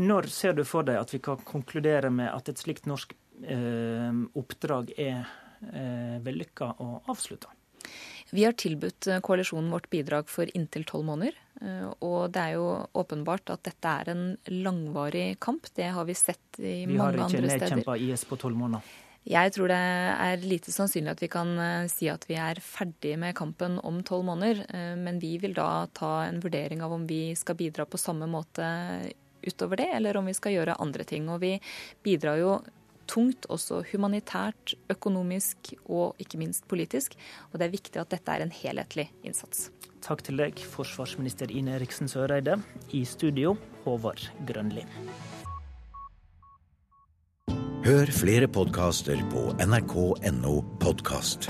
Når 0.00 0.30
ser 0.32 0.56
du 0.56 0.64
for 0.64 0.86
deg 0.86 1.00
at 1.00 1.12
vi 1.12 1.20
kan 1.22 1.40
konkludere 1.44 2.12
med 2.14 2.30
at 2.32 2.48
et 2.48 2.60
slikt 2.60 2.86
norsk 2.88 3.12
eh, 3.42 4.20
oppdrag 4.38 4.94
er 4.96 5.24
eh, 5.68 6.16
vellykka 6.24 6.76
og 6.80 7.10
avslutta? 7.10 7.52
Vi 8.30 8.44
har 8.44 8.52
tilbudt 8.52 9.06
eh, 9.06 9.20
koalisjonen 9.20 9.70
vårt 9.70 9.90
bidrag 9.90 10.28
for 10.30 10.50
inntil 10.56 10.84
tolv 10.88 11.06
måneder. 11.08 11.36
Eh, 11.60 11.86
og 12.06 12.30
det 12.34 12.46
er 12.46 12.56
jo 12.58 12.66
åpenbart 13.02 13.52
at 13.54 13.62
dette 13.66 13.94
er 14.02 14.10
en 14.12 14.24
langvarig 14.54 15.34
kamp. 15.42 15.66
Det 15.74 15.90
har 15.94 16.06
vi 16.08 16.16
sett 16.18 16.60
i 16.60 16.84
vi 16.86 16.94
mange 16.94 17.18
andre 17.18 17.26
steder. 17.26 17.36
Vi 17.36 17.48
har 17.48 17.56
ikke 17.56 17.76
nedkjempa 17.76 17.96
IS 18.06 18.26
på 18.30 18.38
tolv 18.40 18.58
måneder. 18.60 18.98
Jeg 19.30 19.52
tror 19.52 19.68
det 19.68 19.76
er 19.76 20.44
lite 20.48 20.72
sannsynlig 20.72 21.12
at 21.12 21.22
vi 21.22 21.28
kan 21.32 21.50
eh, 21.60 21.88
si 21.92 22.08
at 22.12 22.24
vi 22.30 22.38
er 22.40 22.62
ferdig 22.64 23.16
med 23.20 23.36
kampen 23.38 23.80
om 23.84 24.00
tolv 24.06 24.28
måneder. 24.30 24.62
Men 25.00 25.18
vi 25.22 25.36
vil 25.42 25.56
da 25.58 25.86
ta 25.96 26.20
en 26.28 26.40
vurdering 26.42 26.84
av 26.86 26.94
om 26.96 27.08
vi 27.10 27.34
skal 27.38 27.58
bidra 27.58 27.88
på 27.88 28.00
samme 28.00 28.30
måte 28.30 28.70
utover 29.40 29.80
det, 29.80 29.88
eller 29.96 30.16
om 30.20 30.26
vi 30.28 30.36
skal 30.36 30.52
gjøre 30.52 30.78
andre 30.80 31.04
ting. 31.08 31.28
Og 31.32 31.40
vi 31.42 31.56
bidrar 32.04 32.40
jo 32.40 32.60
tungt 33.10 33.48
også 33.50 33.82
humanitært, 33.90 34.74
økonomisk 34.92 35.74
og 35.86 36.20
ikke 36.22 36.40
minst 36.40 36.66
politisk. 36.70 37.16
Og 37.50 37.58
det 37.58 37.66
er 37.66 37.74
viktig 37.74 38.02
at 38.02 38.12
dette 38.14 38.36
er 38.36 38.44
en 38.44 38.54
helhetlig 38.54 39.10
innsats. 39.26 39.68
Takk 40.04 40.22
til 40.24 40.40
deg, 40.40 40.60
forsvarsminister 40.76 41.50
Ine 41.52 41.76
Eriksen 41.76 42.08
Søreide. 42.08 42.60
I 42.96 43.04
studio, 43.04 43.56
Håvard 43.84 44.30
Grønli. 44.48 44.86
Hør 47.84 48.12
flere 48.12 48.48
podkaster 48.48 49.20
på 49.32 49.50
nrk.no 49.64 50.56
podkast. 50.82 51.48